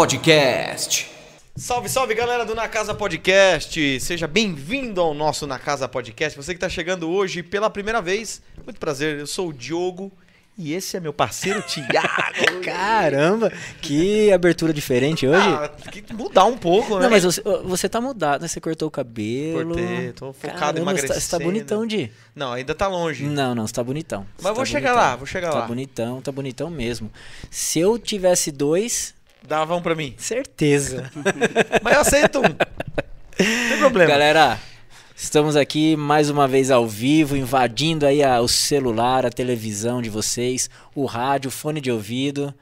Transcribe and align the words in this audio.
Podcast. 0.00 1.10
Salve, 1.54 1.86
salve 1.90 2.14
galera 2.14 2.46
do 2.46 2.54
Na 2.54 2.66
Casa 2.66 2.94
Podcast! 2.94 4.00
Seja 4.00 4.26
bem-vindo 4.26 4.98
ao 4.98 5.12
nosso 5.12 5.46
Na 5.46 5.58
Casa 5.58 5.86
Podcast. 5.86 6.34
Você 6.38 6.54
que 6.54 6.56
está 6.56 6.70
chegando 6.70 7.10
hoje 7.10 7.42
pela 7.42 7.68
primeira 7.68 8.00
vez, 8.00 8.40
muito 8.64 8.80
prazer, 8.80 9.18
eu 9.18 9.26
sou 9.26 9.50
o 9.50 9.52
Diogo 9.52 10.10
e 10.56 10.72
esse 10.72 10.96
é 10.96 11.00
meu 11.00 11.12
parceiro 11.12 11.60
Tiago. 11.68 12.62
Caramba, 12.64 13.52
que 13.82 14.32
abertura 14.32 14.72
diferente 14.72 15.26
hoje. 15.26 15.46
Ah, 15.46 15.68
tem 15.68 16.02
que 16.02 16.14
mudar 16.14 16.46
um 16.46 16.56
pouco, 16.56 16.94
né? 16.96 17.02
Não, 17.02 17.10
mas 17.10 17.22
você, 17.22 17.42
você 17.42 17.86
tá 17.86 18.00
mudado, 18.00 18.40
né? 18.40 18.48
Você 18.48 18.58
cortou 18.58 18.88
o 18.88 18.90
cabelo. 18.90 19.74
Cortei, 19.74 20.12
tô 20.14 20.32
focado 20.32 20.58
Caramba, 20.58 20.78
em 20.78 20.82
emagrecer. 20.82 21.08
Você 21.10 21.14
tá, 21.14 21.20
você 21.20 21.30
tá 21.30 21.44
bonitão, 21.44 21.86
Di. 21.86 22.10
Não, 22.34 22.52
ainda 22.54 22.74
tá 22.74 22.88
longe. 22.88 23.24
Não, 23.26 23.54
não, 23.54 23.66
você 23.66 23.74
tá 23.74 23.84
bonitão. 23.84 24.22
Você 24.38 24.44
Mas 24.44 24.54
vou 24.56 24.64
tá 24.64 24.64
chegar 24.64 24.92
bonitão. 24.92 25.10
lá, 25.10 25.16
vou 25.16 25.26
chegar 25.26 25.50
Tá 25.50 25.58
lá. 25.58 25.66
bonitão, 25.66 26.22
tá 26.22 26.32
bonitão 26.32 26.70
mesmo. 26.70 27.12
Se 27.50 27.78
eu 27.78 27.98
tivesse 27.98 28.50
dois, 28.50 29.14
Dá 29.46 29.64
um 29.64 29.82
pra 29.82 29.94
mim. 29.94 30.14
certeza. 30.18 31.10
Mas 31.82 31.94
eu 31.94 32.00
aceito 32.00 32.38
um. 32.38 32.42
Não 32.42 33.68
tem 33.68 33.78
problema. 33.78 34.10
Galera, 34.10 34.60
estamos 35.16 35.56
aqui 35.56 35.96
mais 35.96 36.30
uma 36.30 36.46
vez 36.46 36.70
ao 36.70 36.86
vivo, 36.86 37.36
invadindo 37.36 38.06
aí 38.06 38.22
a- 38.22 38.40
o 38.40 38.48
celular, 38.48 39.24
a 39.26 39.30
televisão 39.30 40.00
de 40.02 40.10
vocês, 40.10 40.68
o 40.94 41.04
rádio, 41.06 41.48
o 41.48 41.50
fone 41.50 41.80
de 41.80 41.90
ouvido, 41.90 42.54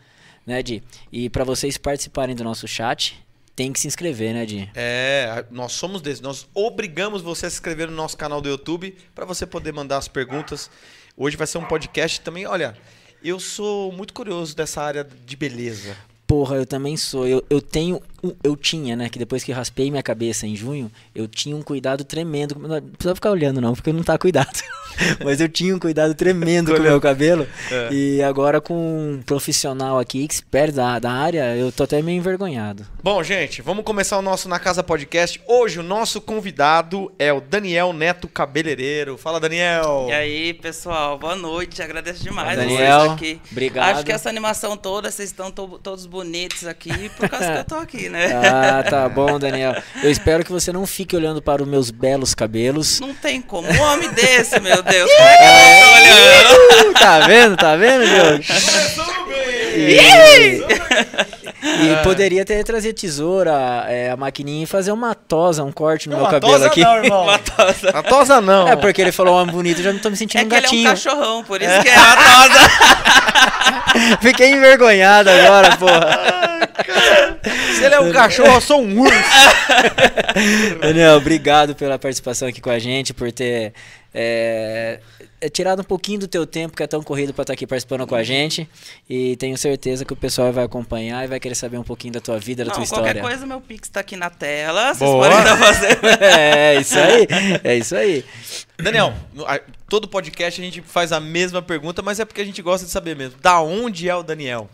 né, 0.46 0.62
Di? 0.62 0.82
E 1.12 1.28
para 1.28 1.44
vocês 1.44 1.76
participarem 1.76 2.34
do 2.34 2.44
nosso 2.44 2.66
chat, 2.68 3.22
tem 3.56 3.72
que 3.72 3.80
se 3.80 3.88
inscrever, 3.88 4.32
né, 4.32 4.46
Di? 4.46 4.70
É, 4.74 5.44
nós 5.50 5.72
somos 5.72 6.00
desses. 6.00 6.20
Nós 6.20 6.46
obrigamos 6.54 7.20
você 7.22 7.46
a 7.46 7.50
se 7.50 7.56
inscrever 7.56 7.88
no 7.90 7.96
nosso 7.96 8.16
canal 8.16 8.40
do 8.40 8.48
YouTube 8.48 8.96
para 9.14 9.26
você 9.26 9.44
poder 9.44 9.72
mandar 9.72 9.98
as 9.98 10.08
perguntas. 10.08 10.70
Hoje 11.16 11.36
vai 11.36 11.46
ser 11.46 11.58
um 11.58 11.64
podcast 11.64 12.20
também. 12.20 12.46
Olha, 12.46 12.74
eu 13.22 13.40
sou 13.40 13.90
muito 13.90 14.14
curioso 14.14 14.54
dessa 14.56 14.80
área 14.80 15.04
de 15.26 15.36
beleza. 15.36 15.96
Porra, 16.28 16.56
eu 16.56 16.66
também 16.66 16.94
sou. 16.94 17.26
Eu, 17.26 17.42
eu 17.48 17.58
tenho. 17.60 18.02
Eu 18.42 18.56
tinha, 18.56 18.96
né? 18.96 19.08
Que 19.08 19.18
depois 19.18 19.44
que 19.44 19.52
raspei 19.52 19.90
minha 19.90 20.02
cabeça 20.02 20.46
em 20.46 20.56
junho, 20.56 20.90
eu 21.14 21.28
tinha 21.28 21.54
um 21.56 21.62
cuidado 21.62 22.02
tremendo. 22.04 22.56
Não 22.58 22.80
precisa 22.80 23.14
ficar 23.14 23.30
olhando, 23.30 23.60
não, 23.60 23.74
porque 23.74 23.92
não 23.92 24.02
tá 24.02 24.18
cuidado. 24.18 24.60
Mas 25.24 25.40
eu 25.40 25.48
tinha 25.48 25.74
um 25.74 25.78
cuidado 25.78 26.12
tremendo 26.14 26.72
com 26.74 26.80
o 26.80 26.82
meu 26.82 27.00
cabelo. 27.00 27.46
É. 27.70 27.88
E 27.92 28.22
agora 28.22 28.60
com 28.60 28.74
um 28.74 29.22
profissional 29.24 29.98
aqui, 29.98 30.24
expert 30.24 30.72
da, 30.72 30.98
da 30.98 31.12
área, 31.12 31.56
eu 31.56 31.70
tô 31.70 31.84
até 31.84 32.02
meio 32.02 32.18
envergonhado. 32.18 32.84
Bom, 33.02 33.22
gente, 33.22 33.62
vamos 33.62 33.84
começar 33.84 34.18
o 34.18 34.22
nosso 34.22 34.48
Na 34.48 34.58
Casa 34.58 34.82
Podcast. 34.82 35.40
Hoje 35.46 35.78
o 35.78 35.82
nosso 35.84 36.20
convidado 36.20 37.12
é 37.18 37.32
o 37.32 37.40
Daniel 37.40 37.92
Neto 37.92 38.26
Cabeleireiro. 38.26 39.16
Fala, 39.16 39.38
Daniel. 39.38 40.06
E 40.08 40.12
aí, 40.12 40.54
pessoal, 40.54 41.16
boa 41.18 41.36
noite. 41.36 41.80
Agradeço 41.80 42.22
demais 42.24 42.58
Daniel. 42.58 43.12
aqui. 43.12 43.40
Obrigado. 43.52 43.94
Acho 43.96 44.04
que 44.04 44.12
essa 44.12 44.28
animação 44.28 44.76
toda, 44.76 45.10
vocês 45.10 45.28
estão 45.30 45.50
to- 45.52 45.78
todos 45.80 46.06
bonitos 46.06 46.66
aqui 46.66 47.08
por 47.10 47.28
causa 47.28 47.52
que 47.52 47.58
eu 47.60 47.64
tô 47.64 47.74
aqui, 47.76 48.07
né? 48.08 48.32
Ah, 48.44 48.82
tá 48.88 49.08
bom, 49.08 49.38
Daniel. 49.38 49.74
Eu 50.02 50.10
espero 50.10 50.44
que 50.44 50.50
você 50.52 50.72
não 50.72 50.86
fique 50.86 51.16
olhando 51.16 51.40
para 51.42 51.62
os 51.62 51.68
meus 51.68 51.90
belos 51.90 52.34
cabelos. 52.34 53.00
Não 53.00 53.14
tem 53.14 53.40
como. 53.40 53.68
Um 53.70 53.80
homem 53.82 54.10
desse, 54.10 54.58
meu 54.60 54.82
Deus. 54.82 55.10
Como 55.10 55.28
é 55.28 55.36
que 55.36 55.44
eu 55.44 55.78
tô 55.78 55.84
olhando? 56.84 56.94
Tá 56.98 57.20
vendo? 57.26 57.56
Tá 57.56 57.76
vendo, 57.76 58.04
Diogo? 58.06 58.42
E 61.80 61.96
poderia 62.02 62.44
ter 62.44 62.62
trazido 62.64 62.94
tesoura, 62.94 63.84
é, 63.88 64.10
a 64.10 64.16
maquininha 64.16 64.64
e 64.64 64.66
fazer 64.66 64.90
uma 64.92 65.14
tosa, 65.14 65.62
um 65.64 65.70
corte 65.72 66.08
no 66.08 66.16
meu 66.16 66.24
Uma 66.24 66.30
cabelo 66.30 66.52
tosa 66.52 66.66
aqui. 66.66 66.80
não, 66.82 66.96
irmão. 67.04 67.22
Uma 67.24 67.38
tosa. 67.38 67.88
A 67.90 68.02
tosa 68.02 68.40
não. 68.40 68.68
É 68.68 68.76
porque 68.76 69.00
ele 69.02 69.12
falou 69.12 69.34
homem 69.40 69.54
bonito, 69.54 69.78
eu 69.78 69.84
já 69.84 69.92
não 69.92 70.00
tô 70.00 70.10
me 70.10 70.16
sentindo 70.16 70.42
É 70.42 70.44
um 70.44 70.48
que 70.48 70.54
ele 70.54 70.66
é 70.66 70.68
um 70.68 70.72
gatinho. 70.72 70.90
cachorrão, 70.90 71.44
por 71.44 71.60
isso 71.60 71.82
que 71.82 71.88
é 71.88 71.98
uma 71.98 72.16
tosa. 72.16 72.58
Fiquei 74.22 74.50
envergonhado 74.52 75.28
agora, 75.30 75.76
porra. 75.76 77.27
Se 77.78 77.84
ele 77.84 77.94
é 77.94 78.00
um 78.00 78.12
cachorro, 78.12 78.54
eu 78.54 78.60
sou 78.60 78.82
um 78.82 79.00
urso. 79.00 79.14
Daniel, 80.80 81.16
obrigado 81.16 81.74
pela 81.74 81.98
participação 81.98 82.48
aqui 82.48 82.60
com 82.60 82.70
a 82.70 82.78
gente, 82.78 83.14
por 83.14 83.30
ter 83.32 83.72
é, 84.12 85.00
é, 85.40 85.48
tirado 85.48 85.80
um 85.80 85.84
pouquinho 85.84 86.20
do 86.20 86.28
teu 86.28 86.46
tempo, 86.46 86.76
que 86.76 86.82
é 86.82 86.86
tão 86.86 87.02
corrido 87.02 87.32
pra 87.32 87.42
estar 87.42 87.52
aqui 87.52 87.66
participando 87.66 88.06
com 88.06 88.14
a 88.14 88.22
gente. 88.22 88.68
E 89.08 89.36
tenho 89.36 89.56
certeza 89.56 90.04
que 90.04 90.12
o 90.12 90.16
pessoal 90.16 90.52
vai 90.52 90.64
acompanhar 90.64 91.24
e 91.24 91.28
vai 91.28 91.38
querer 91.38 91.54
saber 91.54 91.78
um 91.78 91.84
pouquinho 91.84 92.14
da 92.14 92.20
tua 92.20 92.38
vida, 92.38 92.64
da 92.64 92.70
tua 92.70 92.78
Não, 92.78 92.84
história. 92.84 93.04
qualquer 93.04 93.20
coisa, 93.20 93.46
meu 93.46 93.60
Pix 93.60 93.88
tá 93.88 94.00
aqui 94.00 94.16
na 94.16 94.30
tela. 94.30 94.94
Vocês 94.94 95.10
Boa. 95.10 95.28
podem 95.28 95.38
estar 95.38 95.56
fazendo. 95.56 95.98
É 96.20 96.80
isso 96.80 96.98
aí, 96.98 97.26
é 97.64 97.76
isso 97.76 97.96
aí. 97.96 98.24
Daniel, 98.76 99.14
todo 99.88 100.08
podcast 100.08 100.60
a 100.60 100.64
gente 100.64 100.82
faz 100.82 101.12
a 101.12 101.20
mesma 101.20 101.62
pergunta, 101.62 102.02
mas 102.02 102.20
é 102.20 102.24
porque 102.24 102.40
a 102.40 102.44
gente 102.44 102.60
gosta 102.60 102.84
de 102.84 102.92
saber 102.92 103.16
mesmo. 103.16 103.38
Da 103.40 103.60
onde 103.60 104.08
é 104.08 104.14
o 104.14 104.22
Daniel? 104.22 104.68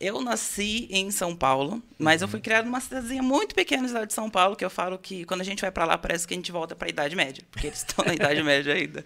Eu 0.00 0.22
nasci 0.22 0.88
em 0.90 1.10
São 1.10 1.36
Paulo, 1.36 1.82
mas 1.98 2.22
eu 2.22 2.26
Uhum. 2.26 2.30
fui 2.32 2.40
criado 2.40 2.64
numa 2.64 2.80
cidadezinha 2.80 3.22
muito 3.22 3.54
pequena, 3.54 3.86
cidade 3.86 4.06
de 4.06 4.14
São 4.14 4.30
Paulo, 4.30 4.56
que 4.56 4.64
eu 4.64 4.70
falo 4.70 4.96
que 4.98 5.24
quando 5.26 5.42
a 5.42 5.44
gente 5.44 5.60
vai 5.60 5.70
pra 5.70 5.84
lá 5.84 5.98
parece 5.98 6.26
que 6.26 6.32
a 6.32 6.36
gente 6.36 6.50
volta 6.50 6.74
pra 6.74 6.88
Idade 6.88 7.14
Média, 7.14 7.44
porque 7.50 7.66
eles 7.66 7.80
estão 7.80 8.04
na 8.04 8.14
Idade 8.14 8.42
Média 8.42 8.72
ainda. 8.74 9.04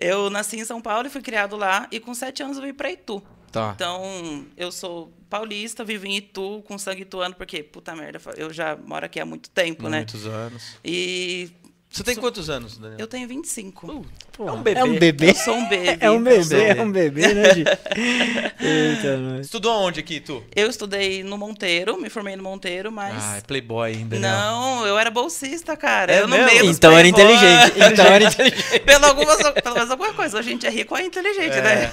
Eu 0.00 0.28
nasci 0.30 0.56
em 0.58 0.64
São 0.64 0.80
Paulo 0.80 1.06
e 1.06 1.10
fui 1.10 1.22
criado 1.22 1.56
lá, 1.56 1.86
e 1.92 2.00
com 2.00 2.12
sete 2.14 2.42
anos 2.42 2.56
eu 2.56 2.64
vim 2.64 2.74
pra 2.74 2.90
Itu. 2.90 3.22
Tá. 3.52 3.72
Então, 3.76 4.44
eu 4.56 4.72
sou 4.72 5.12
paulista, 5.30 5.84
vivo 5.84 6.04
em 6.06 6.16
Itu, 6.16 6.62
com 6.66 6.76
sangue 6.76 7.02
ituano, 7.02 7.36
porque, 7.36 7.62
puta 7.62 7.94
merda, 7.94 8.20
eu 8.36 8.52
já 8.52 8.74
moro 8.76 9.06
aqui 9.06 9.20
há 9.20 9.24
muito 9.24 9.48
tempo, 9.50 9.88
né? 9.88 9.98
Muitos 9.98 10.26
anos. 10.26 10.76
E 10.84 11.48
Você 11.94 12.02
tem 12.02 12.16
quantos 12.16 12.50
anos, 12.50 12.76
Daniel? 12.76 12.98
eu 12.98 13.06
tenho 13.06 13.28
25. 13.28 14.04
Pô, 14.32 14.48
É 14.48 14.52
um 14.52 14.60
bebê. 14.62 14.80
É 14.80 14.84
um 14.84 14.98
bebê. 14.98 15.30
Eu 15.30 15.34
sou 15.36 15.54
um 15.54 15.68
bebê. 15.68 15.96
É 16.02 16.10
um 16.10 16.20
bebê, 16.20 16.44
bebê. 16.44 16.64
é 16.80 16.82
um 16.82 16.90
bebê, 16.90 17.34
né? 17.34 17.44
Eita, 18.60 19.16
nós. 19.16 19.46
Estudou 19.46 19.70
aonde 19.70 20.00
aqui, 20.00 20.18
tu? 20.18 20.42
Eu 20.56 20.68
estudei 20.68 21.22
no 21.22 21.38
Monteiro, 21.38 21.96
me 21.96 22.10
formei 22.10 22.34
no 22.34 22.42
Monteiro, 22.42 22.90
mas... 22.90 23.14
Ah, 23.22 23.36
é 23.36 23.40
playboy 23.42 23.92
ainda, 23.92 24.18
né? 24.18 24.28
Não, 24.28 24.84
eu 24.84 24.98
era 24.98 25.08
bolsista, 25.08 25.76
cara. 25.76 26.12
É 26.12 26.22
eu 26.22 26.26
mesmo? 26.26 26.46
meio 26.46 26.64
Então 26.64 26.90
era 26.98 27.08
playboy. 27.08 27.36
inteligente. 27.36 27.92
Então 27.92 28.06
era 28.06 28.24
inteligente. 28.26 28.80
pelo, 28.80 29.06
algumas, 29.06 29.36
pelo 29.52 29.74
menos 29.76 29.90
alguma 29.92 30.12
coisa. 30.14 30.38
A 30.40 30.42
gente 30.42 30.66
é 30.66 30.70
rico, 30.70 30.96
é 30.96 31.04
inteligente, 31.06 31.60
né? 31.60 31.92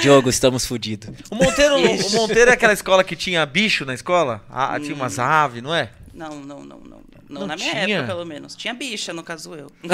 Diogo, 0.00 0.30
estamos 0.30 0.64
fodidos. 0.64 1.10
O 1.32 1.34
Monteiro, 1.34 1.74
o. 1.78 2.10
Monteiro 2.12 2.48
é 2.52 2.54
aquela 2.54 2.72
escola 2.72 3.02
que 3.02 3.16
tinha 3.16 3.44
bicho 3.44 3.84
na 3.84 3.92
escola? 3.94 4.44
Ah, 4.48 4.78
tinha 4.78 4.94
umas 4.94 5.18
aves, 5.18 5.60
não 5.60 5.74
é? 5.74 5.90
Não, 6.14 6.36
não, 6.36 6.60
não, 6.60 6.78
não. 6.78 7.00
Não, 7.30 7.42
Não 7.42 7.46
na 7.46 7.56
minha 7.56 7.70
tinha? 7.70 7.96
época, 7.98 8.12
pelo 8.12 8.26
menos. 8.26 8.56
Tinha 8.56 8.74
bicha, 8.74 9.12
no 9.12 9.22
caso 9.22 9.54
eu. 9.54 9.70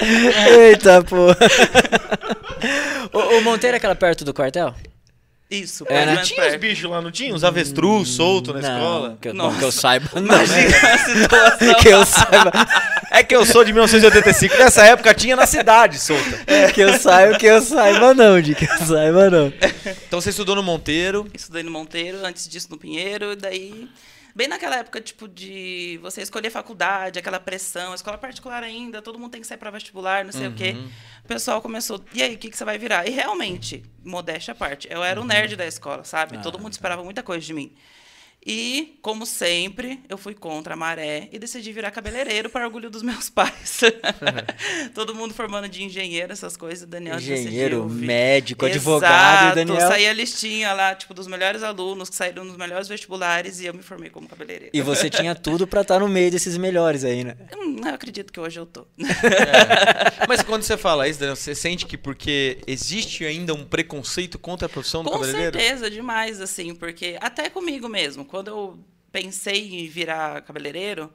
Eita, 0.00 1.02
pô. 1.04 1.28
o, 3.16 3.38
o 3.38 3.42
Monteiro 3.42 3.76
é 3.76 3.78
aquela 3.78 3.94
perto 3.94 4.24
do 4.24 4.34
quartel? 4.34 4.74
Isso, 5.50 5.84
É, 5.88 6.04
né? 6.04 6.16
Tinha 6.18 6.46
os 6.46 6.56
bichos 6.56 6.90
lá, 6.90 7.00
não 7.00 7.10
tinha? 7.10 7.34
Uns 7.34 7.42
avestruz 7.42 8.10
soltos 8.10 8.54
na 8.54 8.60
Não, 8.60 8.76
escola? 8.76 9.18
Que, 9.18 9.28
eu- 9.28 9.34
bom, 9.34 9.54
que 9.56 9.64
eu 9.64 9.72
saiba, 9.72 10.08
não. 10.14 10.22
Imagina 10.22 10.76
a 10.92 10.98
situação. 10.98 11.74
que 11.80 11.88
eu 11.88 12.04
saiba, 12.04 12.52
É 13.10 13.22
que 13.22 13.34
eu 13.34 13.46
sou 13.46 13.64
de 13.64 13.72
1985. 13.72 14.54
Nessa 14.58 14.84
época 14.84 15.14
tinha 15.14 15.34
na 15.34 15.46
cidade 15.46 15.98
solta. 15.98 16.38
que 16.74 16.80
eu 16.82 16.98
saiba, 16.98 17.38
que 17.38 17.46
eu 17.46 17.62
saiba 17.62 18.12
não, 18.12 18.38
de 18.42 18.54
que 18.54 18.66
eu 18.66 18.78
saiba 18.86 19.30
não. 19.30 19.50
Então 20.06 20.20
você 20.20 20.28
estudou 20.30 20.54
no 20.54 20.62
Monteiro. 20.62 21.26
Estudei 21.32 21.62
no 21.62 21.70
Monteiro, 21.70 22.18
antes 22.26 22.46
disso 22.46 22.68
no 22.70 22.76
Pinheiro, 22.76 23.32
e 23.32 23.36
daí. 23.36 23.88
Bem 24.38 24.46
naquela 24.46 24.76
época, 24.76 25.00
tipo, 25.00 25.26
de 25.26 25.98
você 26.00 26.22
escolher 26.22 26.48
faculdade, 26.48 27.18
aquela 27.18 27.40
pressão, 27.40 27.92
escola 27.92 28.16
particular 28.16 28.62
ainda, 28.62 29.02
todo 29.02 29.18
mundo 29.18 29.32
tem 29.32 29.40
que 29.40 29.46
sair 29.48 29.58
para 29.58 29.68
vestibular, 29.68 30.24
não 30.24 30.30
sei 30.30 30.46
o 30.46 30.54
quê. 30.54 30.76
O 31.24 31.26
pessoal 31.26 31.60
começou, 31.60 32.00
e 32.14 32.22
aí, 32.22 32.36
o 32.36 32.38
que, 32.38 32.48
que 32.48 32.56
você 32.56 32.64
vai 32.64 32.78
virar? 32.78 33.04
E 33.08 33.10
realmente, 33.10 33.82
modéstia 34.04 34.52
à 34.52 34.54
parte, 34.54 34.86
eu 34.88 35.02
era 35.02 35.20
o 35.20 35.24
nerd 35.24 35.56
da 35.56 35.66
escola, 35.66 36.04
sabe? 36.04 36.36
todo 36.40 36.56
mundo 36.56 36.72
esperava 36.72 37.02
muita 37.02 37.20
coisa 37.20 37.44
de 37.44 37.52
mim. 37.52 37.74
E, 38.46 38.98
como 39.02 39.26
sempre, 39.26 40.00
eu 40.08 40.16
fui 40.16 40.32
contra 40.32 40.72
a 40.74 40.76
maré 40.76 41.28
e 41.32 41.38
decidi 41.38 41.70
virar 41.72 41.90
cabeleireiro 41.90 42.48
para 42.48 42.64
orgulho 42.64 42.88
dos 42.88 43.02
meus 43.02 43.28
pais. 43.30 43.80
Todo 44.94 45.14
mundo 45.14 45.34
formando 45.34 45.68
de 45.68 45.82
engenheiro, 45.82 46.32
essas 46.32 46.56
coisas. 46.56 46.84
O 46.84 46.86
Daniel 46.86 47.16
Engenheiro, 47.16 47.82
decidiu 47.82 47.88
médico, 48.06 48.64
advogado, 48.64 49.42
Exato, 49.42 49.54
Daniel. 49.56 49.88
saía 49.88 50.10
a 50.10 50.12
listinha 50.14 50.72
lá, 50.72 50.94
tipo, 50.94 51.12
dos 51.12 51.26
melhores 51.26 51.62
alunos 51.62 52.08
que 52.08 52.16
saíram 52.16 52.44
nos 52.44 52.56
melhores 52.56 52.88
vestibulares 52.88 53.60
e 53.60 53.66
eu 53.66 53.74
me 53.74 53.82
formei 53.82 54.08
como 54.08 54.28
cabeleireiro. 54.28 54.70
E 54.72 54.80
você 54.80 55.10
tinha 55.10 55.34
tudo 55.36 55.66
pra 55.66 55.82
estar 55.82 55.98
no 56.00 56.08
meio 56.08 56.30
desses 56.30 56.56
melhores 56.56 57.04
aí, 57.04 57.24
né? 57.24 57.36
Hum, 57.54 57.80
eu 57.84 57.94
acredito 57.94 58.32
que 58.32 58.40
hoje 58.40 58.58
eu 58.58 58.64
tô. 58.66 58.86
Mas 60.28 60.42
quando 60.42 60.62
você 60.62 60.76
fala 60.76 61.08
isso, 61.08 61.18
Daniel, 61.20 61.36
você 61.36 61.54
sente 61.54 61.84
que 61.86 61.96
porque 61.98 62.58
existe 62.66 63.24
ainda 63.24 63.52
um 63.52 63.64
preconceito 63.64 64.38
contra 64.38 64.66
a 64.66 64.68
profissão 64.68 65.02
do 65.02 65.10
Com 65.10 65.18
cabeleireiro? 65.18 65.58
certeza, 65.58 65.90
demais, 65.90 66.40
assim, 66.40 66.74
porque 66.74 67.16
até 67.20 67.50
comigo 67.50 67.88
mesmo, 67.88 68.24
quando 68.28 68.48
eu 68.48 68.78
pensei 69.10 69.84
em 69.84 69.88
virar 69.88 70.42
cabeleireiro, 70.42 71.12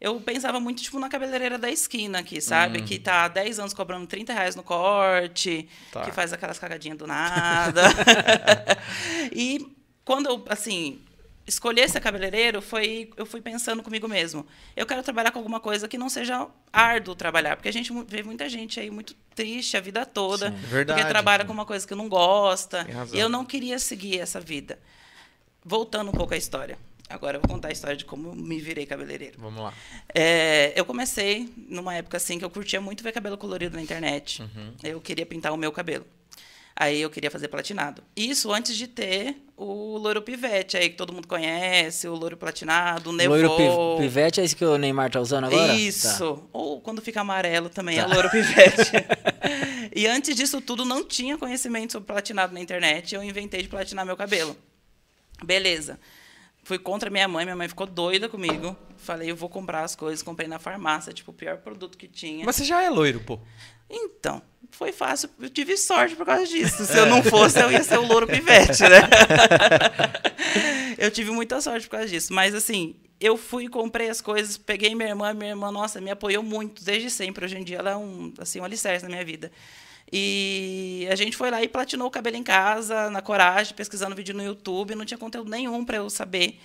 eu 0.00 0.20
pensava 0.20 0.58
muito, 0.58 0.82
tipo, 0.82 0.98
na 0.98 1.08
cabeleireira 1.08 1.56
da 1.58 1.70
esquina 1.70 2.18
aqui, 2.18 2.40
sabe? 2.40 2.82
Que 2.82 2.98
tá 2.98 3.24
há 3.24 3.28
10 3.28 3.58
anos 3.58 3.72
cobrando 3.74 4.06
30 4.06 4.32
reais 4.32 4.56
no 4.56 4.62
corte, 4.62 5.68
Tá. 5.92 6.02
que 6.02 6.10
faz 6.12 6.32
aquelas 6.32 6.58
cagadinhas 6.58 6.98
do 6.98 7.06
nada. 7.06 7.82
e 9.32 9.66
quando 10.04 10.26
eu, 10.28 10.44
assim, 10.48 11.00
escolher 11.46 11.88
ser 11.88 12.00
cabeleireiro 12.00 12.60
foi 12.60 13.10
eu 13.16 13.24
fui 13.26 13.40
pensando 13.40 13.82
comigo 13.82 14.08
mesmo. 14.08 14.46
Eu 14.76 14.86
quero 14.86 15.02
trabalhar 15.02 15.30
com 15.30 15.38
alguma 15.38 15.60
coisa 15.60 15.86
que 15.88 15.96
não 15.98 16.08
seja 16.08 16.46
árduo 16.72 17.14
trabalhar, 17.14 17.56
porque 17.56 17.68
a 17.68 17.72
gente 17.72 17.92
vê 18.06 18.22
muita 18.22 18.48
gente 18.48 18.80
aí 18.80 18.90
muito 18.90 19.14
triste 19.34 19.76
a 19.76 19.80
vida 19.80 20.04
toda, 20.04 20.50
Sim. 20.50 20.56
Verdade. 20.68 21.00
porque 21.00 21.12
trabalha 21.12 21.44
com 21.44 21.52
uma 21.52 21.66
coisa 21.66 21.86
que 21.86 21.94
não 21.94 22.08
gosta. 22.08 22.86
E 23.12 23.18
eu 23.18 23.28
não 23.28 23.44
queria 23.44 23.78
seguir 23.78 24.20
essa 24.20 24.40
vida. 24.40 24.78
Voltando 25.64 26.08
um 26.10 26.12
pouco 26.12 26.34
à 26.34 26.36
história. 26.36 26.76
Agora 27.08 27.36
eu 27.36 27.40
vou 27.40 27.48
contar 27.50 27.68
a 27.68 27.72
história 27.72 27.96
de 27.96 28.04
como 28.04 28.28
eu 28.30 28.34
me 28.34 28.58
virei 28.60 28.86
cabeleireiro. 28.86 29.36
Vamos 29.38 29.62
lá. 29.62 29.72
É, 30.14 30.72
eu 30.74 30.84
comecei 30.84 31.48
numa 31.68 31.94
época 31.94 32.16
assim 32.16 32.38
que 32.38 32.44
eu 32.44 32.50
curtia 32.50 32.80
muito 32.80 33.02
ver 33.04 33.12
cabelo 33.12 33.36
colorido 33.36 33.76
na 33.76 33.82
internet. 33.82 34.42
Uhum. 34.42 34.72
Eu 34.82 35.00
queria 35.00 35.24
pintar 35.26 35.52
o 35.52 35.56
meu 35.56 35.70
cabelo. 35.70 36.04
Aí 36.76 37.00
eu 37.00 37.08
queria 37.08 37.30
fazer 37.30 37.46
platinado. 37.48 38.02
Isso 38.16 38.52
antes 38.52 38.74
de 38.76 38.88
ter 38.88 39.36
o 39.56 39.96
loiro 39.96 40.20
pivete 40.22 40.76
aí 40.76 40.90
que 40.90 40.96
todo 40.96 41.12
mundo 41.12 41.28
conhece, 41.28 42.08
o 42.08 42.14
loiro 42.16 42.36
platinado, 42.36 43.10
o 43.10 43.12
nevô. 43.12 43.34
Loiro 43.36 43.50
pi- 43.96 44.02
pivete 44.02 44.40
é 44.40 44.44
esse 44.44 44.56
que 44.56 44.64
o 44.64 44.76
Neymar 44.76 45.08
tá 45.10 45.20
usando 45.20 45.44
agora? 45.44 45.72
Isso. 45.74 46.08
Tá. 46.34 46.42
Ou 46.52 46.80
quando 46.80 47.00
fica 47.00 47.20
amarelo 47.20 47.68
também 47.68 47.96
é 47.98 48.04
loiro 48.06 48.28
pivete. 48.28 48.90
e 49.94 50.06
antes 50.08 50.34
disso 50.34 50.60
tudo 50.60 50.84
não 50.84 51.04
tinha 51.04 51.38
conhecimento 51.38 51.92
sobre 51.92 52.06
platinado 52.08 52.52
na 52.52 52.60
internet. 52.60 53.14
Eu 53.14 53.22
inventei 53.22 53.62
de 53.62 53.68
platinar 53.68 54.04
meu 54.04 54.16
cabelo. 54.16 54.56
Beleza. 55.42 55.98
Fui 56.64 56.78
contra 56.78 57.10
minha 57.10 57.28
mãe, 57.28 57.44
minha 57.44 57.56
mãe 57.56 57.68
ficou 57.68 57.86
doida 57.86 58.28
comigo. 58.28 58.76
Falei, 58.96 59.30
eu 59.30 59.36
vou 59.36 59.50
comprar 59.50 59.82
as 59.82 59.94
coisas, 59.94 60.22
comprei 60.22 60.48
na 60.48 60.58
farmácia, 60.58 61.12
tipo, 61.12 61.30
o 61.30 61.34
pior 61.34 61.58
produto 61.58 61.98
que 61.98 62.08
tinha. 62.08 62.44
Mas 62.44 62.56
você 62.56 62.64
já 62.64 62.82
é 62.82 62.88
loiro, 62.88 63.20
pô. 63.20 63.38
Então, 63.90 64.40
foi 64.70 64.90
fácil. 64.92 65.28
Eu 65.38 65.50
tive 65.50 65.76
sorte 65.76 66.16
por 66.16 66.24
causa 66.24 66.46
disso. 66.46 66.86
Se 66.86 66.96
eu 66.96 67.04
não 67.04 67.22
fosse, 67.22 67.60
eu 67.60 67.70
ia 67.70 67.82
ser 67.82 67.98
o 67.98 68.06
louro 68.06 68.26
pivete, 68.26 68.82
né? 68.82 69.00
eu 70.96 71.10
tive 71.10 71.30
muita 71.30 71.60
sorte 71.60 71.86
por 71.86 71.92
causa 71.92 72.08
disso. 72.08 72.32
Mas, 72.32 72.54
assim, 72.54 72.96
eu 73.20 73.36
fui, 73.36 73.68
comprei 73.68 74.08
as 74.08 74.22
coisas, 74.22 74.56
peguei 74.56 74.94
minha 74.94 75.10
irmã. 75.10 75.34
Minha 75.34 75.50
irmã, 75.50 75.70
nossa, 75.70 76.00
me 76.00 76.10
apoiou 76.10 76.42
muito 76.42 76.82
desde 76.82 77.10
sempre. 77.10 77.44
Hoje 77.44 77.58
em 77.58 77.64
dia, 77.64 77.78
ela 77.78 77.90
é 77.90 77.96
um, 77.96 78.32
assim, 78.38 78.60
um 78.60 78.64
alicerce 78.64 79.04
na 79.04 79.10
minha 79.10 79.24
vida. 79.24 79.52
E 80.16 81.08
a 81.10 81.16
gente 81.16 81.36
foi 81.36 81.50
lá 81.50 81.60
e 81.60 81.66
platinou 81.66 82.06
o 82.06 82.10
cabelo 82.10 82.36
em 82.36 82.42
casa, 82.44 83.10
na 83.10 83.20
coragem, 83.20 83.74
pesquisando 83.74 84.14
vídeo 84.14 84.32
no 84.32 84.44
YouTube. 84.44 84.94
Não 84.94 85.04
tinha 85.04 85.18
conteúdo 85.18 85.50
nenhum 85.50 85.84
para 85.84 85.96
eu 85.96 86.08
saber. 86.08 86.60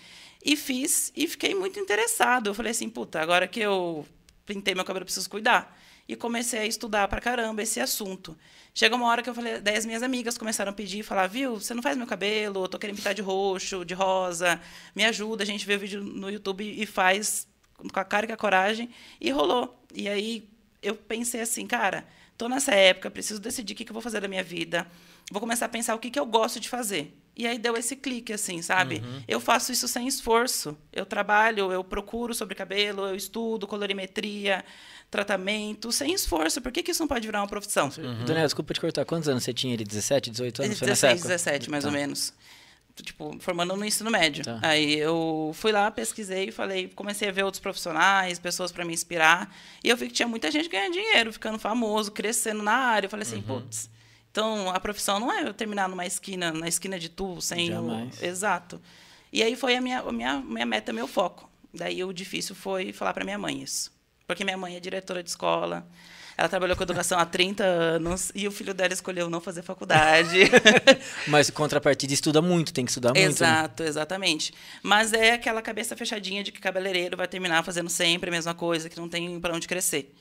E 0.46 0.56
fiz, 0.56 1.12
e 1.16 1.28
fiquei 1.28 1.56
muito 1.56 1.80
interessado. 1.80 2.46
Eu 2.46 2.54
falei 2.54 2.70
assim, 2.70 2.88
puta, 2.88 3.20
agora 3.20 3.48
que 3.48 3.60
eu 3.60 4.06
pintei 4.46 4.76
meu 4.76 4.86
cabelo, 4.86 5.02
eu 5.02 5.06
preciso 5.06 5.28
cuidar. 5.28 5.76
E 6.08 6.16
comecei 6.16 6.60
a 6.60 6.66
estudar 6.68 7.08
pra 7.08 7.20
caramba 7.20 7.64
esse 7.64 7.80
assunto. 7.80 8.38
Chega 8.72 8.96
uma 8.96 9.08
hora 9.08 9.24
que 9.24 9.30
eu 9.32 9.34
falei, 9.34 9.60
daí 9.60 9.78
as 9.78 9.86
minhas 9.86 10.04
amigas 10.04 10.38
começaram 10.38 10.70
a 10.70 10.74
pedir, 10.74 11.02
falar, 11.02 11.26
viu, 11.26 11.60
você 11.60 11.74
não 11.74 11.82
faz 11.82 11.98
meu 11.98 12.06
cabelo, 12.06 12.66
eu 12.66 12.68
tô 12.68 12.78
querendo 12.78 12.98
pintar 12.98 13.16
de 13.16 13.24
roxo, 13.24 13.84
de 13.84 13.96
rosa, 13.96 14.62
me 14.96 15.04
ajuda, 15.06 15.42
a 15.42 15.46
gente 15.46 15.66
vê 15.66 15.74
o 15.74 15.80
vídeo 15.80 16.04
no 16.04 16.30
YouTube 16.30 16.64
e 16.64 16.86
faz 16.86 17.48
com 17.76 18.00
a 18.00 18.04
cara 18.04 18.26
e 18.26 18.28
com 18.28 18.34
a 18.34 18.38
coragem, 18.38 18.92
e 19.20 19.32
rolou. 19.32 19.84
E 19.92 20.08
aí 20.08 20.48
eu 20.84 20.94
pensei 20.94 21.42
assim, 21.42 21.66
cara, 21.66 22.06
tô 22.40 22.48
nessa 22.48 22.74
época, 22.74 23.12
preciso 23.12 23.40
decidir 23.40 23.74
o 23.74 23.76
que, 23.76 23.84
que 23.86 23.92
eu 23.92 23.94
vou 23.94 24.02
fazer 24.02 24.22
da 24.22 24.28
minha 24.30 24.42
vida, 24.44 24.88
vou 25.30 25.42
começar 25.42 25.66
a 25.66 25.70
pensar 25.70 25.94
o 25.94 26.00
que, 26.00 26.10
que 26.10 26.18
eu 26.20 26.26
gosto 26.26 26.58
de 26.60 26.70
fazer. 26.70 27.14
E 27.36 27.46
aí 27.46 27.58
deu 27.58 27.76
esse 27.78 27.96
clique, 27.98 28.32
assim, 28.34 28.62
sabe? 28.62 29.02
Eu 29.28 29.40
faço 29.40 29.72
isso 29.72 29.88
sem 29.88 30.08
esforço. 30.08 30.78
Eu 30.92 31.06
trabalho, 31.06 31.72
eu 31.72 31.84
procuro 31.84 32.34
sobre 32.34 32.56
cabelo, 32.56 33.06
eu 33.08 33.16
estudo 33.16 33.68
colorimetria, 33.68 34.64
tratamento, 35.10 35.92
sem 35.92 36.14
esforço. 36.14 36.62
Por 36.62 36.72
que, 36.72 36.82
que 36.84 36.92
isso 36.92 37.02
não 37.02 37.08
pode 37.08 37.26
virar 37.28 37.42
uma 37.42 37.48
profissão? 37.48 37.90
Daniel, 38.26 38.46
desculpa 38.46 38.74
te 38.74 38.80
cortar. 38.82 39.06
Quantos 39.06 39.28
anos 39.30 39.44
você 39.44 39.54
tinha? 39.54 39.74
Ele 39.74 39.84
17, 39.84 40.30
18 40.32 40.64
anos? 40.64 40.80
Foi 40.80 40.88
nessa 40.88 41.08
16, 41.08 41.20
época? 41.22 41.28
17, 41.30 41.70
mais 41.70 41.84
Tá. 41.84 41.90
ou 41.90 41.94
menos. 41.94 42.34
Tipo, 43.04 43.38
formando 43.40 43.76
no 43.76 43.86
ensino 43.86 44.10
médio. 44.10 44.44
Tá. 44.44 44.60
Aí 44.62 44.98
eu 45.00 45.52
fui 45.54 45.72
lá, 45.72 45.90
pesquisei, 45.90 46.52
falei, 46.52 46.88
comecei 46.90 47.30
a 47.30 47.32
ver 47.32 47.44
outros 47.44 47.62
profissionais, 47.62 48.40
pessoas 48.40 48.72
para 48.72 48.86
me 48.86 48.94
inspirar. 48.94 49.54
E 49.84 49.90
eu 49.90 49.98
vi 49.98 50.08
que 50.08 50.14
tinha 50.14 50.28
muita 50.28 50.52
gente 50.52 50.70
ganhando 50.70 50.94
dinheiro, 50.94 51.34
ficando 51.34 51.60
famoso, 51.60 52.12
crescendo 52.12 52.64
na 52.64 52.74
área. 52.74 53.08
Eu 53.08 53.10
falei 53.10 53.24
assim, 53.24 53.42
putz. 53.42 53.90
Então, 54.32 54.70
a 54.70 54.80
profissão 54.80 55.20
não 55.20 55.32
é 55.32 55.44
eu 55.44 55.54
terminar 55.54 55.90
numa 55.90 56.06
esquina, 56.06 56.52
na 56.52 56.68
esquina 56.68 57.00
de 57.00 57.10
tu, 57.10 57.42
sem 57.42 57.70
o... 57.70 57.74
Jamais. 57.74 58.22
Exato. 58.22 58.80
E 59.32 59.42
aí 59.44 59.56
foi 59.56 59.76
a 59.76 59.82
minha, 59.82 60.00
a 60.00 60.12
minha, 60.12 60.40
minha 60.40 60.66
meta, 60.66 60.94
meu 60.94 61.08
foco. 61.08 61.50
Daí 61.74 62.04
o 62.04 62.14
difícil 62.14 62.56
foi 62.56 62.94
falar 62.94 63.14
para 63.14 63.24
minha 63.24 63.38
mãe 63.38 63.62
isso. 63.62 63.92
Porque 64.28 64.44
minha 64.44 64.58
mãe 64.58 64.76
é 64.76 64.80
diretora 64.80 65.24
de 65.24 65.30
escola, 65.30 65.88
ela 66.40 66.48
trabalhou 66.48 66.78
com 66.78 66.84
educação 66.84 67.20
há 67.20 67.26
30 67.26 67.64
anos 67.66 68.32
e 68.34 68.48
o 68.48 68.52
filho 68.52 68.74
dela 68.74 68.94
escolheu 68.94 69.30
não 69.30 69.42
fazer 69.42 69.62
faculdade. 69.62 70.40
Mas 71.28 71.50
contrapartida 71.50 72.14
estuda 72.14 72.42
muito, 72.42 72.72
tem 72.72 72.86
que 72.86 72.92
estudar 72.92 73.10
muito. 73.10 73.20
né? 73.20 73.28
Exato, 73.28 73.84
exatamente. 73.84 74.54
Mas 74.82 75.12
é 75.12 75.34
aquela 75.34 75.62
cabeça 75.62 75.98
fechadinha 75.98 76.42
de 76.42 76.54
que 76.54 76.62
cabeleireiro 76.62 77.18
vai 77.18 77.28
terminar 77.28 77.62
fazendo 77.64 77.90
sempre 77.90 78.30
a 78.30 78.32
mesma 78.32 78.54
coisa, 78.54 78.88
que 78.90 78.98
não 78.98 79.10
tem 79.10 79.38
para 79.42 79.54
onde 79.54 79.68
crescer. 79.68 80.14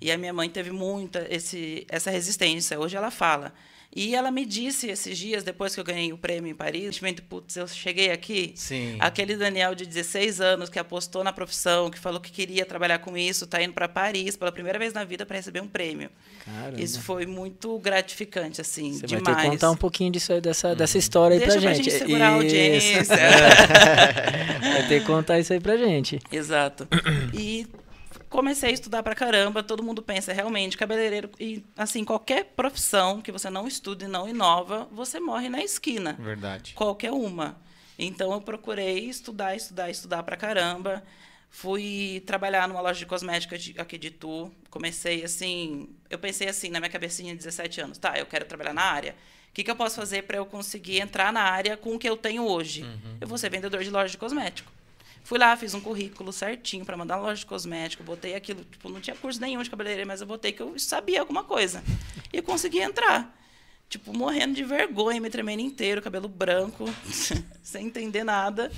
E 0.00 0.12
a 0.12 0.16
minha 0.16 0.32
mãe 0.32 0.48
teve 0.48 0.70
muita 0.70 1.26
esse, 1.28 1.84
essa 1.88 2.08
resistência. 2.10 2.78
Hoje 2.78 2.96
ela 2.96 3.10
fala. 3.10 3.52
E 3.94 4.14
ela 4.14 4.30
me 4.30 4.44
disse 4.44 4.86
esses 4.88 5.16
dias, 5.16 5.42
depois 5.42 5.74
que 5.74 5.80
eu 5.80 5.84
ganhei 5.84 6.12
o 6.12 6.18
prêmio 6.18 6.50
em 6.50 6.54
Paris, 6.54 7.00
putz, 7.28 7.56
eu 7.56 7.66
cheguei 7.66 8.10
aqui, 8.10 8.52
Sim. 8.54 8.96
aquele 9.00 9.34
Daniel 9.34 9.74
de 9.74 9.86
16 9.86 10.40
anos 10.40 10.68
que 10.68 10.78
apostou 10.78 11.24
na 11.24 11.32
profissão, 11.32 11.90
que 11.90 11.98
falou 11.98 12.20
que 12.20 12.30
queria 12.30 12.66
trabalhar 12.66 12.98
com 12.98 13.16
isso, 13.16 13.44
está 13.44 13.62
indo 13.62 13.72
para 13.72 13.88
Paris 13.88 14.36
pela 14.36 14.52
primeira 14.52 14.78
vez 14.78 14.92
na 14.92 15.04
vida 15.04 15.24
para 15.24 15.36
receber 15.36 15.60
um 15.62 15.66
prêmio. 15.66 16.10
Caramba. 16.44 16.80
Isso 16.80 17.00
foi 17.00 17.24
muito 17.26 17.78
gratificante, 17.78 18.60
assim, 18.60 18.92
Você 18.92 19.06
demais. 19.06 19.24
vai 19.24 19.34
ter 19.36 19.42
que 19.42 19.48
contar 19.50 19.70
um 19.70 19.76
pouquinho 19.76 20.12
disso 20.12 20.32
aí, 20.34 20.40
dessa, 20.40 20.74
dessa 20.76 20.98
história 20.98 21.34
aí 21.34 21.40
Deixa 21.40 21.52
pra 21.54 21.62
pra 21.62 21.74
gente. 21.74 21.90
gente 21.90 21.98
segurar 21.98 22.28
a 22.28 22.30
Isso. 22.32 22.42
audiência. 22.44 23.16
vai 24.72 24.88
ter 24.88 25.00
que 25.00 25.06
contar 25.06 25.38
isso 25.38 25.52
aí 25.52 25.60
pra 25.60 25.76
gente. 25.76 26.18
Exato. 26.30 26.86
E 27.32 27.66
comecei 28.28 28.70
a 28.70 28.72
estudar 28.72 29.02
pra 29.02 29.14
caramba. 29.14 29.62
Todo 29.62 29.82
mundo 29.82 30.02
pensa 30.02 30.32
realmente 30.32 30.76
cabeleireiro 30.76 31.30
e 31.40 31.64
assim 31.76 32.04
qualquer 32.04 32.44
profissão 32.56 33.20
que 33.20 33.32
você 33.32 33.48
não 33.50 33.66
estude 33.66 34.04
e 34.04 34.08
não 34.08 34.28
inova, 34.28 34.88
você 34.92 35.18
morre 35.20 35.48
na 35.48 35.62
esquina. 35.62 36.12
Verdade. 36.18 36.72
Qualquer 36.74 37.10
uma. 37.12 37.56
Então 37.98 38.32
eu 38.32 38.40
procurei 38.40 39.00
estudar, 39.08 39.56
estudar, 39.56 39.90
estudar 39.90 40.22
pra 40.22 40.36
caramba. 40.36 41.02
Fui 41.50 42.22
trabalhar 42.26 42.68
numa 42.68 42.80
loja 42.80 42.98
de 42.98 43.06
cosméticos 43.06 43.62
de- 43.62 43.74
aqui 43.80 43.96
de 43.96 44.10
Tu. 44.10 44.52
Comecei 44.70 45.24
assim, 45.24 45.88
eu 46.10 46.18
pensei 46.18 46.46
assim 46.48 46.68
na 46.68 46.78
minha 46.78 46.90
cabecinha 46.90 47.32
de 47.32 47.38
17 47.38 47.80
anos, 47.80 47.98
tá, 47.98 48.18
eu 48.18 48.26
quero 48.26 48.44
trabalhar 48.44 48.74
na 48.74 48.82
área. 48.82 49.16
O 49.50 49.52
que, 49.54 49.64
que 49.64 49.70
eu 49.70 49.74
posso 49.76 49.96
fazer 49.96 50.22
para 50.24 50.36
eu 50.36 50.44
conseguir 50.46 51.00
entrar 51.00 51.32
na 51.32 51.40
área 51.40 51.76
com 51.76 51.94
o 51.94 51.98
que 51.98 52.08
eu 52.08 52.16
tenho 52.16 52.44
hoje? 52.44 52.84
Eu 53.20 53.26
vou 53.26 53.38
ser 53.38 53.50
vendedor 53.50 53.82
de 53.82 53.90
loja 53.90 54.10
de 54.10 54.18
cosmético. 54.18 54.70
Fui 55.28 55.38
lá, 55.38 55.54
fiz 55.58 55.74
um 55.74 55.80
currículo 55.82 56.32
certinho 56.32 56.86
para 56.86 56.96
mandar 56.96 57.16
na 57.16 57.22
loja 57.24 57.40
de 57.40 57.44
cosmético, 57.44 58.02
botei 58.02 58.34
aquilo, 58.34 58.64
tipo, 58.64 58.88
não 58.88 58.98
tinha 58.98 59.14
curso 59.14 59.38
nenhum 59.38 59.62
de 59.62 59.68
cabeleireiro, 59.68 60.08
mas 60.08 60.22
eu 60.22 60.26
botei 60.26 60.52
que 60.52 60.62
eu 60.62 60.78
sabia 60.78 61.20
alguma 61.20 61.44
coisa. 61.44 61.84
E 62.32 62.40
consegui 62.40 62.78
entrar. 62.78 63.38
Tipo, 63.90 64.16
morrendo 64.16 64.54
de 64.54 64.64
vergonha, 64.64 65.20
me 65.20 65.28
tremendo 65.28 65.60
inteiro, 65.60 66.00
cabelo 66.00 66.28
branco, 66.28 66.86
sem 67.62 67.86
entender 67.86 68.24
nada. 68.24 68.72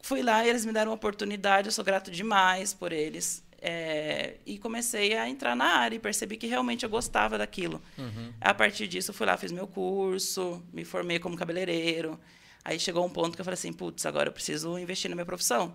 Fui 0.00 0.22
lá 0.22 0.42
e 0.42 0.48
eles 0.48 0.64
me 0.64 0.72
deram 0.72 0.90
uma 0.90 0.94
oportunidade, 0.94 1.68
eu 1.68 1.72
sou 1.72 1.84
grato 1.84 2.10
demais 2.10 2.72
por 2.72 2.92
eles. 2.92 3.44
É, 3.60 4.36
e 4.46 4.56
comecei 4.56 5.18
a 5.18 5.28
entrar 5.28 5.54
na 5.54 5.66
área 5.66 5.96
e 5.96 5.98
percebi 5.98 6.38
que 6.38 6.46
realmente 6.46 6.82
eu 6.82 6.88
gostava 6.88 7.36
daquilo. 7.36 7.82
A 8.40 8.54
partir 8.54 8.88
disso, 8.88 9.12
fui 9.12 9.26
lá, 9.26 9.36
fiz 9.36 9.52
meu 9.52 9.66
curso, 9.66 10.62
me 10.72 10.82
formei 10.82 11.18
como 11.18 11.36
cabeleireiro. 11.36 12.18
Aí 12.64 12.78
chegou 12.78 13.04
um 13.04 13.10
ponto 13.10 13.34
que 13.34 13.40
eu 13.40 13.44
falei 13.44 13.54
assim, 13.54 13.72
putz, 13.72 14.04
agora 14.04 14.28
eu 14.28 14.32
preciso 14.32 14.78
investir 14.78 15.08
na 15.08 15.16
minha 15.16 15.26
profissão. 15.26 15.74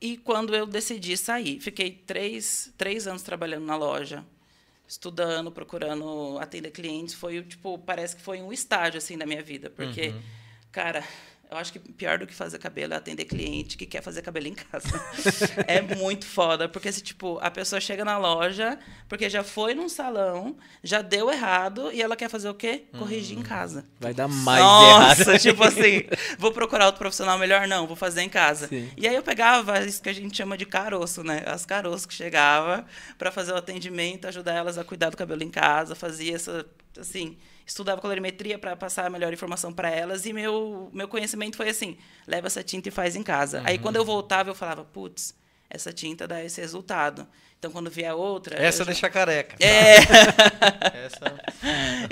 E 0.00 0.16
quando 0.16 0.54
eu 0.54 0.66
decidi 0.66 1.16
sair, 1.16 1.58
fiquei 1.60 1.90
três, 1.90 2.72
três 2.78 3.06
anos 3.06 3.22
trabalhando 3.22 3.66
na 3.66 3.76
loja, 3.76 4.24
estudando, 4.86 5.50
procurando 5.50 6.38
atender 6.38 6.70
clientes. 6.70 7.14
Foi, 7.14 7.42
tipo, 7.42 7.78
parece 7.78 8.14
que 8.16 8.22
foi 8.22 8.40
um 8.40 8.52
estágio, 8.52 8.98
assim, 8.98 9.18
da 9.18 9.26
minha 9.26 9.42
vida. 9.42 9.70
Porque, 9.70 10.14
cara, 10.70 11.04
eu 11.50 11.56
acho 11.56 11.72
que 11.72 11.78
pior 11.78 12.18
do 12.18 12.26
que 12.26 12.34
fazer 12.34 12.58
cabelo 12.58 12.92
é 12.92 12.96
atender 12.96 13.24
cliente 13.24 13.78
que 13.78 13.86
quer 13.86 14.02
fazer 14.02 14.20
cabelo 14.20 14.48
em 14.48 14.54
casa. 14.54 15.02
é 15.66 15.80
muito 15.80 16.26
foda. 16.26 16.68
Porque, 16.68 16.92
se, 16.92 17.00
tipo, 17.00 17.38
a 17.40 17.50
pessoa 17.50 17.80
chega 17.80 18.04
na 18.04 18.18
loja, 18.18 18.78
porque 19.08 19.30
já 19.30 19.42
foi 19.42 19.74
num 19.74 19.88
salão, 19.88 20.56
já 20.82 21.00
deu 21.00 21.30
errado, 21.30 21.90
e 21.90 22.02
ela 22.02 22.16
quer 22.16 22.28
fazer 22.28 22.50
o 22.50 22.54
quê? 22.54 22.84
Corrigir 22.98 23.38
em 23.38 23.42
casa. 23.42 23.86
Vai 23.98 24.12
dar 24.12 24.28
mais 24.28 24.60
Nossa, 24.60 25.22
errado. 25.22 25.40
tipo 25.40 25.64
assim, 25.64 26.04
vou 26.38 26.52
procurar 26.52 26.84
outro 26.84 26.98
profissional 26.98 27.38
melhor? 27.38 27.66
Não, 27.66 27.86
vou 27.86 27.96
fazer 27.96 28.20
em 28.20 28.28
casa. 28.28 28.68
Sim. 28.68 28.90
E 28.94 29.08
aí 29.08 29.14
eu 29.14 29.22
pegava 29.22 29.80
isso 29.80 30.02
que 30.02 30.10
a 30.10 30.14
gente 30.14 30.36
chama 30.36 30.58
de 30.58 30.66
caroço, 30.66 31.24
né? 31.24 31.44
As 31.46 31.64
caroços 31.64 32.04
que 32.04 32.14
chegava 32.14 32.84
para 33.16 33.32
fazer 33.32 33.52
o 33.52 33.56
atendimento, 33.56 34.26
ajudar 34.26 34.52
elas 34.52 34.76
a 34.76 34.84
cuidar 34.84 35.08
do 35.08 35.16
cabelo 35.16 35.42
em 35.42 35.50
casa, 35.50 35.94
fazia 35.94 36.36
essa, 36.36 36.66
assim, 36.98 37.38
estudava 37.68 38.00
colorimetria 38.00 38.58
para 38.58 38.74
passar 38.74 39.06
a 39.06 39.10
melhor 39.10 39.32
informação 39.32 39.72
para 39.72 39.90
elas 39.90 40.24
e 40.26 40.32
meu 40.32 40.90
meu 40.92 41.06
conhecimento 41.06 41.56
foi 41.56 41.68
assim, 41.68 41.98
leva 42.26 42.46
essa 42.46 42.62
tinta 42.64 42.88
e 42.88 42.92
faz 42.92 43.14
em 43.14 43.22
casa. 43.22 43.62
Aí 43.64 43.78
quando 43.78 43.96
eu 43.96 44.04
voltava 44.04 44.48
eu 44.50 44.54
falava, 44.54 44.84
putz, 44.84 45.34
essa 45.68 45.92
tinta 45.92 46.26
dá 46.26 46.42
esse 46.42 46.60
resultado. 46.60 47.26
Então, 47.58 47.72
quando 47.72 47.90
vier 47.90 48.14
outra. 48.14 48.56
Essa 48.56 48.78
já- 48.78 48.84
deixa 48.84 49.10
careca. 49.10 49.56
É. 49.58 49.96
Essa... 51.04 51.40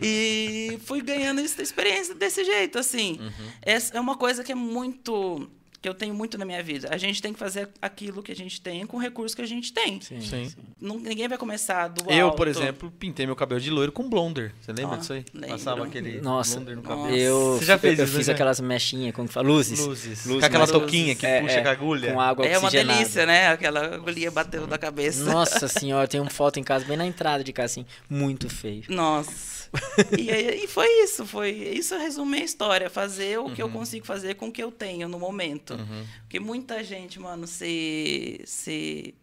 e 0.03 0.77
fui 0.85 1.01
ganhando 1.01 1.41
essa 1.41 1.63
experiência 1.63 2.17
desse 2.17 2.45
jeito, 2.45 2.79
assim. 2.79 3.19
Uhum. 3.21 3.51
Essa 3.63 3.97
é 3.97 4.01
uma 4.01 4.17
coisa 4.17 4.43
que 4.43 4.51
é 4.51 4.57
muito. 4.57 5.49
Que 5.81 5.89
eu 5.89 5.95
tenho 5.95 6.15
muito 6.15 6.37
na 6.39 6.45
minha 6.45 6.63
vida. 6.63 6.89
A 6.91 6.97
gente 6.97 7.21
tem 7.23 7.33
que 7.33 7.39
fazer 7.39 7.69
aquilo 7.81 8.23
que 8.23 8.33
a 8.33 8.37
gente 8.37 8.61
tem 8.61 8.87
com 8.87 8.97
o 8.97 9.01
recurso 9.01 9.35
que 9.37 9.43
a 9.43 9.47
gente 9.47 9.73
tem. 9.73 10.01
Sim, 10.01 10.21
Sim. 10.21 10.53
Não- 10.81 10.99
ninguém 10.99 11.29
vai 11.29 11.37
começar 11.39 11.89
do 11.89 12.11
Eu, 12.11 12.27
alto. 12.27 12.37
por 12.37 12.49
exemplo, 12.49 12.91
pintei 12.99 13.27
meu 13.27 13.37
cabelo 13.37 13.61
de 13.61 13.71
loiro 13.71 13.93
com 13.93 14.09
blonder. 14.09 14.53
Você 14.61 14.73
lembra 14.73 14.97
Ah, 14.97 14.99
disso 14.99 15.13
aí? 15.13 15.25
lembro. 15.35 15.51
Passava 15.51 15.85
aquele 15.85 16.21
Nossa, 16.21 16.57
blonder 16.57 16.77
no 16.77 16.83
cabelo. 16.83 17.17
Eu, 17.17 17.57
Você 17.59 17.65
já 17.65 17.79
fez 17.79 17.99
eu, 17.99 18.05
isso, 18.05 18.17
fiz 18.17 18.27
né? 18.29 18.35
aquelas 18.35 18.61
mechinhas, 18.61 19.15
como 19.15 19.29
que 19.29 19.35
fala? 19.35 19.47
Luzes. 19.49 19.79
Luzes. 19.81 20.25
Luzes, 20.27 20.41
com 20.41 20.47
aquela 20.47 20.67
touquinha 20.67 21.15
que 21.15 21.27
É, 21.27 21.41
puxa 21.41 21.55
é, 21.55 21.63
com 21.63 21.69
a 21.69 21.73
agulha. 21.73 22.13
Com 22.13 22.21
água 22.21 22.47
É 22.47 22.59
uma 22.59 22.71
delícia, 22.71 23.27
né? 23.27 23.49
Aquela 23.49 23.95
agulha 23.95 24.31
batendo 24.31 24.67
na 24.67 24.79
cabeça. 24.79 25.25
Nossa 25.25 25.67
senhora, 25.69 26.09
tem 26.09 26.21
uma 26.21 26.31
foto 26.31 26.59
em 26.59 26.63
casa, 26.65 26.85
bem 26.85 26.97
na 26.97 27.07
entrada 27.07 27.45
de 27.45 27.53
casa, 27.53 27.67
assim, 27.81 27.87
muito 28.09 28.49
feio. 28.49 28.85
Nossa. 28.89 29.66
e, 30.19 30.31
e 30.65 30.67
foi 30.69 30.89
isso, 31.05 31.27
foi 31.27 31.51
isso 31.51 31.97
resume 31.97 32.39
a 32.41 32.45
história, 32.45 32.89
fazer 32.91 33.39
o 33.39 33.51
que 33.51 33.63
Uhum. 33.63 33.69
eu 33.69 33.73
consigo 33.73 34.07
fazer 34.07 34.35
com 34.35 34.49
o 34.49 34.53
que 34.53 34.63
eu 34.63 34.71
tenho 34.73 35.09
no 35.09 35.19
momento. 35.19 35.75
Porque 36.23 36.39
muita 36.41 36.83
gente, 36.85 37.19
mano, 37.21 37.47
se 37.47 38.41
se 38.45 39.15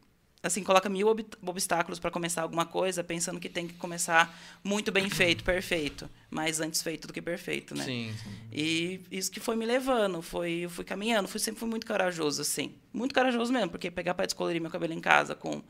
assim 0.41 0.62
coloca 0.62 0.89
mil 0.89 1.07
ob- 1.07 1.25
obstáculos 1.45 2.00
para 2.00 2.12
começar 2.12 2.41
alguma 2.41 2.65
coisa, 2.65 3.01
pensando 3.01 3.39
que 3.39 3.48
tem 3.48 3.65
que 3.65 3.75
começar 3.75 4.38
muito 4.62 4.91
bem 4.91 5.10
feito, 5.10 5.41
perfeito, 5.45 6.10
mais 6.29 6.60
antes 6.60 6.81
feito 6.83 7.07
do 7.07 7.13
que 7.13 7.22
perfeito, 7.22 7.74
né? 7.74 7.86
Sim. 7.86 8.13
E 8.51 9.00
isso 9.10 9.31
que 9.31 9.39
foi 9.39 9.55
me 9.55 9.65
levando, 9.65 10.22
foi, 10.22 10.51
eu 10.65 10.69
fui 10.69 10.83
caminhando, 10.83 11.29
fui, 11.29 11.39
sempre 11.39 11.62
fui 11.62 11.69
muito 11.69 11.88
corajoso, 11.88 12.41
assim. 12.41 12.74
Muito 12.91 13.15
corajoso 13.15 13.53
mesmo, 13.53 13.69
porque 13.69 13.89
pegar 13.89 14.13
para 14.15 14.25
descolorir 14.25 14.62
meu 14.62 14.69
cabelo 14.69 14.91
em 14.91 15.00
casa 15.00 15.33
com 15.33 15.63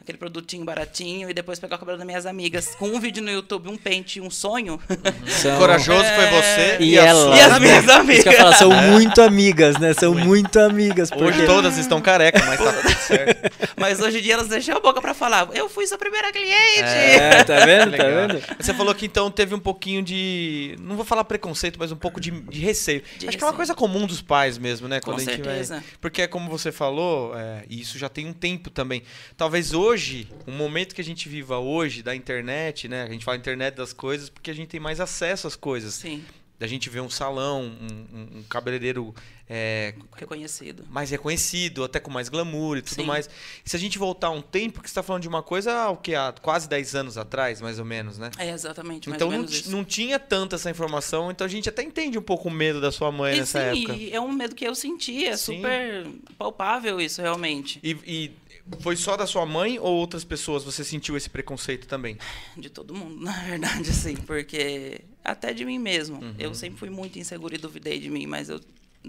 aquele 0.00 0.16
produtinho 0.18 0.64
baratinho 0.64 1.28
e 1.28 1.34
depois 1.34 1.58
pegar 1.58 1.76
o 1.76 1.78
cabelo 1.78 1.98
das 1.98 2.06
minhas 2.06 2.24
amigas 2.26 2.74
com 2.78 2.88
um 2.88 2.98
vídeo 2.98 3.22
no 3.22 3.30
YouTube, 3.30 3.68
um 3.68 3.76
pente 3.76 4.18
e 4.18 4.22
um 4.22 4.30
sonho. 4.30 4.80
São- 5.26 5.58
Corajoso 5.58 6.04
foi 6.14 6.26
você 6.26 6.76
E, 6.80 6.98
a 6.98 7.04
ela. 7.04 7.20
sua- 7.26 7.36
E 7.36 7.40
as 7.40 7.58
minhas 7.60 7.88
amigas. 7.88 8.14
Isso 8.18 8.22
que 8.22 8.28
eu 8.28 8.32
ia 8.32 8.38
falar, 8.38 8.56
são 8.56 8.72
muito 8.72 9.20
amigas, 9.22 9.76
né? 9.78 9.92
São 9.94 10.14
muito 10.14 10.58
amigas. 10.58 11.10
Hoje 11.12 11.22
Porque... 11.22 11.44
todas 11.46 11.76
estão 11.78 12.00
careca, 12.00 12.42
mas 12.46 12.58
tá 12.58 12.72
tudo 12.72 12.96
certo. 12.98 13.49
Mas 13.76 14.00
hoje 14.00 14.18
em 14.18 14.22
dia 14.22 14.34
elas 14.34 14.48
deixam 14.48 14.76
a 14.76 14.80
boca 14.80 15.00
para 15.00 15.14
falar, 15.14 15.48
eu 15.54 15.68
fui 15.68 15.86
sua 15.86 15.98
primeira 15.98 16.32
cliente. 16.32 16.80
É, 16.80 17.44
tá 17.44 17.64
vendo? 17.64 17.96
Tá 17.96 18.04
vendo? 18.08 18.42
Você 18.58 18.74
falou 18.74 18.94
que 18.94 19.06
então 19.06 19.30
teve 19.30 19.54
um 19.54 19.58
pouquinho 19.58 20.02
de. 20.02 20.76
Não 20.80 20.96
vou 20.96 21.04
falar 21.04 21.24
preconceito, 21.24 21.78
mas 21.78 21.92
um 21.92 21.96
pouco 21.96 22.20
de, 22.20 22.30
de 22.30 22.60
receio. 22.60 23.02
De 23.18 23.28
Acho 23.28 23.36
que 23.38 23.44
é 23.44 23.46
uma 23.46 23.52
receio. 23.52 23.56
coisa 23.56 23.74
comum 23.74 24.06
dos 24.06 24.20
pais 24.22 24.58
mesmo, 24.58 24.88
né? 24.88 25.00
Com 25.00 25.12
Quando 25.12 25.18
a 25.20 25.24
gente 25.24 25.42
certeza. 25.44 25.74
vai. 25.74 25.84
Porque, 26.00 26.26
como 26.28 26.48
você 26.50 26.70
falou, 26.72 27.36
é, 27.36 27.64
e 27.68 27.80
isso 27.80 27.98
já 27.98 28.08
tem 28.08 28.26
um 28.26 28.32
tempo 28.32 28.70
também. 28.70 29.02
Talvez 29.36 29.72
hoje, 29.72 30.28
o 30.46 30.50
momento 30.50 30.94
que 30.94 31.00
a 31.00 31.04
gente 31.04 31.28
viva 31.28 31.58
hoje 31.58 32.02
da 32.02 32.14
internet, 32.14 32.88
né? 32.88 33.02
A 33.04 33.08
gente 33.10 33.24
fala 33.24 33.36
internet 33.36 33.74
das 33.74 33.92
coisas 33.92 34.28
porque 34.28 34.50
a 34.50 34.54
gente 34.54 34.68
tem 34.68 34.80
mais 34.80 35.00
acesso 35.00 35.46
às 35.46 35.56
coisas. 35.56 35.94
Sim, 35.94 36.24
Da 36.60 36.66
gente 36.66 36.90
ver 36.90 37.00
um 37.00 37.08
salão, 37.08 37.62
um, 37.62 38.38
um- 38.38 38.42
cabeleireiro 38.42 39.14
é, 39.48 39.94
reconhecido. 40.14 40.84
mais 40.90 41.10
reconhecido, 41.10 41.82
até 41.82 41.98
com 41.98 42.10
mais 42.10 42.28
glamour 42.28 42.76
e 42.76 42.82
tudo 42.82 42.96
Sim. 42.96 43.04
mais. 43.06 43.30
E 43.64 43.70
se 43.70 43.74
a 43.74 43.78
gente 43.78 43.98
voltar 43.98 44.28
um 44.30 44.42
tempo, 44.42 44.82
que 44.82 44.86
você 44.88 44.92
está 44.92 45.02
falando 45.02 45.22
de 45.22 45.28
uma 45.28 45.42
coisa, 45.42 45.72
ah, 45.72 45.90
o 45.90 45.96
que 45.96 46.14
há 46.14 46.32
quase 46.42 46.68
10 46.68 46.94
anos 46.94 47.16
atrás, 47.16 47.62
mais 47.62 47.78
ou 47.78 47.84
menos, 47.86 48.18
né? 48.18 48.30
É 48.38 48.50
exatamente, 48.50 49.08
Então 49.08 49.30
não, 49.30 49.46
não 49.68 49.84
tinha 49.84 50.18
tanta 50.18 50.56
essa 50.56 50.68
informação, 50.70 51.30
então 51.30 51.46
a 51.46 51.50
gente 51.50 51.66
até 51.68 51.82
entende 51.82 52.18
um 52.18 52.22
pouco 52.22 52.48
o 52.48 52.52
medo 52.52 52.78
da 52.78 52.92
sua 52.92 53.10
mãe 53.10 53.36
E 53.36 53.40
nessa 53.40 53.72
sim, 53.74 53.84
época. 53.86 54.14
é 54.14 54.20
um 54.20 54.30
medo 54.30 54.54
que 54.54 54.64
eu 54.66 54.74
senti, 54.74 55.24
é 55.24 55.38
super 55.38 56.06
palpável 56.36 57.00
isso 57.00 57.22
realmente. 57.22 57.80
E, 57.82 57.96
e 58.06 58.30
foi 58.78 58.96
só 58.96 59.16
da 59.16 59.26
sua 59.26 59.44
mãe 59.44 59.78
ou 59.78 59.96
outras 59.96 60.24
pessoas 60.24 60.64
você 60.64 60.84
sentiu 60.84 61.16
esse 61.16 61.28
preconceito 61.28 61.86
também? 61.86 62.16
De 62.56 62.70
todo 62.70 62.94
mundo, 62.94 63.18
na 63.24 63.32
verdade, 63.44 63.90
assim, 63.90 64.16
porque 64.16 65.02
até 65.24 65.52
de 65.52 65.64
mim 65.64 65.78
mesmo. 65.78 66.22
Uhum. 66.22 66.34
Eu 66.38 66.54
sempre 66.54 66.78
fui 66.78 66.90
muito 66.90 67.18
insegura 67.18 67.54
e 67.54 67.58
duvidei 67.58 67.98
de 67.98 68.08
mim, 68.10 68.26
mas 68.26 68.48
eu 68.48 68.60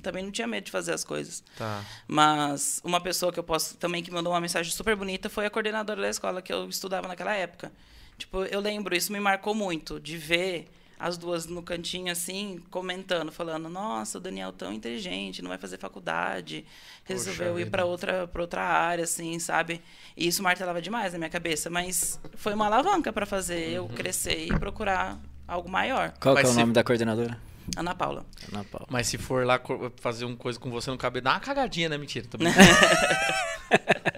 também 0.01 0.23
não 0.23 0.31
tinha 0.31 0.47
medo 0.47 0.65
de 0.65 0.71
fazer 0.71 0.93
as 0.93 1.03
coisas. 1.03 1.43
Tá. 1.57 1.83
Mas 2.07 2.81
uma 2.83 3.01
pessoa 3.01 3.31
que 3.31 3.39
eu 3.39 3.43
posso 3.43 3.75
também 3.77 4.01
que 4.01 4.11
mandou 4.11 4.31
uma 4.33 4.41
mensagem 4.41 4.71
super 4.71 4.95
bonita 4.95 5.29
foi 5.29 5.45
a 5.45 5.49
coordenadora 5.49 6.01
da 6.01 6.09
escola 6.09 6.41
que 6.41 6.51
eu 6.51 6.67
estudava 6.69 7.07
naquela 7.07 7.33
época. 7.33 7.71
Tipo, 8.17 8.43
eu 8.43 8.59
lembro, 8.59 8.95
isso 8.95 9.11
me 9.11 9.19
marcou 9.19 9.55
muito, 9.55 9.99
de 9.99 10.17
ver 10.17 10.67
as 11.01 11.17
duas 11.17 11.47
no 11.47 11.63
cantinho 11.63 12.11
assim, 12.11 12.61
comentando, 12.69 13.31
falando: 13.31 13.67
"Nossa, 13.67 14.17
o 14.17 14.21
Daniel 14.21 14.51
tão 14.51 14.71
inteligente, 14.71 15.41
não 15.41 15.49
vai 15.49 15.57
fazer 15.57 15.77
faculdade, 15.77 16.63
resolveu 17.03 17.59
ir 17.59 17.63
vida. 17.65 17.71
para 17.71 17.85
outra 17.85 18.27
para 18.27 18.41
outra 18.41 18.61
área 18.61 19.03
assim, 19.03 19.39
sabe?" 19.39 19.81
E 20.15 20.27
isso 20.27 20.43
martelava 20.43 20.81
demais 20.81 21.13
na 21.13 21.17
minha 21.19 21.29
cabeça, 21.29 21.69
mas 21.69 22.19
foi 22.35 22.53
uma 22.53 22.67
alavanca 22.67 23.11
para 23.11 23.25
fazer 23.25 23.69
eu 23.69 23.87
crescer 23.87 24.45
e 24.45 24.49
procurar 24.59 25.19
algo 25.47 25.69
maior. 25.69 26.13
Qual 26.19 26.37
é 26.37 26.43
o 26.43 26.47
se- 26.47 26.55
nome 26.59 26.73
da 26.73 26.83
coordenadora? 26.83 27.37
Ana 27.77 27.95
Paula. 27.95 28.25
Ana 28.51 28.63
Paula. 28.65 28.87
Mas 28.89 29.07
se 29.07 29.17
for 29.17 29.45
lá 29.45 29.59
fazer 29.97 30.25
uma 30.25 30.35
coisa 30.35 30.59
com 30.59 30.69
você 30.69 30.89
no 30.91 30.97
cabelo, 30.97 31.23
dá 31.25 31.31
uma 31.31 31.39
cagadinha, 31.39 31.87
né? 31.89 31.97
Mentira, 31.97 32.27
brincando. 32.37 32.65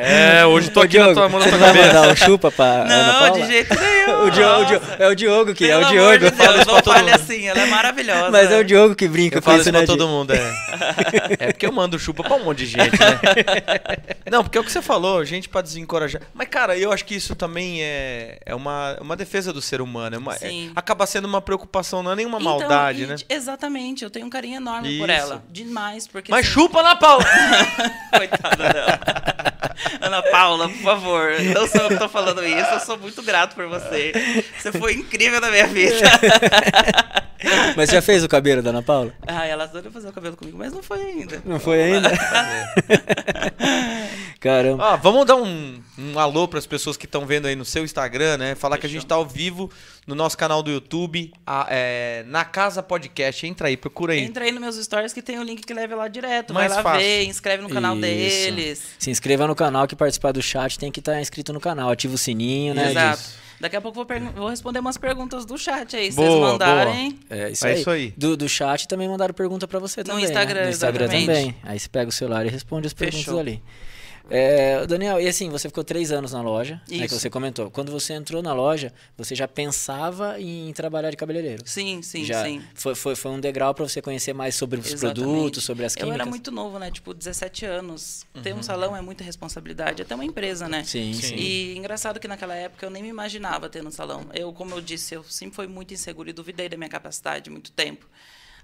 É, 0.00 0.46
hoje 0.46 0.70
tô 0.70 0.80
aqui 0.80 0.98
na 0.98 1.12
tua 1.12 1.28
mão 1.28 1.40
na 1.40 1.46
tua 1.48 1.58
não 1.58 1.58
vai 1.58 1.74
cabeça. 1.74 1.94
mandar 2.00 2.12
o 2.12 2.16
chupa 2.16 2.50
pra 2.52 2.64
Ana 2.64 2.84
Não, 3.12 3.18
Paula? 3.20 3.40
de 3.40 3.46
jeito 3.46 3.74
nenhum. 3.80 4.24
O 4.26 4.30
Diogo, 4.30 4.62
o. 4.62 4.64
Diogo- 4.66 4.86
é 4.98 5.08
o 5.08 5.14
Diogo 5.14 5.54
que 5.54 5.64
é 5.64 5.68
Pelo 5.68 5.80
o 5.82 5.86
amor 5.86 6.18
Diogo. 6.18 6.30
de 6.36 6.36
Deus, 6.42 6.66
não 6.66 6.82
fale 6.82 7.10
assim, 7.10 7.46
ela 7.48 7.60
é 7.60 7.66
maravilhosa. 7.66 8.30
Mas 8.30 8.50
é 8.50 8.58
o 8.58 8.64
Diogo 8.64 8.94
que 8.94 9.08
brinca 9.08 9.38
Eu 9.38 9.42
com 9.42 9.46
falo 9.46 9.56
isso, 9.60 9.68
isso 9.68 9.72
né? 9.72 9.78
pra 9.84 9.86
todo 9.86 10.06
mundo, 10.08 10.32
é. 10.32 10.52
É 11.40 11.46
porque 11.52 11.66
eu 11.66 11.72
mando 11.72 11.98
chupa 11.98 12.22
pra 12.22 12.36
um 12.36 12.44
monte 12.44 12.58
de 12.58 12.66
gente, 12.66 12.92
né? 12.98 13.18
Não, 14.30 14.42
porque 14.42 14.56
é 14.58 14.60
o 14.60 14.64
que 14.64 14.70
você 14.72 14.80
falou, 14.82 15.24
gente 15.24 15.48
pra 15.48 15.60
desencorajar. 15.62 16.22
Mas, 16.34 16.48
cara, 16.48 16.76
eu 16.76 16.92
acho 16.92 17.04
que 17.04 17.14
isso 17.14 17.34
também 17.34 17.82
é, 17.82 18.38
é 18.44 18.54
uma, 18.54 18.96
uma 19.00 19.16
defesa 19.16 19.52
do 19.52 19.60
ser 19.62 19.80
humano. 19.80 20.16
É 20.16 20.18
uma, 20.18 20.34
é- 20.34 20.38
Sim. 20.38 20.70
acaba 20.76 21.06
sendo 21.06 21.26
uma 21.26 21.40
preocupação, 21.40 22.02
não 22.02 22.12
é 22.12 22.16
nenhuma 22.16 22.38
Então, 22.38 22.58
maldade, 22.58 23.02
e- 23.02 23.06
né? 23.06 23.16
Exatamente, 23.28 24.04
eu 24.04 24.10
tenho 24.10 24.26
um 24.26 24.30
carinho 24.30 24.56
enorme 24.56 24.98
por 24.98 25.08
Isso. 25.08 25.18
ela. 25.20 25.42
Demais, 25.50 26.06
porque. 26.06 26.30
Mas 26.30 26.44
assim, 26.46 26.54
chupa 26.54 26.82
na 26.82 26.94
Paula! 26.96 27.24
Coitada 28.16 28.72
dela. 28.72 29.00
Ana 30.00 30.22
Paula, 30.22 30.68
por 30.68 30.82
favor. 30.82 31.32
Não 31.54 31.66
sou 31.66 31.82
eu 31.82 31.88
que 31.88 31.96
tô 31.96 32.08
falando 32.08 32.44
isso, 32.44 32.70
eu 32.72 32.80
sou 32.80 32.98
muito 32.98 33.22
grato 33.22 33.54
por 33.54 33.66
você. 33.68 34.12
Você 34.58 34.72
foi 34.72 34.94
incrível 34.94 35.40
na 35.40 35.50
minha 35.50 35.66
vida. 35.66 35.98
Mas 37.76 37.90
já 37.90 38.02
fez 38.02 38.24
o 38.24 38.28
cabelo 38.28 38.62
da 38.62 38.70
Ana 38.70 38.82
Paula? 38.82 39.12
ah, 39.26 39.46
ela 39.46 39.64
adorou 39.64 39.92
fazer 39.92 40.08
o 40.08 40.12
cabelo 40.12 40.36
comigo, 40.36 40.58
mas 40.58 40.72
não 40.72 40.82
foi 40.82 41.00
ainda. 41.02 41.42
Não 41.44 41.60
foi 41.60 41.82
ainda? 41.82 42.10
Caramba. 44.40 44.84
Ó, 44.92 44.96
vamos 44.96 45.26
dar 45.26 45.36
um, 45.36 45.80
um 45.98 46.18
alô 46.18 46.46
pras 46.46 46.66
pessoas 46.66 46.96
que 46.96 47.06
estão 47.06 47.26
vendo 47.26 47.46
aí 47.46 47.56
no 47.56 47.64
seu 47.64 47.84
Instagram, 47.84 48.36
né? 48.38 48.54
Falar 48.54 48.78
que 48.78 48.86
a 48.86 48.88
gente 48.88 49.04
tá 49.04 49.16
ao 49.16 49.26
vivo 49.26 49.70
no 50.06 50.14
nosso 50.14 50.36
canal 50.38 50.62
do 50.62 50.70
YouTube, 50.70 51.32
a- 51.46 51.66
é, 51.70 52.24
na 52.28 52.44
Casa 52.44 52.82
Podcast. 52.82 53.46
Entra 53.46 53.68
aí, 53.68 53.76
procura 53.76 54.12
aí. 54.12 54.20
Entra 54.20 54.44
aí 54.44 54.52
nos 54.52 54.60
meus 54.60 54.76
stories 54.76 55.12
que 55.12 55.20
tem 55.22 55.38
o 55.38 55.42
link 55.42 55.62
que 55.66 55.74
leva 55.74 55.96
lá 55.96 56.08
direto. 56.08 56.54
Mais 56.54 56.68
vai 56.68 56.76
lá 56.76 56.82
fácil. 56.82 57.00
ver, 57.06 57.24
inscreve 57.24 57.62
no 57.62 57.68
canal 57.68 57.94
Isso. 57.94 58.00
deles. 58.02 58.82
Se 58.98 59.10
inscreva 59.10 59.46
no 59.46 59.54
canal 59.56 59.86
que 59.88 59.96
participar 59.96 60.32
do 60.32 60.40
chat 60.42 60.78
tem 60.78 60.92
que 60.92 61.00
estar 61.00 61.20
inscrito 61.20 61.52
no 61.52 61.60
canal. 61.60 61.90
Ativa 61.90 62.14
o 62.14 62.18
sininho, 62.18 62.74
né? 62.74 62.90
Exato. 62.90 63.18
disso. 63.18 63.47
Daqui 63.60 63.74
a 63.76 63.80
pouco 63.80 64.00
eu 64.00 64.04
vou, 64.06 64.32
vou 64.34 64.48
responder 64.48 64.78
umas 64.78 64.96
perguntas 64.96 65.44
do 65.44 65.58
chat 65.58 65.96
aí. 65.96 66.10
Se 66.12 66.16
Boa, 66.16 66.28
vocês 66.28 66.40
mandarem. 66.40 67.18
É 67.28 67.50
isso 67.50 67.66
É 67.66 67.72
aí. 67.72 67.80
isso 67.80 67.90
aí. 67.90 68.14
Do, 68.16 68.36
do 68.36 68.48
chat 68.48 68.86
também 68.86 69.08
mandaram 69.08 69.34
pergunta 69.34 69.66
pra 69.66 69.78
você 69.80 70.00
No 70.00 70.04
também. 70.04 70.22
né? 70.24 70.28
Instagram, 70.30 70.62
No 70.64 70.70
Instagram 70.70 71.04
exatamente. 71.06 71.26
também. 71.26 71.56
Aí 71.64 71.78
você 71.78 71.88
pega 71.88 72.08
o 72.08 72.12
celular 72.12 72.46
e 72.46 72.48
responde 72.50 72.86
as 72.86 72.92
perguntas 72.94 73.24
Fechou. 73.24 73.40
ali. 73.40 73.60
É, 74.30 74.86
Daniel, 74.86 75.20
e 75.20 75.26
assim, 75.26 75.48
você 75.48 75.68
ficou 75.68 75.82
três 75.82 76.12
anos 76.12 76.32
na 76.32 76.42
loja, 76.42 76.74
né, 76.88 76.98
que 76.98 77.04
Isso. 77.06 77.18
você 77.18 77.30
comentou. 77.30 77.70
Quando 77.70 77.90
você 77.90 78.12
entrou 78.12 78.42
na 78.42 78.52
loja, 78.52 78.92
você 79.16 79.34
já 79.34 79.48
pensava 79.48 80.40
em 80.40 80.72
trabalhar 80.72 81.10
de 81.10 81.16
cabeleireiro? 81.16 81.62
Sim, 81.66 82.02
sim, 82.02 82.24
já 82.24 82.44
sim. 82.44 82.62
Foi, 82.74 82.94
foi, 82.94 83.16
foi 83.16 83.30
um 83.30 83.40
degrau 83.40 83.72
pra 83.74 83.88
você 83.88 84.02
conhecer 84.02 84.32
mais 84.32 84.54
sobre 84.54 84.80
os 84.80 84.86
Exatamente. 84.86 85.20
produtos, 85.26 85.64
sobre 85.64 85.84
as 85.84 85.94
Eu 85.94 86.00
químicas? 86.00 86.20
era 86.20 86.28
muito 86.28 86.50
novo, 86.50 86.78
né? 86.78 86.90
Tipo, 86.90 87.14
17 87.14 87.64
anos. 87.64 88.26
Ter 88.42 88.54
um 88.54 88.62
salão 88.62 88.94
é 88.96 89.00
muita 89.00 89.24
responsabilidade, 89.24 90.02
até 90.02 90.14
uma 90.14 90.24
empresa, 90.24 90.68
né? 90.68 90.84
Sim, 90.84 91.12
Sim. 91.14 91.20
sim. 91.22 91.34
E 91.36 91.76
engraçado 91.76 92.20
que 92.20 92.28
naquela 92.28 92.54
época 92.54 92.84
eu 92.84 92.90
nem 92.90 93.02
me 93.02 93.08
imaginava 93.08 93.68
ter 93.68 93.84
um 93.86 93.90
salão. 93.90 94.26
Eu, 94.34 94.52
como 94.52 94.74
eu 94.74 94.80
disse, 94.80 95.14
eu 95.14 95.24
sempre 95.24 95.56
fui 95.56 95.66
muito 95.66 95.92
inseguro 95.94 96.28
e 96.28 96.32
duvidei 96.32 96.68
da 96.68 96.76
minha 96.76 96.90
capacidade 96.90 97.50
muito 97.50 97.72
tempo. 97.72 98.06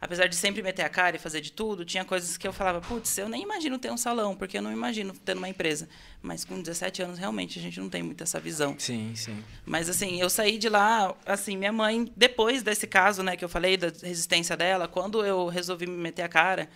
Apesar 0.00 0.26
de 0.26 0.36
sempre 0.36 0.62
meter 0.62 0.82
a 0.82 0.88
cara 0.88 1.16
e 1.16 1.18
fazer 1.18 1.40
de 1.40 1.50
tudo, 1.52 1.84
tinha 1.84 2.04
coisas 2.04 2.36
que 2.36 2.46
eu 2.46 2.52
falava, 2.52 2.80
putz, 2.80 3.16
eu 3.16 3.28
nem 3.28 3.42
imagino 3.42 3.78
ter 3.78 3.90
um 3.90 3.96
salão, 3.96 4.36
porque 4.36 4.58
eu 4.58 4.62
não 4.62 4.72
imagino 4.72 5.14
tendo 5.24 5.38
uma 5.38 5.48
empresa. 5.48 5.88
Mas 6.20 6.44
com 6.44 6.60
17 6.60 7.02
anos, 7.02 7.18
realmente, 7.18 7.58
a 7.58 7.62
gente 7.62 7.80
não 7.80 7.88
tem 7.88 8.02
muito 8.02 8.22
essa 8.22 8.38
visão. 8.38 8.74
Sim, 8.78 9.12
sim. 9.14 9.42
Mas 9.64 9.88
assim, 9.88 10.20
eu 10.20 10.28
saí 10.28 10.58
de 10.58 10.68
lá, 10.68 11.14
assim, 11.24 11.56
minha 11.56 11.72
mãe, 11.72 12.10
depois 12.16 12.62
desse 12.62 12.86
caso, 12.86 13.22
né, 13.22 13.36
que 13.36 13.44
eu 13.44 13.48
falei 13.48 13.76
da 13.76 13.88
resistência 14.02 14.56
dela, 14.56 14.86
quando 14.86 15.24
eu 15.24 15.46
resolvi 15.48 15.86
me 15.86 15.96
meter 15.96 16.22
a 16.22 16.28
cara, 16.28 16.68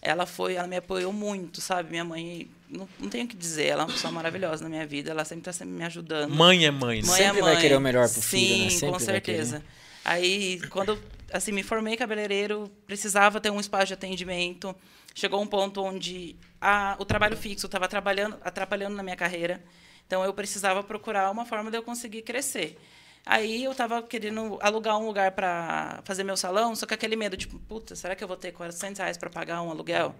ela 0.00 0.26
foi, 0.26 0.54
ela 0.54 0.68
me 0.68 0.76
apoiou 0.76 1.12
muito, 1.12 1.60
sabe? 1.60 1.90
Minha 1.90 2.04
mãe, 2.04 2.48
não, 2.68 2.88
não 3.00 3.08
tenho 3.08 3.24
o 3.24 3.28
que 3.28 3.36
dizer, 3.36 3.66
ela 3.66 3.82
é 3.82 3.86
uma 3.86 3.92
pessoa 3.92 4.12
maravilhosa 4.12 4.62
na 4.62 4.70
minha 4.70 4.86
vida, 4.86 5.10
ela 5.10 5.24
sempre 5.24 5.40
está 5.40 5.52
sempre 5.52 5.74
me 5.74 5.84
ajudando. 5.84 6.32
Mãe 6.32 6.64
é 6.64 6.70
mãe, 6.70 7.00
né? 7.02 7.08
Mãe 7.08 7.16
Sempre 7.16 7.38
é 7.40 7.42
vai 7.42 7.52
mãe. 7.54 7.62
querer 7.62 7.76
o 7.76 7.80
melhor 7.80 8.08
pro 8.08 8.22
Sim, 8.22 8.28
filho, 8.28 8.64
né? 8.64 8.70
Sempre 8.70 8.86
com 8.86 8.92
vai 8.92 9.00
certeza. 9.00 9.64
Aí, 10.04 10.60
quando 10.70 10.98
assim, 11.32 11.52
me 11.52 11.62
formei 11.62 11.96
cabeleireiro, 11.96 12.70
precisava 12.86 13.40
ter 13.40 13.50
um 13.50 13.60
espaço 13.60 13.86
de 13.86 13.94
atendimento. 13.94 14.74
chegou 15.14 15.40
um 15.40 15.46
ponto 15.46 15.82
onde 15.82 16.36
a, 16.60 16.96
o 16.98 17.04
trabalho 17.04 17.36
fixo 17.36 17.66
estava 17.66 17.86
atrapalhando, 17.86 18.38
atrapalhando 18.42 18.96
na 18.96 19.02
minha 19.02 19.16
carreira. 19.16 19.62
Então 20.06 20.24
eu 20.24 20.32
precisava 20.32 20.82
procurar 20.82 21.30
uma 21.30 21.44
forma 21.44 21.70
de 21.70 21.76
eu 21.76 21.82
conseguir 21.82 22.22
crescer. 22.22 22.78
Aí 23.26 23.64
eu 23.64 23.72
estava 23.72 24.02
querendo 24.02 24.58
alugar 24.62 24.96
um 24.98 25.06
lugar 25.06 25.32
para 25.32 26.00
fazer 26.04 26.24
meu 26.24 26.36
salão, 26.36 26.74
só 26.74 26.86
que 26.86 26.94
aquele 26.94 27.14
medo, 27.14 27.36
tipo, 27.36 27.58
puta, 27.58 27.94
será 27.94 28.16
que 28.16 28.24
eu 28.24 28.28
vou 28.28 28.36
ter 28.36 28.52
400 28.52 28.98
reais 28.98 29.18
para 29.18 29.28
pagar 29.28 29.60
um 29.60 29.70
aluguel? 29.70 30.14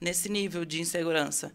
Nesse 0.00 0.28
nível 0.28 0.64
de 0.64 0.80
insegurança. 0.80 1.52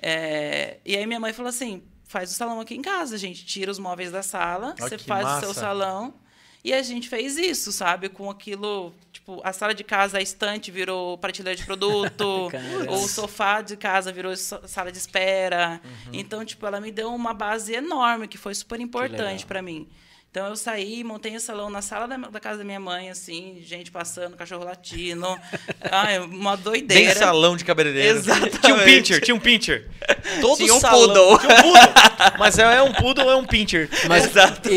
É, 0.00 0.78
e 0.84 0.96
aí 0.96 1.06
minha 1.06 1.20
mãe 1.20 1.32
falou 1.32 1.48
assim, 1.48 1.82
faz 2.04 2.30
o 2.30 2.34
salão 2.34 2.60
aqui 2.60 2.74
em 2.74 2.82
casa, 2.82 3.16
gente. 3.16 3.46
Tira 3.46 3.70
os 3.70 3.78
móveis 3.78 4.10
da 4.10 4.22
sala, 4.22 4.74
Olha 4.78 4.88
você 4.88 4.98
faz 4.98 5.24
massa. 5.24 5.38
o 5.38 5.40
seu 5.40 5.54
salão. 5.54 6.14
E 6.64 6.72
a 6.72 6.82
gente 6.82 7.08
fez 7.08 7.36
isso, 7.36 7.72
sabe? 7.72 8.08
Com 8.08 8.30
aquilo, 8.30 8.94
tipo, 9.12 9.40
a 9.42 9.52
sala 9.52 9.74
de 9.74 9.82
casa, 9.82 10.18
a 10.18 10.22
estante 10.22 10.70
virou 10.70 11.18
prateleira 11.18 11.58
de 11.58 11.66
produto, 11.66 12.48
o 12.88 13.08
sofá 13.08 13.60
de 13.60 13.76
casa 13.76 14.12
virou 14.12 14.36
sala 14.36 14.92
de 14.92 14.98
espera. 14.98 15.80
Uhum. 15.84 16.10
Então, 16.12 16.44
tipo, 16.44 16.64
ela 16.64 16.80
me 16.80 16.92
deu 16.92 17.12
uma 17.12 17.34
base 17.34 17.74
enorme, 17.74 18.28
que 18.28 18.38
foi 18.38 18.54
super 18.54 18.80
importante 18.80 19.44
para 19.44 19.60
mim. 19.60 19.88
Então 20.32 20.46
eu 20.46 20.56
saí, 20.56 21.04
montei 21.04 21.36
o 21.36 21.40
salão 21.40 21.68
na 21.68 21.82
sala 21.82 22.08
da, 22.08 22.16
da 22.16 22.40
casa 22.40 22.56
da 22.56 22.64
minha 22.64 22.80
mãe, 22.80 23.10
assim, 23.10 23.62
gente 23.66 23.90
passando, 23.90 24.34
cachorro 24.34 24.64
latino. 24.64 25.38
Ai, 25.92 26.20
uma 26.20 26.56
Bem 26.56 26.64
doideira. 26.64 27.14
salão 27.14 27.54
de 27.54 27.66
cabeleireiro. 27.66 28.16
Exatamente. 28.16 28.58
Tinha 28.62 28.74
um 28.74 28.78
pincher, 28.82 29.20
tinha 29.20 29.34
um 29.34 29.38
pincher. 29.38 29.90
Todo 30.40 30.56
Tinha 30.56 30.72
um 30.74 30.80
salão- 30.80 31.06
poodle. 31.08 31.38
Tinha 31.38 31.52
um 31.58 31.62
poodle. 31.62 31.92
Mas 32.38 32.58
é 32.58 32.62
é 32.62 32.82
um 32.82 32.94
poodle 32.94 33.26
ou 33.26 33.30
é 33.30 33.36
um 33.36 33.44
pincher? 33.44 33.90
Mas 34.08 34.24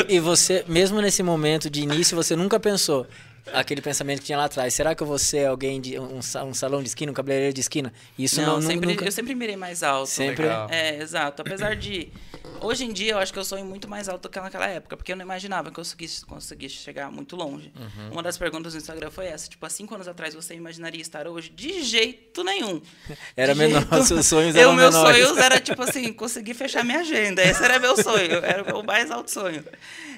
e, 0.09 0.15
e 0.15 0.19
você, 0.19 0.65
mesmo 0.67 0.99
nesse 0.99 1.23
momento 1.23 1.69
de 1.69 1.79
início, 1.83 2.17
você 2.17 2.35
nunca 2.35 2.59
pensou 2.59 3.07
aquele 3.53 3.81
pensamento 3.81 4.19
que 4.19 4.25
tinha 4.25 4.37
lá 4.37 4.45
atrás. 4.45 4.73
Será 4.73 4.93
que 4.95 5.01
eu 5.03 5.07
vou 5.07 5.17
ser 5.19 5.47
alguém 5.47 5.79
de 5.81 5.99
um, 5.99 6.17
um 6.19 6.53
salão 6.53 6.81
de 6.81 6.87
esquina, 6.89 7.11
um 7.11 7.15
cabeleireiro 7.15 7.53
de 7.53 7.61
esquina? 7.61 7.93
Isso 8.17 8.41
não, 8.41 8.55
não, 8.59 8.61
sempre, 8.61 8.87
nunca. 8.89 9.05
eu 9.05 9.11
sempre 9.11 9.35
mirei 9.35 9.55
mais 9.55 9.83
alto. 9.83 10.09
Sempre- 10.09 10.43
Legal. 10.43 10.67
É, 10.71 10.97
exato. 11.01 11.41
Apesar 11.41 11.75
de. 11.75 12.09
Hoje 12.61 12.85
em 12.85 12.93
dia, 12.93 13.11
eu 13.13 13.17
acho 13.17 13.33
que 13.33 13.39
eu 13.39 13.43
sonho 13.43 13.65
muito 13.65 13.87
mais 13.87 14.07
alto 14.07 14.23
do 14.23 14.29
que 14.29 14.39
naquela 14.39 14.67
época, 14.67 14.95
porque 14.95 15.11
eu 15.11 15.15
não 15.15 15.23
imaginava 15.25 15.65
que 15.69 15.79
eu 15.79 15.83
conseguisse, 15.83 16.25
conseguisse 16.25 16.75
chegar 16.75 17.11
muito 17.11 17.35
longe. 17.35 17.71
Uhum. 17.75 18.11
Uma 18.13 18.23
das 18.23 18.37
perguntas 18.37 18.73
do 18.73 18.77
Instagram 18.79 19.11
foi 19.11 19.25
essa: 19.25 19.49
tipo, 19.49 19.65
há 19.65 19.69
cinco 19.69 19.93
anos 19.95 20.07
atrás 20.07 20.33
você 20.33 20.53
imaginaria 20.55 21.01
estar 21.01 21.27
hoje? 21.27 21.49
De 21.49 21.83
jeito 21.83 22.43
nenhum. 22.43 22.81
Era 23.35 23.53
De 23.53 23.59
menor, 23.59 23.81
jeito- 23.81 24.03
seus 24.05 24.25
sonhos 24.25 24.55
eu, 24.55 24.61
eram 24.61 24.73
meus 24.75 24.93
menores. 24.95 25.25
sonhos 25.25 25.37
era 25.37 25.59
tipo 25.59 25.81
assim, 25.83 26.13
conseguir 26.13 26.53
fechar 26.53 26.83
minha 26.83 26.99
agenda. 26.99 27.43
Esse 27.43 27.63
era 27.63 27.77
meu 27.79 28.01
sonho, 28.01 28.35
era 28.43 28.63
o 28.63 28.65
meu 28.65 28.83
mais 28.83 29.11
alto 29.11 29.29
sonho. 29.29 29.63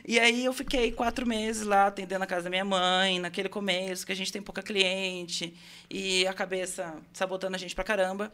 E 0.07 0.17
aí 0.17 0.45
eu 0.45 0.53
fiquei 0.53 0.89
quatro 0.93 1.27
meses 1.27 1.67
lá 1.67 1.87
atendendo 1.87 2.23
a 2.23 2.27
casa 2.27 2.43
da 2.43 2.49
minha 2.49 2.63
mãe, 2.63 3.19
naquele 3.19 3.49
começo, 3.49 4.05
que 4.05 4.13
a 4.13 4.15
gente 4.15 4.31
tem 4.31 4.41
pouca 4.41 4.63
cliente, 4.63 5.53
e 5.89 6.25
a 6.25 6.33
cabeça 6.33 6.95
sabotando 7.11 7.57
a 7.57 7.59
gente 7.59 7.75
pra 7.75 7.83
caramba. 7.83 8.31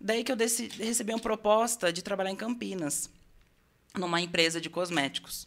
Daí 0.00 0.24
que 0.24 0.32
eu 0.32 0.36
decidi, 0.36 0.82
recebi 0.82 1.12
uma 1.12 1.20
proposta 1.20 1.92
de 1.92 2.00
trabalhar 2.02 2.30
em 2.30 2.36
Campinas, 2.36 3.10
numa 3.94 4.18
empresa 4.18 4.58
de 4.58 4.70
cosméticos. 4.70 5.46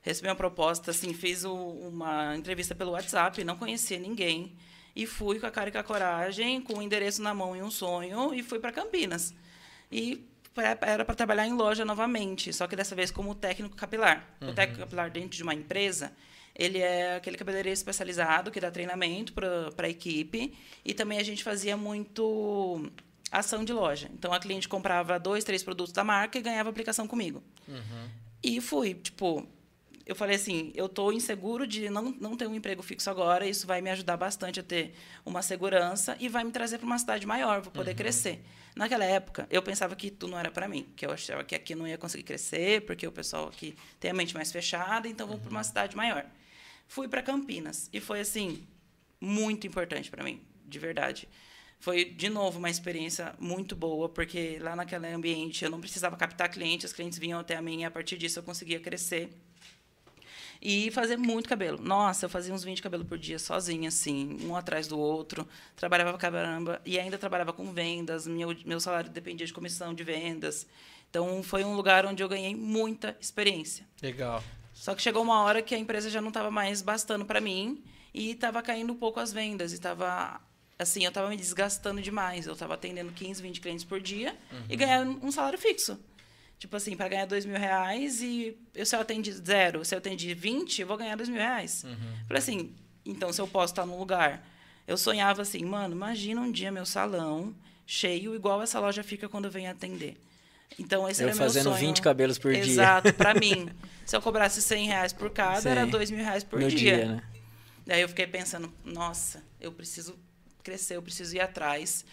Recebi 0.00 0.28
uma 0.28 0.36
proposta, 0.36 0.92
assim, 0.92 1.12
fiz 1.12 1.44
o- 1.44 1.56
uma 1.56 2.36
entrevista 2.36 2.72
pelo 2.72 2.92
WhatsApp, 2.92 3.42
não 3.42 3.56
conhecia 3.56 3.98
ninguém. 3.98 4.52
E 4.94 5.06
fui 5.06 5.40
com 5.40 5.46
a 5.46 5.50
cara 5.50 5.70
e 5.70 5.72
com 5.72 5.78
a 5.78 5.82
coragem, 5.82 6.60
com 6.60 6.74
o 6.74 6.82
endereço 6.82 7.20
na 7.20 7.34
mão 7.34 7.56
e 7.56 7.62
um 7.62 7.70
sonho, 7.70 8.32
e 8.32 8.44
fui 8.44 8.60
para 8.60 8.70
Campinas. 8.70 9.34
E 9.90 10.24
pra- 10.54 10.78
era 10.82 11.04
para 11.04 11.14
trabalhar 11.14 11.46
em 11.46 11.52
loja 11.52 11.84
novamente, 11.84 12.52
só 12.52 12.66
que 12.66 12.76
dessa 12.76 12.94
vez 12.94 13.10
como 13.10 13.34
técnico 13.34 13.74
capilar. 13.76 14.24
O 14.40 14.52
técnico 14.54 14.80
capilar 14.80 15.10
dentro 15.10 15.36
de 15.36 15.42
uma 15.42 15.54
empresa, 15.54 16.12
ele 16.54 16.78
é 16.78 17.16
aquele 17.16 17.36
cabeleireiro 17.36 17.74
especializado 17.74 18.50
que 18.50 18.60
dá 18.60 18.70
treinamento 18.70 19.32
para 19.32 19.86
a 19.86 19.88
equipe. 19.88 20.56
E 20.84 20.94
também 20.94 21.18
a 21.18 21.22
gente 21.24 21.42
fazia 21.42 21.76
muito 21.76 22.90
ação 23.30 23.64
de 23.64 23.72
loja. 23.72 24.08
Então 24.14 24.32
a 24.32 24.38
cliente 24.38 24.68
comprava 24.68 25.18
dois, 25.18 25.42
três 25.44 25.62
produtos 25.62 25.92
da 25.92 26.04
marca 26.04 26.38
e 26.38 26.42
ganhava 26.42 26.70
aplicação 26.70 27.06
comigo. 27.08 27.42
E 28.42 28.60
fui, 28.60 28.94
tipo, 28.94 29.46
eu 30.06 30.14
falei 30.14 30.36
assim, 30.36 30.70
eu 30.74 30.86
estou 30.86 31.12
inseguro 31.12 31.66
de 31.66 31.88
não, 31.90 32.14
não 32.20 32.36
ter 32.36 32.46
um 32.46 32.54
emprego 32.54 32.82
fixo 32.82 33.08
agora, 33.10 33.46
isso 33.46 33.66
vai 33.66 33.80
me 33.80 33.90
ajudar 33.90 34.16
bastante 34.16 34.60
a 34.60 34.62
ter 34.62 34.94
uma 35.24 35.40
segurança 35.42 36.16
e 36.20 36.28
vai 36.28 36.44
me 36.44 36.52
trazer 36.52 36.78
para 36.78 36.86
uma 36.86 36.98
cidade 36.98 37.26
maior, 37.26 37.62
vou 37.62 37.72
poder 37.72 37.94
crescer. 37.94 38.44
Naquela 38.74 39.04
época, 39.04 39.46
eu 39.50 39.62
pensava 39.62 39.94
que 39.94 40.10
tu 40.10 40.26
não 40.26 40.38
era 40.38 40.50
para 40.50 40.66
mim, 40.66 40.88
que 40.96 41.06
eu 41.06 41.12
achava 41.12 41.44
que 41.44 41.54
aqui 41.54 41.76
não 41.76 41.86
ia 41.86 41.96
conseguir 41.96 42.24
crescer, 42.24 42.84
porque 42.84 43.06
o 43.06 43.12
pessoal 43.12 43.48
aqui 43.48 43.76
tem 44.00 44.10
a 44.10 44.14
mente 44.14 44.34
mais 44.34 44.50
fechada, 44.50 45.06
então 45.06 45.28
vou 45.28 45.38
para 45.38 45.50
uma 45.50 45.62
cidade 45.62 45.96
maior. 45.96 46.26
Fui 46.88 47.06
para 47.06 47.22
Campinas 47.22 47.88
e 47.92 48.00
foi 48.00 48.20
assim 48.20 48.66
muito 49.20 49.66
importante 49.66 50.10
para 50.10 50.24
mim, 50.24 50.40
de 50.66 50.78
verdade. 50.78 51.28
Foi, 51.78 52.04
de 52.04 52.28
novo, 52.28 52.58
uma 52.58 52.70
experiência 52.70 53.34
muito 53.38 53.76
boa, 53.76 54.08
porque 54.08 54.58
lá 54.58 54.74
naquele 54.74 55.06
ambiente 55.06 55.64
eu 55.64 55.70
não 55.70 55.80
precisava 55.80 56.16
captar 56.16 56.50
clientes, 56.50 56.90
os 56.90 56.96
clientes 56.96 57.18
vinham 57.18 57.38
até 57.38 57.56
a 57.56 57.62
mim 57.62 57.82
e 57.82 57.84
a 57.84 57.90
partir 57.90 58.16
disso 58.16 58.38
eu 58.38 58.42
conseguia 58.42 58.80
crescer. 58.80 59.30
E 60.66 60.90
fazer 60.90 61.18
muito 61.18 61.46
cabelo. 61.46 61.78
Nossa, 61.78 62.24
eu 62.24 62.30
fazia 62.30 62.54
uns 62.54 62.64
20 62.64 62.80
cabelos 62.80 63.06
por 63.06 63.18
dia 63.18 63.38
sozinha, 63.38 63.88
assim, 63.90 64.38
um 64.46 64.56
atrás 64.56 64.88
do 64.88 64.98
outro. 64.98 65.46
Trabalhava 65.76 66.08
pra 66.12 66.18
caramba 66.18 66.80
e 66.86 66.98
ainda 66.98 67.18
trabalhava 67.18 67.52
com 67.52 67.70
vendas. 67.70 68.26
Meu, 68.26 68.56
meu 68.64 68.80
salário 68.80 69.10
dependia 69.10 69.46
de 69.46 69.52
comissão 69.52 69.92
de 69.92 70.02
vendas. 70.02 70.66
Então, 71.10 71.42
foi 71.42 71.64
um 71.64 71.76
lugar 71.76 72.06
onde 72.06 72.22
eu 72.22 72.28
ganhei 72.30 72.54
muita 72.54 73.14
experiência. 73.20 73.86
Legal. 74.02 74.42
Só 74.72 74.94
que 74.94 75.02
chegou 75.02 75.22
uma 75.22 75.42
hora 75.42 75.60
que 75.60 75.74
a 75.74 75.78
empresa 75.78 76.08
já 76.08 76.22
não 76.22 76.28
estava 76.28 76.50
mais 76.50 76.80
bastando 76.80 77.26
para 77.26 77.42
mim 77.42 77.84
e 78.14 78.30
estava 78.30 78.62
caindo 78.62 78.94
um 78.94 78.96
pouco 78.96 79.20
as 79.20 79.34
vendas. 79.34 79.70
E 79.70 79.74
estava, 79.74 80.40
assim, 80.78 81.04
eu 81.04 81.10
estava 81.10 81.28
me 81.28 81.36
desgastando 81.36 82.00
demais. 82.00 82.46
Eu 82.46 82.54
estava 82.54 82.72
atendendo 82.72 83.12
15, 83.12 83.42
20 83.42 83.60
clientes 83.60 83.84
por 83.84 84.00
dia 84.00 84.34
e 84.66 84.74
ganhando 84.76 85.24
um 85.24 85.30
salário 85.30 85.58
fixo. 85.58 85.98
Tipo 86.58 86.76
assim, 86.76 86.96
para 86.96 87.08
ganhar 87.08 87.26
dois 87.26 87.44
mil 87.44 87.58
reais 87.58 88.22
e 88.22 88.56
eu, 88.74 88.86
se 88.86 88.96
eu 88.96 89.00
atendi 89.00 89.32
zero, 89.32 89.84
se 89.84 89.94
eu 89.94 89.98
atendi 89.98 90.32
20, 90.34 90.80
eu 90.80 90.86
vou 90.86 90.96
ganhar 90.96 91.16
dois 91.16 91.28
mil 91.28 91.38
reais. 91.38 91.84
Falei 92.26 92.38
assim, 92.42 92.74
então 93.04 93.32
se 93.32 93.40
eu 93.40 93.46
posso 93.46 93.72
estar 93.72 93.84
num 93.84 93.98
lugar. 93.98 94.46
Eu 94.86 94.96
sonhava 94.96 95.42
assim, 95.42 95.64
mano, 95.64 95.94
imagina 95.94 96.40
um 96.40 96.50
dia 96.52 96.70
meu 96.70 96.84
salão 96.86 97.54
cheio, 97.86 98.34
igual 98.34 98.62
essa 98.62 98.78
loja 98.80 99.02
fica 99.02 99.28
quando 99.28 99.46
eu 99.46 99.50
venho 99.50 99.70
atender. 99.70 100.16
Então, 100.78 101.08
esse 101.08 101.22
Eu 101.22 101.28
era 101.28 101.36
meu 101.36 101.44
fazendo 101.46 101.64
sonho. 101.64 101.76
20 101.76 102.02
cabelos 102.02 102.38
por 102.38 102.52
dia. 102.52 102.62
Exato, 102.62 103.12
para 103.14 103.34
mim. 103.38 103.68
Se 104.04 104.16
eu 104.16 104.20
cobrasse 104.20 104.60
100 104.60 104.86
reais 104.86 105.12
por 105.12 105.30
cada, 105.30 105.60
Sim. 105.60 105.68
era 105.68 105.86
dois 105.86 106.10
mil 106.10 106.22
reais 106.22 106.42
por 106.44 106.60
no 106.60 106.68
dia. 106.68 106.78
dia, 106.96 107.06
né? 107.06 107.22
Daí 107.86 108.00
eu 108.00 108.08
fiquei 108.08 108.26
pensando, 108.26 108.72
nossa, 108.84 109.42
eu 109.60 109.70
preciso 109.70 110.18
crescer, 110.62 110.96
eu 110.96 111.02
preciso 111.02 111.36
ir 111.36 111.40
atrás. 111.40 112.04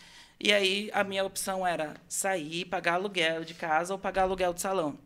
E 0.44 0.52
aí 0.52 0.90
a 0.92 1.04
minha 1.04 1.24
opção 1.24 1.68
era 1.68 1.96
sair, 2.10 2.66
pagar 2.66 2.96
aluguel 2.96 3.46
de 3.46 3.54
casa 3.54 3.94
ou 3.94 4.00
pagar 4.00 4.24
aluguel 4.24 4.52
de 4.56 4.60
salão. 4.60 4.98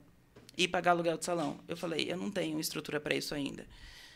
E 0.57 0.65
pagar 0.65 0.91
aluguel 0.91 1.17
de 1.17 1.25
salão. 1.25 1.59
Eu 1.67 1.75
falei, 1.75 2.09
eu 2.09 2.15
não 2.15 2.31
tenho 2.31 2.57
estrutura 2.57 3.01
para 3.01 3.13
isso 3.13 3.35
ainda. 3.35 3.65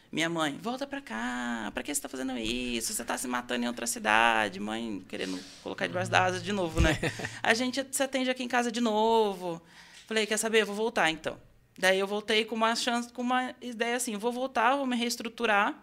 Minha 0.09 0.29
mãe, 0.29 0.57
volta 0.61 0.87
para 0.87 1.01
cá, 1.01 1.71
para 1.73 1.83
que 1.83 1.93
você 1.93 1.99
está 1.99 2.07
fazendo 2.07 2.37
isso? 2.37 2.93
Você 2.93 3.01
está 3.01 3.17
se 3.17 3.27
matando 3.27 3.65
em 3.65 3.67
outra 3.67 3.85
cidade. 3.85 4.61
Mãe, 4.61 5.03
querendo 5.09 5.37
colocar 5.61 5.87
debaixo 5.87 6.09
da 6.09 6.23
asa 6.23 6.39
de 6.39 6.53
novo, 6.53 6.79
né? 6.79 6.97
A 7.43 7.53
gente 7.53 7.85
se 7.91 8.01
atende 8.01 8.29
aqui 8.29 8.41
em 8.41 8.47
casa 8.47 8.71
de 8.71 8.79
novo. 8.79 9.61
Falei, 10.07 10.25
quer 10.25 10.37
saber? 10.37 10.61
Eu 10.61 10.67
vou 10.67 10.75
voltar 10.75 11.11
então. 11.11 11.37
Daí 11.77 11.99
eu 11.99 12.07
voltei 12.07 12.45
com 12.45 12.55
uma 12.55 12.73
chance, 12.77 13.11
com 13.11 13.21
uma 13.21 13.53
ideia 13.61 13.97
assim, 13.97 14.15
vou 14.15 14.31
voltar, 14.31 14.77
vou 14.77 14.87
me 14.87 14.95
reestruturar, 14.95 15.77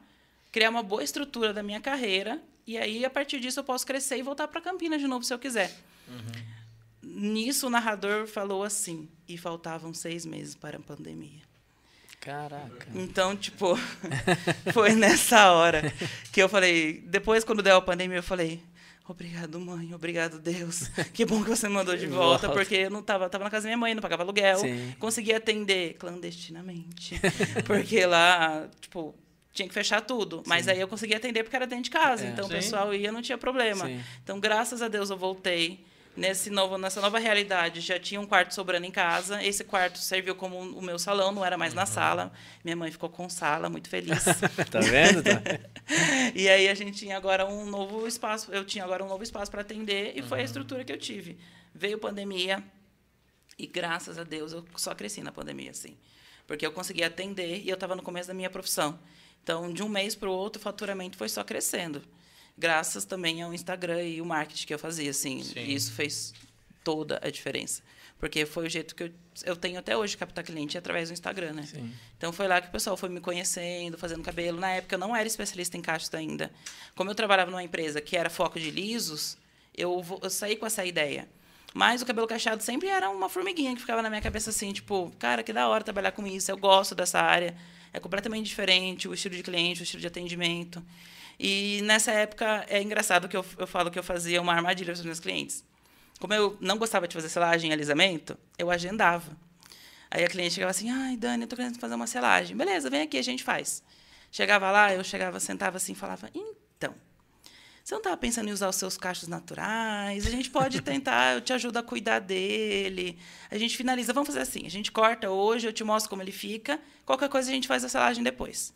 criar 0.50 0.70
uma 0.70 0.82
boa 0.82 1.04
estrutura 1.04 1.52
da 1.52 1.62
minha 1.62 1.80
carreira 1.80 2.42
e 2.66 2.76
aí 2.76 3.04
a 3.04 3.10
partir 3.10 3.40
disso 3.40 3.60
eu 3.60 3.64
posso 3.64 3.86
crescer 3.86 4.16
e 4.16 4.22
voltar 4.22 4.48
para 4.48 4.60
Campinas 4.60 5.00
de 5.00 5.06
novo 5.06 5.24
se 5.24 5.32
eu 5.32 5.38
quiser. 5.38 5.72
Nisso 7.02 7.68
o 7.68 7.70
narrador 7.70 8.26
falou 8.26 8.62
assim 8.62 9.08
e 9.28 9.38
faltavam 9.38 9.94
seis 9.94 10.26
meses 10.26 10.54
para 10.54 10.76
a 10.76 10.80
pandemia. 10.80 11.46
Caraca. 12.20 12.88
Então, 12.92 13.36
tipo, 13.36 13.78
foi 14.74 14.94
nessa 14.96 15.52
hora 15.52 15.92
que 16.32 16.42
eu 16.42 16.48
falei. 16.48 17.00
Depois, 17.06 17.44
quando 17.44 17.62
deu 17.62 17.76
a 17.76 17.80
pandemia, 17.80 18.18
eu 18.18 18.22
falei. 18.22 18.60
Obrigado, 19.08 19.60
mãe. 19.60 19.94
Obrigado, 19.94 20.40
Deus. 20.40 20.88
Que 21.14 21.24
bom 21.24 21.44
que 21.44 21.50
você 21.50 21.68
me 21.68 21.74
mandou 21.74 21.96
de 21.96 22.06
volta, 22.08 22.48
porque 22.48 22.74
eu 22.74 22.90
não 22.90 23.00
tava, 23.00 23.28
tava 23.30 23.44
na 23.44 23.50
casa 23.50 23.62
da 23.62 23.68
minha 23.68 23.78
mãe, 23.78 23.94
não 23.94 24.02
pagava 24.02 24.24
aluguel. 24.24 24.58
Sim. 24.58 24.92
Conseguia 24.98 25.36
atender 25.36 25.94
clandestinamente. 25.94 27.14
porque 27.64 28.04
lá, 28.04 28.68
tipo, 28.80 29.14
tinha 29.56 29.66
que 29.68 29.74
fechar 29.74 30.00
tudo. 30.02 30.42
Mas 30.46 30.68
aí 30.68 30.80
eu 30.80 30.86
conseguia 30.86 31.16
atender 31.16 31.42
porque 31.42 31.56
era 31.56 31.66
dentro 31.66 31.84
de 31.84 31.90
casa. 31.90 32.24
É. 32.24 32.28
então 32.28 32.44
o 32.44 32.48
Sim. 32.48 32.54
pessoal 32.54 32.94
ia, 32.94 33.10
não 33.10 33.22
tinha 33.22 33.36
problema. 33.38 33.86
Sim. 33.86 34.00
Então, 34.22 34.38
graças 34.38 34.80
a 34.82 34.88
Deus, 34.88 35.10
eu 35.10 35.16
voltei. 35.16 35.84
Nesse 36.16 36.48
novo, 36.48 36.78
nessa 36.78 36.98
nova 36.98 37.18
realidade, 37.18 37.82
já 37.82 37.98
tinha 38.00 38.18
um 38.18 38.26
quarto 38.26 38.54
sobrando 38.54 38.86
em 38.86 38.90
casa. 38.90 39.44
Esse 39.44 39.62
quarto 39.62 39.98
serviu 39.98 40.34
como 40.34 40.58
o 40.58 40.80
meu 40.80 40.98
salão, 40.98 41.30
não 41.30 41.44
era 41.44 41.58
mais 41.58 41.74
Uhum. 41.74 41.80
na 41.80 41.84
sala. 41.84 42.32
Minha 42.64 42.74
mãe 42.74 42.90
ficou 42.90 43.10
com 43.10 43.28
sala, 43.28 43.68
muito 43.68 43.90
feliz. 43.90 44.24
Tá 44.72 44.80
vendo? 44.80 45.22
Tá? 45.22 45.42
e 46.34 46.48
aí 46.48 46.68
a 46.70 46.74
gente 46.74 46.96
tinha 46.96 47.18
agora 47.18 47.44
um 47.44 47.66
novo 47.66 48.06
espaço, 48.06 48.50
eu 48.50 48.64
tinha 48.64 48.82
agora 48.82 49.04
um 49.04 49.08
novo 49.08 49.22
espaço 49.22 49.50
para 49.50 49.60
atender 49.60 50.12
e 50.16 50.22
Uhum. 50.22 50.28
foi 50.28 50.40
a 50.40 50.44
estrutura 50.44 50.84
que 50.84 50.92
eu 50.92 50.96
tive. 50.98 51.36
Veio 51.74 51.98
pandemia 51.98 52.64
e 53.58 53.66
graças 53.66 54.16
a 54.18 54.24
Deus 54.24 54.52
eu 54.54 54.64
só 54.76 54.94
cresci 54.94 55.20
na 55.22 55.30
pandemia, 55.32 55.70
assim. 55.72 55.98
Porque 56.46 56.64
eu 56.64 56.72
consegui 56.72 57.04
atender 57.04 57.60
e 57.62 57.68
eu 57.68 57.74
estava 57.74 57.94
no 57.94 58.02
começo 58.02 58.28
da 58.28 58.32
minha 58.34 58.48
profissão. 58.48 58.98
Então, 59.46 59.72
de 59.72 59.80
um 59.80 59.88
mês 59.88 60.16
para 60.16 60.28
o 60.28 60.32
outro, 60.32 60.58
o 60.58 60.62
faturamento 60.62 61.16
foi 61.16 61.28
só 61.28 61.44
crescendo. 61.44 62.02
graças 62.58 63.04
também 63.04 63.42
ao 63.42 63.54
Instagram 63.54 64.02
e 64.02 64.20
o 64.20 64.26
marketing 64.26 64.66
que 64.66 64.74
eu 64.74 64.78
fazia, 64.78 65.10
assim. 65.10 65.40
Sim. 65.44 65.60
E 65.60 65.72
isso 65.72 65.92
fez 65.92 66.34
toda 66.82 67.20
a 67.22 67.30
diferença. 67.30 67.80
Porque 68.18 68.44
foi 68.44 68.66
o 68.66 68.68
jeito 68.68 68.92
que 68.96 69.04
eu, 69.04 69.10
eu 69.44 69.54
tenho 69.54 69.78
até 69.78 69.96
hoje 69.96 70.16
captar 70.16 70.42
cliente 70.42 70.76
através 70.76 71.08
do 71.10 71.12
Instagram, 71.12 71.52
né? 71.52 71.62
Sim. 71.64 71.92
Então 72.18 72.32
foi 72.32 72.48
lá 72.48 72.60
que 72.60 72.66
o 72.66 72.70
pessoal 72.72 72.96
foi 72.96 73.08
me 73.08 73.20
conhecendo, 73.20 73.96
fazendo 73.96 74.20
cabelo. 74.24 74.58
Na 74.58 74.70
época 74.70 74.96
eu 74.96 74.98
não 74.98 75.14
era 75.14 75.28
especialista 75.28 75.76
em 75.76 75.82
cachos 75.82 76.12
ainda. 76.12 76.50
Como 76.96 77.08
eu 77.10 77.14
trabalhava 77.14 77.50
numa 77.52 77.62
empresa 77.62 78.00
que 78.00 78.16
era 78.16 78.28
foco 78.30 78.58
de 78.58 78.70
lisos, 78.72 79.36
eu, 79.76 80.02
vo- 80.02 80.18
eu 80.22 80.30
saí 80.30 80.56
com 80.56 80.66
essa 80.66 80.84
ideia. 80.84 81.28
Mas 81.74 82.00
o 82.02 82.06
cabelo 82.06 82.26
cacheado 82.26 82.62
sempre 82.64 82.88
era 82.88 83.08
uma 83.10 83.28
formiguinha 83.28 83.74
que 83.74 83.80
ficava 83.82 84.00
na 84.02 84.08
minha 84.08 84.22
cabeça 84.22 84.48
assim, 84.50 84.72
tipo, 84.72 85.12
cara, 85.20 85.42
que 85.44 85.52
da 85.52 85.68
hora 85.68 85.84
trabalhar 85.84 86.10
com 86.12 86.26
isso, 86.26 86.50
eu 86.50 86.56
gosto 86.56 86.94
dessa 86.96 87.20
área. 87.20 87.54
É 87.92 88.00
completamente 88.00 88.46
diferente 88.46 89.08
o 89.08 89.14
estilo 89.14 89.34
de 89.34 89.42
cliente, 89.42 89.80
o 89.80 89.84
estilo 89.84 90.00
de 90.00 90.06
atendimento. 90.06 90.82
E 91.38 91.80
nessa 91.84 92.12
época 92.12 92.64
é 92.68 92.82
engraçado 92.82 93.28
que 93.28 93.36
eu, 93.36 93.44
eu 93.58 93.66
falo 93.66 93.90
que 93.90 93.98
eu 93.98 94.02
fazia 94.02 94.40
uma 94.40 94.54
armadilha 94.54 94.92
para 94.92 95.00
os 95.00 95.04
meus 95.04 95.20
clientes. 95.20 95.64
Como 96.18 96.32
eu 96.32 96.56
não 96.60 96.78
gostava 96.78 97.06
de 97.06 97.14
fazer 97.14 97.28
selagem 97.28 97.70
e 97.70 97.72
alisamento, 97.72 98.38
eu 98.58 98.70
agendava. 98.70 99.36
Aí 100.10 100.24
a 100.24 100.28
cliente 100.28 100.54
chegava 100.54 100.70
assim, 100.70 100.90
ai, 100.90 101.16
Dani, 101.16 101.42
eu 101.42 101.48
tô 101.48 101.56
querendo 101.56 101.78
fazer 101.78 101.94
uma 101.94 102.06
selagem. 102.06 102.56
Beleza, 102.56 102.88
vem 102.88 103.02
aqui, 103.02 103.18
a 103.18 103.22
gente 103.22 103.44
faz. 103.44 103.82
Chegava 104.30 104.70
lá, 104.70 104.94
eu 104.94 105.04
chegava, 105.04 105.38
sentava 105.40 105.76
assim 105.76 105.92
e 105.92 105.94
falava, 105.94 106.30
então, 106.34 106.94
você 107.86 107.94
não 107.94 108.00
estava 108.00 108.16
pensando 108.16 108.48
em 108.48 108.52
usar 108.52 108.68
os 108.68 108.74
seus 108.74 108.96
cachos 108.98 109.28
naturais? 109.28 110.26
A 110.26 110.30
gente 110.30 110.50
pode 110.50 110.82
tentar, 110.82 111.34
eu 111.34 111.40
te 111.40 111.52
ajudo 111.52 111.76
a 111.76 111.84
cuidar 111.84 112.18
dele. 112.18 113.16
A 113.48 113.56
gente 113.56 113.76
finaliza, 113.76 114.12
vamos 114.12 114.26
fazer 114.26 114.40
assim, 114.40 114.66
a 114.66 114.68
gente 114.68 114.90
corta 114.90 115.30
hoje, 115.30 115.68
eu 115.68 115.72
te 115.72 115.84
mostro 115.84 116.10
como 116.10 116.20
ele 116.20 116.32
fica, 116.32 116.80
qualquer 117.04 117.28
coisa 117.28 117.48
a 117.48 117.54
gente 117.54 117.68
faz 117.68 117.84
a 117.84 117.88
selagem 117.88 118.24
depois. 118.24 118.74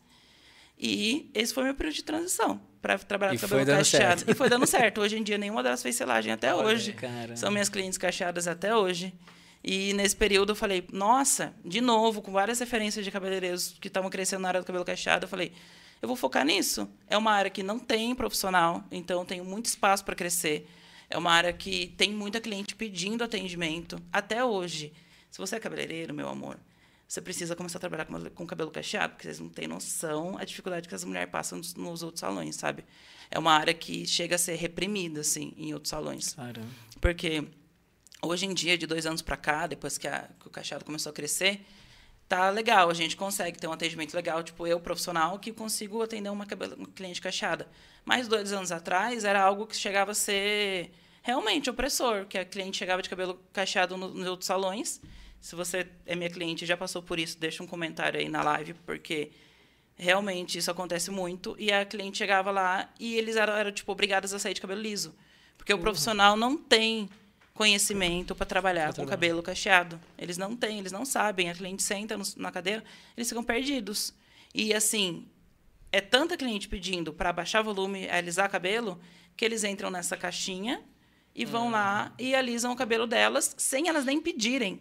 E 0.79 1.29
esse 1.35 1.53
foi 1.53 1.65
meu 1.65 1.75
período 1.75 1.97
de 1.97 2.05
transição 2.05 2.61
para 2.81 2.97
trabalhar 3.01 3.35
E 3.35 3.39
com 3.39 3.49
cabelo 3.49 3.67
cacheado. 3.67 4.21
certo. 4.21 4.31
E 4.31 4.33
foi 4.33 4.49
dando 4.49 4.65
certo. 4.65 5.01
Hoje 5.01 5.19
em 5.19 5.25
dia, 5.25 5.37
nenhuma 5.37 5.61
delas 5.65 5.83
fez 5.83 5.97
selagem 5.97 6.33
até 6.33 6.55
Olha 6.55 6.69
hoje. 6.69 6.93
caramba. 6.93 7.37
São 7.37 7.51
minhas 7.51 7.69
clientes 7.69 7.99
cacheadas 7.99 8.47
até 8.47 8.77
hoje. 8.77 9.13
E 9.63 9.93
nesse 9.95 10.15
período 10.15 10.53
eu 10.53 10.57
falei, 10.57 10.87
nossa, 10.93 11.53
de 11.65 11.81
novo, 11.81 12.23
com 12.23 12.31
várias 12.31 12.61
referências 12.61 13.05
de 13.05 13.11
cabeleireiros 13.11 13.75
que 13.81 13.89
estavam 13.89 14.09
crescendo 14.09 14.43
na 14.43 14.49
área 14.49 14.61
do 14.61 14.67
cabelo 14.67 14.85
cacheado, 14.85 15.25
eu 15.25 15.29
falei, 15.29 15.53
eu 16.01 16.09
vou 16.09 16.17
focar 16.17 16.45
nisso. 16.45 16.89
É 17.07 17.17
uma 17.17 17.33
área 17.33 17.51
que 17.51 17.63
não 17.63 17.79
tem 17.79 18.15
profissional, 18.15 18.85
então 18.91 19.25
tenho 19.25 19.45
muito 19.45 19.67
espaço 19.67 20.05
para 20.05 20.15
crescer. 20.15 20.69
É 21.09 21.19
uma 21.19 21.33
área 21.33 21.53
que 21.53 21.89
tem 21.97 22.13
muita 22.13 22.41
cliente 22.41 22.75
pedindo 22.75 23.25
atendimento 23.25 24.01
até 24.13 24.45
hoje. 24.45 24.93
Se 25.31 25.39
você 25.39 25.57
é 25.57 25.61
cabeleireiro, 25.61 26.15
meu 26.15 26.29
amor, 26.29 26.59
você 27.07 27.21
precisa 27.21 27.57
começar 27.57 27.79
a 27.79 27.81
trabalhar 27.81 28.05
com, 28.05 28.31
com 28.31 28.47
cabelo 28.47 28.71
cacheado, 28.71 29.15
porque 29.15 29.27
vocês 29.27 29.41
não 29.41 29.49
têm 29.49 29.67
noção 29.67 30.39
a 30.39 30.45
dificuldade 30.45 30.89
que 30.89 30.95
as 30.95 31.03
mulheres 31.05 31.31
passam 31.31 31.59
nos, 31.59 31.75
nos 31.75 32.03
outros 32.05 32.21
salões, 32.21 32.55
sabe? 32.55 32.85
É 33.31 33.39
uma 33.39 33.53
área 33.53 33.75
que 33.75 34.07
chega 34.07 34.37
a 34.37 34.39
ser 34.39 34.55
reprimida, 34.55 35.21
assim, 35.21 35.53
em 35.57 35.75
outros 35.75 35.91
salões. 35.91 36.35
Caramba. 36.35 36.69
Porque 37.01 37.45
hoje 38.23 38.47
em 38.47 38.55
dia, 38.55 38.79
de 38.79 38.87
dois 38.87 39.07
anos 39.07 39.23
para 39.23 39.37
cá, 39.37 39.67
depois 39.67 39.99
que, 39.99 40.07
a- 40.07 40.29
que 40.39 40.47
o 40.47 40.51
cacheado 40.51 40.85
começou 40.85 41.11
a 41.11 41.13
crescer, 41.13 41.65
tá 42.31 42.49
legal. 42.49 42.89
A 42.89 42.95
gente 42.95 43.17
consegue 43.17 43.59
ter 43.59 43.67
um 43.67 43.73
atendimento 43.73 44.15
legal. 44.15 44.41
Tipo, 44.43 44.65
eu, 44.65 44.79
profissional, 44.79 45.37
que 45.41 45.53
consigo 45.53 46.01
atender 46.01 46.31
uma, 46.31 46.47
cliente 46.95 47.21
cacheada. 47.21 47.69
Mas 48.05 48.29
dois 48.29 48.53
anos 48.53 48.71
atrás, 48.71 49.25
era 49.25 49.43
algo 49.43 49.67
que 49.67 49.77
chegava 49.77 50.13
a 50.13 50.15
ser 50.15 50.93
realmente 51.23 51.69
opressor, 51.69 52.27
que 52.27 52.39
a 52.39 52.45
cliente 52.45 52.79
chegava 52.79 53.03
de 53.03 53.11
cabelo 53.11 53.39
cacheado 53.53 53.97
no- 53.97 54.15
nos 54.15 54.29
outros 54.29 54.47
salões. 54.47 55.01
Se 55.41 55.57
você 55.57 55.89
é 56.07 56.15
minha 56.15 56.31
cliente 56.31 56.63
e 56.65 56.69
já 56.69 56.77
passou 56.77 57.03
por 57.03 57.19
isso, 57.19 57.37
deixa 57.37 57.65
um 57.65 57.67
comentário 57.67 58.21
aí 58.21 58.29
na 58.29 58.43
live, 58.45 58.75
porque 58.87 59.33
realmente 59.97 60.57
isso 60.57 60.71
acontece 60.71 61.11
muito. 61.11 61.57
E 61.59 61.73
a 61.73 61.85
cliente 61.85 62.19
chegava 62.19 62.53
lá 62.53 62.89
e 62.99 63.17
eles 63.17 63.35
eram, 63.35 63.55
eram 63.55 63.73
tipo, 63.73 63.91
obrigadas 63.91 64.33
a 64.33 64.39
sair 64.39 64.55
de 64.55 64.61
cabelo 64.61 64.81
liso. 64.81 65.13
Porque 65.59 65.75
o 65.75 65.79
profissional 65.79 66.37
não 66.37 66.57
tem 66.57 67.11
conhecimento 67.65 68.35
para 68.35 68.47
trabalhar 68.47 68.85
Pra 68.85 68.89
com 68.89 68.95
trabalhar. 68.97 69.11
cabelo 69.17 69.43
cacheado. 69.43 70.01
Eles 70.17 70.39
não 70.39 70.57
têm, 70.57 70.79
eles 70.79 70.91
não 70.93 71.05
sabem. 71.05 71.51
A 71.51 71.55
cliente 71.55 71.83
senta 71.83 72.17
no- 72.17 72.25
na 72.39 72.51
cadeira, 72.51 72.83
eles 73.15 73.29
ficam 73.29 73.45
perdidos. 73.45 74.15
E 74.55 74.73
assim, 74.73 75.27
é 75.93 76.01
tanta 76.01 76.39
cliente 76.39 76.67
pedindo 76.69 77.13
para 77.13 77.31
baixar 77.35 77.61
volume, 77.61 78.09
alisar 78.09 78.49
cabelo, 78.49 78.99
que 79.37 79.45
eles 79.45 79.63
entram 79.63 79.91
nessa 79.91 80.17
caixinha 80.17 80.81
e 81.35 81.45
vão 81.45 81.67
Hum. 81.69 81.73
lá 81.73 82.15
e 82.19 82.35
alisam 82.35 82.73
o 82.73 82.77
cabelo 82.77 83.07
delas 83.07 83.55
sem 83.59 83.89
elas 83.89 84.07
nem 84.07 84.19
pedirem. 84.23 84.81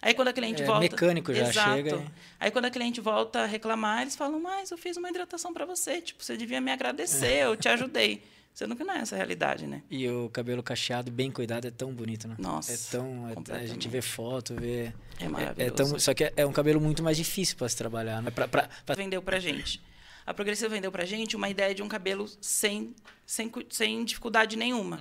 Aí 0.00 0.14
quando 0.14 0.28
a 0.28 0.32
cliente 0.32 0.62
É, 0.62 0.66
volta, 0.66 0.80
mecânico 0.80 1.34
já 1.34 1.48
Exato. 1.48 1.76
chega 1.76 2.12
Aí 2.38 2.50
quando 2.52 2.66
a 2.66 2.70
cliente 2.70 3.00
volta 3.00 3.40
a 3.42 3.46
reclamar, 3.46 4.02
eles 4.02 4.14
falam: 4.14 4.40
"Mas 4.40 4.70
eu 4.70 4.78
fiz 4.78 4.96
uma 4.96 5.08
hidratação 5.10 5.52
para 5.52 5.64
você, 5.64 6.00
tipo, 6.00 6.22
você 6.22 6.36
devia 6.36 6.60
me 6.60 6.70
agradecer, 6.70 7.42
eu 7.44 7.56
te 7.56 7.68
ajudei". 7.68 8.22
Sendo 8.54 8.76
que 8.76 8.84
não 8.84 8.92
é 8.94 8.98
essa 8.98 9.14
a 9.14 9.18
realidade, 9.18 9.66
né? 9.66 9.82
E 9.90 10.06
o 10.08 10.28
cabelo 10.28 10.62
cacheado, 10.62 11.10
bem 11.10 11.30
cuidado, 11.30 11.66
é 11.66 11.70
tão 11.70 11.92
bonito, 11.94 12.28
né? 12.28 12.36
Nossa, 12.38 12.72
É 12.72 12.76
tão. 12.90 13.26
é- 13.28 13.56
a 13.56 13.66
gente 13.66 13.88
vê 13.88 14.02
foto, 14.02 14.54
vê. 14.54 14.92
É 15.18 15.24
É, 15.24 15.28
maravilhoso. 15.28 15.74
tão, 15.74 15.98
só 15.98 16.12
que 16.12 16.24
é, 16.24 16.32
é 16.36 16.46
um 16.46 16.52
cabelo 16.52 16.78
muito 16.80 17.02
mais 17.02 17.16
difícil 17.16 17.56
para 17.56 17.68
se 17.68 17.76
trabalhar, 17.76 18.20
né? 18.22 18.30
Pra, 18.30 18.46
pra, 18.46 18.68
pra- 18.84 18.94
vendeu 18.94 19.22
pra 19.22 19.38
gente. 19.40 19.80
A 20.26 20.32
Progressiva 20.34 20.68
vendeu 20.68 20.92
pra 20.92 21.04
gente 21.04 21.34
uma 21.34 21.48
ideia 21.48 21.74
de 21.74 21.82
um 21.82 21.88
cabelo 21.88 22.28
sem, 22.40 22.94
sem, 23.26 23.50
sem 23.70 24.04
dificuldade 24.04 24.54
nenhuma. 24.54 25.00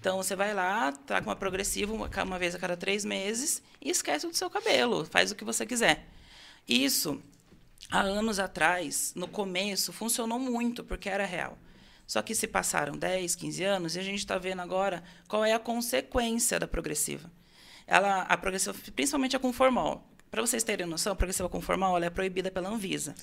Então, 0.00 0.16
você 0.16 0.34
vai 0.34 0.52
lá, 0.54 0.90
tá 0.90 1.20
com 1.20 1.28
uma 1.30 1.36
Progressiva 1.36 1.92
uma, 1.92 2.08
uma 2.24 2.38
vez 2.38 2.54
a 2.54 2.58
cada 2.58 2.76
três 2.76 3.04
meses 3.04 3.62
e 3.80 3.90
esquece 3.90 4.26
do 4.26 4.34
seu 4.34 4.48
cabelo, 4.50 5.04
faz 5.04 5.30
o 5.30 5.34
que 5.36 5.44
você 5.44 5.64
quiser. 5.66 6.08
Isso, 6.68 7.22
há 7.90 8.00
anos 8.00 8.38
atrás, 8.40 9.12
no 9.14 9.28
começo, 9.28 9.92
funcionou 9.92 10.38
muito, 10.38 10.82
porque 10.82 11.08
era 11.08 11.24
real. 11.26 11.56
Só 12.06 12.22
que 12.22 12.34
se 12.34 12.46
passaram 12.46 12.96
10, 12.96 13.34
15 13.34 13.64
anos 13.64 13.96
e 13.96 13.98
a 13.98 14.02
gente 14.02 14.18
está 14.18 14.38
vendo 14.38 14.60
agora 14.62 15.02
qual 15.26 15.44
é 15.44 15.52
a 15.52 15.58
consequência 15.58 16.58
da 16.58 16.68
progressiva. 16.68 17.30
Ela, 17.86 18.22
a 18.22 18.36
progressiva, 18.36 18.76
principalmente 18.94 19.36
a 19.36 19.38
conformal. 19.38 20.08
Para 20.30 20.40
vocês 20.42 20.62
terem 20.62 20.86
noção, 20.86 21.12
a 21.12 21.16
progressiva 21.16 21.48
conformal 21.48 21.96
ela 21.96 22.06
é 22.06 22.10
proibida 22.10 22.50
pela 22.50 22.68
Anvisa. 22.68 23.14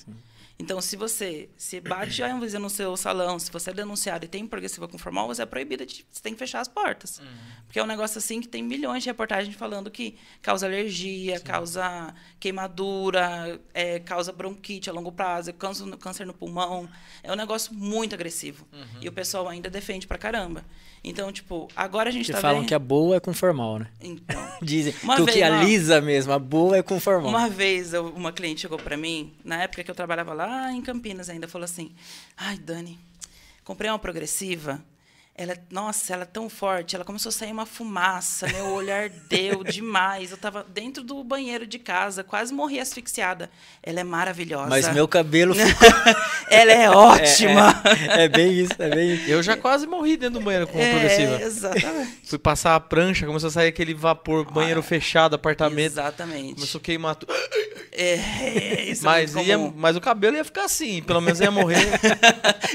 Então, 0.58 0.80
se 0.80 0.96
você 0.96 1.48
se 1.56 1.80
bate 1.80 2.22
a 2.22 2.32
Anvisa 2.32 2.58
no 2.60 2.70
seu 2.70 2.96
salão, 2.96 3.38
se 3.38 3.50
você 3.50 3.70
é 3.70 3.74
denunciado 3.74 4.24
e 4.24 4.28
tem 4.28 4.46
progressiva 4.46 4.86
conformal, 4.86 5.26
você 5.26 5.42
é 5.42 5.46
proibida 5.46 5.84
de. 5.84 6.06
Você 6.10 6.22
tem 6.22 6.32
que 6.32 6.38
fechar 6.38 6.60
as 6.60 6.68
portas. 6.68 7.20
Porque 7.66 7.78
é 7.78 7.82
um 7.82 7.86
negócio 7.86 8.18
assim 8.18 8.40
que 8.40 8.46
tem 8.46 8.62
milhões 8.62 9.02
de 9.02 9.08
reportagens 9.08 9.54
falando 9.56 9.90
que 9.90 10.16
causa 10.40 10.66
alergia, 10.66 11.40
causa 11.40 12.14
queimadura, 12.38 13.60
é, 13.72 13.98
causa 13.98 14.32
bronquite 14.32 14.88
a 14.88 14.92
longo 14.92 15.10
prazo, 15.10 15.52
câncer 15.52 15.86
no, 15.86 15.98
câncer 15.98 16.24
no 16.24 16.32
pulmão. 16.32 16.88
É 17.22 17.32
um 17.32 17.36
negócio 17.36 17.74
muito 17.74 18.14
agressivo. 18.14 18.64
E 19.00 19.08
o 19.08 19.12
pessoal 19.12 19.48
ainda 19.48 19.68
defende 19.68 20.06
pra 20.06 20.16
caramba. 20.16 20.64
Então, 21.02 21.30
tipo, 21.30 21.68
agora 21.76 22.08
a 22.08 22.12
gente 22.12 22.26
que 22.26 22.32
tá 22.32 22.40
falam 22.40 22.60
vendo. 22.60 22.68
que 22.68 22.74
a 22.74 22.78
boa 22.78 23.16
é 23.16 23.20
com 23.20 23.34
formal, 23.34 23.80
né? 23.80 23.88
Então. 24.00 24.42
Dizem 24.62 24.94
Uma 25.02 25.16
que 25.16 25.22
o 25.22 25.24
vez, 25.26 25.36
que 25.36 25.44
não. 25.44 25.58
alisa 25.58 26.00
mesmo, 26.00 26.32
a 26.32 26.38
boa 26.38 26.78
é 26.78 26.82
com 26.82 26.98
formal. 26.98 27.28
Uma 27.28 27.48
vez 27.48 27.92
uma 27.92 28.32
cliente 28.32 28.62
chegou 28.62 28.78
para 28.78 28.96
mim, 28.96 29.34
na 29.44 29.62
época 29.64 29.84
que 29.84 29.90
eu 29.90 29.94
trabalhava 29.94 30.32
lá 30.32 30.43
em 30.72 30.82
Campinas 30.82 31.28
ainda, 31.28 31.48
falou 31.48 31.64
assim: 31.64 31.94
"Ai, 32.36 32.58
Dani, 32.58 32.98
comprei 33.64 33.90
uma 33.90 33.98
progressiva. 33.98 34.82
Ela, 35.36 35.52
é- 35.54 35.58
nossa, 35.68 36.12
ela 36.12 36.22
é 36.22 36.26
tão 36.26 36.48
forte, 36.48 36.94
ela 36.94 37.04
começou 37.04 37.28
a 37.30 37.32
sair 37.32 37.50
uma 37.50 37.66
fumaça, 37.66 38.46
meu 38.46 38.66
olhar 38.66 39.08
deu 39.28 39.64
demais. 39.66 40.30
Eu 40.30 40.36
estava 40.36 40.64
dentro 40.72 41.02
do 41.02 41.24
banheiro 41.24 41.66
de 41.66 41.76
casa, 41.76 42.22
quase 42.22 42.54
morri 42.54 42.78
asfixiada. 42.78 43.50
Ela 43.82 43.98
é 43.98 44.04
maravilhosa. 44.04 44.68
Mas 44.70 44.88
meu 44.94 45.08
cabelo 45.08 45.52
ficou. 45.56 45.88
ela 46.48 46.70
é 46.72 46.88
ótima. 46.88 47.82
É, 48.16 48.24
é 48.24 48.28
bem 48.28 48.52
isso, 48.52 48.74
é 48.78 48.88
bem 48.94 49.14
isso. 49.14 49.28
Eu 49.28 49.42
já 49.42 49.56
quase 49.56 49.88
morri 49.88 50.16
dentro 50.16 50.38
do 50.38 50.44
banheiro 50.44 50.68
com 50.68 50.78
É, 50.78 50.90
progressiva. 50.92 51.42
exatamente. 51.42 52.18
Fui 52.24 52.38
passar 52.38 52.76
a 52.76 52.80
prancha, 52.80 53.26
começou 53.26 53.48
a 53.48 53.52
sair 53.52 53.68
aquele 53.68 53.92
vapor, 53.92 54.44
banheiro 54.52 54.82
fechado, 54.84 55.34
apartamento. 55.34 55.92
Exatamente. 55.94 56.54
Começou 56.54 56.78
a 56.78 56.82
queimar 56.82 57.16
tudo. 57.16 57.34
É, 57.96 58.84
isso 58.90 59.04
Mas, 59.04 59.36
é 59.36 59.42
ia, 59.42 59.58
mas 59.58 59.96
o 59.96 60.00
cabelo 60.00 60.36
ia 60.36 60.44
ficar 60.44 60.64
assim, 60.64 61.00
pelo 61.02 61.20
menos 61.20 61.38
ia 61.40 61.50
morrer. 61.50 61.86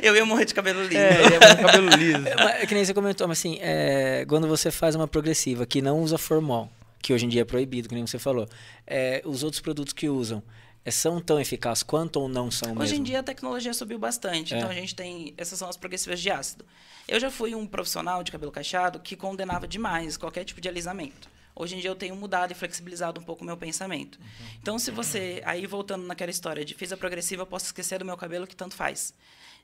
Eu 0.02 0.16
ia 0.16 0.26
morrer 0.26 0.46
de 0.46 0.54
cabelo 0.54 0.82
liso. 0.84 0.98
é, 0.98 1.22
ia 1.24 1.40
morrer 1.40 1.54
o 1.54 1.58
cabelo 1.66 1.90
liso. 1.90 2.24
É 2.62 2.66
que 2.66 2.74
nem 2.74 2.84
você 2.84 2.94
comentou, 2.94 3.28
mas 3.28 3.40
assim, 3.40 3.58
é, 3.62 4.26
quando 4.28 4.48
você 4.48 4.72
faz 4.72 4.96
uma 4.96 5.08
progressiva 5.08 5.66
que 5.66 5.82
não 5.82 6.02
usa 6.02 6.18
formal, 6.18 6.70
que 7.02 7.14
hoje 7.14 7.26
em 7.26 7.30
dia 7.30 7.42
é 7.42 7.46
proibido, 7.46 7.88
que 7.88 7.96
nem 7.96 8.06
você 8.06 8.20
falou, 8.20 8.48
é, 8.86 9.22
os 9.26 9.44
outros 9.44 9.62
produtos 9.62 9.94
que 9.94 10.10
usam 10.10 10.42
é, 10.84 10.92
são 10.92 11.20
tão 11.22 11.40
eficazes 11.40 11.84
quanto 11.84 12.18
ou 12.20 12.28
não 12.30 12.50
são 12.50 12.70
Hoje 12.72 12.80
mesmo? 12.80 12.98
em 12.98 13.04
dia 13.04 13.20
a 13.20 13.24
tecnologia 13.24 13.74
subiu 13.74 14.00
bastante, 14.00 14.54
É. 14.54 14.58
então 14.58 14.70
a 14.70 14.74
gente 14.74 14.96
tem. 14.96 15.34
Essas 15.38 15.60
são 15.60 15.70
as 15.70 15.78
progressivas 15.78 16.20
de 16.20 16.30
ácido. 16.32 16.66
Eu 17.08 17.20
já 17.20 17.30
fui 17.32 17.56
um 17.56 17.66
profissional 17.66 18.24
de 18.24 18.32
cabelo 18.32 18.52
cacheado 18.52 19.00
que 19.00 19.16
condenava 19.16 19.68
demais 19.68 20.16
qualquer 20.18 20.44
tipo 20.46 20.62
de 20.62 20.70
alisamento. 20.70 21.30
Hoje 21.56 21.76
em 21.76 21.80
dia 21.80 21.90
eu 21.90 21.96
tenho 21.96 22.16
mudado 22.16 22.52
e 22.52 22.56
flexibilizado 22.56 23.20
um 23.20 23.24
pouco 23.24 23.44
o 23.44 23.46
meu 23.46 23.58
pensamento. 23.58 24.18
Uhum. 24.18 24.46
Então, 24.62 24.80
se 24.80 24.92
você. 24.92 25.42
Aí, 25.46 25.66
voltando 25.68 26.06
naquela 26.06 26.32
história 26.32 26.64
de 26.64 26.74
fiz 26.74 26.92
a 26.94 26.98
progressiva, 26.98 27.42
eu 27.42 27.46
posso 27.48 27.66
esquecer 27.66 28.00
do 28.00 28.06
meu 28.06 28.16
cabelo 28.16 28.48
que 28.48 28.56
tanto 28.56 28.76
faz. 28.76 29.14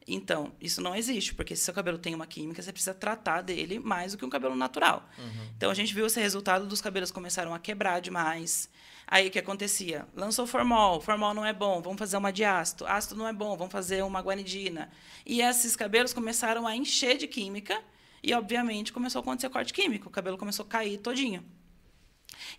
Então, 0.08 0.52
isso 0.62 0.82
não 0.82 0.96
existe, 0.96 1.34
porque 1.34 1.56
se 1.56 1.64
seu 1.64 1.74
cabelo 1.74 1.98
tem 1.98 2.14
uma 2.14 2.28
química, 2.28 2.62
você 2.62 2.72
precisa 2.72 2.94
tratar 2.94 3.42
dele 3.42 3.80
mais 3.80 4.12
do 4.12 4.18
que 4.20 4.26
um 4.26 4.30
cabelo 4.30 4.56
natural. 4.56 5.10
Uhum. 5.18 5.50
Então, 5.58 5.72
a 5.72 5.74
gente 5.74 5.96
viu 5.96 6.06
esse 6.06 6.20
resultado 6.20 6.68
dos 6.68 6.80
cabelos 6.80 7.10
começaram 7.10 7.56
a 7.56 7.60
quebrar 7.60 8.00
demais. 8.02 8.70
Aí, 9.08 9.28
o 9.28 9.32
que 9.32 9.40
acontecia? 9.40 10.08
Lançou 10.16 10.46
formol, 10.46 11.02
formol 11.02 11.34
não 11.34 11.44
é 11.44 11.52
bom, 11.52 11.82
vamos 11.82 11.98
fazer 11.98 12.18
uma 12.18 12.32
de 12.32 12.44
ácido, 12.44 12.86
ácido 12.86 13.16
não 13.16 13.28
é 13.28 13.34
bom, 13.34 13.58
vamos 13.58 13.72
fazer 13.72 14.04
uma 14.04 14.22
guanidina. 14.22 14.92
E 15.26 15.42
esses 15.42 15.76
cabelos 15.76 16.14
começaram 16.14 16.68
a 16.68 16.76
encher 16.76 17.18
de 17.18 17.28
química 17.28 17.82
e, 18.22 18.32
obviamente, 18.32 18.94
começou 18.94 19.20
a 19.20 19.24
acontecer 19.24 19.50
corte 19.50 19.74
químico, 19.74 20.08
o 20.08 20.12
cabelo 20.12 20.38
começou 20.38 20.66
a 20.66 20.70
cair 20.70 21.00
todinho. 21.00 21.44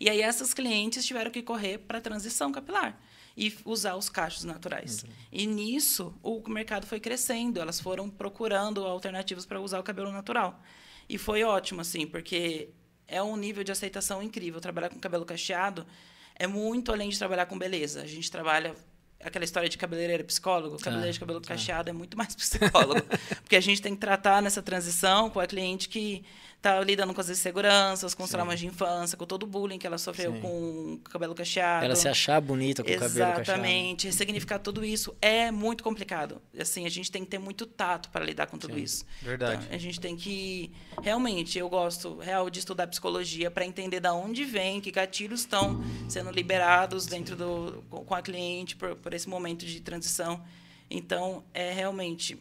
E 0.01 0.11
aí, 0.11 0.21
essas 0.21 0.53
clientes 0.53 1.07
tiveram 1.07 1.31
que 1.31 1.43
correr 1.43 1.79
para 1.79 1.99
a 1.99 2.01
transição 2.01 2.51
capilar 2.51 2.99
e 3.37 3.55
usar 3.65 3.97
os 3.97 4.09
cachos 4.09 4.45
naturais. 4.45 5.05
E 5.31 5.47
nisso, 5.47 6.15
o 6.23 6.43
mercado 6.49 6.87
foi 6.87 6.99
crescendo, 6.99 7.61
elas 7.61 7.79
foram 7.79 8.09
procurando 8.09 8.85
alternativas 8.85 9.45
para 9.45 9.61
usar 9.61 9.79
o 9.79 9.83
cabelo 9.83 10.11
natural. 10.11 10.61
E 11.09 11.19
foi 11.19 11.45
ótimo, 11.45 11.83
assim, 11.83 12.07
porque 12.07 12.71
é 13.07 13.23
um 13.23 13.37
nível 13.37 13.63
de 13.63 13.71
aceitação 13.71 14.23
incrível. 14.23 14.61
Trabalhar 14.61 14.89
com 14.89 14.99
cabelo 14.99 15.25
cacheado 15.25 15.87
é 16.35 16.47
muito 16.47 16.91
além 16.91 17.11
de 17.11 17.19
trabalhar 17.19 17.47
com 17.47 17.59
beleza. 17.59 18.03
A 18.03 18.07
gente 18.07 18.31
trabalha 18.31 18.75
aquela 19.23 19.45
história 19.45 19.69
de 19.69 19.79
cabeleireiro 19.79 20.25
psicólogo, 20.25 20.79
cabeleireiro 20.79 21.15
de 21.15 21.21
cabelo 21.21 21.41
cacheado 21.41 21.91
é 21.91 21.93
muito 21.93 22.17
mais 22.17 22.35
psicólogo, 22.37 23.03
porque 23.43 23.57
a 23.57 23.61
gente 23.61 23.81
tem 23.81 23.95
que 23.95 24.01
tratar 24.01 24.43
nessa 24.43 24.63
transição 24.63 25.31
com 25.31 25.41
a 25.41 25.47
cliente 25.47 25.89
que 25.89 26.25
está 26.57 26.81
lidando 26.81 27.15
com 27.15 27.21
as 27.21 27.29
inseguranças, 27.29 28.15
com 28.15 28.25
os 28.25 28.31
traumas 28.31 28.59
de 28.59 28.67
infância, 28.67 29.17
com 29.17 29.25
todo 29.25 29.45
o 29.45 29.47
bullying 29.47 29.79
que 29.79 29.87
ela 29.87 29.99
sofreu 29.99 30.33
Sim. 30.33 30.41
com 30.41 30.95
o 30.95 30.99
cabelo 30.99 31.35
cacheado. 31.35 31.85
Ela 31.85 31.95
se 31.95 32.09
achar 32.09 32.41
bonita 32.41 32.83
com 32.83 32.91
Exatamente. 32.91 33.13
o 33.13 33.19
cabelo 33.19 33.39
cacheado. 33.39 33.61
Exatamente. 33.61 34.07
Ressignificar 34.07 34.59
tudo 34.59 34.85
isso 34.85 35.15
é 35.21 35.51
muito 35.51 35.85
complicado. 35.85 36.41
Assim, 36.59 36.85
a 36.87 36.89
gente 36.89 37.11
tem 37.11 37.25
que 37.25 37.31
ter 37.31 37.39
muito 37.39 37.67
tato 37.67 38.11
para 38.11 38.25
lidar 38.25 38.47
com 38.47 38.59
tudo 38.59 38.75
Sim. 38.75 38.83
isso. 38.83 39.07
Verdade. 39.23 39.65
Então, 39.65 39.77
a 39.77 39.79
gente 39.79 40.01
tem 40.01 40.17
que 40.17 40.73
realmente, 41.03 41.59
eu 41.59 41.69
gosto 41.69 42.19
real 42.19 42.51
de 42.51 42.59
estudar 42.59 42.87
psicologia 42.87 43.51
para 43.51 43.65
entender 43.65 44.01
da 44.01 44.13
onde 44.13 44.45
vem, 44.45 44.81
que 44.81 44.91
gatilhos 44.91 45.41
estão 45.41 45.83
sendo 46.09 46.31
liberados 46.31 47.07
dentro 47.07 47.37
do 47.37 47.85
com 47.89 48.15
a 48.15 48.23
cliente 48.23 48.77
por, 48.77 48.97
por 48.97 49.15
esse 49.15 49.29
momento 49.29 49.65
de 49.65 49.81
transição. 49.81 50.43
Então, 50.91 51.45
é 51.53 51.73
realmente 51.73 52.39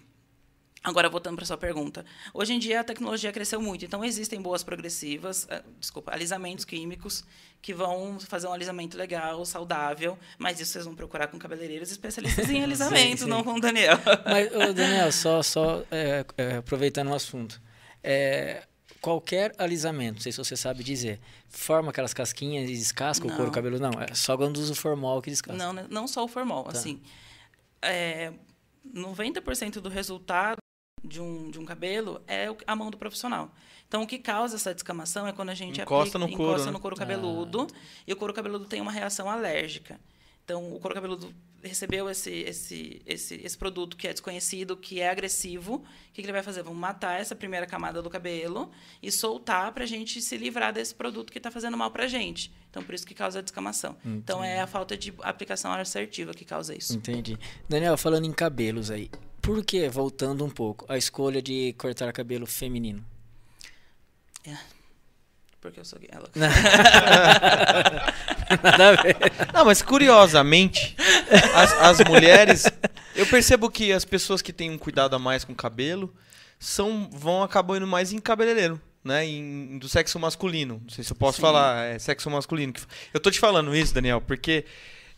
Agora, 0.85 1.09
voltando 1.09 1.35
para 1.35 1.45
sua 1.45 1.57
pergunta. 1.57 2.05
Hoje 2.31 2.53
em 2.53 2.59
dia, 2.59 2.81
a 2.81 2.83
tecnologia 2.83 3.31
cresceu 3.31 3.59
muito. 3.59 3.83
Então, 3.83 4.05
existem 4.05 4.39
boas 4.39 4.63
progressivas, 4.63 5.45
uh, 5.45 5.63
desculpa, 5.79 6.13
alisamentos 6.13 6.63
químicos 6.63 7.23
que 7.59 7.73
vão 7.73 8.19
fazer 8.19 8.45
um 8.45 8.53
alisamento 8.53 8.95
legal, 8.95 9.43
saudável. 9.45 10.15
Mas 10.37 10.59
isso 10.59 10.73
vocês 10.73 10.85
vão 10.85 10.93
procurar 10.93 11.25
com 11.25 11.39
cabeleireiros 11.39 11.89
especialistas 11.89 12.51
em 12.51 12.61
alisamento, 12.63 13.17
sim, 13.17 13.23
sim. 13.23 13.29
não 13.29 13.43
com 13.43 13.55
o 13.55 13.59
Daniel. 13.59 13.97
Mas, 14.29 14.53
ô, 14.53 14.73
Daniel, 14.73 15.11
só, 15.11 15.41
só 15.41 15.83
é, 15.89 16.23
é, 16.37 16.57
aproveitando 16.57 17.09
o 17.09 17.15
assunto. 17.15 17.59
É, 18.03 18.61
qualquer 19.01 19.55
alisamento, 19.57 20.15
não 20.15 20.21
sei 20.21 20.31
se 20.31 20.37
você 20.37 20.55
sabe 20.55 20.83
dizer, 20.83 21.19
forma 21.49 21.89
aquelas 21.89 22.13
casquinhas 22.13 22.69
e 22.69 22.73
descasca 22.73 23.25
não. 23.25 23.33
o 23.33 23.37
couro 23.37 23.51
cabeludo? 23.51 23.81
Não, 23.81 23.99
é 23.99 24.13
só 24.13 24.37
quando 24.37 24.57
usa 24.57 24.73
o 24.73 24.75
formol 24.75 25.19
que 25.19 25.31
descasca. 25.31 25.57
Não, 25.57 25.73
não 25.73 26.07
só 26.07 26.23
o 26.23 26.27
formol. 26.27 26.65
Tá. 26.65 26.73
Assim, 26.73 27.01
é, 27.81 28.31
90% 28.93 29.81
do 29.81 29.89
resultado 29.89 30.59
de 31.05 31.21
um, 31.21 31.49
de 31.49 31.59
um 31.59 31.65
cabelo 31.65 32.21
é 32.27 32.47
a 32.65 32.75
mão 32.75 32.89
do 32.89 32.97
profissional. 32.97 33.51
Então, 33.87 34.03
o 34.03 34.07
que 34.07 34.17
causa 34.17 34.55
essa 34.55 34.73
descamação 34.73 35.27
é 35.27 35.31
quando 35.31 35.49
a 35.49 35.53
gente 35.53 35.79
encosta, 35.79 36.17
aplica, 36.17 36.19
no, 36.19 36.37
couro, 36.37 36.51
encosta 36.51 36.65
né? 36.67 36.71
no 36.71 36.79
couro 36.79 36.95
cabeludo 36.95 37.67
ah. 37.71 37.77
e 38.07 38.13
o 38.13 38.15
couro 38.15 38.33
cabeludo 38.33 38.65
tem 38.65 38.81
uma 38.81 38.91
reação 38.91 39.29
alérgica. 39.29 39.99
Então, 40.43 40.73
o 40.73 40.79
couro 40.79 40.93
cabeludo 40.93 41.33
recebeu 41.63 42.07
esse, 42.09 42.29
esse, 42.29 43.01
esse, 43.05 43.35
esse 43.43 43.57
produto 43.57 43.97
que 43.97 44.07
é 44.07 44.11
desconhecido, 44.11 44.77
que 44.77 45.01
é 45.01 45.09
agressivo. 45.09 45.75
O 45.75 45.81
que, 46.13 46.21
que 46.21 46.25
ele 46.25 46.31
vai 46.31 46.43
fazer? 46.43 46.61
Vamos 46.61 46.79
matar 46.79 47.19
essa 47.19 47.35
primeira 47.35 47.65
camada 47.65 48.01
do 48.01 48.09
cabelo 48.09 48.69
e 49.01 49.11
soltar 49.11 49.71
para 49.73 49.83
a 49.83 49.87
gente 49.87 50.21
se 50.21 50.37
livrar 50.37 50.71
desse 50.71 50.93
produto 50.93 51.31
que 51.31 51.39
está 51.39 51.49
fazendo 51.49 51.75
mal 51.75 51.89
para 51.89 52.03
a 52.05 52.07
gente. 52.07 52.51
Então, 52.69 52.83
por 52.83 52.93
isso 52.93 53.05
que 53.05 53.15
causa 53.15 53.39
a 53.39 53.41
descamação. 53.41 53.97
Entendi. 54.01 54.17
Então, 54.17 54.43
é 54.43 54.59
a 54.59 54.67
falta 54.67 54.95
de 54.95 55.13
aplicação 55.21 55.71
assertiva 55.71 56.33
que 56.33 56.45
causa 56.45 56.75
isso. 56.75 56.95
Entendi. 56.95 57.37
Daniel, 57.67 57.97
falando 57.97 58.25
em 58.25 58.33
cabelos 58.33 58.91
aí, 58.91 59.09
por 59.45 59.63
que, 59.63 59.87
voltando 59.87 60.43
um 60.43 60.49
pouco, 60.49 60.85
a 60.89 60.97
escolha 60.97 61.39
de 61.39 61.73
cortar 61.77 62.11
cabelo 62.11 62.47
feminino? 62.47 63.05
É. 64.45 64.57
Porque 65.61 65.79
eu 65.79 65.85
sou 65.85 65.99
gay. 65.99 66.09
Ela... 66.11 66.27
Nada 68.63 68.89
a 68.89 68.95
ver. 69.01 69.17
Não, 69.53 69.65
mas 69.65 69.83
curiosamente, 69.83 70.95
as, 71.53 71.73
as 71.73 71.99
mulheres. 72.07 72.65
Eu 73.15 73.27
percebo 73.27 73.69
que 73.69 73.93
as 73.93 74.03
pessoas 74.03 74.41
que 74.41 74.51
têm 74.51 74.71
um 74.71 74.77
cuidado 74.79 75.15
a 75.15 75.19
mais 75.19 75.43
com 75.43 75.53
o 75.53 75.55
cabelo 75.55 76.13
são, 76.59 77.07
vão 77.11 77.43
acabar 77.43 77.77
indo 77.77 77.87
mais 77.87 78.11
em 78.11 78.19
cabeleireiro. 78.19 78.81
Né, 79.03 79.23
em, 79.23 79.77
do 79.77 79.87
sexo 79.87 80.17
masculino. 80.17 80.81
Não 80.81 80.89
sei 80.89 81.03
se 81.03 81.11
eu 81.11 81.15
posso 81.15 81.35
Sim. 81.35 81.43
falar, 81.43 81.85
é 81.85 81.99
sexo 81.99 82.27
masculino. 82.31 82.73
Eu 83.13 83.19
tô 83.19 83.29
te 83.29 83.39
falando 83.39 83.75
isso, 83.75 83.93
Daniel, 83.93 84.19
porque 84.19 84.65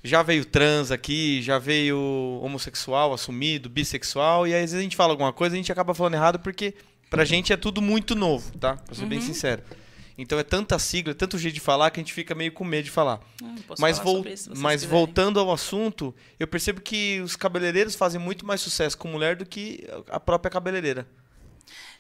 já 0.03 0.23
veio 0.23 0.45
trans 0.45 0.91
aqui, 0.91 1.41
já 1.41 1.59
veio 1.59 1.97
homossexual 2.41 3.13
assumido, 3.13 3.69
bissexual, 3.69 4.47
e 4.47 4.53
às 4.53 4.61
vezes 4.61 4.75
a 4.75 4.81
gente 4.81 4.95
fala 4.95 5.13
alguma 5.13 5.33
coisa 5.33 5.55
e 5.55 5.57
a 5.57 5.61
gente 5.61 5.71
acaba 5.71 5.93
falando 5.93 6.13
errado 6.13 6.39
porque 6.39 6.73
pra 7.09 7.25
gente 7.25 7.51
é 7.51 7.57
tudo 7.57 7.81
muito 7.81 8.15
novo, 8.15 8.57
tá? 8.57 8.75
Pra 8.75 8.95
ser 8.95 9.03
uhum. 9.03 9.09
bem 9.09 9.21
sincero. 9.21 9.63
Então 10.17 10.39
é 10.39 10.43
tanta 10.43 10.79
sigla, 10.79 11.11
é 11.11 11.13
tanto 11.13 11.37
jeito 11.37 11.53
de 11.53 11.59
falar 11.59 11.91
que 11.91 11.99
a 11.99 12.01
gente 12.01 12.13
fica 12.13 12.33
meio 12.33 12.51
com 12.51 12.63
medo 12.63 12.85
de 12.85 12.91
falar. 12.91 13.19
Hum, 13.41 13.55
mas 13.77 13.99
falar 13.99 14.27
isso, 14.27 14.51
mas 14.57 14.83
voltando 14.83 15.39
ao 15.39 15.51
assunto, 15.51 16.13
eu 16.39 16.47
percebo 16.47 16.81
que 16.81 17.21
os 17.21 17.35
cabeleireiros 17.35 17.95
fazem 17.95 18.19
muito 18.19 18.43
mais 18.45 18.59
sucesso 18.59 18.97
com 18.97 19.07
mulher 19.07 19.35
do 19.35 19.45
que 19.45 19.87
a 20.09 20.19
própria 20.19 20.49
cabeleireira. 20.49 21.07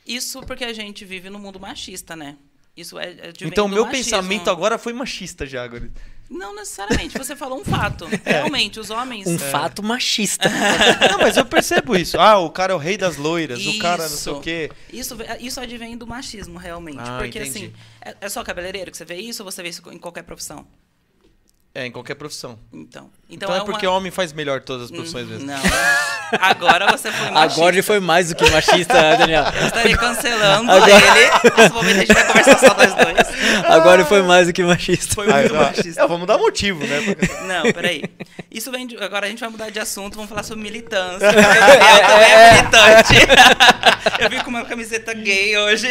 Isso 0.05 0.41
porque 0.41 0.63
a 0.63 0.73
gente 0.73 1.05
vive 1.05 1.29
no 1.29 1.37
mundo 1.37 1.59
machista, 1.59 2.15
né? 2.15 2.37
Isso 2.75 2.97
é, 2.97 3.11
é 3.11 3.33
Então, 3.41 3.67
meu 3.67 3.85
machismo. 3.85 4.11
pensamento 4.11 4.49
agora 4.49 4.77
foi 4.77 4.93
machista 4.93 5.45
já, 5.45 5.63
agora. 5.63 5.91
Não 6.29 6.53
necessariamente, 6.53 7.17
você 7.17 7.35
falou 7.35 7.59
um 7.59 7.65
fato. 7.65 8.07
É. 8.25 8.31
Realmente, 8.31 8.79
os 8.79 8.89
homens. 8.89 9.25
Um 9.25 9.35
é. 9.35 9.37
fato 9.37 9.81
machista. 9.81 10.49
não, 11.11 11.19
mas 11.19 11.37
eu 11.37 11.45
percebo 11.45 11.95
isso. 11.95 12.19
Ah, 12.19 12.37
o 12.39 12.49
cara 12.49 12.73
é 12.73 12.75
o 12.75 12.79
rei 12.79 12.97
das 12.97 13.15
loiras, 13.15 13.59
isso. 13.59 13.77
o 13.77 13.79
cara 13.79 14.03
não 14.03 14.17
sei 14.17 14.33
o 14.33 14.41
quê. 14.41 14.71
Isso, 14.91 15.15
isso 15.39 15.61
advém 15.61 15.97
do 15.97 16.05
machismo, 16.05 16.57
realmente. 16.57 16.99
Ah, 16.99 17.19
porque, 17.19 17.39
entendi. 17.39 17.49
assim, 17.49 17.73
é, 18.01 18.15
é 18.19 18.29
só 18.29 18.43
cabeleireiro 18.43 18.91
que 18.91 18.97
você 18.97 19.05
vê 19.05 19.15
isso 19.15 19.43
ou 19.43 19.51
você 19.51 19.63
vê 19.63 19.69
isso 19.69 19.81
em 19.91 19.97
qualquer 19.97 20.23
profissão? 20.23 20.67
É, 21.73 21.85
em 21.85 21.91
qualquer 21.91 22.15
profissão. 22.15 22.59
Então. 22.73 23.09
Então, 23.29 23.49
então 23.49 23.55
é, 23.55 23.59
é 23.59 23.63
porque 23.65 23.85
uma... 23.85 23.97
homem 23.97 24.11
faz 24.11 24.33
melhor 24.33 24.61
todas 24.61 24.85
as 24.85 24.91
profissões 24.91 25.27
mesmo. 25.27 25.45
Não. 25.45 25.59
Agora 26.39 26.91
você 26.91 27.11
foi 27.11 27.29
machista. 27.31 27.59
Agora 27.59 27.75
ele 27.75 27.81
foi 27.81 27.99
mais 27.99 28.29
do 28.29 28.35
que 28.35 28.49
machista, 28.49 28.93
Daniel. 29.17 29.43
Eu 29.59 29.67
estarei 29.67 29.95
cancelando 29.95 30.71
Agora... 30.71 30.91
ele. 30.91 31.53
Nesse 31.57 31.73
momento 31.73 31.95
a 31.95 31.99
gente 31.99 32.13
vai 32.13 32.27
conversar 32.27 32.59
só 32.59 32.73
nós 32.73 32.93
dois. 32.93 33.65
Agora 33.65 34.01
ele 34.01 34.09
foi 34.09 34.21
mais 34.21 34.47
do 34.47 34.53
que 34.53 34.63
machista. 34.63 35.15
Foi 35.15 35.27
muito 35.27 35.55
ah, 35.55 35.63
machista. 35.63 36.01
É, 36.01 36.07
vamos 36.07 36.25
dar 36.25 36.37
motivo, 36.37 36.85
né? 36.85 37.15
Não, 37.47 37.71
peraí. 37.73 38.03
Isso 38.49 38.71
vem 38.71 38.87
de... 38.87 38.95
Agora 38.97 39.25
a 39.25 39.29
gente 39.29 39.39
vai 39.39 39.49
mudar 39.49 39.69
de 39.69 39.79
assunto, 39.79 40.15
vamos 40.15 40.29
falar 40.29 40.43
sobre 40.43 40.63
militância. 40.63 41.27
Eu 41.27 42.07
também 42.07 42.31
é 42.31 42.53
militante. 42.53 43.13
Eu 44.23 44.29
vim 44.29 44.39
com 44.39 44.49
uma 44.49 44.65
camiseta 44.65 45.13
gay 45.13 45.57
hoje. 45.57 45.87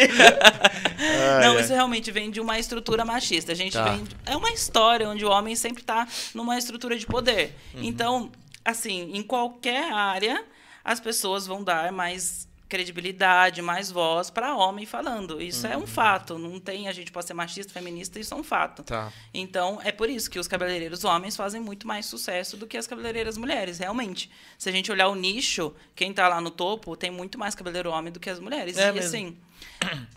Ah, 0.99 1.39
Não, 1.41 1.57
é. 1.57 1.61
isso 1.61 1.73
realmente 1.73 2.11
vem 2.11 2.31
de 2.31 2.39
uma 2.39 2.57
estrutura 2.57 3.05
machista. 3.05 3.51
A 3.51 3.55
gente 3.55 3.73
tá. 3.73 3.83
vem... 3.83 4.03
É 4.25 4.35
uma 4.35 4.49
história 4.51 5.07
onde 5.07 5.23
o 5.23 5.29
homem 5.29 5.55
sempre 5.55 5.67
sempre 5.67 5.81
está 5.81 6.07
numa 6.33 6.57
estrutura 6.57 6.97
de 6.97 7.05
poder. 7.05 7.26
Uhum. 7.31 7.83
Então, 7.83 8.31
assim, 8.63 9.11
em 9.13 9.23
qualquer 9.23 9.91
área, 9.91 10.43
as 10.83 10.99
pessoas 10.99 11.45
vão 11.47 11.63
dar 11.63 11.91
mais 11.91 12.47
credibilidade, 12.67 13.61
mais 13.61 13.89
voz 13.89 14.29
para 14.29 14.55
homem 14.55 14.85
falando. 14.85 15.41
Isso 15.41 15.65
uhum. 15.65 15.73
é 15.73 15.77
um 15.77 15.81
uhum. 15.81 15.87
fato. 15.87 16.37
Não 16.37 16.59
tem 16.59 16.87
a 16.87 16.91
gente 16.91 17.11
pode 17.11 17.25
ser 17.25 17.33
machista, 17.33 17.71
feminista, 17.71 18.19
isso 18.19 18.33
é 18.33 18.37
um 18.37 18.43
fato. 18.43 18.83
Tá. 18.83 19.11
Então 19.33 19.79
é 19.83 19.91
por 19.91 20.09
isso 20.09 20.29
que 20.29 20.37
os 20.37 20.47
cabeleireiros 20.47 21.03
homens 21.03 21.35
fazem 21.35 21.61
muito 21.61 21.87
mais 21.87 22.05
sucesso 22.05 22.57
do 22.57 22.67
que 22.67 22.77
as 22.77 22.85
cabeleireiras 22.85 23.37
mulheres, 23.37 23.79
realmente. 23.79 24.29
Se 24.57 24.69
a 24.69 24.71
gente 24.71 24.91
olhar 24.91 25.07
o 25.07 25.15
nicho, 25.15 25.73
quem 25.95 26.11
está 26.11 26.27
lá 26.27 26.41
no 26.41 26.51
topo 26.51 26.95
tem 26.95 27.09
muito 27.09 27.39
mais 27.39 27.55
cabeleireiro 27.55 27.91
homem 27.91 28.11
do 28.11 28.19
que 28.19 28.29
as 28.29 28.39
mulheres. 28.39 28.77
É 28.77 28.89
e 28.89 28.91
mesmo. 28.91 29.07
assim, 29.07 29.37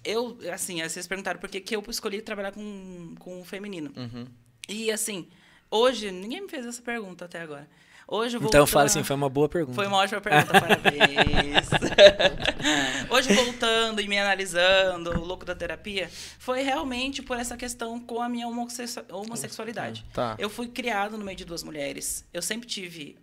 eu 0.04 0.38
assim, 0.52 0.82
vocês 0.82 1.06
perguntaram 1.06 1.38
por 1.38 1.48
que, 1.48 1.60
que 1.60 1.76
eu 1.76 1.84
escolhi 1.88 2.20
trabalhar 2.20 2.52
com, 2.52 3.14
com 3.18 3.40
o 3.40 3.44
feminino. 3.44 3.92
Uhum. 3.96 4.26
E 4.68 4.90
assim, 4.90 5.28
Hoje, 5.70 6.10
ninguém 6.10 6.42
me 6.42 6.48
fez 6.48 6.66
essa 6.66 6.82
pergunta 6.82 7.24
até 7.26 7.40
agora. 7.40 7.68
Hoje 8.12 8.38
voltando... 8.38 8.62
Então 8.62 8.66
fala 8.66 8.86
assim, 8.86 9.04
foi 9.04 9.14
uma 9.14 9.28
boa 9.28 9.48
pergunta. 9.48 9.76
Foi 9.76 9.86
uma 9.86 9.98
ótima 9.98 10.20
pergunta, 10.20 10.60
parabéns. 10.60 11.68
Hoje 13.08 13.32
voltando 13.32 14.00
e 14.00 14.08
me 14.08 14.18
analisando, 14.18 15.10
o 15.10 15.24
louco 15.24 15.44
da 15.44 15.54
terapia, 15.54 16.10
foi 16.36 16.62
realmente 16.62 17.22
por 17.22 17.38
essa 17.38 17.56
questão 17.56 18.00
com 18.00 18.20
a 18.20 18.28
minha 18.28 18.48
homossexualidade. 18.48 20.04
Tá. 20.12 20.34
Eu 20.40 20.50
fui 20.50 20.66
criado 20.66 21.16
no 21.16 21.24
meio 21.24 21.36
de 21.36 21.44
duas 21.44 21.62
mulheres. 21.62 22.26
Eu 22.34 22.42
sempre 22.42 22.66
tive 22.66 23.16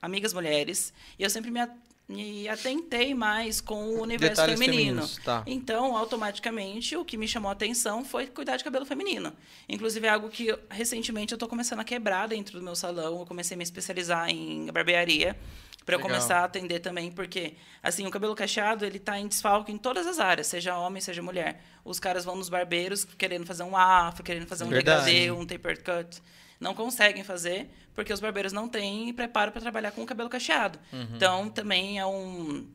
amigas 0.00 0.32
mulheres 0.32 0.94
e 1.18 1.22
eu 1.22 1.28
sempre 1.28 1.50
me 1.50 1.60
e 2.08 2.48
atentei 2.48 3.14
mais 3.14 3.60
com 3.60 3.84
o 3.84 4.02
universo 4.02 4.42
Detalhes 4.42 4.58
feminino. 4.58 5.08
tá. 5.24 5.42
Então, 5.46 5.96
automaticamente, 5.96 6.96
o 6.96 7.04
que 7.04 7.16
me 7.16 7.26
chamou 7.26 7.48
a 7.48 7.52
atenção 7.52 8.04
foi 8.04 8.26
cuidar 8.26 8.56
de 8.56 8.64
cabelo 8.64 8.84
feminino. 8.84 9.32
Inclusive, 9.68 10.06
é 10.06 10.10
algo 10.10 10.28
que 10.28 10.56
recentemente 10.68 11.32
eu 11.32 11.36
estou 11.36 11.48
começando 11.48 11.80
a 11.80 11.84
quebrar 11.84 12.28
dentro 12.28 12.58
do 12.58 12.64
meu 12.64 12.74
salão. 12.76 13.20
Eu 13.20 13.26
comecei 13.26 13.54
a 13.54 13.58
me 13.58 13.64
especializar 13.64 14.28
em 14.28 14.66
barbearia 14.66 15.36
para 15.84 15.96
eu 15.96 16.00
começar 16.00 16.40
a 16.40 16.44
atender 16.44 16.78
também, 16.78 17.10
porque 17.10 17.54
assim, 17.82 18.06
o 18.06 18.10
cabelo 18.10 18.34
cacheado, 18.34 18.84
ele 18.84 18.98
tá 18.98 19.18
em 19.18 19.26
desfalque 19.26 19.72
em 19.72 19.78
todas 19.78 20.06
as 20.06 20.20
áreas, 20.20 20.46
seja 20.46 20.78
homem, 20.78 21.00
seja 21.00 21.22
mulher. 21.22 21.60
Os 21.84 21.98
caras 21.98 22.24
vão 22.24 22.36
nos 22.36 22.48
barbeiros 22.48 23.04
querendo 23.04 23.44
fazer 23.44 23.64
um 23.64 23.76
afro, 23.76 24.22
querendo 24.22 24.46
fazer 24.46 24.64
um 24.64 24.68
Verdade. 24.68 25.04
degradê, 25.06 25.30
um 25.32 25.44
taper 25.44 25.82
cut. 25.82 26.22
Não 26.60 26.74
conseguem 26.74 27.24
fazer 27.24 27.68
porque 27.94 28.12
os 28.12 28.20
barbeiros 28.20 28.52
não 28.52 28.68
têm 28.68 29.12
preparo 29.12 29.52
para 29.52 29.60
trabalhar 29.60 29.92
com 29.92 30.02
o 30.02 30.06
cabelo 30.06 30.28
cacheado. 30.28 30.78
Uhum. 30.92 31.08
Então, 31.14 31.48
também 31.50 31.98
é 31.98 32.06
um 32.06 32.66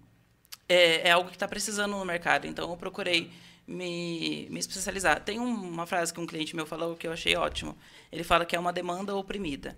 é, 0.69 1.08
é 1.08 1.12
algo 1.12 1.30
que 1.30 1.36
está 1.36 1.47
precisando 1.47 1.91
no 1.97 2.03
mercado. 2.06 2.45
Então, 2.45 2.69
eu 2.69 2.75
procurei 2.77 3.32
me, 3.65 4.47
me 4.49 4.60
especializar. 4.60 5.21
Tem 5.23 5.39
um- 5.39 5.69
uma 5.69 5.86
frase 5.86 6.13
que 6.13 6.19
um 6.19 6.25
cliente 6.27 6.56
meu 6.56 6.65
falou 6.65 6.95
que 6.95 7.08
eu 7.08 7.12
achei 7.13 7.36
ótimo. 7.36 7.77
Ele 8.12 8.23
fala 8.23 8.45
que 8.45 8.56
é 8.56 8.60
uma 8.60 8.73
demanda 8.73 9.15
oprimida. 9.15 9.77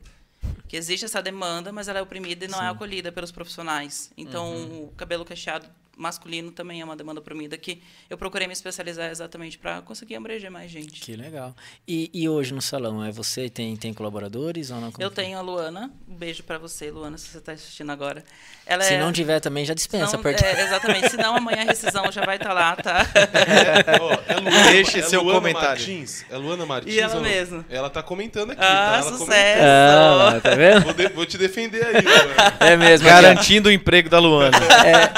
Que 0.67 0.75
existe 0.77 1.05
essa 1.05 1.21
demanda, 1.21 1.71
mas 1.71 1.87
ela 1.87 1.99
é 1.99 2.01
oprimida 2.01 2.45
e 2.45 2.47
não 2.47 2.61
é 2.61 2.67
acolhida 2.69 3.11
pelos 3.11 3.31
profissionais. 3.31 4.11
Então, 4.17 4.51
Uhum. 4.53 4.83
o 4.85 4.91
cabelo 4.97 5.25
cacheado 5.25 5.67
masculino 5.99 6.51
também 6.51 6.81
é 6.81 6.85
uma 6.85 6.95
demanda 6.95 7.19
oprimida 7.19 7.57
que 7.57 7.81
eu 8.09 8.17
procurei 8.17 8.47
me 8.47 8.53
especializar 8.53 9.11
exatamente 9.11 9.57
para 9.57 9.81
conseguir 9.81 10.15
abranger 10.15 10.49
mais 10.49 10.71
gente. 10.71 11.01
Que 11.01 11.15
legal. 11.15 11.53
E, 11.87 12.09
e 12.13 12.27
hoje 12.29 12.53
no 12.53 12.61
salão, 12.61 13.03
é 13.03 13.11
você? 13.11 13.49
Tem, 13.49 13.75
tem 13.75 13.93
colaboradores 13.93 14.71
ou 14.71 14.79
não? 14.79 14.91
Como 14.91 15.03
Eu 15.03 15.09
é? 15.09 15.13
tenho 15.13 15.37
a 15.37 15.41
Luana. 15.41 15.91
Um 16.07 16.15
beijo 16.15 16.41
para 16.43 16.57
você, 16.57 16.89
Luana, 16.89 17.17
se 17.17 17.27
você 17.27 17.37
está 17.39 17.51
assistindo 17.51 17.91
agora. 17.91 18.23
Ela 18.65 18.83
Se 18.83 18.93
é... 18.93 18.99
não 18.99 19.11
tiver 19.11 19.39
também, 19.39 19.65
já 19.65 19.73
dispensa. 19.73 20.13
Não, 20.13 20.19
aperta- 20.19 20.45
é, 20.45 20.61
exatamente. 20.63 21.09
Senão 21.09 21.35
amanhã 21.35 21.61
a 21.63 21.65
rescisão 21.65 22.09
já 22.11 22.23
vai 22.23 22.37
estar 22.37 22.53
lá, 22.53 22.75
tá? 22.75 23.05
Ó, 23.99 24.13
é 24.27 24.35
Luana, 24.39 24.71
Deixe 24.71 24.99
é 24.99 25.01
seu 25.01 25.21
Luana 25.21 25.39
comentário. 25.39 25.69
Martins. 25.69 26.25
É 26.29 26.37
Luana 26.37 26.65
Martins. 26.65 26.93
E 26.95 26.99
ela 26.99 27.15
ou 27.15 27.21
não? 27.21 27.29
mesmo. 27.29 27.65
Ela 27.69 27.89
tá 27.89 28.01
comentando 28.01 28.51
aqui. 28.51 28.61
Ah, 28.61 28.65
tá? 28.65 28.97
Ela 29.07 29.17
sucesso. 29.17 29.61
Ah, 29.63 30.39
tá 30.41 30.55
vendo? 30.55 30.81
Vou, 30.83 30.93
de- 30.93 31.09
vou 31.09 31.25
te 31.25 31.37
defender 31.37 31.83
aí, 31.85 32.01
Luana. 32.01 32.57
É 32.59 32.77
mesmo. 32.77 33.07
aqui. 33.07 33.15
Garantindo 33.21 33.69
o 33.69 33.71
emprego 33.71 34.09
da 34.09 34.19
Luana. 34.19 34.57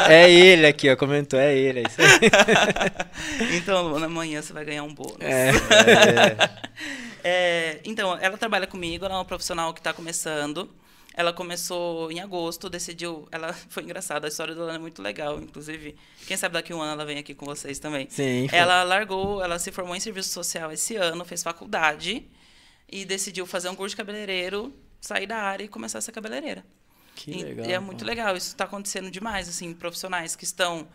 É, 0.08 0.14
é 0.24 0.32
ele 0.32 0.66
aqui, 0.72 0.90
ó. 0.90 0.96
Comentou, 0.96 1.40
é 1.40 1.56
ele. 1.56 1.80
É 1.80 1.84
isso 1.84 2.02
aí. 2.02 3.52
Então, 3.58 3.88
Luana, 3.88 4.08
amanhã 4.08 4.42
você 4.42 4.54
vai 4.54 4.66
ganhar 4.66 4.84
um 4.84 4.94
bônus. 4.94 5.18
É. 5.22 5.52
É, 7.24 7.80
então, 7.86 8.18
ela 8.20 8.38
trabalha 8.38 8.66
comigo, 8.66 9.06
ela 9.06 9.14
é 9.14 9.18
uma 9.18 9.26
profissional 9.26 9.74
que 9.74 9.80
está 9.80 9.94
começando. 9.94 10.70
Ela 11.14 11.34
começou 11.34 12.12
em 12.12 12.20
agosto, 12.20 12.70
decidiu. 12.70 13.28
Ela 13.32 13.54
foi 13.70 13.84
engraçada, 13.84 14.28
a 14.28 14.30
história 14.30 14.56
dela 14.56 14.76
é 14.76 14.80
muito 14.80 15.02
legal. 15.02 15.40
Inclusive, 15.40 15.96
quem 16.26 16.38
sabe 16.38 16.54
daqui 16.54 16.74
a 16.74 16.76
um 16.76 16.82
ano 16.82 16.94
ela 16.94 17.06
vem 17.06 17.18
aqui 17.18 17.36
com 17.36 17.46
vocês 17.46 17.80
também. 17.80 18.08
Sim. 18.10 18.48
Ela 18.52 18.84
largou, 18.84 19.44
ela 19.44 19.60
se 19.60 19.72
formou 19.72 19.96
em 19.96 20.00
serviço 20.00 20.30
social 20.30 20.72
esse 20.72 20.96
ano, 20.96 21.26
fez 21.26 21.44
faculdade 21.44 22.26
e 22.90 23.06
decidiu 23.06 23.46
fazer 23.46 23.70
um 23.70 23.76
curso 23.76 23.94
de 23.94 23.98
cabeleireiro, 23.98 24.74
sair 25.00 25.28
da 25.28 25.38
área 25.38 25.64
e 25.64 25.68
começar 25.68 26.00
a 26.00 26.02
ser 26.02 26.12
cabeleireira. 26.12 26.64
Que 27.16 27.32
E- 27.32 27.44
legal. 27.44 27.66
E 27.66 27.72
é 27.74 27.80
muito 27.80 28.04
legal. 28.06 28.36
Isso 28.36 28.48
está 28.48 28.64
acontecendo 28.66 29.10
demais, 29.12 29.48
assim, 29.50 29.74
profissionais 29.74 30.36
que 30.36 30.44
estão. 30.44 30.88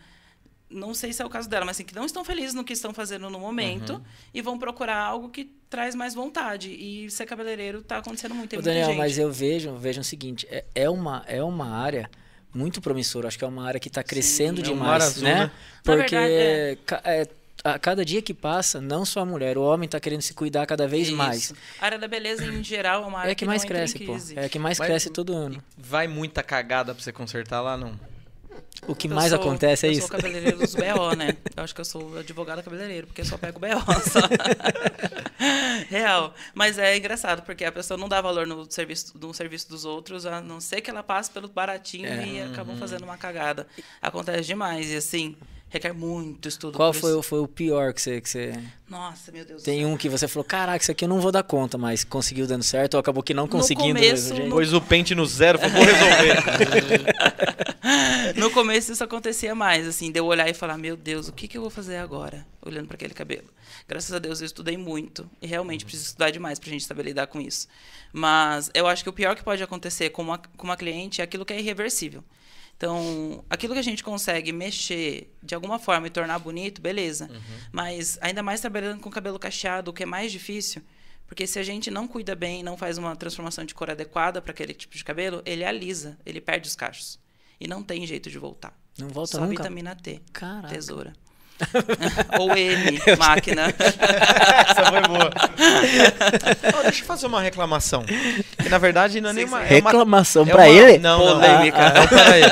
Não 0.69 0.93
sei 0.93 1.13
se 1.13 1.21
é 1.21 1.25
o 1.25 1.29
caso 1.29 1.47
dela, 1.47 1.63
mas 1.65 1.77
assim, 1.77 1.85
que 1.85 1.95
não 1.95 2.05
estão 2.05 2.25
felizes 2.25 2.53
no 2.53 2.61
que 2.63 2.73
estão 2.73 2.93
fazendo 2.93 3.29
no 3.29 3.39
momento 3.39 3.93
Uhum. 3.93 4.01
e 4.33 4.41
vão 4.41 4.59
procurar 4.59 4.97
algo 4.97 5.29
que 5.29 5.45
traz 5.69 5.95
mais 5.95 6.13
vontade. 6.13 6.69
E 6.71 7.09
ser 7.09 7.25
cabeleireiro 7.25 7.79
está 7.79 7.97
acontecendo 7.99 8.35
muito. 8.35 8.49
Tem 8.49 8.59
Ô, 8.59 8.61
Daniel, 8.61 8.87
gente. 8.87 8.97
mas 8.97 9.17
eu 9.17 9.31
vejo, 9.31 9.73
vejo 9.77 10.01
o 10.01 10.03
seguinte, 10.03 10.45
é, 10.49 10.65
é 10.75 10.89
uma, 10.89 11.23
é 11.25 11.41
uma 11.41 11.69
área 11.69 12.09
muito 12.53 12.81
promissora. 12.81 13.29
Acho 13.29 13.37
que 13.37 13.45
é 13.45 13.47
uma 13.47 13.65
área 13.65 13.79
que 13.79 13.87
está 13.87 14.03
crescendo 14.03 14.59
é 14.59 14.63
um 14.63 14.67
demais, 14.73 14.79
mar 14.89 15.01
azul, 15.01 15.23
né? 15.23 15.35
né? 15.45 15.51
Porque 15.83 16.15
verdade, 16.17 16.33
é. 16.33 16.77
é, 17.21 17.27
a 17.63 17.77
cada 17.79 18.05
dia 18.05 18.21
que 18.21 18.33
passa, 18.33 18.79
não 18.79 19.03
só 19.03 19.21
a 19.21 19.25
mulher, 19.25 19.57
o 19.57 19.61
homem 19.63 19.85
está 19.85 19.99
querendo 19.99 20.21
se 20.21 20.33
cuidar 20.33 20.65
cada 20.65 20.87
vez 20.87 21.09
mais. 21.09 21.45
Isso. 21.45 21.55
A 21.81 21.85
área 21.85 21.97
da 21.99 22.07
beleza, 22.07 22.45
em 22.45 22.63
geral, 22.63 23.03
é 23.03 23.07
uma 23.07 23.19
área 23.19 23.31
É 23.31 23.35
que 23.35 23.45
mais 23.45 23.61
não 23.63 23.65
entra 23.69 23.77
em 23.83 23.91
cresce, 23.91 24.33
pô. 24.33 24.39
É 24.39 24.45
a 24.45 24.49
que 24.49 24.59
mais 24.59 24.77
Mas- 24.79 24.87
cresce 24.87 25.09
todo 25.09 25.33
ano. 25.33 25.61
Vai 25.77 26.07
muita 26.07 26.41
cagada 26.43 26.93
pra 26.93 27.03
você 27.03 27.11
consertar 27.11 27.61
lá, 27.61 27.75
não? 27.75 27.99
O 28.87 28.95
que 28.95 29.07
Eu 29.07 29.15
mais 29.15 29.31
sou- 29.31 29.39
acontece 29.39 29.85
é 29.87 29.89
eu 29.89 29.93
isso. 29.93 30.01
sou 30.01 30.09
cabeleireiro 30.09 30.57
dos 30.59 30.73
BO, 30.75 31.15
né? 31.15 31.35
Eu 31.55 31.63
acho 31.63 31.73
que 31.73 31.81
eu 31.81 31.85
sou 31.85 32.17
advogado 32.19 32.61
cabeleireiro, 32.63 33.07
porque 33.07 33.21
eu 33.21 33.25
só 33.25 33.37
pego 33.37 33.59
BO. 33.59 33.67
Só. 34.09 34.19
Real. 35.89 36.33
Mas 36.53 36.77
é 36.77 36.95
engraçado, 36.97 37.41
porque 37.43 37.65
a 37.65 37.71
pessoa 37.71 37.97
não 37.97 38.07
dá 38.07 38.21
valor 38.21 38.45
no 38.47 38.69
serviço, 38.71 39.13
no 39.19 39.33
serviço 39.33 39.69
dos 39.69 39.85
outros, 39.85 40.25
a 40.25 40.41
não 40.41 40.59
ser 40.59 40.81
que 40.81 40.89
ela 40.89 41.03
passe 41.03 41.29
pelo 41.31 41.47
baratinho 41.47 42.07
É. 42.07 42.25
e 42.27 42.41
acabam 42.41 42.77
fazendo 42.77 43.03
uma 43.03 43.17
cagada. 43.17 43.67
Acontece 44.01 44.43
demais. 44.47 44.91
E 44.91 44.95
assim, 44.95 45.35
requer 45.69 45.93
muito 45.93 46.47
estudo. 46.47 46.77
Qual 46.77 46.93
foi, 46.93 47.21
foi 47.21 47.39
o 47.39 47.47
pior 47.47 47.93
que 47.93 48.01
você, 48.01 48.21
que 48.21 48.29
você... 48.29 48.53
Nossa, 48.89 49.31
meu 49.31 49.43
Deus 49.43 49.61
do 49.61 49.65
Tem 49.65 49.79
céu. 49.79 49.87
um 49.89 49.97
que 49.97 50.07
você 50.07 50.27
falou, 50.27 50.43
caraca, 50.45 50.81
isso 50.81 50.91
aqui 50.91 51.03
eu 51.05 51.09
não 51.09 51.19
vou 51.19 51.31
dar 51.31 51.43
conta, 51.43 51.77
mas 51.77 52.03
conseguiu 52.05 52.47
dando 52.47 52.63
certo 52.63 52.93
ou 52.93 52.99
acabou 53.01 53.21
que 53.21 53.33
não 53.33 53.47
conseguindo 53.47 53.99
do 53.99 54.03
começo, 54.05 54.29
mesmo 54.33 54.45
no- 54.45 54.51
Pôs 54.55 54.73
o 54.73 54.79
pente 54.81 55.13
no 55.13 55.25
zero, 55.25 55.59
falou, 55.59 55.75
vou 55.75 55.85
resolver. 55.85 57.05
No 58.35 58.51
começo 58.51 58.91
isso 58.91 59.03
acontecia 59.03 59.55
mais, 59.55 59.87
assim, 59.87 60.11
de 60.11 60.19
eu 60.19 60.25
olhar 60.25 60.49
e 60.49 60.53
falar, 60.53 60.77
meu 60.77 60.95
Deus, 60.97 61.27
o 61.29 61.33
que, 61.33 61.47
que 61.47 61.57
eu 61.57 61.61
vou 61.61 61.69
fazer 61.69 61.97
agora? 61.97 62.45
Olhando 62.61 62.87
para 62.87 62.95
aquele 62.95 63.13
cabelo. 63.13 63.47
Graças 63.87 64.11
a 64.13 64.19
Deus 64.19 64.41
eu 64.41 64.45
estudei 64.45 64.75
muito. 64.77 65.29
E 65.41 65.47
realmente 65.47 65.85
preciso 65.85 66.07
estudar 66.09 66.29
demais 66.31 66.59
pra 66.59 66.69
gente 66.69 66.85
saber 66.85 67.03
lidar 67.03 67.27
com 67.27 67.39
isso. 67.39 67.67
Mas 68.11 68.69
eu 68.73 68.85
acho 68.87 69.03
que 69.03 69.09
o 69.09 69.13
pior 69.13 69.35
que 69.35 69.43
pode 69.43 69.63
acontecer 69.63 70.09
com 70.09 70.21
uma, 70.21 70.37
com 70.37 70.63
uma 70.67 70.75
cliente 70.75 71.21
é 71.21 71.23
aquilo 71.23 71.45
que 71.45 71.53
é 71.53 71.59
irreversível. 71.59 72.23
Então, 72.77 73.43
aquilo 73.49 73.73
que 73.73 73.79
a 73.79 73.83
gente 73.83 74.03
consegue 74.03 74.51
mexer 74.51 75.35
de 75.41 75.55
alguma 75.55 75.79
forma 75.79 76.05
e 76.05 76.11
tornar 76.11 76.37
bonito, 76.37 76.79
beleza. 76.79 77.27
Mas 77.71 78.19
ainda 78.21 78.43
mais 78.43 78.61
trabalhando 78.61 79.01
com 79.01 79.09
cabelo 79.09 79.39
cacheado, 79.39 79.89
o 79.89 79.93
que 79.93 80.03
é 80.03 80.05
mais 80.05 80.31
difícil, 80.31 80.83
porque 81.25 81.47
se 81.47 81.57
a 81.57 81.63
gente 81.63 81.89
não 81.89 82.07
cuida 82.07 82.35
bem, 82.35 82.61
não 82.61 82.77
faz 82.77 82.99
uma 82.99 83.15
transformação 83.15 83.65
de 83.65 83.73
cor 83.73 83.89
adequada 83.89 84.41
para 84.41 84.51
aquele 84.51 84.75
tipo 84.75 84.95
de 84.95 85.03
cabelo, 85.03 85.41
ele 85.43 85.65
alisa, 85.65 86.19
ele 86.23 86.39
perde 86.39 86.67
os 86.67 86.75
cachos. 86.75 87.19
E 87.59 87.67
não 87.67 87.81
tem 87.81 88.05
jeito 88.05 88.29
de 88.29 88.37
voltar. 88.37 88.79
Não 88.97 89.09
volta 89.09 89.33
Só 89.33 89.39
nunca? 89.41 89.63
vitamina 89.63 89.95
T. 89.95 90.21
Caraca. 90.31 90.67
Tesoura. 90.67 91.13
Ou 92.39 92.55
M, 92.55 92.99
máquina. 93.17 93.63
Essa 93.77 94.85
foi 94.85 95.01
boa. 95.01 95.31
Ó, 96.77 96.83
deixa 96.83 97.01
eu 97.01 97.05
fazer 97.05 97.27
uma 97.27 97.41
reclamação. 97.41 98.03
Que 98.61 98.69
na 98.69 98.77
verdade 98.77 99.19
não 99.21 99.29
é 99.31 99.33
nenhuma. 99.33 99.57
é 99.59 99.79
uma- 99.79 99.89
Reclamação 99.89 100.43
é 100.43 100.45
pra 100.51 100.63
uma- 100.63 100.67
ele? 100.69 100.97
Não, 100.99 101.19
não. 101.25 101.33
Polêmica. 101.39 101.77
Ah, 101.77 101.93
não, 101.93 102.07
peraí. 102.07 102.43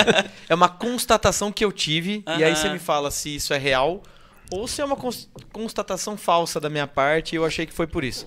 É 0.49 0.55
uma 0.55 0.69
constatação 0.69 1.51
que 1.51 1.63
eu 1.63 1.71
tive. 1.71 2.23
E 2.37 2.43
aí 2.43 2.55
você 2.55 2.69
me 2.69 2.79
fala 2.79 3.11
se 3.11 3.35
isso 3.35 3.53
é 3.53 3.57
real 3.57 4.01
ou 4.51 4.67
se 4.67 4.81
é 4.81 4.85
uma 4.85 4.95
cons- 4.95 5.27
constatação 5.51 6.15
falsa 6.17 6.59
da 6.59 6.69
minha 6.69 6.85
parte 6.87 7.33
e 7.33 7.35
eu 7.35 7.45
achei 7.45 7.65
que 7.65 7.73
foi 7.73 7.87
por 7.87 8.03
isso. 8.03 8.25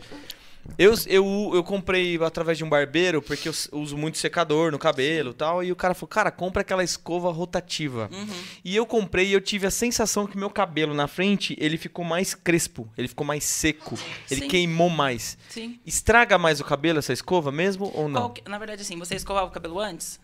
Eu, 0.76 0.94
eu, 1.06 1.50
eu 1.54 1.64
comprei 1.64 2.22
através 2.22 2.58
de 2.58 2.64
um 2.64 2.68
barbeiro, 2.68 3.22
porque 3.22 3.48
eu 3.48 3.54
uso 3.72 3.96
muito 3.96 4.18
secador 4.18 4.70
no 4.70 4.78
cabelo 4.78 5.30
e 5.30 5.34
tal. 5.34 5.64
E 5.64 5.72
o 5.72 5.76
cara 5.76 5.94
falou, 5.94 6.08
cara, 6.08 6.30
compra 6.30 6.60
aquela 6.62 6.84
escova 6.84 7.30
rotativa. 7.32 8.08
Uhum. 8.12 8.28
E 8.64 8.76
eu 8.76 8.84
comprei 8.86 9.28
e 9.28 9.32
eu 9.32 9.40
tive 9.40 9.66
a 9.66 9.70
sensação 9.70 10.26
que 10.26 10.36
meu 10.36 10.50
cabelo 10.50 10.92
na 10.94 11.08
frente, 11.08 11.56
ele 11.58 11.78
ficou 11.78 12.04
mais 12.04 12.34
crespo, 12.34 12.88
ele 12.98 13.08
ficou 13.08 13.26
mais 13.26 13.44
seco, 13.44 13.98
ele 14.30 14.42
Sim. 14.42 14.48
queimou 14.48 14.88
mais. 14.90 15.38
Sim. 15.48 15.80
Estraga 15.86 16.36
mais 16.38 16.60
o 16.60 16.64
cabelo 16.64 16.98
essa 16.98 17.12
escova 17.12 17.50
mesmo 17.50 17.90
ou 17.94 18.08
não? 18.08 18.30
Que- 18.30 18.48
na 18.48 18.58
verdade, 18.58 18.82
assim, 18.82 18.98
você 18.98 19.14
escovava 19.14 19.46
o 19.46 19.50
cabelo 19.50 19.80
antes? 19.80 20.20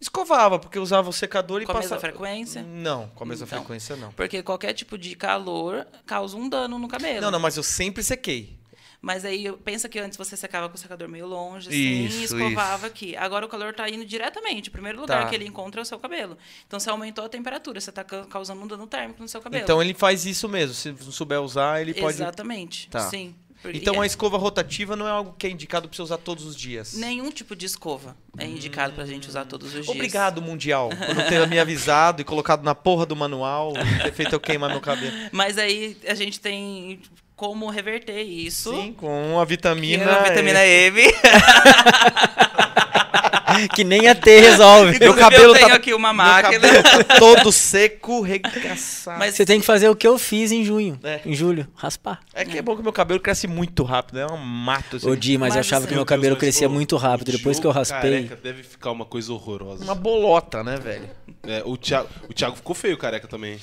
Escovava, 0.00 0.58
porque 0.58 0.78
eu 0.78 0.82
usava 0.82 1.10
o 1.10 1.12
secador 1.12 1.60
e 1.60 1.66
Com 1.66 1.72
a 1.72 1.74
mesma 1.74 1.96
passava... 1.96 2.00
frequência? 2.00 2.62
Não, 2.62 3.08
com 3.08 3.24
a 3.24 3.26
mesma 3.26 3.44
Então. 3.46 3.58
frequência 3.58 3.96
não. 3.96 4.10
Porque 4.12 4.42
qualquer 4.42 4.72
tipo 4.72 4.96
de 4.96 5.14
calor 5.14 5.86
causa 6.06 6.36
um 6.38 6.48
dano 6.48 6.78
no 6.78 6.88
cabelo. 6.88 7.20
Não, 7.20 7.30
não, 7.30 7.38
mas 7.40 7.58
eu 7.58 7.62
sempre 7.62 8.02
sequei. 8.02 8.58
Mas 9.02 9.24
aí 9.24 9.50
pensa 9.64 9.88
que 9.88 9.98
antes 9.98 10.18
você 10.18 10.36
secava 10.36 10.68
com 10.68 10.74
o 10.74 10.78
secador 10.78 11.08
meio 11.08 11.26
longe, 11.26 11.68
assim, 11.70 11.76
e 11.78 12.06
Isso, 12.06 12.36
escovava 12.36 12.86
aqui. 12.86 13.16
Agora 13.16 13.46
o 13.46 13.48
calor 13.48 13.72
tá 13.74 13.88
indo 13.88 14.04
diretamente. 14.04 14.68
O 14.68 14.72
primeiro 14.72 15.00
lugar 15.00 15.22
Tá. 15.22 15.28
que 15.30 15.34
ele 15.34 15.46
encontra 15.46 15.80
é 15.80 15.82
o 15.82 15.86
seu 15.86 15.98
cabelo. 15.98 16.36
Então 16.66 16.78
você 16.78 16.90
aumentou 16.90 17.24
a 17.24 17.28
temperatura, 17.28 17.80
você 17.80 17.90
tá 17.90 18.04
ca- 18.04 18.26
causando 18.26 18.60
um 18.62 18.66
dano 18.66 18.86
térmico 18.86 19.22
no 19.22 19.28
seu 19.28 19.40
cabelo. 19.40 19.64
Então 19.64 19.80
ele 19.82 19.94
faz 19.94 20.26
isso 20.26 20.48
mesmo. 20.48 20.74
Se 20.74 20.90
não 20.92 21.12
souber 21.12 21.40
usar, 21.40 21.80
ele 21.80 21.94
pode. 21.94 22.16
Exatamente. 22.16 22.88
Tá. 22.90 23.00
Sim. 23.08 23.34
Então 23.74 23.94
e 23.96 23.98
a 23.98 24.02
é- 24.04 24.06
escova 24.06 24.38
rotativa 24.38 24.96
não 24.96 25.06
é 25.06 25.10
algo 25.10 25.34
que 25.38 25.46
é 25.46 25.50
indicado 25.50 25.86
pra 25.88 25.94
você 25.96 26.00
usar 26.02 26.16
todos 26.18 26.44
os 26.46 26.56
dias. 26.56 26.94
nenhum 26.94 27.30
tipo 27.30 27.54
de 27.54 27.66
escova 27.66 28.16
é 28.38 28.46
indicado 28.46 28.94
pra 28.94 29.04
gente 29.04 29.28
usar 29.28 29.44
todos 29.44 29.68
os 29.68 29.72
dias. 29.74 29.88
Obrigado, 29.88 30.40
Mundial, 30.40 30.88
por 30.88 31.14
não 31.14 31.26
ter 31.28 31.46
me 31.46 31.58
avisado 31.58 32.22
e 32.22 32.24
colocado 32.24 32.62
na 32.62 32.74
porra 32.74 33.04
do 33.04 33.14
manual 33.14 33.74
e 33.76 34.02
ter 34.02 34.12
feito 34.14 34.34
eu 34.34 34.40
queimar 34.40 34.70
meu 34.70 34.80
cabelo. 34.80 35.12
Mas 35.30 35.58
aí 35.58 35.96
a 36.06 36.14
gente 36.14 36.40
tem 36.40 37.00
como 37.40 37.70
reverter 37.70 38.20
isso. 38.20 38.70
Sim, 38.70 38.92
com 38.92 39.40
a 39.40 39.46
que 39.46 39.48
vitamina. 39.48 40.04
é 40.04 40.14
a 40.14 40.22
vitamina 40.24 40.62
E. 40.62 40.88
M. 40.88 41.00
que 43.74 43.82
nem 43.82 44.08
a 44.08 44.14
T 44.14 44.40
resolve. 44.40 44.98
Meu 44.98 45.14
cabelo 45.14 45.54
eu 45.54 45.54
tenho 45.54 45.68
tá- 45.70 45.74
aqui 45.74 45.94
uma 45.94 46.12
máquina. 46.12 46.68
tá 46.82 47.02
todo 47.18 47.50
seco, 47.50 48.20
regaçado. 48.20 49.18
Mas 49.18 49.36
Você 49.36 49.46
tem 49.46 49.58
que 49.58 49.64
fazer 49.64 49.88
o 49.88 49.96
que 49.96 50.06
eu 50.06 50.18
fiz 50.18 50.52
em 50.52 50.62
junho. 50.66 51.00
É. 51.02 51.20
Em 51.24 51.34
julho, 51.34 51.66
raspar. 51.74 52.20
É 52.34 52.44
que 52.44 52.58
é 52.58 52.62
bom 52.62 52.76
que 52.76 52.82
meu 52.82 52.92
cabelo 52.92 53.18
cresce 53.18 53.48
muito 53.48 53.84
rápido, 53.84 54.18
é 54.20 54.26
um 54.26 54.36
mato. 54.36 54.96
Assim. 54.96 55.08
Ô 55.08 55.16
Di, 55.16 55.38
mas, 55.38 55.54
eu 55.54 55.60
Mas 55.60 55.66
achava 55.66 55.78
assim- 55.78 55.86
que 55.88 55.94
meu 55.94 56.00
Meu 56.00 56.04
Deus, 56.04 56.18
cabelo 56.18 56.34
mas, 56.34 56.40
crescia 56.40 56.68
muito 56.68 56.98
rápido. 56.98 57.32
Depois 57.32 57.58
que 57.58 57.66
eu 57.66 57.70
raspei. 57.70 58.24
Careca 58.24 58.36
deve 58.36 58.62
ficar 58.62 58.90
uma 58.90 59.06
coisa 59.06 59.32
horrorosa. 59.32 59.82
Uma 59.82 59.94
bolota, 59.94 60.62
né, 60.62 60.76
velho? 60.76 61.08
É, 61.44 61.62
o, 61.64 61.74
Thiago, 61.78 62.06
o 62.28 62.34
Thiago 62.34 62.56
ficou 62.56 62.74
feio, 62.74 62.98
careca 62.98 63.26
também. 63.26 63.58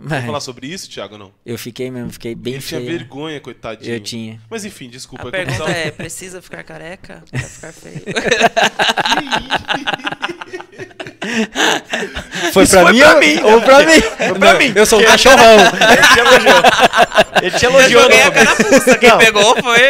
Mas 0.00 0.10
Vamos 0.10 0.26
falar 0.26 0.40
sobre 0.40 0.66
isso, 0.68 0.88
Thiago, 0.88 1.14
ou 1.14 1.18
não? 1.18 1.32
eu 1.44 1.58
fiquei 1.58 1.90
mesmo, 1.90 2.12
fiquei 2.12 2.34
bem 2.34 2.54
Ele 2.54 2.62
tinha 2.62 2.80
feio. 2.80 2.98
vergonha, 2.98 3.40
coitadinho. 3.40 3.92
Eu 3.94 4.00
tinha. 4.00 4.40
Mas 4.48 4.64
enfim, 4.64 4.88
desculpa. 4.88 5.28
A 5.28 5.32
pergunta 5.32 5.58
tava- 5.58 5.70
é, 5.72 5.90
precisa 5.90 6.40
ficar 6.40 6.62
careca 6.62 7.24
pra 7.30 7.40
ficar 7.40 7.72
feio? 7.72 8.02
Foi 12.52 12.66
pra 12.66 12.82
foi 12.82 12.92
mim 12.92 12.98
pra 13.00 13.14
ou- 13.14 13.20
mim, 13.20 13.40
ou 13.42 13.60
pra 13.62 13.78
mim? 13.84 14.00
pra 14.38 14.52
Não, 14.52 14.58
mim. 14.58 14.72
Eu 14.74 14.86
sou 14.86 15.00
um 15.00 15.04
cachorrão. 15.04 15.56
Ele 15.92 16.06
te 16.08 16.18
elogiou. 16.18 16.62
Ele 17.42 17.50
te 17.58 17.64
elogiou 17.66 18.02
Joguei 18.02 18.18
no 18.20 18.26
a 18.26 18.30
começo. 18.30 18.56
carapuça, 18.56 18.98
quem 18.98 19.08
Não. 19.10 19.18
pegou 19.18 19.56
foi... 19.62 19.80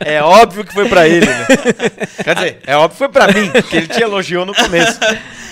É 0.00 0.22
óbvio 0.22 0.64
que 0.64 0.72
foi 0.74 0.88
pra 0.88 1.08
ele, 1.08 1.26
né? 1.26 1.46
Quer 2.24 2.34
dizer, 2.34 2.60
é 2.66 2.76
óbvio 2.76 2.90
que 2.90 2.96
foi 2.98 3.08
pra 3.08 3.26
mim, 3.28 3.50
que 3.68 3.76
ele 3.76 3.88
te 3.88 4.02
elogiou 4.02 4.44
no 4.46 4.54
começo. 4.54 4.98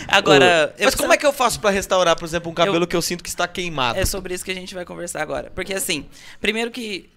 Agora, 0.09 0.75
eu 0.79 0.85
Mas 0.87 0.95
como 0.95 1.13
é 1.13 1.17
que 1.17 1.27
eu 1.27 1.33
faço 1.33 1.61
pra 1.61 1.71
restaurar, 1.71 2.17
por 2.17 2.25
exemplo, 2.25 2.51
um 2.51 2.55
cabelo 2.55 2.87
que 2.87 2.95
eu 2.97 3.03
sinto 3.03 3.23
que 3.23 3.29
está 3.29 3.47
queimado? 3.49 3.99
É 3.99 4.05
sobre 4.05 4.35
isso 4.35 4.45
que 4.45 4.51
a 4.51 4.55
gente 4.55 4.75
vai 4.75 4.85
conversar 4.85 5.21
agora. 5.23 5.51
Porque 5.55 5.75
assim, 5.75 6.07
primeiro 6.41 6.71
que 6.71 7.09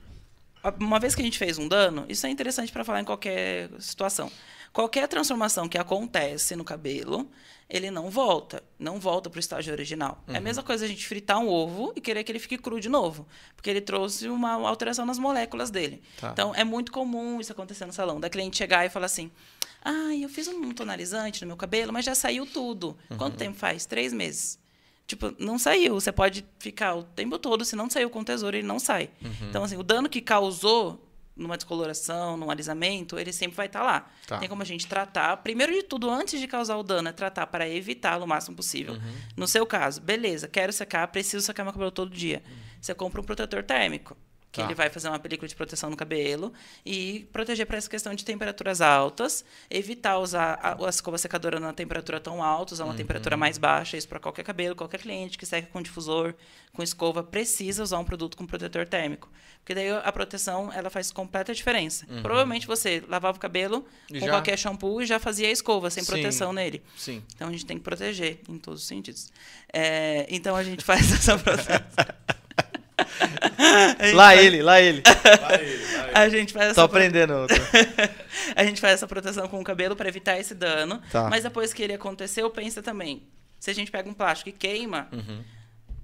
uma 0.80 1.00
vez 1.00 1.16
que 1.16 1.22
a 1.22 1.26
gente 1.26 1.38
fez 1.38 1.58
um 1.58 1.68
dano, 1.68 2.06
isso 2.10 2.26
é 2.26 2.30
interessante 2.30 2.72
para 2.72 2.84
falar 2.84 3.02
em 3.02 3.06
qualquer 3.06 3.70
situação. 3.80 4.32
Qualquer 4.74 5.08
transformação 5.08 5.68
que 5.68 5.78
acontece 5.78 6.56
no 6.56 6.64
cabelo, 6.64 7.28
ele 7.70 7.92
não 7.92 8.10
volta, 8.10 8.64
não 8.80 9.00
volta 9.00 9.30
para 9.30 9.38
o 9.38 9.40
estágio 9.40 9.72
original. 9.72 10.24
É 10.28 10.38
a 10.38 10.42
mesma 10.42 10.64
coisa 10.64 10.86
a 10.86 10.88
gente 10.88 11.08
fritar 11.08 11.38
um 11.40 11.48
ovo 11.48 11.94
e 11.96 12.02
querer 12.02 12.24
que 12.24 12.32
ele 12.32 12.40
fique 12.40 12.58
cru 12.58 12.80
de 12.80 12.90
novo, 12.90 13.28
porque 13.56 13.70
ele 13.70 13.80
trouxe 13.82 14.28
uma 14.28 14.54
alteração 14.68 15.06
nas 15.06 15.20
moléculas 15.20 15.70
dele. 15.70 16.02
Tá. 16.20 16.32
Então 16.32 16.54
é 16.56 16.64
muito 16.64 16.92
comum 16.92 17.40
isso 17.40 17.52
acontecer 17.52 17.86
no 17.86 17.94
salão, 17.94 18.20
da 18.20 18.30
cliente 18.30 18.58
chegar 18.58 18.86
e 18.86 18.90
falar 18.90 19.06
assim: 19.06 19.30
"Ah, 19.84 20.16
eu 20.16 20.28
fiz 20.28 20.48
um 20.48 20.72
tonalizante 20.72 21.42
no 21.42 21.48
meu 21.48 21.58
cabelo, 21.58 21.94
mas 21.94 22.06
já 22.06 22.16
saiu 22.16 22.46
tudo. 22.46 22.98
Quanto 23.18 23.38
tempo 23.38 23.58
faz? 23.58 23.86
Três 23.86 24.12
meses." 24.12 24.58
Tipo, 25.06 25.34
não 25.40 25.58
saiu. 25.58 25.96
Você 25.96 26.12
pode 26.12 26.46
ficar 26.60 26.96
o 26.96 27.04
tempo 27.04 27.38
todo, 27.40 27.66
se 27.66 27.76
não 27.76 27.90
saiu 27.90 28.10
com 28.12 28.24
tesouro, 28.24 28.56
ele 28.56 28.68
não 28.68 28.78
sai. 28.80 29.10
Então, 29.50 29.64
assim, 29.64 29.76
o 29.76 29.82
dano 29.84 30.08
que 30.08 30.22
causou 30.22 31.00
numa 31.40 31.58
descoloração, 31.58 32.38
num 32.38 32.52
alisamento, 32.52 33.18
ele 33.18 33.34
sempre 33.34 33.56
vai 33.56 33.66
estar 33.66 33.82
lá. 33.82 34.10
Tá. 34.28 34.38
Tem 34.38 34.48
como 34.48 34.62
a 34.62 34.66
gente 34.66 34.86
tratar. 34.86 35.38
Primeiro 35.38 35.74
de 35.74 35.84
tudo, 35.84 36.10
antes 36.10 36.40
de 36.40 36.48
causar 36.48 36.78
o 36.78 36.84
dano, 36.84 37.10
é 37.10 37.12
tratar 37.12 37.48
para 37.48 37.68
evitá-lo 37.68 38.26
o 38.26 38.28
máximo 38.28 38.56
possível. 38.56 38.98
No 39.36 39.48
seu 39.48 39.66
caso, 39.66 40.02
beleza, 40.02 40.48
quero 40.48 40.72
secar, 40.72 41.08
preciso 41.08 41.46
secar 41.46 41.64
meu 41.64 41.74
cabelo 41.74 41.92
todo 41.92 42.12
dia. 42.12 42.44
Você 42.80 42.94
compra 42.94 43.22
um 43.22 43.24
protetor 43.24 43.64
térmico. 43.64 44.16
Que 44.52 44.62
Tá. 44.62 44.66
ele 44.66 44.74
vai 44.74 44.90
fazer 44.90 45.08
uma 45.10 45.20
película 45.20 45.48
de 45.48 45.56
proteção 45.56 45.92
no 45.92 45.96
cabelo 45.96 46.52
e 46.84 47.28
proteger 47.32 47.68
para 47.68 47.78
essa 47.78 47.88
questão 47.88 48.16
de 48.16 48.26
temperaturas 48.26 48.82
altas, 48.82 49.46
evitar 49.70 50.18
usar 50.18 50.60
a, 50.64 50.86
a 50.86 50.90
escova 50.90 51.20
secadora 51.20 51.60
na 51.60 51.72
temperatura 51.72 52.20
tão 52.20 52.42
alta, 52.44 52.74
usar 52.74 52.86
uma 52.86 52.96
temperatura 52.96 53.38
mais 53.38 53.60
baixa, 53.60 53.96
isso 53.96 54.08
para 54.08 54.20
qualquer 54.20 54.44
cabelo, 54.44 54.76
qualquer 54.76 55.00
cliente 55.02 55.38
que 55.38 55.46
seca 55.46 55.68
com 55.72 55.80
difusor, 55.84 56.34
com 56.74 56.82
escova, 56.82 57.22
precisa 57.24 57.84
usar 57.84 58.00
um 58.00 58.04
produto 58.04 58.36
com 58.36 58.48
protetor 58.48 58.88
térmico. 58.88 59.30
Porque 59.60 59.76
daí 59.76 59.92
a 59.92 60.12
proteção 60.12 60.74
ela 60.74 60.90
faz 60.90 61.12
completa 61.12 61.54
diferença. 61.54 62.08
Provavelmente 62.24 62.66
você 62.66 63.04
lavava 63.08 63.38
o 63.38 63.40
cabelo 63.40 63.86
E 64.10 64.20
com 64.20 64.26
já- 64.26 64.32
qualquer 64.32 64.58
shampoo 64.58 65.00
e 65.00 65.06
já 65.06 65.20
fazia 65.20 65.48
a 65.48 65.52
escova 65.52 65.92
sem 65.92 66.04
Sim. 66.04 66.12
proteção 66.12 66.52
nele. 66.52 66.82
Sim. 66.98 67.22
Então 67.36 67.50
a 67.50 67.52
gente 67.52 67.68
tem 67.68 67.78
que 67.78 67.84
proteger 67.84 68.40
em 68.50 68.58
todos 68.58 68.82
os 68.82 68.88
sentidos. 68.88 69.32
É, 69.72 70.26
então 70.28 70.56
a 70.56 70.64
gente 70.64 70.84
faz 70.84 71.02
essa 71.14 71.38
proteção. 71.38 71.76
Lá 74.14 74.28
faz- 74.30 74.40
ele, 74.46 74.62
lá 74.62 74.82
ele. 74.82 75.02
Vai 75.42 75.62
ele. 75.62 75.84
A 76.14 76.30
gente 76.30 76.54
faz 76.54 76.66
Tô 76.68 76.72
essa 76.72 76.84
aprendendo. 76.84 77.34
a 78.56 78.64
gente 78.64 78.82
faz 78.82 78.94
essa 78.96 79.08
proteção 79.08 79.48
com 79.48 79.60
o 79.60 79.64
cabelo 79.64 79.96
para 79.96 80.10
evitar 80.10 80.38
esse 80.40 80.54
dano. 80.56 81.02
Tá. 81.12 81.30
Mas 81.30 81.44
depois 81.44 81.74
que 81.74 81.84
ele 81.84 81.94
aconteceu, 81.94 82.50
pensa 82.50 82.82
também. 82.82 83.24
Se 83.60 83.70
a 83.70 83.74
gente 83.76 83.92
pega 83.92 84.10
um 84.10 84.14
plástico 84.14 84.50
e 84.50 84.54
queima, 84.54 85.08
Uhum. 85.12 85.44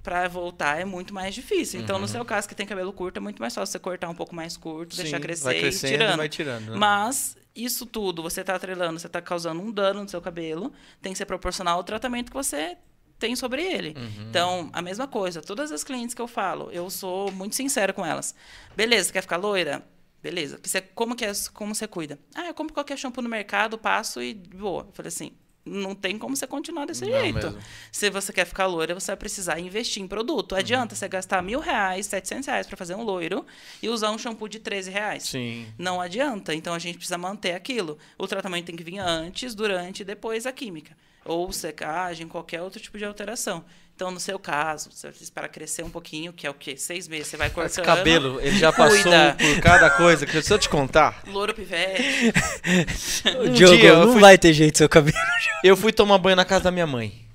para 0.03 0.27
voltar 0.27 0.79
é 0.79 0.85
muito 0.85 1.13
mais 1.13 1.33
difícil. 1.33 1.79
Então, 1.81 1.97
no 1.97 2.07
seu 2.07 2.23
caso, 2.25 2.47
que 2.47 2.53
tem 2.55 2.65
cabelo 2.67 2.91
curto, 2.93 3.17
é 3.17 3.19
muito 3.19 3.39
mais 3.41 3.55
fácil 3.55 3.71
você 3.71 3.79
cortar 3.79 4.09
um 4.09 4.15
pouco 4.15 4.35
mais 4.35 4.55
curto, 4.57 4.95
deixar 4.95 5.17
Sim, 5.17 5.23
crescer 5.23 5.43
vai 5.45 5.57
e 5.57 5.61
crescendo 5.61 5.93
e 5.93 5.97
tirando. 5.97 6.17
vai 6.17 6.29
tirando, 6.29 6.71
né? 6.71 6.77
Mas 6.77 7.35
isso 7.55 7.85
tudo, 7.85 8.21
você 8.21 8.41
está 8.41 8.55
atrelando, 8.55 8.99
você 8.99 9.07
está 9.07 9.21
causando 9.21 9.61
um 9.61 9.71
dano 9.71 10.03
no 10.03 10.09
seu 10.09 10.21
cabelo, 10.21 10.71
tem 11.01 11.11
que 11.13 11.17
ser 11.17 11.25
proporcional 11.25 11.77
ao 11.77 11.83
tratamento 11.83 12.29
que 12.29 12.35
você 12.37 12.75
tem 13.19 13.35
sobre 13.35 13.61
ele. 13.63 13.95
Uhum. 13.97 14.29
Então, 14.29 14.69
a 14.73 14.81
mesma 14.81 15.07
coisa. 15.07 15.41
Todas 15.41 15.71
as 15.71 15.83
clientes 15.83 16.13
que 16.13 16.21
eu 16.21 16.27
falo, 16.27 16.69
eu 16.71 16.89
sou 16.89 17.31
muito 17.31 17.55
sincera 17.55 17.93
com 17.93 18.05
elas. 18.05 18.35
Beleza, 18.75 19.11
quer 19.11 19.21
ficar 19.21 19.37
loira? 19.37 19.83
Beleza. 20.21 20.59
Você, 20.63 20.81
como, 20.81 21.15
que 21.15 21.23
é, 21.23 21.31
como 21.53 21.73
você 21.73 21.87
cuida? 21.87 22.17
Ah, 22.33 22.47
eu 22.47 22.53
compro 22.53 22.73
qualquer 22.73 22.97
shampoo 22.97 23.21
no 23.21 23.29
mercado, 23.29 23.77
passo 23.77 24.21
e 24.21 24.33
boa. 24.33 24.83
Eu 24.87 24.91
falei 24.93 25.07
assim, 25.09 25.31
não 25.65 25.95
tem 25.95 26.17
como 26.17 26.35
você 26.35 26.45
continuar 26.45 26.85
desse 26.85 27.05
Não 27.05 27.11
jeito. 27.11 27.35
mesmo. 27.35 27.59
Se 27.91 28.09
você 28.09 28.31
quer 28.31 28.45
ficar 28.45 28.67
loira, 28.67 28.93
você 28.93 29.07
vai 29.07 29.17
precisar 29.17 29.59
investir 29.59 30.01
em 30.03 30.07
produto. 30.07 30.51
Uhum. 30.51 30.59
Adianta 30.59 30.95
você 30.95 31.07
gastar 31.07 31.41
mil 31.41 31.59
reais, 31.59 32.05
setecentos 32.05 32.47
reais 32.47 32.67
para 32.67 32.77
fazer 32.77 32.95
um 32.95 33.03
loiro 33.03 33.45
e 33.81 33.89
usar 33.89 34.11
um 34.11 34.17
shampoo 34.17 34.47
de 34.47 34.59
13 34.59 34.91
reais. 34.91 35.23
Sim. 35.23 35.67
Não 35.77 35.99
adianta. 35.99 36.53
Então 36.53 36.73
a 36.73 36.79
gente 36.79 36.97
precisa 36.97 37.17
manter 37.17 37.53
aquilo. 37.53 37.97
O 38.17 38.27
tratamento 38.27 38.65
tem 38.65 38.75
que 38.75 38.83
vir 38.83 38.99
antes, 38.99 39.55
durante 39.55 40.01
e 40.01 40.05
depois 40.05 40.45
a 40.45 40.51
química. 40.51 40.95
Ou 41.25 41.51
secagem, 41.51 42.27
qualquer 42.27 42.61
outro 42.61 42.79
tipo 42.79 42.97
de 42.97 43.03
alteração. 43.05 43.65
Então, 43.95 44.11
no 44.11 44.19
seu 44.19 44.37
caso, 44.37 44.91
você 44.91 45.07
esperar 45.21 45.47
crescer 45.47 45.81
um 45.81 45.89
pouquinho, 45.89 46.33
que 46.33 46.45
é 46.45 46.49
o 46.49 46.53
quê? 46.53 46.75
Seis 46.75 47.07
meses, 47.07 47.27
você 47.27 47.37
vai 47.37 47.49
cortando. 47.49 47.71
Esse 47.71 47.81
cabelo, 47.81 48.41
ele 48.41 48.57
já 48.59 48.71
passou 48.71 49.01
Cuida. 49.03 49.37
por 49.39 49.61
cada 49.61 49.89
coisa. 49.89 50.25
que 50.25 50.41
Se 50.41 50.53
eu 50.53 50.59
te 50.59 50.67
contar, 50.67 51.23
Louro 51.25 51.53
pivete. 51.53 52.03
Um 53.39 53.53
Diogo, 53.53 53.77
dia 53.77 53.95
não 53.95 54.11
fui- 54.11 54.21
vai 54.21 54.37
ter 54.37 54.51
jeito 54.53 54.77
seu 54.77 54.89
cabelo. 54.89 55.17
eu 55.63 55.77
fui 55.77 55.93
tomar 55.93 56.17
banho 56.17 56.35
na 56.35 56.43
casa 56.45 56.65
da 56.65 56.71
minha 56.71 56.85
mãe. 56.85 57.25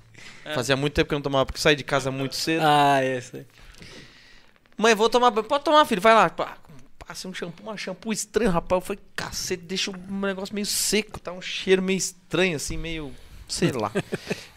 Fazia 0.53 0.75
muito 0.75 0.93
tempo 0.93 1.07
que 1.09 1.13
eu 1.15 1.17
não 1.17 1.23
tomava, 1.23 1.45
porque 1.45 1.57
eu 1.57 1.61
saí 1.61 1.75
de 1.75 1.83
casa 1.83 2.11
muito 2.11 2.35
cedo. 2.35 2.61
Ah, 2.63 3.03
esse. 3.03 3.45
Mãe, 4.77 4.93
vou 4.95 5.09
tomar 5.09 5.31
banho. 5.31 5.47
Pode 5.47 5.63
tomar, 5.63 5.85
filho, 5.85 6.01
vai 6.01 6.13
lá. 6.13 6.29
Passei 7.07 7.29
um 7.29 7.33
shampoo, 7.33 7.71
um 7.71 7.77
shampoo 7.77 8.11
estranho, 8.13 8.51
rapaz. 8.51 8.81
Eu 8.81 8.85
falei, 8.85 9.01
cacete, 9.15 9.63
deixa 9.63 9.91
um 9.91 10.19
negócio 10.21 10.53
meio 10.53 10.65
seco, 10.65 11.19
tá 11.19 11.31
um 11.31 11.41
cheiro 11.41 11.81
meio 11.81 11.97
estranho, 11.97 12.55
assim, 12.55 12.77
meio. 12.77 13.11
Sei 13.51 13.71
lá. 13.75 13.91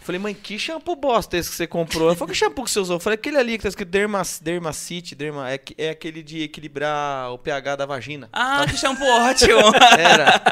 Falei, 0.01 0.19
mãe, 0.21 0.35
que 0.35 0.59
shampoo 0.59 0.95
bosta 0.97 1.35
esse 1.37 1.49
que 1.49 1.57
você 1.57 1.67
comprou? 1.67 2.09
Ela 2.09 2.15
falou, 2.15 2.31
que 2.31 2.39
shampoo 2.39 2.63
que 2.65 2.71
você 2.71 2.79
usou? 2.79 2.97
Eu 2.97 3.01
falei, 3.01 3.15
aquele 3.15 3.39
ali 3.39 3.57
que 3.57 3.63
tá 3.63 3.71
escrito 3.71 3.89
Derma, 3.89 4.21
Dermacite, 4.43 5.15
Derma, 5.15 5.51
é, 5.51 5.57
que- 5.57 5.75
é 5.79 5.89
aquele 5.91 6.23
de 6.23 6.43
equilibrar 6.43 7.33
o 7.33 7.39
pH 7.39 7.77
da 7.77 7.87
vagina. 7.87 8.29
Ah, 8.31 8.67
que 8.69 8.77
shampoo 8.77 9.03
ótimo. 9.07 9.61
Era. 9.99 10.43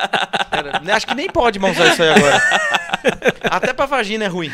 Era. 0.51 0.97
Acho 0.97 1.07
que 1.07 1.15
nem 1.15 1.29
pode 1.29 1.59
mais 1.59 1.77
usar 1.79 1.93
isso 1.93 2.03
aí 2.03 2.09
agora. 2.09 2.43
Até 3.51 3.75
pra 3.75 3.85
vagina 3.85 4.25
é 4.25 4.29
ruim. 4.29 4.51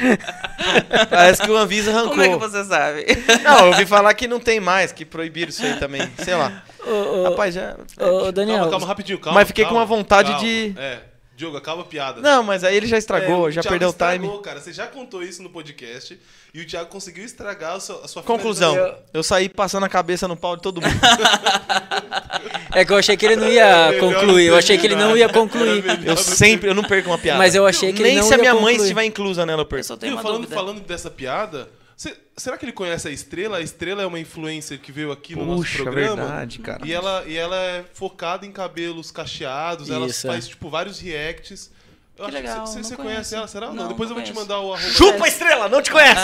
Parece 1.10 1.42
que 1.42 1.50
o 1.50 1.56
Anvisa 1.56 1.90
arrancou. 1.92 2.10
Como 2.10 2.22
é 2.22 2.28
que 2.30 2.36
você 2.36 2.64
sabe? 2.64 3.06
Não, 3.44 3.58
eu 3.60 3.66
ouvi 3.68 3.86
falar 3.86 4.12
que 4.14 4.26
não 4.26 4.40
tem 4.40 4.58
mais, 4.58 4.90
que 4.90 5.04
proibiram 5.04 5.50
isso 5.50 5.64
aí 5.64 5.74
também. 5.78 6.02
Sei 6.24 6.34
lá. 6.34 6.62
Ô, 6.84 6.90
ô, 6.90 7.24
Rapaz, 7.30 7.54
já. 7.54 7.76
ô, 8.00 8.32
Daniel, 8.32 8.58
Calma, 8.58 8.70
calma, 8.72 8.86
rapidinho, 8.86 9.18
calma. 9.20 9.38
Mas 9.40 9.48
fiquei 9.48 9.64
com 9.64 9.70
calma, 9.70 9.80
uma 9.80 9.86
vontade 9.86 10.30
calma. 10.30 10.44
de- 10.44 10.74
É, 10.76 10.98
Diogo, 11.38 11.56
acaba 11.56 11.82
a 11.82 11.84
piada. 11.84 12.20
Não, 12.20 12.42
mas 12.42 12.64
aí 12.64 12.76
ele 12.76 12.88
já 12.88 12.98
estragou, 12.98 13.48
É, 13.48 13.52
já 13.52 13.62
Thiago 13.62 13.72
perdeu 13.72 13.88
o 13.88 13.92
estragou, 13.92 14.28
time. 14.32 14.42
cara. 14.42 14.60
Você 14.60 14.72
já 14.72 14.88
contou 14.88 15.22
isso 15.22 15.40
no 15.40 15.48
podcast 15.48 16.18
e 16.52 16.60
o 16.60 16.66
Thiago 16.66 16.90
conseguiu 16.90 17.24
estragar 17.24 17.76
a 17.76 17.80
sua, 17.80 18.04
a 18.04 18.08
sua 18.08 18.24
Conclusão, 18.24 18.72
finalização. 18.74 19.04
eu 19.14 19.22
saí 19.22 19.48
passando 19.48 19.84
a 19.84 19.88
cabeça 19.88 20.26
no 20.26 20.36
pau 20.36 20.56
de 20.56 20.62
todo 20.62 20.80
mundo. 20.82 20.92
é 22.74 22.84
que 22.84 22.92
eu 22.92 22.96
achei 22.96 23.16
que 23.16 23.24
ele 23.24 23.36
não 23.36 23.48
ia 23.48 23.90
Melhor 23.92 24.00
concluir. 24.00 24.46
Eu 24.46 24.56
achei 24.56 24.76
que 24.78 24.86
ele 24.86 24.96
não 24.96 25.16
ia 25.16 25.28
concluir. 25.28 25.84
Era 25.84 25.96
melhor 25.96 26.10
Eu 26.12 26.16
sempre, 26.16 26.70
eu 26.70 26.74
não 26.74 26.82
perco 26.82 27.08
uma 27.10 27.18
piada. 27.18 27.38
Mas 27.38 27.54
eu 27.54 27.64
achei 27.66 27.92
que 27.92 28.02
ele 28.02 28.08
Nem 28.10 28.18
não 28.18 28.24
se 28.26 28.34
a 28.34 28.36
ia 28.36 28.40
minha 28.40 28.54
mãe 28.54 28.62
concluir. 28.64 28.80
estiver 28.82 29.04
inclusa 29.04 29.46
nela, 29.46 29.60
eu 29.60 29.62
Eu 29.62 29.66
perco. 29.68 29.84
só 29.84 29.96
tenho 29.96 30.16
falando, 30.20 30.40
dúvida. 30.42 30.54
falando 30.56 30.80
dessa 30.80 31.08
piada, 31.10 31.68
cê- 31.98 32.16
será 32.36 32.56
que 32.56 32.64
ele 32.64 32.72
conhece 32.72 33.06
a 33.08 33.10
Estrela? 33.10 33.58
A 33.58 33.60
Estrela 33.60 34.02
é 34.02 34.06
uma 34.06 34.18
influencer 34.20 34.78
que 34.80 34.90
veio 34.90 35.12
aqui 35.12 35.34
no 35.36 35.44
Puxa, 35.44 35.56
nosso 35.56 35.82
programa. 35.82 36.16
verdade, 36.22 36.58
cara. 36.60 36.86
E 36.86 36.92
ela, 36.92 37.24
e 37.26 37.36
ela 37.36 37.56
é 37.56 37.84
focada 37.92 38.46
em 38.46 38.52
cabelos 38.52 39.10
cacheados, 39.10 39.90
ela 39.90 40.06
Isso, 40.06 40.26
faz, 40.26 40.46
é. 40.46 40.48
tipo, 40.48 40.70
vários 40.70 40.98
reacts. 41.00 41.70
Eu 42.18 42.24
Que 42.24 42.30
acho 42.30 42.36
legal, 42.36 42.64
que 42.64 42.70
você 42.82 42.96
conhece 42.96 43.34
ela, 43.36 43.46
será? 43.46 43.66
Não, 43.68 43.74
Não, 43.74 43.88
depois 43.88 44.10
não 44.10 44.16
eu 44.18 44.22
vou 44.22 44.32
te 44.32 44.32
conheço. 44.32 44.40
mandar 44.52 44.60
o 44.60 44.74
arroba. 44.74 44.90
Chupa 44.92 45.24
a 45.24 45.28
estrela, 45.28 45.68
não 45.68 45.80
te 45.80 45.90
conhece! 45.92 46.20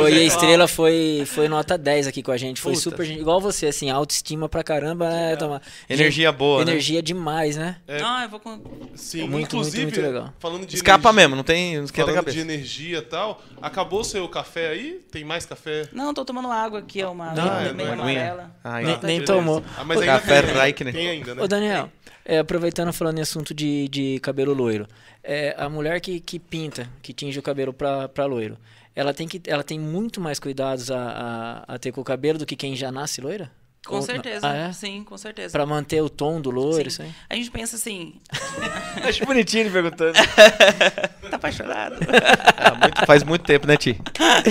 Ô, 0.00 0.08
e 0.08 0.20
a 0.20 0.22
estrela 0.22 0.68
foi, 0.68 1.24
foi 1.26 1.48
nota 1.48 1.76
10 1.76 2.06
aqui 2.06 2.22
com 2.22 2.30
a 2.30 2.36
gente. 2.36 2.60
Foi 2.60 2.72
Puta. 2.72 2.82
super. 2.84 3.04
gente- 3.04 3.20
Igual 3.20 3.40
você, 3.40 3.66
assim, 3.66 3.90
autoestima 3.90 4.48
pra 4.48 4.62
caramba, 4.62 5.10
né, 5.10 5.34
Tomar? 5.36 5.60
Energia 5.90 6.30
boa, 6.30 6.64
né? 6.64 6.70
Energia 6.70 7.02
demais, 7.02 7.56
né? 7.56 7.76
É. 7.88 8.00
Ah, 8.00 8.20
eu 8.22 8.28
vou 8.28 8.38
com. 8.38 8.60
Sim, 8.94 9.28
Muito, 9.28 9.46
inclusive, 9.56 9.82
muito, 9.82 10.00
muito 10.00 10.14
legal. 10.14 10.32
falando 10.38 10.64
de 10.64 10.76
Escapa 10.76 11.08
energia, 11.08 11.12
mesmo, 11.12 11.36
não 11.36 11.42
tem. 11.42 11.76
Não 11.76 11.84
esquenta 11.84 12.02
a 12.10 12.14
Falando 12.14 12.24
de 12.30 12.30
cabeça. 12.38 12.52
energia 12.54 12.98
e 12.98 13.02
tal, 13.02 13.42
acabou 13.60 14.00
o 14.00 14.04
seu 14.04 14.28
café 14.28 14.68
aí? 14.68 15.00
Tem 15.10 15.24
mais 15.24 15.44
café? 15.44 15.88
Não, 15.92 16.14
tô 16.14 16.24
tomando 16.24 16.50
água 16.52 16.78
aqui, 16.78 17.00
é 17.02 17.08
uma 17.08 17.32
Não, 17.32 17.58
é, 17.58 17.72
meio 17.72 17.88
não 17.96 18.06
é 18.08 18.12
amarela. 18.22 18.56
Ah, 18.62 18.74
Nem- 18.80 18.82
então. 18.92 19.00
nem 19.08 19.18
beleza. 19.20 19.32
tomou. 19.34 19.62
Ah, 19.76 19.82
mas 19.84 19.98
ainda 20.00 20.12
Café 20.12 20.42
tem, 20.42 20.54
Raikkonen. 20.54 20.92
Tem 20.94 21.08
ainda, 21.10 21.34
né? 21.34 21.42
Ô, 21.42 21.48
Daniel, 21.48 21.90
é, 22.24 22.38
aproveitando 22.38 22.92
falando 22.92 23.18
em 23.18 23.22
assunto 23.22 23.52
de, 23.52 23.88
de 23.88 24.18
cabelo 24.20 24.54
loiro, 24.54 24.86
é, 25.22 25.54
a 25.58 25.68
mulher 25.68 26.00
que, 26.00 26.20
que 26.20 26.38
pinta, 26.38 26.88
que 27.02 27.12
tinge 27.12 27.38
o 27.38 27.42
cabelo 27.42 27.72
pra 27.72 28.26
loiro, 28.26 28.56
ela 28.94 29.12
tem, 29.12 29.26
que, 29.26 29.40
ela 29.46 29.62
tem 29.62 29.78
muito 29.78 30.20
mais 30.20 30.38
cuidados 30.38 30.90
a, 30.90 31.64
a, 31.66 31.74
a 31.74 31.78
ter 31.78 31.92
com 31.92 32.00
o 32.00 32.04
cabelo 32.04 32.38
do 32.38 32.46
que 32.46 32.56
quem 32.56 32.76
já 32.76 32.92
nasce 32.92 33.20
loira? 33.20 33.50
Com 33.86 33.96
Ou- 33.96 34.02
certeza. 34.02 34.48
Ah, 34.48 34.54
é? 34.68 34.72
Sim, 34.72 35.04
com 35.04 35.16
certeza. 35.18 35.52
Pra 35.52 35.66
manter 35.66 36.00
o 36.02 36.08
tom 36.08 36.40
do 36.40 36.50
loiro, 36.50 36.82
Sim. 36.82 36.88
isso 36.88 37.02
aí? 37.02 37.12
A 37.28 37.34
gente 37.34 37.50
pensa 37.50 37.76
assim, 37.76 38.14
Acho 39.06 39.24
bonitinho 39.26 39.62
ele 39.64 39.70
perguntando. 39.70 40.14
tá 41.30 41.36
apaixonado? 41.36 41.96
Ah, 42.56 42.74
muito- 42.74 43.06
faz 43.06 43.22
muito 43.22 43.42
tempo, 43.44 43.66
né, 43.66 43.76
Ti? 43.76 43.98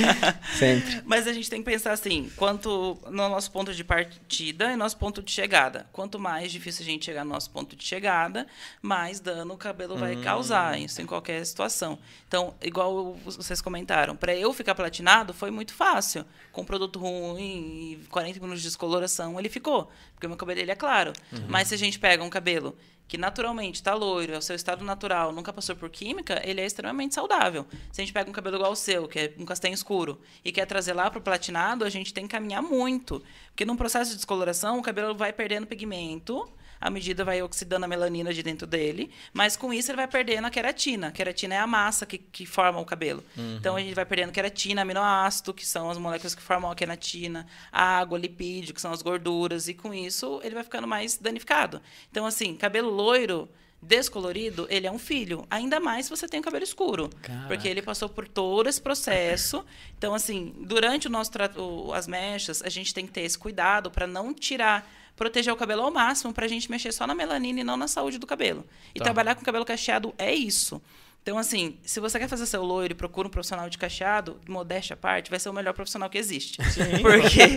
Sempre. 0.58 1.02
Mas 1.06 1.28
a 1.28 1.34
gente 1.34 1.50
tem 1.50 1.64
que 1.64 1.70
pensar 1.70 1.92
assim, 1.92 2.30
quanto 2.36 2.98
no 3.06 3.30
nosso 3.30 3.52
ponto 3.52 3.74
de 3.74 3.84
partida 3.84 4.72
e 4.72 4.76
nosso 4.76 4.98
ponto 4.98 5.22
de 5.22 5.32
chegada. 5.32 5.88
Quanto 5.92 6.20
mais 6.20 6.52
difícil 6.52 6.84
a 6.84 6.86
gente 6.86 7.06
chegar 7.06 7.24
no 7.24 7.32
nosso 7.32 7.50
ponto 7.50 7.76
de 7.76 7.84
chegada, 7.84 8.46
mais 8.82 9.20
dano 9.20 9.54
o 9.54 9.58
cabelo 9.58 9.98
vai 9.98 10.16
causar, 10.18 10.80
isso 10.80 11.02
em 11.02 11.06
qualquer 11.06 11.44
situação. 11.46 11.98
Então, 12.28 12.54
igual 12.62 13.16
vocês 13.26 13.62
comentaram, 13.62 14.16
para 14.16 14.36
eu 14.36 14.54
ficar 14.54 14.76
platinado 14.76 15.34
foi 15.34 15.50
muito 15.52 15.74
fácil. 15.74 16.26
Com 16.52 16.64
produto 16.64 17.00
ruim 17.00 17.98
e 18.04 18.08
40 18.10 18.40
minutos 18.40 18.62
de 18.62 18.68
descoloração, 18.68 19.23
ele 19.40 19.50
ficou, 19.50 19.90
porque 20.14 20.26
o 20.26 20.30
meu 20.30 20.38
cabelo 20.38 20.60
ele 20.60 20.72
é 20.72 20.76
claro. 20.76 21.14
Mas 21.48 21.68
se 21.70 21.76
a 21.76 21.78
gente 21.78 22.00
pega 22.00 22.24
um 22.24 22.30
cabelo 22.30 22.76
que 23.08 23.18
naturalmente 23.18 23.76
está 23.76 23.94
loiro, 23.94 24.34
é 24.34 24.38
o 24.38 24.42
seu 24.42 24.56
estado 24.56 24.84
natural, 24.84 25.32
nunca 25.32 25.54
passou 25.54 25.76
por 25.76 25.90
química, 25.90 26.42
ele 26.44 26.62
é 26.62 26.66
extremamente 26.66 27.14
saudável. 27.14 27.66
Se 27.92 28.02
a 28.02 28.04
gente 28.04 28.14
pega 28.14 28.30
um 28.30 28.34
cabelo 28.34 28.56
igual 28.56 28.72
o 28.72 28.76
seu, 28.76 29.08
que 29.08 29.20
é 29.20 29.34
um 29.38 29.46
castanho 29.46 29.74
escuro, 29.74 30.20
e 30.44 30.52
quer 30.52 30.66
trazer 30.66 30.94
lá 30.94 31.12
para 31.12 31.20
o 31.20 31.22
platinado, 31.22 31.86
a 31.86 31.90
gente 31.90 32.14
tem 32.14 32.26
que 32.26 32.32
caminhar 32.32 32.64
muito. 32.64 33.22
Porque 33.50 33.66
num 33.66 33.76
processo 33.76 34.12
de 34.12 34.18
descoloração, 34.18 34.80
o 34.80 34.82
cabelo 34.82 35.14
vai 35.14 35.32
perdendo 35.32 35.68
pigmento, 35.68 36.50
à 36.86 36.90
medida 36.90 37.24
vai 37.24 37.42
oxidando 37.42 37.86
a 37.86 37.88
melanina 37.88 38.34
de 38.34 38.44
dentro 38.44 38.68
dele, 38.68 39.10
mas 39.32 39.56
com 39.56 39.74
isso 39.74 39.90
ele 39.92 39.96
vai 39.98 40.08
perdendo 40.08 40.46
a 40.46 40.50
queratina. 40.50 41.08
A 41.08 41.12
queratina 41.12 41.56
é 41.56 41.60
a 41.60 41.66
massa 41.68 42.06
que, 42.06 42.18
que 42.18 42.46
forma 42.46 42.80
o 42.80 42.86
cabelo. 42.86 43.24
Então 43.58 43.76
a 43.76 43.80
gente 43.80 43.94
vai 43.96 44.06
perdendo 44.06 44.32
queratina, 44.32 44.82
aminoácido, 44.82 45.54
que 45.54 45.66
são 45.66 45.90
as 45.90 45.98
moléculas 45.98 46.36
que 46.36 46.42
formam 46.42 46.70
a 46.70 46.76
queratina, 46.76 47.48
água, 47.72 48.18
lipídio, 48.18 48.74
que 48.74 48.82
são 48.82 48.92
as 48.92 49.02
gorduras, 49.02 49.68
e 49.68 49.74
com 49.74 49.94
isso 49.94 50.40
ele 50.44 50.56
vai 50.56 50.64
ficando 50.64 50.88
mais 50.88 51.18
danificado. 51.18 51.82
Então, 52.12 52.26
assim, 52.26 52.56
cabelo 52.56 52.90
loiro. 52.90 53.50
Descolorido, 53.86 54.66
ele 54.70 54.88
é 54.88 54.92
um 54.92 54.98
filho. 54.98 55.46
Ainda 55.52 55.78
mais 55.78 56.06
se 56.06 56.10
você 56.10 56.26
tem 56.26 56.40
o 56.40 56.44
cabelo 56.44 56.64
escuro. 56.64 57.10
Caraca. 57.22 57.48
Porque 57.50 57.68
ele 57.68 57.82
passou 57.82 58.08
por 58.08 58.26
todo 58.28 58.70
esse 58.70 58.82
processo. 58.82 59.66
Então, 59.98 60.16
assim, 60.16 60.54
durante 60.62 61.08
o 61.08 61.10
nosso 61.12 61.30
o- 61.58 61.92
as 61.94 62.08
mechas, 62.08 62.62
a 62.64 62.70
gente 62.70 62.94
tem 62.94 63.06
que 63.06 63.12
ter 63.12 63.22
esse 63.22 63.38
cuidado 63.38 63.92
para 63.92 64.08
não 64.08 64.34
tirar, 64.34 64.90
proteger 65.16 65.54
o 65.54 65.58
cabelo 65.58 65.84
ao 65.84 65.92
máximo, 65.92 66.34
para 66.34 66.46
a 66.46 66.50
gente 66.50 66.70
mexer 66.72 66.92
só 66.92 67.06
na 67.08 67.14
melanina 67.16 67.60
e 67.62 67.64
não 67.64 67.78
na 67.78 67.88
saúde 67.88 68.18
do 68.18 68.26
cabelo. 68.28 68.66
E 68.96 69.00
Tá. 69.00 69.06
trabalhar 69.06 69.36
com 69.36 69.44
cabelo 69.46 69.64
cacheado 69.66 70.14
é 70.18 70.34
isso. 70.34 70.82
Então, 71.22 71.38
assim, 71.38 71.78
se 71.84 72.00
você 72.02 72.20
quer 72.20 72.28
fazer 72.28 72.46
seu 72.46 72.62
loiro 72.64 72.92
e 72.92 72.96
procura 72.96 73.28
um 73.30 73.32
profissional 73.32 73.70
de 73.70 73.78
cacheado, 73.78 74.38
modéstia 74.48 74.96
à 74.96 74.98
parte, 74.98 75.30
vai 75.30 75.40
ser 75.40 75.48
o 75.50 75.54
melhor 75.54 75.74
profissional 75.74 76.10
que 76.10 76.18
existe. 76.18 76.58
Por 77.02 77.22
quê? 77.30 77.56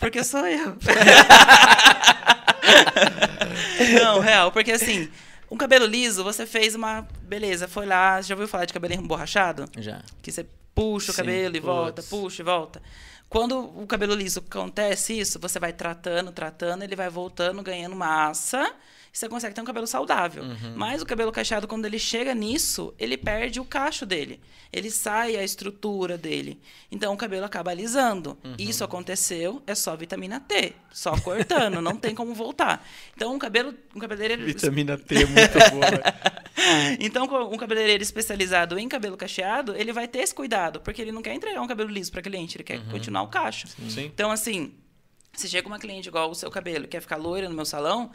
Porque 0.00 0.24
sou 0.24 0.44
eu. 0.46 0.76
Não, 4.02 4.20
real, 4.20 4.50
porque 4.50 4.72
assim, 4.72 5.08
um 5.50 5.56
cabelo 5.56 5.86
liso, 5.86 6.24
você 6.24 6.46
fez 6.46 6.74
uma. 6.74 7.06
Beleza, 7.22 7.68
foi 7.68 7.86
lá. 7.86 8.20
Já 8.20 8.34
ouviu 8.34 8.48
falar 8.48 8.64
de 8.64 8.72
cabelo 8.72 8.94
emborrachado? 8.94 9.66
Já. 9.78 10.00
Que 10.22 10.32
você 10.32 10.46
puxa 10.74 11.12
o 11.12 11.14
Sim, 11.14 11.18
cabelo 11.22 11.56
e 11.56 11.60
volta, 11.60 12.02
putz. 12.02 12.08
puxa 12.08 12.42
e 12.42 12.44
volta. 12.44 12.82
Quando 13.34 13.58
o 13.58 13.84
cabelo 13.84 14.14
liso 14.14 14.38
acontece 14.38 15.18
isso, 15.18 15.40
você 15.40 15.58
vai 15.58 15.72
tratando, 15.72 16.30
tratando, 16.30 16.84
ele 16.84 16.94
vai 16.94 17.10
voltando, 17.10 17.64
ganhando 17.64 17.96
massa. 17.96 18.72
Você 19.12 19.28
consegue 19.28 19.52
ter 19.52 19.60
um 19.60 19.64
cabelo 19.64 19.88
saudável. 19.88 20.44
Uhum. 20.44 20.74
Mas 20.76 21.02
o 21.02 21.06
cabelo 21.06 21.32
cacheado, 21.32 21.66
quando 21.66 21.84
ele 21.84 21.98
chega 21.98 22.32
nisso, 22.32 22.94
ele 22.96 23.16
perde 23.16 23.58
o 23.58 23.64
cacho 23.64 24.06
dele. 24.06 24.40
Ele 24.72 24.88
sai 24.88 25.34
a 25.34 25.42
estrutura 25.42 26.16
dele. 26.16 26.60
Então 26.92 27.12
o 27.12 27.16
cabelo 27.16 27.44
acaba 27.44 27.72
alisando. 27.72 28.38
Uhum. 28.44 28.54
Isso 28.56 28.84
aconteceu, 28.84 29.60
é 29.66 29.74
só 29.74 29.96
vitamina 29.96 30.38
T. 30.38 30.72
Só 30.92 31.20
cortando, 31.20 31.80
não 31.80 31.96
tem 31.96 32.14
como 32.14 32.34
voltar. 32.34 32.86
Então 33.16 33.34
um 33.34 33.38
cabelo. 33.38 33.74
Um 33.96 33.98
cabeleireiro 33.98 34.44
Vitamina 34.44 34.96
T 34.96 35.12
é 35.12 35.26
muito 35.26 35.58
boa. 35.72 36.43
então, 37.00 37.24
um 37.50 37.56
cabeleireiro 37.56 38.02
especializado 38.02 38.78
em 38.78 38.88
cabelo 38.88 39.16
cacheado, 39.16 39.74
ele 39.76 39.92
vai 39.92 40.06
ter 40.06 40.20
esse 40.20 40.34
cuidado, 40.34 40.80
porque 40.80 41.02
ele 41.02 41.12
não 41.12 41.22
quer 41.22 41.34
entregar 41.34 41.60
um 41.60 41.66
cabelo 41.66 41.90
liso 41.90 42.12
para 42.12 42.22
cliente, 42.22 42.56
ele 42.56 42.64
quer 42.64 42.80
continuar 42.90 43.22
o 43.22 43.28
cacho. 43.28 43.66
Sim. 43.68 44.04
Então, 44.04 44.30
assim, 44.30 44.72
se 45.32 45.48
chega 45.48 45.66
uma 45.66 45.78
cliente 45.78 46.08
igual 46.08 46.30
o 46.30 46.34
seu 46.34 46.50
cabelo, 46.50 46.86
quer 46.86 47.00
ficar 47.00 47.16
loira 47.16 47.48
no 47.48 47.54
meu 47.54 47.64
salão, 47.64 48.10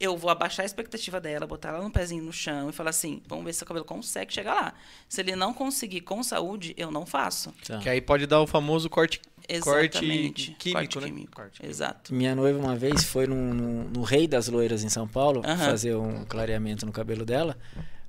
eu 0.00 0.16
vou 0.16 0.30
abaixar 0.30 0.62
a 0.62 0.66
expectativa 0.66 1.20
dela, 1.20 1.46
botar 1.46 1.70
ela 1.70 1.82
no 1.82 1.90
pezinho 1.90 2.22
no 2.22 2.32
chão 2.32 2.70
e 2.70 2.72
falar 2.72 2.90
assim: 2.90 3.20
vamos 3.26 3.44
ver 3.44 3.52
se 3.52 3.58
seu 3.58 3.66
cabelo 3.66 3.84
consegue 3.84 4.32
chegar 4.32 4.54
lá. 4.54 4.74
Se 5.08 5.20
ele 5.20 5.34
não 5.34 5.52
conseguir 5.52 6.02
com 6.02 6.22
saúde, 6.22 6.74
eu 6.76 6.90
não 6.90 7.04
faço. 7.04 7.52
Tá. 7.66 7.78
Que 7.78 7.88
aí 7.88 8.00
pode 8.00 8.26
dar 8.26 8.40
o 8.40 8.46
famoso 8.46 8.88
corte, 8.88 9.20
Exatamente. 9.48 10.52
corte 10.52 10.54
químico, 10.58 10.72
Corte 10.78 10.98
né? 10.98 11.06
químico. 11.06 11.32
Corte 11.34 11.56
químico. 11.60 11.70
Exato. 11.72 12.14
Minha 12.14 12.34
noiva 12.34 12.58
uma 12.58 12.76
vez 12.76 13.04
foi 13.04 13.26
no, 13.26 13.34
no, 13.54 13.84
no 13.84 14.02
Rei 14.02 14.26
das 14.28 14.48
Loiras 14.48 14.84
em 14.84 14.88
São 14.88 15.08
Paulo 15.08 15.42
fazer 15.42 15.94
um 15.96 16.24
clareamento 16.24 16.84
no 16.84 16.92
cabelo 16.92 17.24
dela. 17.24 17.56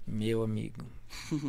Meu 0.06 0.44
amigo, 0.44 0.84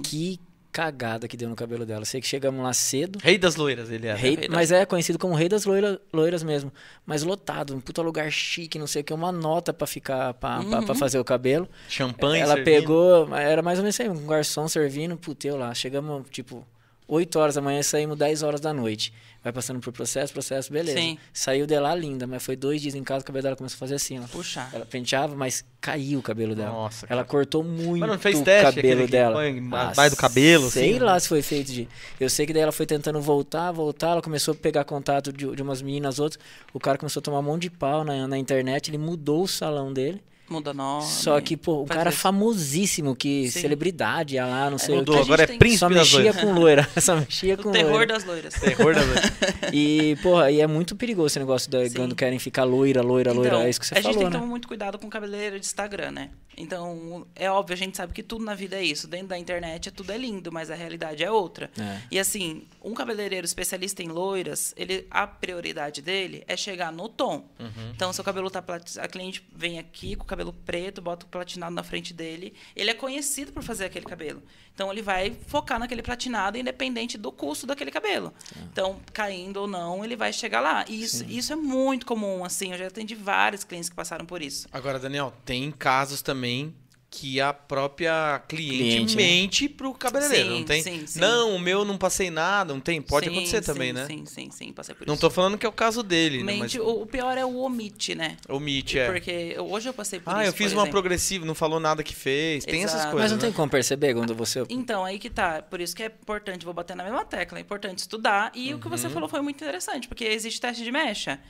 que 0.05 0.39
cagada 0.73 1.27
que 1.27 1.37
deu 1.37 1.49
no 1.49 1.57
cabelo 1.57 1.85
dela. 1.85 2.05
Sei 2.05 2.21
que 2.21 2.27
chegamos 2.29 2.63
lá 2.63 2.73
cedo. 2.73 3.19
Rei 3.21 3.37
das 3.37 3.57
loiras, 3.57 3.91
ele 3.91 4.07
é. 4.07 4.15
Rei- 4.15 4.37
Rei 4.37 4.47
das- 4.49 4.55
mas 4.55 4.71
é 4.71 4.87
conhecido 4.87 5.19
como 5.19 5.35
Rei 5.35 5.49
das 5.49 5.65
loira- 5.65 6.01
Loiras 6.13 6.45
mesmo. 6.45 6.73
Mas 7.05 7.25
lotado, 7.25 7.75
um 7.75 7.81
puta 7.81 8.01
lugar 8.03 8.31
chique, 8.31 8.79
não 8.79 8.87
sei 8.87 9.03
o 9.03 9.05
que, 9.05 9.13
uma 9.13 9.33
nota 9.33 9.73
pra 9.73 9.87
ficar, 9.87 10.33
pra, 10.35 10.63
pra- 10.63 10.83
pra 10.83 10.95
fazer 10.95 11.19
o 11.19 11.25
cabelo. 11.25 11.69
Champanhe, 11.89 12.41
Ela 12.43 12.55
servindo. 12.55 12.65
pegou, 12.81 13.35
era 13.35 13.63
mais 13.63 13.79
ou 13.81 13.83
menos 13.83 13.97
isso 13.97 14.03
aí, 14.03 14.09
um 14.09 14.27
garçom 14.27 14.69
servindo, 14.69 15.17
puteu 15.17 15.57
lá. 15.57 15.75
Chegamos, 15.75 16.25
tipo, 16.31 16.65
8 17.13 17.39
horas 17.41 17.55
da 17.57 17.61
manhã 17.61 17.81
e 17.81 17.85
saímos 17.85 18.17
10 18.17 18.43
horas 18.45 18.61
da 18.61 18.73
noite. 18.73 19.13
Vai 19.43 19.53
passando 19.53 19.81
por 19.81 19.91
processo, 19.91 20.33
processo, 20.35 20.71
beleza. 20.71 20.99
Sim. 20.99 21.17
Saiu 21.33 21.67
de 21.67 21.77
lá 21.79 21.95
linda, 21.95 22.27
mas 22.27 22.43
foi 22.45 22.55
dois 22.57 22.81
dias 22.83 22.95
em 22.95 23.03
casa, 23.03 23.23
o 23.23 23.25
cabelo 23.25 23.43
dela 23.43 23.57
começou 23.57 23.77
a 23.77 23.79
fazer 23.79 23.95
assim, 23.95 24.19
ó. 24.19 24.23
Puxar. 24.29 24.71
Ela 24.73 24.85
penteava, 24.85 25.35
mas 25.35 25.65
caiu 25.81 26.19
o 26.19 26.23
cabelo 26.23 26.55
dela. 26.55 26.71
Nossa, 26.71 27.07
Ela 27.07 27.25
cara. 27.25 27.25
cortou 27.25 27.65
muito 27.65 28.01
Mas 28.01 28.11
não 28.11 28.19
fez 28.19 28.39
o 28.39 28.45
teste, 28.45 28.65
cabelo 28.77 28.93
aquele 28.93 29.05
que 29.07 29.11
dela. 29.13 29.35
põe 29.35 29.61
mais 29.61 30.11
do 30.11 30.17
cabelo, 30.17 30.71
Sei 30.71 30.91
assim? 30.91 30.99
lá 30.99 31.19
se 31.19 31.27
foi 31.27 31.41
feito 31.43 31.73
de. 31.73 31.89
Eu 32.21 32.29
sei 32.31 32.47
que 32.47 32.53
daí 32.53 32.63
ela 32.63 32.71
foi 32.73 32.85
tentando 32.87 33.21
voltar, 33.21 33.73
voltar, 33.73 34.11
ela 34.11 34.23
começou 34.23 34.53
a 34.53 34.57
pegar 34.57 34.85
contato 34.85 35.33
de, 35.33 35.57
de 35.57 35.63
umas 35.63 35.81
meninas 35.83 36.19
outras. 36.19 36.39
O 36.73 36.79
cara 36.79 36.99
começou 36.99 37.21
a 37.21 37.23
tomar 37.23 37.39
um 37.39 37.43
monte 37.43 37.63
de 37.63 37.71
pau 37.71 38.05
na, 38.05 38.29
na 38.29 38.37
internet, 38.39 38.91
ele 38.91 38.99
mudou 38.99 39.43
o 39.45 39.49
salão 39.49 39.91
dele. 39.93 40.23
Muda 40.51 40.75
nome. 40.75 41.07
Só 41.07 41.41
que, 41.41 41.57
pô, 41.57 41.83
um 41.85 41.87
faz 41.87 41.97
cara 41.99 42.11
isso. 42.11 42.19
famosíssimo, 42.19 43.15
que 43.15 43.49
Sim. 43.51 43.61
celebridade, 43.61 44.35
ia 44.35 44.45
lá, 44.45 44.69
não 44.69 44.79
sei 44.79 44.97
Mudou, 44.97 45.15
o 45.15 45.19
A 45.19 45.21
que. 45.21 45.25
gente 45.27 45.33
agora 45.41 45.55
é 45.55 45.57
príncipe 45.59 45.79
Só 45.79 45.89
das 45.89 45.97
mexia 45.99 46.19
loiras. 46.19 46.41
com 46.43 46.53
loira. 46.53 46.89
Só 47.01 47.17
mexia 47.17 47.57
com 47.57 47.69
O 47.69 47.73
terror 47.73 47.91
loira. 47.93 48.07
das 48.07 48.25
loiras. 48.25 48.55
Terror 48.55 48.95
das 48.95 49.07
loiras. 49.07 49.31
E, 49.73 50.17
porra, 50.23 50.51
e 50.51 50.61
é 50.61 50.67
muito 50.67 50.97
perigoso 50.97 51.29
esse 51.29 51.39
negócio 51.39 51.71
da 51.71 51.79
quando 51.95 52.17
querem 52.17 52.39
ficar 52.41 52.65
loira, 52.65 53.01
loira, 53.03 53.33
loira. 53.33 53.51
Então, 53.51 53.63
É 53.63 53.71
isso 53.71 53.79
que 53.79 53.87
você 53.87 53.95
a 53.95 53.99
gente 53.99 54.05
falou, 54.07 54.19
tem 54.19 54.27
que 54.27 54.33
né? 54.35 54.39
tomar 54.41 54.51
muito 54.51 54.67
cuidado 54.67 54.99
com 54.99 55.07
o 55.07 55.11
cabeleireiro 55.11 55.61
de 55.61 55.65
Instagram, 55.67 56.11
né? 56.11 56.31
Então, 56.57 57.25
é 57.37 57.49
óbvio, 57.51 57.75
a 57.75 57.77
gente 57.77 57.97
sabe 57.97 58.13
que 58.13 58.23
tudo 58.23 58.45
na 58.45 58.55
vida 58.55 58.77
é 58.77 58.83
isso. 58.85 59.07
Dentro 59.07 59.29
da 59.29 59.39
internet 59.39 59.89
é 59.89 59.93
tudo 59.93 60.11
é 60.13 60.19
lindo, 60.19 60.51
mas 60.53 60.71
a 60.71 60.75
realidade 60.75 61.23
é 61.23 61.31
outra. 61.31 61.71
É. 61.79 61.99
E 62.11 62.19
assim, 62.19 62.65
um 62.83 62.93
cabeleireiro 62.93 63.45
especialista 63.47 64.03
em 64.03 64.09
loiras, 64.09 64.75
ele 64.77 65.07
a 65.11 65.27
prioridade 65.27 66.03
dele 66.03 66.43
é 66.49 66.57
chegar 66.57 66.93
no 66.93 67.09
tom. 67.09 67.45
Uhum. 67.59 67.93
Então, 67.95 68.13
seu 68.13 68.25
cabelo 68.25 68.51
tá 68.51 68.63
a 68.99 69.09
cliente 69.09 69.43
vem 69.55 69.79
aqui 69.79 70.17
com 70.17 70.25
o 70.25 70.27
cabelo 70.27 70.40
preto, 70.53 71.03
bota 71.03 71.27
o 71.27 71.29
platinado 71.29 71.75
na 71.75 71.83
frente 71.83 72.15
dele, 72.15 72.55
ele 72.75 72.91
é 72.91 72.95
conhecido 72.95 73.53
por 73.53 73.63
fazer 73.63 73.85
aquele 73.85 74.07
cabelo. 74.07 74.43
Então, 74.75 74.91
ele 74.91 75.03
vai 75.03 75.37
focar 75.47 75.79
naquele 75.79 76.03
platinado 76.03 76.57
independente 76.57 77.19
do 77.19 77.31
custo 77.31 77.67
daquele 77.67 77.91
cabelo. 77.91 78.31
Tá. 78.31 78.61
Então, 78.73 79.01
caindo 79.13 79.59
ou 79.59 79.67
não, 79.67 80.05
ele 80.05 80.17
vai 80.17 80.33
chegar 80.33 80.61
lá. 80.61 80.85
E 80.89 81.03
isso, 81.03 81.25
isso 81.29 81.53
é 81.53 81.57
muito 81.57 82.07
comum, 82.07 82.45
assim. 82.45 82.73
Eu 82.73 82.79
já 82.79 82.87
atendi 82.87 83.15
vários 83.15 83.63
clientes 83.63 83.91
que 83.91 83.97
passaram 83.97 84.25
por 84.25 84.41
isso. 84.41 84.67
Agora, 84.73 84.99
Daniel, 84.99 85.35
tem 85.45 85.71
casos 85.71 86.23
também 86.23 86.75
que 87.13 87.41
a 87.41 87.53
própria 87.53 88.41
cliente, 88.47 88.77
Cliente, 88.79 89.17
né? 89.17 89.23
mente 89.23 89.69
pro 89.69 89.93
cabeleireiro, 89.93 90.51
Sim, 90.53 90.59
não 90.61 90.65
tem? 90.65 90.81
sim, 90.83 91.07
sim. 91.09 91.19
Não, 91.19 91.57
o 91.57 91.59
meu 91.59 91.85
não 91.85 91.99
passei 91.99 92.31
nada, 92.31 92.73
não 92.73 92.81
tem? 92.81 93.03
Pode 93.03 93.27
Sim, 93.27 93.33
acontecer 93.33 93.63
também, 93.63 93.89
sim, 93.89 93.93
né? 93.95 94.07
Sim, 94.07 94.27
sim, 94.27 94.51
sim, 94.53 94.73
passei 94.73 94.95
por 94.95 95.05
Não 95.09 95.15
isso. 95.15 95.21
tô 95.21 95.29
falando 95.29 95.59
que 95.59 95.67
é 95.67 95.69
o 95.69 95.73
caso 95.73 96.05
dele, 96.05 96.39
né? 96.39 96.53
Mas 96.53 96.61
Mente, 96.75 96.81
o, 96.81 97.03
o 97.03 97.07
pior 97.07 97.37
é 97.37 97.45
o 97.45 97.57
omite, 97.59 98.15
né? 98.15 98.37
omite, 98.49 98.97
é. 98.97 99.11
Porque 99.11 99.57
hoje 99.59 99.89
eu 99.89 99.93
passei 99.93 100.21
por 100.21 100.33
Ah, 100.33 100.43
isso. 100.43 100.51
eu 100.51 100.53
fiz 100.53 100.69
por 100.69 100.77
uma 100.79 100.83
exemplo. 100.85 101.01
progressiva, 101.01 101.45
não 101.45 101.55
falou 101.55 101.81
nada 101.81 102.03
que 102.05 102.15
fez. 102.15 102.65
Tem 102.65 102.85
essas 102.85 103.01
Exato. 103.01 103.11
coisas, 103.11 103.23
Mas 103.25 103.31
não 103.33 103.39
né? 103.39 103.43
tem 103.43 103.53
como 103.57 103.69
perceber 103.69 104.15
quando 104.15 104.33
você. 104.33 104.65
Então, 104.69 105.05
aí 105.05 105.19
que 105.19 105.29
tá. 105.29 105.61
Por 105.63 105.81
isso 105.81 105.97
que 105.97 106.05
é 106.05 106.07
importante, 106.07 106.65
vou 106.65 106.73
bater 106.73 106.95
na 106.97 107.03
mesma 107.03 107.25
tecla, 107.25 107.59
é 107.59 107.61
importante 107.61 107.99
estudar. 107.99 108.53
E 108.55 108.73
o 108.73 108.79
que 108.79 108.87
Uhum. 108.87 108.97
você 108.97 109.09
falou 109.11 109.29
foi 109.29 109.41
muito 109.41 109.57
interessante, 109.57 110.07
porque 110.07 110.25
existe 110.25 110.61
teste 110.61 110.85
de 110.85 110.93
mecha. 110.93 111.41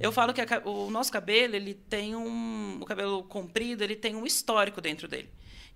Eu 0.00 0.10
falo 0.12 0.32
que 0.32 0.40
a 0.40 0.46
o 0.64 0.90
nosso 0.90 1.12
cabelo, 1.12 1.54
ele 1.54 1.74
tem 1.74 2.16
um. 2.16 2.78
O 2.80 2.86
cabelo 2.86 3.22
comprido, 3.24 3.84
ele 3.84 3.96
tem 3.96 4.14
um 4.16 4.24
histórico 4.24 4.80
dentro 4.80 5.09
dele. 5.10 5.28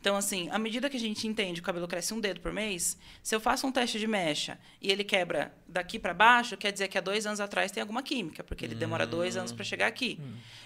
Então, 0.05 0.19
assim, 0.19 0.51
à 0.51 0.59
medida 0.59 0.91
que 0.91 0.99
a 0.99 1.01
gente 1.01 1.27
entende 1.27 1.55
que 1.55 1.61
o 1.61 1.65
cabelo 1.65 1.89
cresce 1.89 2.13
um 2.13 2.21
dedo 2.21 2.39
por 2.39 2.53
mês, 2.53 2.99
se 3.23 3.35
eu 3.35 3.41
faço 3.41 3.67
um 3.67 3.73
teste 3.73 3.99
de 3.99 4.07
mecha 4.07 4.59
e 4.79 4.93
ele 4.93 5.03
quebra 5.03 5.51
daqui 5.67 5.99
para 5.99 6.13
baixo, 6.13 6.59
quer 6.59 6.71
dizer 6.71 6.89
que 6.89 6.99
há 6.99 7.01
dois 7.01 7.25
anos 7.25 7.41
atrás 7.41 7.73
tem 7.73 7.81
alguma 7.81 8.03
química, 8.03 8.45
porque 8.45 8.67
ele 8.67 8.75
demora 8.75 9.07
dois 9.07 9.35
anos 9.35 9.51
para 9.51 9.65
chegar 9.65 9.87
aqui. 9.87 10.21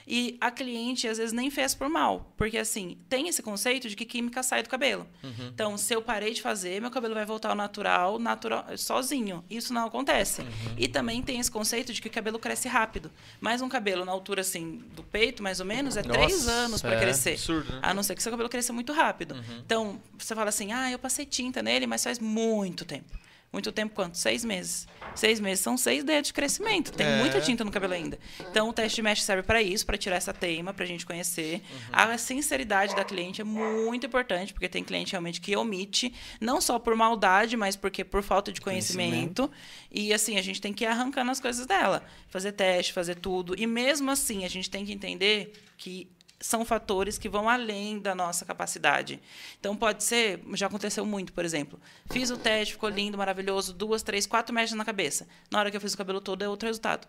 E 0.05 0.37
a 0.41 0.51
cliente, 0.51 1.07
às 1.07 1.19
vezes, 1.19 1.33
nem 1.33 1.51
fez 1.51 1.73
por 1.73 1.89
mal, 1.89 2.33
porque, 2.37 2.59
assim, 2.59 2.99
tem 3.09 3.29
esse 3.29 3.41
conceito 3.41 3.89
de 3.89 3.95
que 3.95 4.05
química 4.05 4.43
sai 4.43 4.61
do 4.61 4.69
cabelo. 4.69 5.07
Então, 5.55 5.79
se 5.79 5.95
eu 5.95 6.03
parei 6.03 6.35
de 6.35 6.43
fazer, 6.43 6.81
meu 6.81 6.91
cabelo 6.91 7.15
vai 7.15 7.25
voltar 7.25 7.51
ao 7.51 7.55
natural, 7.55 8.19
natural 8.19 8.67
sozinho. 8.77 9.45
Isso 9.49 9.73
não 9.73 9.87
acontece. 9.87 10.43
E 10.77 10.89
também 10.89 11.23
tem 11.23 11.39
esse 11.39 11.51
conceito 11.51 11.93
de 11.93 12.03
que 12.03 12.09
o 12.09 12.11
cabelo 12.11 12.41
cresce 12.41 12.67
rápido. 12.67 13.09
Mas 13.41 13.63
um 13.63 13.69
cabelo 13.69 14.05
na 14.05 14.11
altura, 14.11 14.41
assim, 14.41 14.83
do 14.97 15.05
peito, 15.05 15.45
mais 15.45 15.61
ou 15.61 15.67
menos, 15.67 15.97
é 15.97 16.03
três 16.03 16.45
Nossa, 16.45 16.51
anos 16.51 16.83
para 16.83 16.97
é, 16.97 17.01
crescer. 17.01 17.35
absurdo, 17.35 17.73
né? 17.73 17.79
A 17.81 17.95
não 17.95 18.03
ser 18.03 18.17
que 18.17 18.23
seu 18.23 18.33
cabelo 18.33 18.49
cresça 18.49 18.73
muito 18.73 18.93
rápido. 18.93 19.28
Então, 19.65 20.01
você 20.19 20.35
fala 20.35 20.49
assim, 20.49 20.73
ah, 20.73 20.91
eu 20.91 20.99
passei 20.99 21.25
tinta 21.27 21.63
nele, 21.63 21.87
mas 21.87 22.05
faz 22.05 22.19
muito 22.19 22.85
tempo. 22.85 23.17
Muito 23.51 23.73
tempo 23.73 23.95
quanto? 23.95 24.19
Seis 24.19 24.45
meses. 24.45 24.87
Seis 25.15 25.41
meses 25.41 25.61
são 25.61 25.79
seis 25.79 26.05
dedos 26.05 26.27
de 26.29 26.35
crescimento. 26.35 26.93
Tem 26.93 27.07
É. 27.07 27.19
muita 27.19 27.41
tinta 27.41 27.65
no 27.65 27.71
cabelo 27.71 27.95
ainda. 27.95 28.19
Então, 28.41 28.69
o 28.69 28.75
teste 28.75 28.97
de 28.97 29.03
mesh 29.03 29.23
serve 29.23 29.43
para 29.43 29.63
isso, 29.63 29.87
para 29.87 29.97
tirar 29.97 30.17
essa 30.17 30.35
teima, 30.35 30.75
para 30.75 30.85
a 30.85 30.87
gente 30.87 31.07
conhecer. 31.07 31.63
A 31.91 32.19
sinceridade 32.19 32.95
da 32.95 33.05
cliente 33.07 33.41
é 33.41 33.45
muito 33.45 34.05
importante, 34.05 34.53
porque 34.53 34.69
tem 34.69 34.85
cliente 34.85 35.13
realmente 35.13 35.41
que 35.41 35.57
omite, 35.57 36.13
não 36.39 36.61
só 36.61 36.79
por 36.79 36.95
maldade, 36.95 37.57
mas 37.57 37.75
porque 37.75 38.05
por 38.05 38.23
falta 38.23 38.53
de 38.53 38.61
conhecimento. 38.61 39.51
E, 39.91 40.13
assim, 40.13 40.37
a 40.37 40.43
gente 40.43 40.61
tem 40.61 40.75
que 40.75 40.85
ir 40.85 40.87
arrancando 40.87 41.31
as 41.31 41.41
coisas 41.41 41.65
dela. 41.65 42.05
Fazer 42.29 42.53
teste, 42.53 42.93
fazer 42.93 43.15
tudo. 43.15 43.55
E, 43.59 43.67
mesmo 43.67 44.11
assim, 44.11 44.45
a 44.45 44.49
gente 44.49 44.69
tem 44.69 44.85
que 44.85 44.93
entender 44.93 45.55
que 45.79 46.07
são 46.41 46.65
fatores 46.65 47.19
que 47.19 47.29
vão 47.29 47.49
além 47.49 47.99
da 47.99 48.15
nossa 48.15 48.45
capacidade. 48.45 49.21
Então, 49.59 49.77
pode 49.77 50.05
ser, 50.05 50.41
já 50.55 50.67
aconteceu 50.67 51.05
muito, 51.05 51.33
por 51.33 51.45
exemplo, 51.45 51.81
fiz 52.11 52.31
o 52.31 52.37
teste, 52.37 52.75
ficou 52.75 52.89
lindo, 52.89 53.19
maravilhoso, 53.19 53.73
duas, 53.73 54.03
três, 54.03 54.27
quatro 54.27 54.55
mechas 54.55 54.77
na 54.77 54.85
cabeça. 54.85 55.27
Na 55.51 55.59
hora 55.59 55.71
que 55.71 55.77
eu 55.77 55.81
fiz 55.81 55.95
o 55.95 55.99
cabelo 55.99 56.21
todo, 56.21 56.43
é 56.43 56.49
outro 56.49 56.69
resultado. 56.69 57.07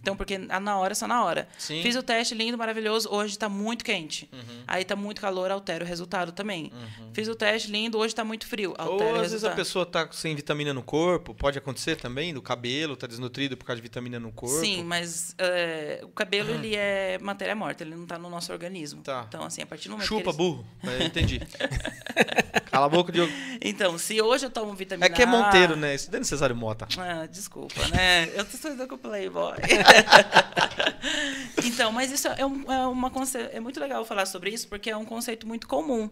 Então, 0.00 0.16
porque 0.16 0.40
a- 0.48 0.58
na 0.60 0.78
hora 0.78 0.92
é 0.92 0.94
só 0.94 1.06
na 1.06 1.22
hora. 1.24 1.46
Sim. 1.58 1.82
Fiz 1.82 1.94
o 1.96 2.02
teste, 2.02 2.34
lindo, 2.34 2.56
maravilhoso, 2.56 3.08
hoje 3.12 3.34
está 3.34 3.48
muito 3.48 3.84
quente. 3.84 4.28
Aí 4.66 4.82
está 4.82 4.96
muito 4.96 5.20
calor, 5.20 5.50
altera 5.50 5.84
o 5.84 5.86
resultado 5.86 6.32
também. 6.32 6.72
Fiz 7.12 7.28
o 7.28 7.34
teste, 7.34 7.70
lindo, 7.70 7.98
hoje 7.98 8.08
está 8.08 8.24
muito 8.24 8.46
frio, 8.46 8.74
altera 8.78 9.10
Ou 9.10 9.14
às 9.16 9.20
vezes 9.32 9.44
a 9.44 9.48
resultado. 9.48 9.56
pessoa 9.56 9.86
tá 9.86 10.08
sem 10.12 10.34
vitamina 10.34 10.72
no 10.72 10.82
corpo, 10.82 11.34
pode 11.34 11.58
acontecer 11.58 11.96
também, 11.96 12.32
do 12.32 12.40
cabelo, 12.40 12.96
tá 12.96 13.06
desnutrido 13.06 13.56
por 13.56 13.64
causa 13.66 13.76
de 13.76 13.82
vitamina 13.82 14.18
no 14.18 14.32
corpo. 14.32 14.60
Sim, 14.60 14.82
mas 14.84 15.34
é, 15.38 16.00
o 16.04 16.08
cabelo 16.08 16.50
ele 16.50 16.74
é 16.76 17.18
matéria 17.20 17.54
morta, 17.54 17.82
ele 17.84 17.94
não 17.94 18.04
está 18.04 18.18
no 18.18 18.30
nosso 18.30 18.52
organismo. 18.52 19.02
Tá. 19.02 19.24
Então, 19.28 19.44
assim, 19.44 19.60
a 19.62 19.66
partir 19.66 19.88
do 19.88 19.92
momento 19.92 20.06
Chupa, 20.08 20.22
que 20.22 20.28
ele... 20.30 20.36
burro. 20.36 20.66
É, 20.84 21.04
entendi. 21.04 21.40
Cala 22.70 22.86
a 22.86 22.88
boca, 22.88 23.10
Diogo. 23.12 23.32
Então, 23.60 23.98
se 23.98 24.20
hoje 24.22 24.46
eu 24.46 24.50
tomo 24.50 24.72
vitamina 24.74 25.06
É 25.06 25.10
que 25.10 25.22
é 25.22 25.24
A- 25.24 25.28
Monteiro, 25.28 25.76
né? 25.76 25.94
Estudando 25.94 26.24
Cesário 26.24 26.54
Mota. 26.54 26.86
Ah, 26.98 27.26
desculpa, 27.26 27.86
né? 27.88 28.28
Eu 28.34 28.44
tô 28.44 28.56
estudando 28.56 28.86
com 28.88 28.94
o 28.94 28.98
Playboy. 28.98 29.56
então, 31.64 31.92
mas 31.92 32.10
isso 32.10 32.28
é, 32.28 32.44
um- 32.46 32.70
é 32.70 32.86
uma 32.86 33.10
é 33.52 33.60
muito 33.60 33.80
legal 33.80 34.04
falar 34.04 34.26
sobre 34.26 34.50
isso, 34.50 34.68
porque 34.68 34.90
é 34.90 34.96
um 34.96 35.04
conceito 35.04 35.46
muito 35.46 35.66
comum. 35.66 36.08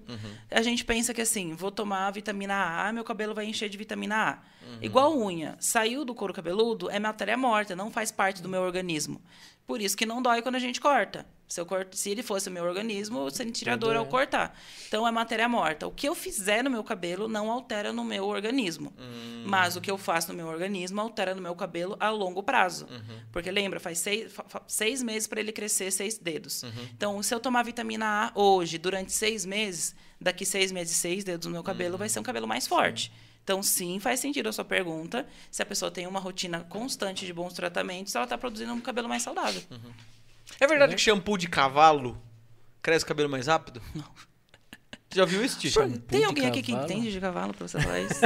A 0.51 0.63
gente 0.63 0.85
pensa 0.85 1.15
que 1.15 1.21
assim, 1.21 1.55
vou 1.55 1.71
tomar 1.71 2.11
vitamina 2.11 2.55
A, 2.87 2.93
meu 2.93 3.05
cabelo 3.05 3.35
vai 3.35 3.47
encher 3.47 3.69
de 3.69 3.79
vitamina 3.79 4.17
A. 4.17 4.39
Igual 4.83 5.17
unha. 5.19 5.57
Saiu 5.59 6.05
do 6.05 6.15
couro 6.15 6.33
cabeludo, 6.35 6.91
é 6.91 6.99
matéria 6.99 7.37
morta, 7.37 7.75
não 7.75 7.91
faz 7.91 8.11
parte 8.13 8.43
do 8.43 8.49
meu 8.49 8.61
organismo. 8.63 9.21
Por 9.67 9.81
isso 9.81 9.97
que 9.97 10.07
não 10.07 10.23
dói 10.23 10.43
quando 10.43 10.57
a 10.57 10.61
gente 10.61 10.81
corta. 10.81 11.27
Se, 11.49 11.61
eu 11.61 11.65
corto, 11.65 11.97
se 11.97 12.11
ele 12.11 12.23
fosse 12.23 12.49
o 12.49 12.53
meu 12.53 12.63
organismo, 12.65 13.21
eu 13.21 13.31
sentiria 13.31 13.75
dor 13.77 13.97
ao 13.97 14.05
cortar. 14.07 14.55
Então 14.87 15.09
é 15.09 15.11
matéria 15.11 15.49
morta. 15.49 15.87
O 15.87 15.91
que 15.91 16.07
eu 16.07 16.15
fizer 16.15 16.63
no 16.63 16.69
meu 16.69 16.85
cabelo 16.85 17.27
não 17.27 17.51
altera 17.51 17.91
no 17.93 18.05
meu 18.05 18.27
organismo. 18.27 18.93
Mas 19.47 19.75
o 19.75 19.81
que 19.81 19.91
eu 19.91 19.97
faço 19.97 20.29
no 20.29 20.35
meu 20.35 20.47
organismo 20.47 21.01
altera 21.01 21.35
no 21.35 21.41
meu 21.41 21.55
cabelo 21.55 21.97
a 21.99 22.11
longo 22.11 22.43
prazo. 22.43 22.87
Porque 23.33 23.51
lembra, 23.51 23.81
faz 23.81 23.99
seis, 23.99 24.33
seis 24.67 25.03
meses 25.03 25.27
para 25.27 25.41
ele 25.41 25.51
crescer 25.51 25.91
seis 25.91 26.19
dedos. 26.19 26.63
Então, 26.95 27.23
se 27.23 27.35
eu 27.35 27.41
tomar 27.41 27.63
vitamina 27.65 28.07
A 28.27 28.39
hoje, 28.39 28.77
durante 28.77 29.13
seis 29.13 29.47
meses, 29.47 29.95
daqui 30.21 30.45
seis 30.45 30.71
meses, 30.71 30.97
seis 30.97 31.25
dedos 31.25 31.47
no 31.47 31.53
meu 31.53 31.63
cabelo 31.63 31.97
vai 31.97 32.09
ser 32.11 32.21
um 32.21 32.23
cabelo 32.23 32.47
mais 32.47 32.67
forte. 32.67 33.11
Então, 33.43 33.63
sim, 33.63 33.99
faz 33.99 34.21
sentido 34.21 34.51
a 34.51 34.53
sua 34.53 34.67
pergunta. 34.67 35.27
Se 35.51 35.63
a 35.63 35.67
pessoa 35.67 35.91
tem 35.91 36.07
uma 36.07 36.21
rotina 36.21 36.61
constante 36.69 37.25
de 37.25 37.33
bons 37.33 37.55
tratamentos, 37.55 38.15
ela 38.15 38.25
está 38.25 38.37
produzindo 38.37 38.75
um 38.75 38.81
cabelo 38.83 39.09
mais 39.09 39.23
saudável. 39.23 39.63
É 40.61 40.67
verdade 40.67 40.95
que 40.95 41.01
shampoo 41.01 41.37
de 41.37 41.49
cavalo 41.49 42.21
cresce 42.83 43.05
o 43.05 43.09
cabelo 43.09 43.29
mais 43.29 43.47
rápido? 43.47 43.83
Não. 43.95 44.05
Já 45.15 45.25
viu 45.25 45.43
isso, 45.43 45.59
Tio? 45.59 45.99
Tem 46.01 46.25
alguém 46.25 46.47
aqui 46.47 46.63
que 46.63 46.73
entende 46.73 47.11
de 47.11 47.19
cavalo 47.19 47.55
para 47.55 47.67
você 47.67 47.81
falar 47.81 48.01
isso? 48.01 48.21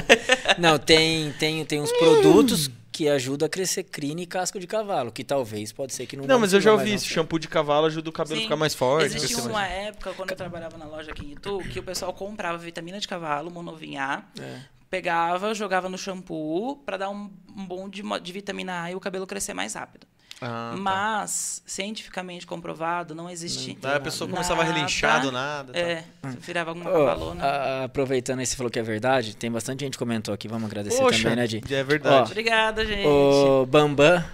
Não, 0.58 0.78
tem, 0.78 1.32
tem, 1.32 1.64
tem 1.64 1.80
uns 1.80 1.92
produtos 1.92 2.70
que 2.98 3.08
ajudam 3.08 3.46
a 3.46 3.48
crescer 3.48 3.84
crina 3.84 4.22
e 4.22 4.26
casco 4.26 4.58
de 4.58 4.66
cavalo, 4.66 5.12
que 5.12 5.22
talvez 5.22 5.72
pode 5.72 5.94
ser 5.94 6.04
que 6.04 6.16
não 6.16 6.26
Não, 6.26 6.40
mas 6.40 6.52
eu 6.52 6.60
já 6.60 6.72
ouvi 6.72 6.94
isso. 6.94 7.06
Shampoo 7.06 7.38
de 7.38 7.46
cavalo 7.46 7.86
ajuda 7.86 8.10
o 8.10 8.12
cabelo 8.12 8.40
a 8.40 8.42
ficar 8.42 8.56
mais 8.56 8.74
forte. 8.74 9.14
Existia 9.14 9.38
uma 9.38 9.50
mais... 9.50 9.72
época, 9.86 10.12
quando 10.14 10.32
eu 10.32 10.36
trabalhava 10.36 10.76
na 10.76 10.84
loja 10.84 11.12
aqui 11.12 11.24
em 11.24 11.32
Itu, 11.34 11.60
que 11.70 11.78
o 11.78 11.82
pessoal 11.84 12.12
comprava 12.12 12.58
vitamina 12.58 12.98
de 12.98 13.06
cavalo, 13.06 13.52
monovinha 13.52 14.24
É. 14.36 14.62
pegava, 14.90 15.54
jogava 15.54 15.88
no 15.88 15.96
shampoo 15.96 16.74
para 16.78 16.96
dar 16.96 17.10
um, 17.10 17.30
um 17.56 17.64
bom 17.64 17.88
de, 17.88 18.02
de 18.20 18.32
vitamina 18.32 18.82
A 18.82 18.90
e 18.90 18.96
o 18.96 19.00
cabelo 19.00 19.28
crescer 19.28 19.54
mais 19.54 19.74
rápido. 19.74 20.07
Ah, 20.40 20.70
tá. 20.72 20.76
Mas, 20.80 21.60
cientificamente 21.66 22.46
comprovado, 22.46 23.14
não 23.14 23.28
existe. 23.28 23.76
Daí 23.80 23.96
a 23.96 24.00
pessoa 24.00 24.30
começava 24.30 24.62
a 24.62 24.64
nada- 24.64 24.76
relinchar 24.76 25.20
do 25.22 25.32
nada. 25.32 25.72
tá. 25.72 25.78
É, 25.78 26.04
virava 26.40 26.70
alguma 26.70 26.90
cavalona. 26.90 27.44
a- 27.44 27.84
aproveitando 27.84 28.38
aí, 28.38 28.46
você 28.46 28.54
falou 28.56 28.70
que 28.70 28.78
é 28.78 28.82
verdade, 28.82 29.34
tem 29.36 29.50
bastante 29.50 29.80
gente 29.80 29.92
que 29.92 29.98
comentou 29.98 30.32
aqui, 30.32 30.46
vamos 30.46 30.66
agradecer 30.70 30.98
Poxa, 31.02 31.22
também, 31.24 31.36
né, 31.36 31.46
Di? 31.46 31.62
é 31.74 31.82
verdade. 31.82 32.30
Obrigada, 32.30 32.86
gente. 32.86 33.04
O 33.06 33.66
Bambam, 33.66 34.24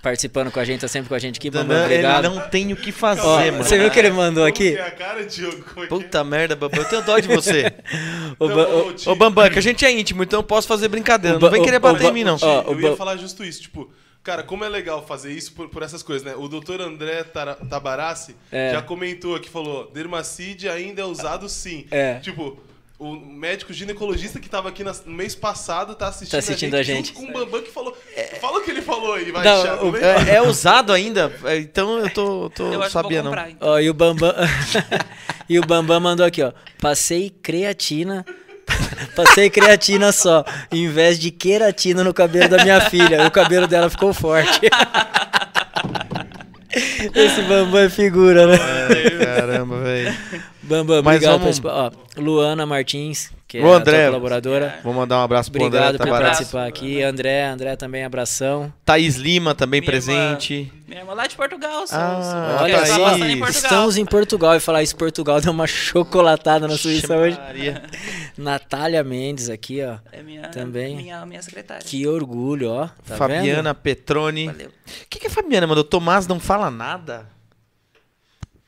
participando 0.00 0.50
com 0.50 0.58
a 0.58 0.64
gente, 0.64 0.80
tá 0.80 0.88
sempre 0.88 1.08
com 1.10 1.14
a 1.14 1.18
gente 1.18 1.36
aqui. 1.36 1.50
Bambam, 1.50 1.68
Dandan, 1.68 1.84
ele 1.92 2.06
obrigado. 2.06 2.22
não 2.34 2.48
tem 2.48 2.72
o 2.72 2.76
que 2.76 2.90
fazer, 2.90 3.20
Ó, 3.20 3.36
mano. 3.38 3.62
você 3.62 3.78
viu 3.78 3.90
que 3.90 3.98
ele 3.98 4.10
mandou 4.10 4.44
aqui? 4.46 4.74
é 4.76 4.80
a 4.86 4.90
cara, 4.90 5.24
Diogo? 5.26 5.62
É 5.76 5.82
é? 5.82 5.86
Puta 5.86 6.24
merda, 6.24 6.56
Bambam. 6.56 6.80
Eu 6.80 6.88
tenho 6.88 7.02
dó 7.02 7.18
de 7.18 7.28
você. 7.28 7.72
O 8.38 8.48
Não, 8.48 8.56
Ba- 8.56 8.68
ô, 8.68 8.88
o- 8.88 9.10
Ô, 9.12 9.14
Bambam, 9.14 9.50
que 9.50 9.58
a 9.58 9.62
gente 9.62 9.84
é 9.84 9.92
íntimo, 9.92 10.22
então 10.22 10.38
eu 10.40 10.44
posso 10.44 10.66
fazer 10.66 10.88
brincadeira. 10.88 11.36
O 11.36 11.40
Não 11.40 11.46
Ba- 11.46 11.52
vem 11.52 11.60
o- 11.60 11.64
querer 11.64 11.76
o 11.76 11.80
bater 11.80 12.04
Ba- 12.04 12.08
em 12.08 12.12
mim, 12.12 12.24
não. 12.24 12.38
Ó, 12.40 12.70
o 12.70 12.72
eu 12.72 12.80
ia 12.80 12.90
Ba- 12.92 12.96
falar 12.96 13.16
justo 13.18 13.44
isso, 13.44 13.60
tipo, 13.60 13.92
cara, 14.22 14.42
como 14.42 14.64
é 14.64 14.68
legal 14.68 15.04
fazer 15.04 15.32
isso 15.32 15.52
por, 15.52 15.68
por 15.68 15.82
essas 15.82 16.02
coisas, 16.02 16.24
né? 16.24 16.34
O 16.36 16.48
doutor 16.48 16.80
André 16.80 17.24
Tabarassi 17.24 18.36
É. 18.50 18.72
já 18.72 18.82
comentou 18.82 19.34
aqui, 19.34 19.48
falou, 19.48 19.90
dermacide 19.92 20.68
ainda 20.68 21.02
é 21.02 21.04
usado 21.04 21.48
sim. 21.48 21.86
É. 21.90 22.18
Tipo, 22.20 22.58
o 22.98 23.16
médico 23.16 23.72
ginecologista 23.72 24.38
que 24.38 24.48
tava 24.48 24.68
aqui 24.68 24.84
no 24.84 24.92
mês 25.06 25.34
passado 25.34 25.94
tá 25.96 26.06
assistindo, 26.06 26.30
Tá 26.30 26.38
assistindo 26.38 26.74
a 26.76 26.82
gente. 26.84 27.08
junto 27.08 27.18
com 27.20 27.30
o 27.30 27.32
Bambam 27.32 27.60
que 27.62 27.70
falou... 27.72 27.96
Fala 28.40 28.58
o 28.58 28.62
que 28.62 28.70
ele 28.70 28.80
falou 28.82 29.14
aí, 29.14 29.32
vai, 29.32 29.44
Não, 29.44 29.62
Thiago. 29.62 29.90
o-? 29.90 29.96
É, 29.96 30.36
é 30.36 30.42
usado 30.42 30.92
ainda? 30.92 31.32
É, 31.44 31.56
Então 31.58 31.98
eu 31.98 32.08
tô, 32.10 32.48
tô 32.50 32.72
eu 32.72 32.88
sabia 32.90 33.22
não. 33.22 33.32
então. 33.32 33.56
Ó, 33.60 33.78
e 33.80 33.90
o 33.90 33.94
Bambam. 33.94 34.32
e 35.48 35.58
o 35.58 35.66
Bambam 35.66 35.98
mandou 35.98 36.24
aqui, 36.24 36.42
ó. 36.42 36.52
Passei 36.80 37.28
creatina. 37.30 38.24
Passei 39.14 39.50
creatina 39.50 40.12
só, 40.12 40.44
em 40.70 40.88
vez 40.88 41.18
de 41.18 41.30
queratina 41.30 42.02
no 42.04 42.14
cabelo 42.14 42.48
da 42.48 42.62
minha 42.62 42.80
filha. 42.82 43.26
O 43.26 43.30
cabelo 43.30 43.66
dela 43.66 43.90
ficou 43.90 44.12
forte. 44.12 44.60
Esse 47.14 47.42
Bambam 47.42 47.82
é 47.82 47.90
figura, 47.90 48.46
né? 48.46 48.58
Caramba, 49.24 49.80
velho. 49.80 50.14
Bambam, 50.72 51.02
Mas 51.02 51.16
obrigado. 51.16 51.38
vamos-. 51.40 51.60
Ó, 51.64 51.90
Luana 52.16 52.64
Martins, 52.64 53.30
que 53.46 53.58
é 53.58 53.62
a 53.62 53.66
André. 53.66 54.06
colaboradora. 54.06 54.78
Vou 54.82 54.94
mandar 54.94 55.18
um 55.18 55.22
abraço 55.22 55.52
pro 55.52 55.64
Obrigado 55.66 55.96
André 55.96 56.06
por 56.10 56.18
participar 56.18 56.66
aqui. 56.66 57.02
André, 57.02 57.44
André 57.44 57.76
também, 57.76 58.04
abração. 58.04 58.72
Thaís 58.84 59.16
Lima 59.16 59.54
também 59.54 59.80
Minha 59.82 59.90
presente. 59.90 60.54
Irmã, 60.54 60.72
minha 60.88 61.00
irmã 61.00 61.12
lá 61.14 61.26
de 61.26 61.36
Portugal, 61.36 61.86
sou. 61.86 61.98
Ah, 61.98 62.58
Olha 62.62 62.78
tá 62.80 62.86
tá 62.86 62.94
aí. 63.14 63.32
em 63.32 63.38
Portugal. 63.38 63.48
Estamos 63.50 63.96
em 63.98 64.04
Portugal 64.06 64.56
e 64.56 64.60
falar 64.60 64.82
isso, 64.82 64.96
Portugal 64.96 65.40
deu 65.42 65.52
uma 65.52 65.66
chocolatada 65.66 66.66
na 66.66 66.76
Suíça 66.78 67.14
hoje. 67.16 67.38
Natália 68.38 69.04
Mendes 69.04 69.50
aqui, 69.50 69.82
ó. 69.84 69.96
É 70.10 70.22
minha, 70.22 70.48
Também. 70.48 70.96
minha, 70.96 71.24
minha 71.26 71.42
secretária. 71.42 71.82
Que 71.84 72.06
orgulho, 72.06 72.70
ó. 72.70 72.88
Tá 73.06 73.16
Fabiana 73.16 73.74
Petroni. 73.74 74.46
Valeu. 74.46 74.68
O 74.68 74.72
que, 75.10 75.18
que 75.18 75.26
a 75.26 75.30
Fabiana 75.30 75.66
mandou? 75.66 75.84
Tomás 75.84 76.26
não 76.26 76.40
fala 76.40 76.70
nada? 76.70 77.26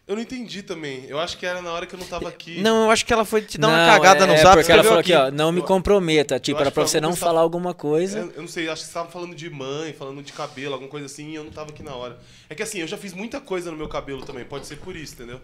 Eu 0.07 0.16
não 0.16 0.22
entendi 0.22 0.62
também. 0.62 1.07
Eu 1.09 1.18
acho 1.18 1.38
que 1.38 1.46
era 1.46 1.62
na 1.62 1.72
hora 1.72 1.86
que 1.86 1.94
eu 1.94 1.98
não 1.98 2.07
tava 2.07 2.28
aqui. 2.28 2.61
Não, 2.61 2.84
eu 2.84 2.90
acho 2.90 3.07
que 3.07 3.12
ela 3.12 3.24
foi 3.24 3.40
te 3.40 3.57
dar 3.57 3.68
uma 3.68 3.86
Não, 3.86 3.92
cagada 3.94 4.24
é, 4.24 4.26
no 4.26 4.34
é 4.34 4.36
zap. 4.36 4.57
porque 4.57 4.70
ela 4.70 4.84
falou 4.84 4.98
aqui, 4.98 5.14
ó, 5.14 5.30
não 5.30 5.50
me 5.50 5.62
comprometa. 5.62 6.38
Tipo, 6.38 6.61
era 6.61 6.70
pra 6.70 6.86
você 6.86 7.00
não 7.00 7.16
falar 7.16 7.32
tava- 7.34 7.42
alguma 7.44 7.72
coisa. 7.72 8.18
Eu, 8.18 8.30
eu 8.32 8.42
não 8.42 8.48
sei, 8.48 8.68
acho 8.68 8.82
que 8.82 8.86
você 8.86 8.90
estavam 8.90 9.11
falando 9.11 9.34
de 9.34 9.48
mãe, 9.48 9.94
falando 9.94 10.22
de 10.22 10.30
cabelo, 10.32 10.74
alguma 10.74 10.90
coisa 10.90 11.07
assim, 11.07 11.30
e 11.30 11.34
eu 11.36 11.44
não 11.44 11.50
tava 11.50 11.70
aqui 11.70 11.82
na 11.82 11.94
hora. 11.94 12.18
É 12.50 12.55
que 12.55 12.62
assim, 12.62 12.80
eu 12.80 12.86
já 12.86 12.98
fiz 12.98 13.14
muita 13.14 13.40
coisa 13.40 13.70
no 13.70 13.76
meu 13.78 13.88
cabelo 13.88 14.22
também, 14.26 14.44
pode 14.44 14.66
ser 14.66 14.76
por 14.76 14.94
isso, 14.94 15.14
entendeu? 15.14 15.40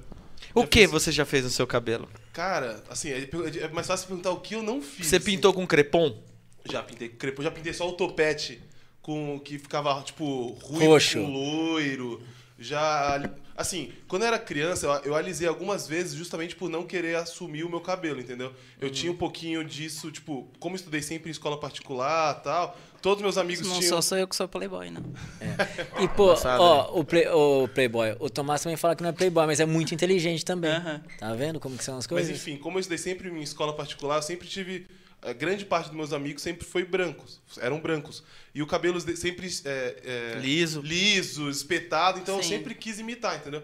O 0.54 0.60
Já 0.62 0.66
que 0.66 0.80
fiz- 0.80 0.90
você 0.90 1.10
já 1.12 1.24
fez 1.24 1.44
no 1.44 1.50
seu 1.50 1.66
cabelo? 1.66 2.06
Cara, 2.32 2.82
assim, 2.90 3.08
é 3.10 3.28
é 3.62 3.68
mais 3.68 3.86
fácil 3.86 4.08
perguntar 4.08 4.30
o 4.30 4.40
que 4.40 4.54
eu 4.56 4.62
não 4.62 4.82
fiz. 4.82 5.06
Você 5.06 5.16
assim. 5.16 5.24
pintou 5.24 5.54
com 5.54 5.66
crepom? 5.66 6.14
Já 6.70 6.82
pintei 6.82 7.08
com 7.08 7.16
crepo, 7.16 7.42
já 7.42 7.50
pintei 7.50 7.72
só 7.72 7.88
o 7.88 7.92
topete 7.92 8.60
com 9.00 9.40
que 9.40 9.58
ficava 9.58 10.02
tipo 10.02 10.50
ruim 10.64 10.86
Roxo. 10.86 11.18
com 11.18 11.30
loiro. 11.32 12.22
Já 12.58 13.22
assim, 13.60 13.92
quando 14.08 14.22
eu 14.22 14.28
era 14.28 14.38
criança, 14.38 14.86
eu, 14.86 14.92
eu 15.10 15.14
alisei 15.14 15.46
algumas 15.46 15.86
vezes 15.86 16.14
justamente 16.14 16.56
por 16.56 16.68
não 16.70 16.84
querer 16.84 17.16
assumir 17.16 17.62
o 17.64 17.68
meu 17.68 17.80
cabelo, 17.80 18.20
entendeu? 18.20 18.52
Eu 18.80 18.88
Uhum. 18.88 18.94
tinha 18.94 19.12
um 19.12 19.16
pouquinho 19.16 19.62
disso, 19.64 20.10
tipo, 20.10 20.48
como 20.58 20.74
eu 20.74 20.78
estudei 20.78 21.02
sempre 21.02 21.28
em 21.28 21.32
escola 21.32 21.58
particular, 21.60 22.34
tal, 22.42 22.76
todos 23.02 23.22
meus 23.22 23.36
amigos 23.38 23.66
Não 23.66 23.78
tinham 23.78 23.90
sou, 23.92 24.02
sou 24.02 24.18
eu 24.18 24.26
que 24.26 24.34
sou 24.34 24.48
playboy, 24.48 24.90
não. 24.90 25.02
E, 26.02 26.08
pô, 26.08 26.28
Passado, 26.28 26.60
ó, 26.62 26.98
o, 26.98 27.04
play- 27.04 27.28
o 27.28 27.68
Playboy. 27.68 28.16
O 28.18 28.30
Tomás 28.30 28.62
também 28.62 28.76
fala 28.76 28.96
que 28.96 29.02
não 29.02 29.10
é 29.10 29.12
Playboy, 29.12 29.46
mas 29.46 29.60
é 29.60 29.66
muito 29.66 29.94
inteligente 29.94 30.44
também. 30.44 30.70
Aham. 30.72 31.02
Tá 31.18 31.34
vendo 31.34 31.60
como 31.60 31.76
que 31.76 31.84
são 31.84 31.96
as 31.98 32.04
Mas 32.06 32.08
coisas? 32.08 32.30
enfim, 32.36 32.56
como 32.56 32.76
eu 32.78 32.80
estudei 32.80 32.98
sempre 32.98 33.28
em 33.28 33.42
escola 33.42 33.74
particular, 33.74 34.16
eu 34.16 34.22
sempre 34.22 34.48
tive. 34.48 34.86
A 35.22 35.32
grande 35.32 35.64
parte 35.64 35.86
dos 35.88 35.96
meus 35.96 36.12
amigos 36.12 36.42
sempre 36.42 36.66
foi 36.66 36.84
brancos. 36.84 37.40
Eram 37.58 37.78
brancos. 37.78 38.22
E 38.54 38.62
o 38.62 38.66
cabelo 38.66 38.98
sempre. 39.00 39.48
é, 39.64 40.34
é, 40.36 40.38
Liso. 40.40 40.80
Liso, 40.80 41.48
espetado. 41.50 42.18
Então 42.18 42.36
eu 42.36 42.42
Sim. 42.42 42.48
sempre 42.48 42.74
quis 42.74 42.98
imitar, 42.98 43.36
entendeu? 43.36 43.62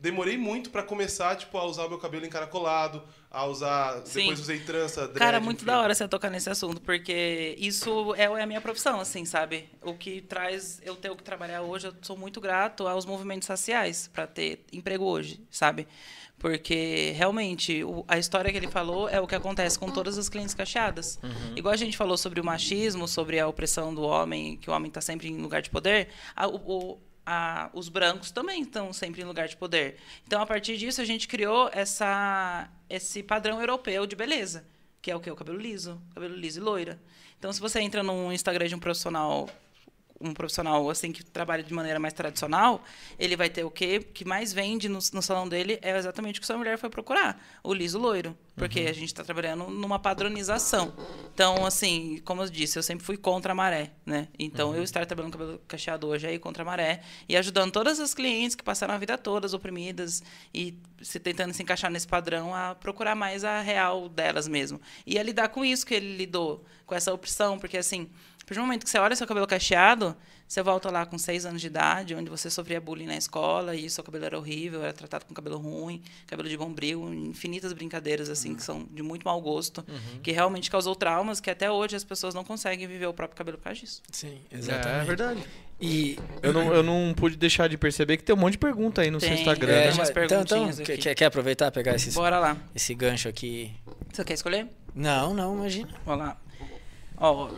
Demorei 0.00 0.38
muito 0.38 0.70
pra 0.70 0.82
começar, 0.82 1.34
tipo, 1.34 1.58
a 1.58 1.64
usar 1.64 1.86
o 1.86 1.88
meu 1.88 1.98
cabelo 1.98 2.24
encaracolado, 2.24 3.02
a 3.28 3.44
usar. 3.46 4.02
Sim. 4.06 4.20
Depois 4.20 4.40
usei 4.40 4.60
trança, 4.60 5.08
dread, 5.08 5.18
Cara, 5.18 5.40
muito 5.40 5.58
enfim. 5.58 5.66
da 5.66 5.80
hora 5.80 5.92
você 5.92 6.06
tocar 6.06 6.30
nesse 6.30 6.48
assunto, 6.48 6.80
porque 6.80 7.56
isso 7.58 8.14
é, 8.14 8.24
é 8.24 8.42
a 8.42 8.46
minha 8.46 8.60
profissão, 8.60 9.00
assim, 9.00 9.24
sabe? 9.24 9.68
O 9.82 9.94
que 9.94 10.20
traz 10.20 10.80
eu 10.84 10.94
ter 10.94 11.10
o 11.10 11.16
que 11.16 11.22
trabalhar 11.24 11.62
hoje, 11.62 11.88
eu 11.88 11.94
sou 12.00 12.16
muito 12.16 12.40
grato 12.40 12.86
aos 12.86 13.04
movimentos 13.04 13.46
sociais 13.46 14.08
para 14.12 14.24
ter 14.26 14.64
emprego 14.72 15.04
hoje, 15.04 15.40
sabe? 15.50 15.88
Porque 16.38 17.12
realmente 17.16 17.82
o- 17.82 18.04
a 18.06 18.16
história 18.18 18.50
que 18.52 18.56
ele 18.56 18.68
falou 18.68 19.08
é 19.08 19.20
o 19.20 19.26
que 19.26 19.34
acontece 19.34 19.78
com 19.78 19.90
todas 19.90 20.16
as 20.16 20.28
clientes 20.28 20.54
cacheadas. 20.54 21.18
Igual 21.56 21.74
a 21.74 21.76
gente 21.76 21.96
falou 21.96 22.16
sobre 22.16 22.40
o 22.40 22.44
machismo, 22.44 23.08
sobre 23.08 23.40
a 23.40 23.48
opressão 23.48 23.92
do 23.94 24.02
homem, 24.02 24.56
que 24.56 24.70
o 24.70 24.72
homem 24.72 24.88
está 24.88 25.00
sempre 25.00 25.28
em 25.28 25.36
lugar 25.38 25.60
de 25.62 25.68
poder, 25.70 26.08
a- 26.36 26.46
o- 26.46 26.98
a- 27.26 27.68
os 27.74 27.88
brancos 27.88 28.30
também 28.30 28.62
estão 28.62 28.92
sempre 28.92 29.20
em 29.20 29.24
lugar 29.24 29.48
de 29.48 29.56
poder. 29.56 29.96
Então, 30.26 30.40
a 30.40 30.46
partir 30.46 30.76
disso, 30.76 31.00
a 31.00 31.04
gente 31.04 31.26
criou 31.26 31.68
essa, 31.72 32.70
esse 32.88 33.22
padrão 33.22 33.60
europeu 33.60 34.06
de 34.06 34.14
beleza, 34.16 34.64
que 35.02 35.10
é 35.10 35.16
o 35.16 35.20
que? 35.20 35.30
O 35.30 35.36
cabelo 35.36 35.58
liso, 35.58 36.00
cabelo 36.14 36.34
liso 36.36 36.60
e 36.60 36.62
loira. 36.62 37.00
Então, 37.38 37.52
se 37.52 37.60
você 37.60 37.80
entra 37.80 38.02
num 38.02 38.32
Instagram 38.32 38.66
de 38.68 38.74
um 38.74 38.78
profissional 38.78 39.48
um 40.20 40.32
profissional 40.32 40.88
assim 40.88 41.12
que 41.12 41.24
trabalha 41.24 41.62
de 41.62 41.72
maneira 41.72 41.98
mais 41.98 42.14
tradicional, 42.14 42.82
ele 43.18 43.36
vai 43.36 43.48
ter 43.48 43.64
o 43.64 43.70
quê? 43.70 44.00
que 44.00 44.24
mais 44.24 44.52
vende 44.52 44.88
no, 44.88 44.98
no 45.12 45.22
salão 45.22 45.48
dele 45.48 45.78
é 45.82 45.96
exatamente 45.96 46.38
o 46.38 46.40
que 46.40 46.46
sua 46.46 46.56
mulher 46.56 46.78
foi 46.78 46.88
procurar, 46.88 47.40
o 47.62 47.72
liso 47.72 47.98
loiro, 47.98 48.36
porque 48.56 48.80
a 48.80 48.92
gente 48.92 49.06
está 49.06 49.22
trabalhando 49.22 49.68
numa 49.68 49.98
padronização. 49.98 50.92
Então, 51.32 51.64
assim, 51.66 52.20
como 52.24 52.42
eu 52.42 52.48
disse, 52.48 52.78
eu 52.78 52.82
sempre 52.82 53.04
fui 53.04 53.16
contra 53.16 53.52
a 53.52 53.54
maré, 53.54 53.92
né? 54.04 54.28
Então, 54.38 54.74
eu 54.74 54.82
estar 54.82 55.04
trabalhando 55.06 55.32
com 55.32 55.38
cabelo 55.38 55.60
cacheado 55.68 56.06
hoje 56.08 56.26
é 56.26 56.34
ir 56.34 56.38
contra 56.38 56.62
a 56.62 56.66
maré 56.66 57.00
e 57.28 57.36
ajudando 57.36 57.72
todas 57.72 58.00
as 58.00 58.14
clientes 58.14 58.56
que 58.56 58.62
passaram 58.62 58.94
a 58.94 58.98
vida 58.98 59.16
toda 59.16 59.48
oprimidas 59.54 60.22
e 60.52 60.78
se 61.02 61.18
tentando 61.20 61.52
se 61.52 61.62
encaixar 61.62 61.90
nesse 61.90 62.06
padrão 62.06 62.54
a 62.54 62.74
procurar 62.74 63.14
mais 63.14 63.44
a 63.44 63.60
real 63.60 64.08
delas 64.08 64.48
mesmo. 64.48 64.80
E 65.06 65.18
a 65.18 65.22
lidar 65.22 65.48
com 65.48 65.64
isso 65.64 65.86
que 65.86 65.94
ele 65.94 66.16
lidou, 66.16 66.64
com 66.86 66.94
essa 66.94 67.12
opção, 67.12 67.58
porque 67.58 67.76
assim, 67.76 68.10
partir 68.48 68.54
do 68.60 68.62
momento 68.66 68.84
que 68.84 68.90
você 68.90 68.98
olha 68.98 69.14
seu 69.14 69.26
cabelo 69.26 69.46
cacheado, 69.46 70.16
você 70.46 70.62
volta 70.62 70.90
lá 70.90 71.04
com 71.04 71.18
seis 71.18 71.44
anos 71.44 71.60
de 71.60 71.66
idade, 71.66 72.14
onde 72.14 72.30
você 72.30 72.48
sofria 72.48 72.80
bullying 72.80 73.04
na 73.06 73.16
escola 73.16 73.76
e 73.76 73.90
seu 73.90 74.02
cabelo 74.02 74.24
era 74.24 74.38
horrível, 74.38 74.82
era 74.82 74.92
tratado 74.94 75.26
com 75.26 75.34
cabelo 75.34 75.58
ruim, 75.58 76.02
cabelo 76.26 76.48
de 76.48 76.56
bombril, 76.56 77.12
infinitas 77.12 77.72
brincadeiras 77.74 78.30
assim 78.30 78.54
que 78.54 78.62
são 78.62 78.86
de 78.90 79.02
muito 79.02 79.24
mau 79.24 79.38
gosto, 79.42 79.84
que 80.22 80.32
realmente 80.32 80.70
causou 80.70 80.94
traumas 80.96 81.38
que 81.40 81.50
até 81.50 81.70
hoje 81.70 81.94
as 81.96 82.04
pessoas 82.04 82.32
não 82.34 82.42
conseguem 82.44 82.86
viver 82.86 83.06
o 83.06 83.12
próprio 83.12 83.36
cabelo 83.36 83.58
por 83.58 83.64
causa 83.64 83.80
disso. 83.80 84.00
Sim, 84.10 84.38
É 84.50 85.04
verdade. 85.04 85.42
E 85.80 86.18
Eu 86.42 86.52
não, 86.52 86.74
eu 86.74 86.82
não 86.82 87.14
pude 87.14 87.36
deixar 87.36 87.68
de 87.68 87.76
perceber 87.76 88.16
que 88.16 88.24
tem 88.24 88.34
um 88.34 88.38
monte 88.38 88.52
de 88.52 88.58
pergunta 88.58 89.02
aí 89.02 89.10
no 89.10 89.20
seu 89.20 89.28
Tem, 89.28 89.38
Instagram. 89.38 89.72
é, 89.72 89.86
né? 89.88 89.92
umas 89.92 90.08
então, 90.10 90.24
então 90.24 90.44
perguntinhas 90.44 90.76
quer, 90.80 90.92
aqui. 90.94 91.02
quer- 91.02 91.14
quer 91.14 91.24
aproveitar 91.26 91.70
pegar 91.70 91.94
esses, 91.94 92.14
Bora 92.14 92.38
lá. 92.40 92.56
esse 92.74 92.94
gancho 92.94 93.28
aqui? 93.28 93.70
Você 94.12 94.24
quer 94.24 94.34
escolher? 94.34 94.66
Não, 94.94 95.32
não, 95.34 95.54
imagina. 95.54 95.88
Vamos 96.04 96.24
lá. 96.26 96.36
Ó. 97.20 97.48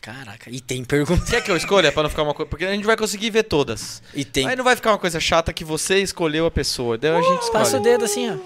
Caraca, 0.00 0.48
e 0.50 0.60
tem 0.60 0.82
pergunta. 0.82 1.24
Quer 1.30 1.42
que 1.42 1.50
eu 1.50 1.56
escolha 1.56 1.92
pra 1.92 2.02
não 2.02 2.08
ficar 2.10 2.22
uma 2.22 2.32
coisa? 2.32 2.48
Porque 2.48 2.64
a 2.64 2.72
gente 2.72 2.86
vai 2.86 2.96
conseguir 2.96 3.28
ver 3.30 3.42
todas. 3.44 4.02
E 4.14 4.24
tem. 4.24 4.46
Aí 4.48 4.56
não 4.56 4.64
vai 4.64 4.74
ficar 4.74 4.92
uma 4.92 4.98
coisa 4.98 5.20
chata 5.20 5.52
que 5.52 5.62
você 5.62 5.98
escolheu 5.98 6.46
a 6.46 6.50
pessoa. 6.50 6.96
Daí 6.96 7.10
a 7.10 7.20
gente 7.20 7.50
Passa 7.52 7.58
o 7.58 7.62
escolhe. 7.80 7.82
dedo 7.82 8.04
assim, 8.06 8.30
ó. 8.30 8.36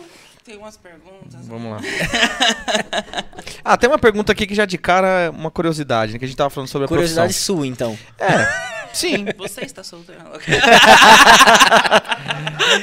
Tem 0.44 0.58
umas 0.58 0.76
perguntas. 0.76 1.46
Vamos 1.46 1.70
lá. 1.72 1.78
ah, 3.64 3.76
tem 3.78 3.88
uma 3.88 3.98
pergunta 3.98 4.32
aqui 4.32 4.46
que 4.46 4.54
já 4.54 4.66
de 4.66 4.76
cara 4.76 5.06
é 5.08 5.30
uma 5.30 5.50
curiosidade, 5.50 6.12
né? 6.12 6.18
Que 6.18 6.24
a 6.24 6.28
gente 6.28 6.36
tava 6.36 6.50
falando 6.50 6.68
sobre 6.68 6.84
a 6.84 6.88
Curiosidade 6.88 7.28
profissão. 7.28 7.56
sua, 7.56 7.66
então. 7.66 7.98
É, 8.18 8.92
sim. 8.92 9.24
Você 9.38 9.62
está 9.62 9.82
solteiro? 9.82 10.22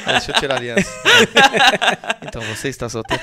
Deixa 0.06 0.32
eu 0.32 0.36
tirar 0.40 0.56
a 0.56 0.58
aliança. 0.58 0.90
então, 2.26 2.42
você 2.42 2.70
está 2.70 2.90
solteiro? 2.90 3.22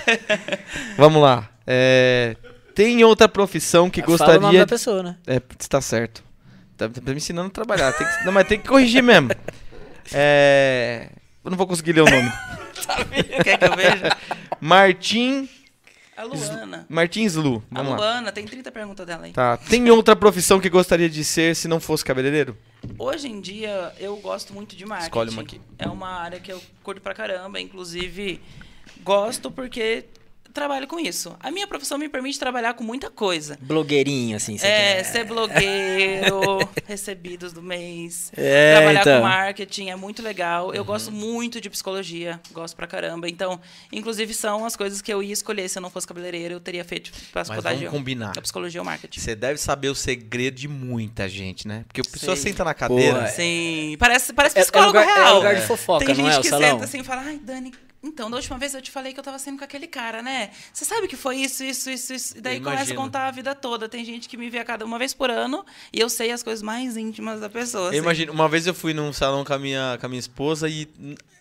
Vamos 0.97 1.21
lá. 1.21 1.49
É, 1.71 2.35
tem 2.75 3.05
outra 3.05 3.29
profissão 3.29 3.91
que 3.91 4.01
Fala 4.01 4.15
o 4.15 4.17
nome 4.17 4.37
gostaria... 4.39 4.61
da 4.61 4.67
pessoa, 4.67 5.03
né? 5.03 5.17
É, 5.27 5.43
está 5.61 5.83
certo. 5.83 6.25
Tá, 6.79 6.89
tá 6.89 7.11
me 7.11 7.19
ensinando 7.19 7.49
a 7.49 7.51
trabalhar. 7.51 7.93
Tem 7.93 8.07
que, 8.07 8.25
não, 8.25 8.33
mas 8.33 8.49
tem 8.49 8.59
que 8.59 8.67
corrigir 8.67 9.03
mesmo. 9.03 9.29
É, 10.15 11.11
eu 11.45 11.51
não 11.51 11.59
vou 11.59 11.67
conseguir 11.67 11.93
ler 11.93 12.01
o 12.01 12.11
nome. 12.11 12.33
Quer 13.45 13.59
que 13.59 13.65
eu 13.67 13.77
veja? 13.77 14.17
Martim... 14.59 15.47
A 16.17 16.25
Luana. 16.25 16.87
Martins 16.89 17.35
Lu. 17.35 17.63
A 17.71 17.77
Vamos 17.77 17.93
lá. 17.93 17.97
Luana, 17.99 18.33
tem 18.33 18.45
30 18.45 18.73
perguntas 18.73 19.07
dela 19.07 19.27
aí. 19.27 19.33
Tá. 19.33 19.57
Tem 19.57 19.89
outra 19.91 20.17
profissão 20.17 20.59
que 20.59 20.69
gostaria 20.69 21.09
de 21.09 21.23
ser 21.23 21.55
se 21.55 21.69
não 21.69 21.79
fosse 21.79 22.05
cabeleireiro? 22.05 22.57
Hoje 22.99 23.29
em 23.29 23.41
dia, 23.41 23.93
eu 24.01 24.17
gosto 24.17 24.53
muito 24.53 24.75
de 24.75 24.85
marketing. 24.85 25.07
Escolhe 25.07 25.31
uma 25.31 25.43
aqui. 25.43 25.61
É 25.79 25.87
uma 25.87 26.09
área 26.09 26.41
que 26.41 26.51
eu 26.51 26.61
curto 26.83 27.01
pra 27.01 27.15
caramba. 27.15 27.61
Inclusive, 27.61 28.41
gosto 29.05 29.49
porque 29.49 30.07
trabalho 30.53 30.87
com 30.87 30.99
isso. 30.99 31.37
A 31.41 31.51
minha 31.51 31.67
profissão 31.67 31.99
me 31.99 32.09
permite 32.09 32.39
trabalhar 32.39 32.75
com 32.75 32.83
muita 32.85 33.11
coisa. 33.11 33.59
Blogueirinho, 33.61 34.37
assim. 34.37 34.57
você 34.59 34.67
É, 34.67 34.95
quer- 34.97 35.05
ser 35.05 35.25
blogueiro, 35.25 36.69
recebidos 36.87 37.53
do 37.53 37.63
mês, 37.63 38.33
É, 38.37 38.75
trabalhar 38.77 39.01
então. 39.03 39.21
com 39.21 39.27
marketing 39.29 39.89
é 39.91 39.97
muito 39.97 40.23
legal. 40.23 40.75
Eu 40.75 40.85
gosto 40.85 41.11
muito 41.13 41.61
de 41.61 41.69
psicologia, 41.71 42.41
gosto 42.53 42.75
pra 42.77 42.87
caramba. 42.87 43.29
Então, 43.29 43.61
inclusive, 43.93 44.33
são 44.35 44.65
as 44.65 44.77
coisas 44.77 45.01
que 45.03 45.13
eu 45.13 45.23
ia 45.23 45.33
escolher 45.33 45.69
se 45.69 45.79
eu 45.79 45.83
não 45.83 45.91
fosse 45.91 46.07
cabeleireiro, 46.07 46.55
eu 46.55 46.61
teria 46.61 46.85
feito 46.85 47.11
para 47.33 47.45
Mas 47.49 47.63
vamos 47.63 47.89
combinar. 47.91 48.33
A 48.37 48.41
psicologia 48.41 48.81
ou 48.81 48.85
marketing. 48.85 49.21
Você 49.21 49.35
deve 49.35 49.59
saber 49.59 49.89
o 49.89 49.95
segredo 49.95 50.55
de 50.57 50.69
muita 50.69 51.29
gente, 51.29 51.67
né? 51.69 51.85
Porque 51.87 52.01
a 52.01 52.05
pessoa 52.05 52.37
Sei. 52.37 52.51
senta 52.53 52.65
na 52.65 52.75
cadeira. 52.75 53.15
Porra, 53.15 53.29
Sim, 53.29 53.97
parece, 53.99 54.33
parece 54.33 54.57
É, 54.57 54.61
é 54.61 54.63
psicólogo 54.65 54.99
lugar, 54.99 55.07
real. 55.15 55.29
é 55.29 55.33
lugar 55.35 55.55
de 55.57 55.67
fofoca, 55.67 56.05
Tem 56.05 56.15
não 56.15 56.25
gente 56.25 56.35
é 56.35 56.39
o 56.39 56.43
que 56.43 56.49
salão? 56.49 56.71
senta 56.71 56.85
assim 56.85 57.01
e 57.01 57.05
fala, 57.05 57.23
ai, 57.23 57.39
Dani, 57.43 57.73
então, 58.03 58.31
da 58.31 58.37
última 58.37 58.57
vez 58.57 58.75
eu 58.75 58.81
te 58.81 58.93
falei 58.93 59.13
que 59.13 59.19
eu 59.19 59.25
tava 59.25 59.39
saindo 59.41 59.59
com 59.59 59.65
aquele 59.65 59.89
cara, 59.89 60.23
né? 60.23 60.51
Você 60.73 60.85
sabe 60.85 61.09
que 61.09 61.17
foi 61.17 61.37
isso, 61.39 61.65
isso, 61.65 61.91
isso, 61.91 62.13
isso. 62.13 62.39
E 62.39 62.41
daí 62.41 62.61
começa 62.61 62.93
a 62.93 62.97
contar 62.97 63.27
a 63.27 63.31
vida 63.33 63.57
toda. 63.57 63.89
Tem 63.89 64.05
gente 64.05 64.29
que 64.29 64.37
me 64.37 64.49
vê 64.49 64.59
a 64.61 64.65
cada 64.65 64.85
uma 64.85 64.99
vez 64.99 65.13
por 65.13 65.31
ano 65.31 65.67
e 65.93 65.99
eu 65.99 66.09
sei 66.09 66.31
as 66.31 66.43
coisas 66.43 66.63
mais 66.63 66.97
íntimas 66.97 67.41
da 67.41 67.51
pessoa. 67.51 67.87
Eu 67.87 67.89
assim. 67.89 67.99
imagino, 67.99 68.33
uma 68.33 68.49
vez 68.49 68.69
eu 68.69 68.75
fui 68.75 68.95
num 68.95 69.13
salão 69.13 69.45
com 69.45 69.53
a 69.53 69.59
minha, 69.59 69.99
com 69.99 70.07
a 70.07 70.09
minha 70.09 70.21
esposa 70.21 70.69
e 70.69 70.89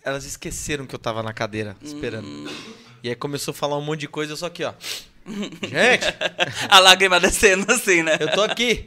elas 0.02 0.24
esqueceram 0.24 0.84
que 0.84 0.94
eu 0.94 0.98
tava 0.98 1.22
na 1.22 1.32
cadeira 1.32 1.76
esperando. 1.80 2.26
Hum. 2.26 2.46
E 3.04 3.08
aí 3.08 3.14
começou 3.14 3.52
a 3.52 3.54
falar 3.54 3.78
um 3.78 3.82
monte 3.82 4.00
de 4.00 4.08
coisa, 4.08 4.34
só 4.34 4.46
aqui, 4.46 4.64
ó. 4.64 4.74
Gente, 5.62 6.06
A 6.68 6.78
lágrima 6.78 7.20
descendo 7.20 7.70
assim, 7.70 8.02
né? 8.02 8.16
eu 8.18 8.32
tô 8.32 8.42
aqui. 8.42 8.86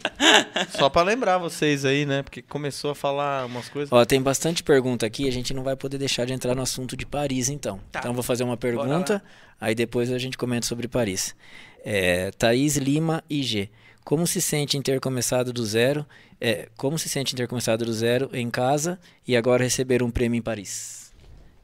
Só 0.78 0.90
pra 0.90 1.04
lembrar 1.04 1.38
vocês 1.38 1.86
aí, 1.86 2.06
né? 2.06 2.24
Porque 2.24 2.42
começou 2.42 2.92
a 2.92 2.96
falar 2.96 3.46
umas 3.46 3.70
coisas. 3.70 3.92
Ó, 3.92 4.04
tem 4.06 4.22
bastante 4.22 4.64
pergunta 4.64 5.06
aqui, 5.06 5.28
a 5.28 5.32
gente 5.32 5.54
não 5.54 5.64
vai 5.64 5.76
poder 5.76 5.98
deixar 5.98 6.26
de 6.26 6.34
entrar 6.34 6.56
no 6.56 6.62
assunto 6.62 6.98
de 6.98 7.06
Paris, 7.06 7.50
então. 7.50 7.80
Tá. 7.92 8.00
Então 8.00 8.12
eu 8.12 8.16
vou 8.16 8.24
fazer 8.24 8.44
uma 8.44 8.58
pergunta, 8.58 9.24
aí 9.60 9.76
depois 9.76 10.12
a 10.12 10.18
gente 10.18 10.38
comenta 10.38 10.66
sobre 10.66 10.88
Paris. 10.88 11.36
É, 11.84 12.32
Thaís 12.32 12.78
Lima 12.78 13.24
IG. 13.30 13.70
Como 14.04 14.26
se 14.26 14.42
sente 14.42 14.78
em 14.78 14.82
ter 14.82 15.00
começado 15.00 15.54
do 15.54 15.64
zero? 15.64 16.06
É, 16.40 16.70
como 16.76 16.98
se 16.98 17.08
sente 17.08 17.34
em 17.34 17.38
ter 17.38 17.48
começado 17.48 17.86
do 17.86 17.94
zero 17.94 18.30
em 18.34 18.50
casa 18.50 19.00
e 19.28 19.38
agora 19.38 19.64
receber 19.64 20.02
um 20.02 20.10
prêmio 20.10 20.40
em 20.40 20.42
Paris? 20.42 21.01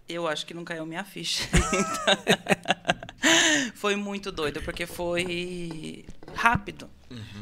Eu 0.08 0.28
acho 0.28 0.46
que 0.46 0.54
não 0.54 0.64
caiu 0.64 0.86
minha 0.86 1.04
ficha. 1.04 1.44
foi 3.76 3.96
muito 3.96 4.32
doido, 4.32 4.62
porque 4.62 4.86
foi 4.86 6.06
rápido. 6.34 6.90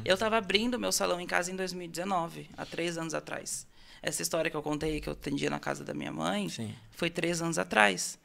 Eu 0.04 0.14
estava 0.14 0.38
abrindo 0.38 0.80
meu 0.80 0.92
salão 0.92 1.20
em 1.20 1.26
casa 1.26 1.52
em 1.52 1.56
2019, 1.56 2.50
há 2.56 2.66
três 2.66 2.98
anos 2.98 3.14
atrás. 3.14 3.66
essa 4.02 4.22
história 4.22 4.52
que 4.52 4.58
eu 4.58 4.62
contei, 4.62 5.02
que 5.02 5.10
eu 5.10 5.14
atendia 5.14 5.50
na 5.50 5.60
casa 5.60 5.84
da 5.84 5.92
minha 5.92 6.12
mãe, 6.12 6.48
Sim. 6.48 6.76
foi 6.92 7.10
três 7.10 7.42
anos 7.42 7.58
atrás. 7.58 8.20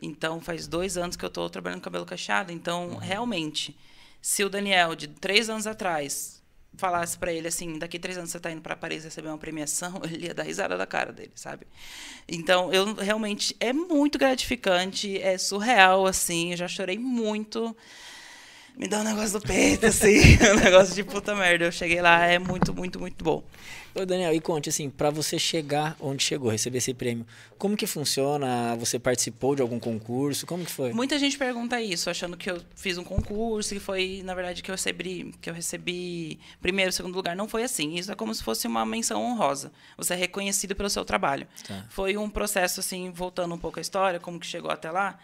Então, 0.00 0.40
faz 0.40 0.68
dois 0.68 0.96
anos 0.96 1.16
que 1.16 1.24
eu 1.24 1.28
estou 1.28 1.50
trabalhando 1.50 1.80
com 1.80 1.84
cabelo 1.84 2.06
cacheado. 2.06 2.52
Então, 2.52 2.96
realmente, 2.96 3.76
se 4.22 4.44
o 4.44 4.48
Daniel, 4.48 4.94
de 4.94 5.08
três 5.08 5.50
anos 5.50 5.66
atrás, 5.66 6.40
falasse 6.76 7.16
para 7.18 7.32
ele 7.32 7.48
assim, 7.48 7.78
daqui 7.78 7.98
três 7.98 8.16
anos 8.18 8.30
você 8.30 8.36
está 8.36 8.50
indo 8.50 8.60
para 8.60 8.76
Paris 8.76 9.04
receber 9.04 9.28
uma 9.28 9.38
premiação, 9.38 10.00
ele 10.10 10.26
ia 10.26 10.34
dar 10.34 10.42
risada 10.42 10.76
da 10.76 10.86
cara 10.86 11.12
dele, 11.12 11.32
sabe? 11.34 11.66
Então, 12.28 12.72
eu 12.72 12.94
realmente, 12.94 13.54
é 13.60 13.72
muito 13.72 14.18
gratificante, 14.18 15.18
é 15.20 15.36
surreal, 15.38 16.06
assim, 16.06 16.52
eu 16.52 16.56
já 16.56 16.68
chorei 16.68 16.98
muito. 16.98 17.76
Me 18.76 18.88
dá 18.88 19.00
um 19.00 19.04
negócio 19.04 19.38
do 19.38 19.46
peito, 19.46 19.86
assim, 19.86 20.36
um 20.50 20.60
negócio 20.62 20.94
de 20.94 21.04
puta 21.04 21.34
merda. 21.34 21.64
Eu 21.64 21.72
cheguei 21.72 22.00
lá, 22.00 22.26
é 22.26 22.40
muito, 22.40 22.74
muito, 22.74 22.98
muito 22.98 23.24
bom. 23.24 23.42
Ô 23.94 24.04
Daniel, 24.04 24.34
e 24.34 24.40
conte 24.40 24.68
assim, 24.68 24.90
pra 24.90 25.08
você 25.08 25.38
chegar 25.38 25.96
onde 26.00 26.24
chegou, 26.24 26.50
receber 26.50 26.78
esse 26.78 26.92
prêmio, 26.92 27.24
como 27.56 27.76
que 27.76 27.86
funciona? 27.86 28.74
Você 28.74 28.98
participou 28.98 29.54
de 29.54 29.62
algum 29.62 29.78
concurso? 29.78 30.44
Como 30.44 30.64
que 30.64 30.72
foi? 30.72 30.92
Muita 30.92 31.16
gente 31.16 31.38
pergunta 31.38 31.80
isso, 31.80 32.10
achando 32.10 32.36
que 32.36 32.50
eu 32.50 32.60
fiz 32.74 32.98
um 32.98 33.04
concurso 33.04 33.72
e 33.76 33.78
foi, 33.78 34.22
na 34.24 34.34
verdade, 34.34 34.60
que 34.64 34.70
eu 34.72 34.74
recebi, 34.74 35.32
que 35.40 35.48
eu 35.48 35.54
recebi 35.54 36.40
primeiro, 36.60 36.90
segundo 36.90 37.14
lugar. 37.14 37.36
Não 37.36 37.46
foi 37.46 37.62
assim. 37.62 37.94
Isso 37.94 38.10
é 38.10 38.16
como 38.16 38.34
se 38.34 38.42
fosse 38.42 38.66
uma 38.66 38.84
menção 38.84 39.22
honrosa. 39.22 39.70
Você 39.96 40.14
é 40.14 40.16
reconhecido 40.16 40.74
pelo 40.74 40.90
seu 40.90 41.04
trabalho. 41.04 41.46
Tá. 41.68 41.86
Foi 41.88 42.16
um 42.16 42.28
processo 42.28 42.80
assim, 42.80 43.12
voltando 43.12 43.54
um 43.54 43.58
pouco 43.58 43.78
à 43.78 43.82
história, 43.82 44.18
como 44.18 44.40
que 44.40 44.46
chegou 44.46 44.72
até 44.72 44.90
lá. 44.90 45.16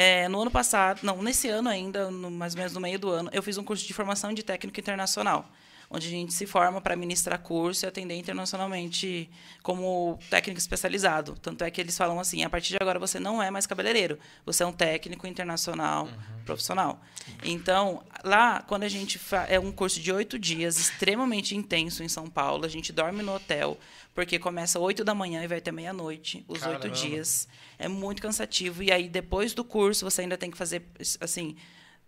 É, 0.00 0.28
no 0.28 0.40
ano 0.40 0.50
passado, 0.50 1.00
não, 1.02 1.20
nesse 1.20 1.48
ano 1.48 1.68
ainda, 1.68 2.08
no- 2.08 2.30
mais 2.30 2.54
ou 2.54 2.58
menos 2.58 2.72
no 2.72 2.80
meio 2.80 3.00
do 3.00 3.10
ano, 3.10 3.28
eu 3.32 3.42
fiz 3.42 3.58
um 3.58 3.64
curso 3.64 3.84
de 3.84 3.92
formação 3.92 4.32
de 4.32 4.44
técnico 4.44 4.78
internacional, 4.78 5.44
onde 5.90 6.06
a 6.06 6.10
gente 6.10 6.34
se 6.34 6.46
forma 6.46 6.80
para 6.80 6.94
ministrar 6.94 7.38
curso 7.40 7.84
e 7.84 7.86
atender 7.86 8.14
internacionalmente 8.14 9.30
como 9.62 10.18
técnico 10.28 10.58
especializado. 10.58 11.34
Tanto 11.40 11.64
é 11.64 11.70
que 11.70 11.80
eles 11.80 11.96
falam 11.96 12.20
assim: 12.20 12.42
a 12.42 12.50
partir 12.50 12.70
de 12.70 12.78
agora 12.80 12.98
você 12.98 13.18
não 13.18 13.42
é 13.42 13.50
mais 13.50 13.66
cabeleireiro, 13.66 14.18
você 14.44 14.62
é 14.62 14.66
um 14.66 14.72
técnico 14.72 15.26
internacional 15.26 16.08
profissional. 16.44 17.00
Então, 17.44 18.02
lá, 18.24 18.62
quando 18.62 18.82
a 18.82 18.88
gente 18.88 19.20
é 19.48 19.58
um 19.58 19.72
curso 19.72 20.00
de 20.00 20.12
oito 20.12 20.38
dias, 20.38 20.78
extremamente 20.78 21.56
intenso 21.56 22.02
em 22.02 22.08
São 22.08 22.28
Paulo, 22.28 22.64
a 22.64 22.68
gente 22.68 22.92
dorme 22.92 23.22
no 23.22 23.34
hotel, 23.34 23.78
porque 24.14 24.38
começa 24.38 24.78
oito 24.78 25.04
da 25.04 25.14
manhã 25.14 25.42
e 25.42 25.46
vai 25.46 25.58
até 25.58 25.70
meia-noite, 25.70 26.44
os 26.48 26.62
oito 26.64 26.88
dias. 26.88 27.48
É 27.78 27.86
muito 27.88 28.20
cansativo. 28.20 28.82
E 28.82 28.90
aí, 28.90 29.08
depois 29.08 29.54
do 29.54 29.62
curso, 29.62 30.04
você 30.04 30.22
ainda 30.22 30.36
tem 30.36 30.50
que 30.50 30.56
fazer, 30.56 30.82
assim, 31.20 31.56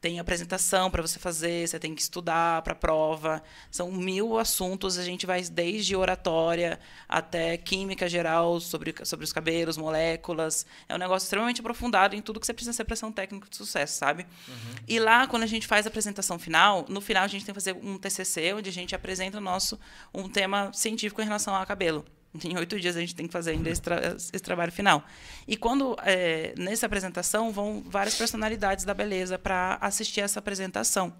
tem 0.01 0.19
apresentação 0.19 0.91
para 0.91 1.03
você 1.03 1.19
fazer, 1.19 1.69
você 1.69 1.79
tem 1.79 1.95
que 1.95 2.01
estudar 2.01 2.63
para 2.63 2.73
a 2.73 2.77
prova. 2.77 3.43
São 3.71 3.93
mil 3.93 4.39
assuntos, 4.39 4.99
a 4.99 5.05
gente 5.05 5.27
vai 5.27 5.43
desde 5.43 5.95
oratória 5.95 6.81
até 7.09 7.57
química 7.57 8.09
geral 8.09 8.61
sobre, 8.61 8.95
sobre 9.05 9.25
os 9.25 9.33
cabelos, 9.33 9.77
moléculas. 9.77 10.65
É 10.89 10.95
um 10.95 10.99
negócio 10.99 11.27
extremamente 11.27 11.61
aprofundado 11.61 12.17
em 12.17 12.23
tudo 12.23 12.41
que 12.41 12.47
você 12.47 12.55
precisa 12.55 12.73
ser 12.73 12.85
para 12.85 12.97
ser 12.97 13.07
um 13.07 13.13
técnico 13.13 13.49
de 13.49 13.57
sucesso, 13.57 13.99
sabe? 13.99 14.27
E 14.89 14.99
lá, 14.99 15.27
quando 15.27 15.43
a 15.43 15.47
gente 15.47 15.67
faz 15.67 15.87
a 15.87 15.89
apresentação 15.89 16.39
final, 16.39 16.87
no 16.89 17.01
final 17.01 17.25
a 17.25 17.29
gente 17.29 17.45
tem 17.45 17.55
que 17.55 17.61
fazer 17.61 17.75
um 17.75 17.99
TCC, 17.99 18.55
onde 18.55 18.71
a 18.71 18.73
gente 18.73 18.95
apresenta 18.95 19.39
o 19.39 19.41
nosso, 19.41 19.79
um 20.15 20.29
tema 20.29 20.73
científico 20.73 21.21
em 21.21 21.25
relação 21.25 21.55
ao 21.55 21.67
cabelo. 21.67 22.05
Em 22.45 22.57
oito 22.57 22.79
dias 22.79 22.97
a 22.97 23.01
gente 23.01 23.15
tem 23.15 23.27
que 23.27 23.33
fazer 23.33 23.51
ainda 23.53 23.69
esse, 23.69 23.83
tra- 23.83 24.15
esse 24.17 24.41
trabalho 24.41 24.71
final. 24.71 25.05
E 25.49 25.57
quando, 25.57 25.97
é, 26.05 26.55
nessa 26.57 26.87
apresentação, 26.87 27.51
vão 27.53 27.83
várias 27.85 28.15
personalidades 28.15 28.85
da 28.85 28.95
beleza 28.95 29.39
para 29.39 29.79
assistir 29.81 30.21
essa 30.21 30.39
apresentação. 30.39 31.13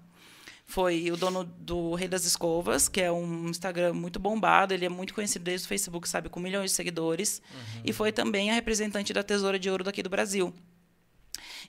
Foi 0.65 1.11
o 1.11 1.17
dono 1.17 1.43
do 1.43 1.95
Rei 1.95 2.07
das 2.07 2.23
Escovas, 2.23 2.87
que 2.87 3.01
é 3.01 3.11
um 3.11 3.49
Instagram 3.49 3.93
muito 3.93 4.19
bombado, 4.19 4.73
ele 4.73 4.85
é 4.85 4.89
muito 4.89 5.13
conhecido 5.13 5.43
desde 5.43 5.65
o 5.65 5.67
Facebook, 5.67 6.07
sabe, 6.07 6.29
com 6.29 6.39
milhões 6.39 6.71
de 6.71 6.75
seguidores. 6.77 7.41
E 7.83 7.91
foi 7.91 8.13
também 8.13 8.49
a 8.49 8.53
representante 8.53 9.11
da 9.11 9.21
Tesoura 9.21 9.59
de 9.59 9.69
Ouro 9.69 9.83
daqui 9.83 10.01
do 10.01 10.09
Brasil. 10.09 10.53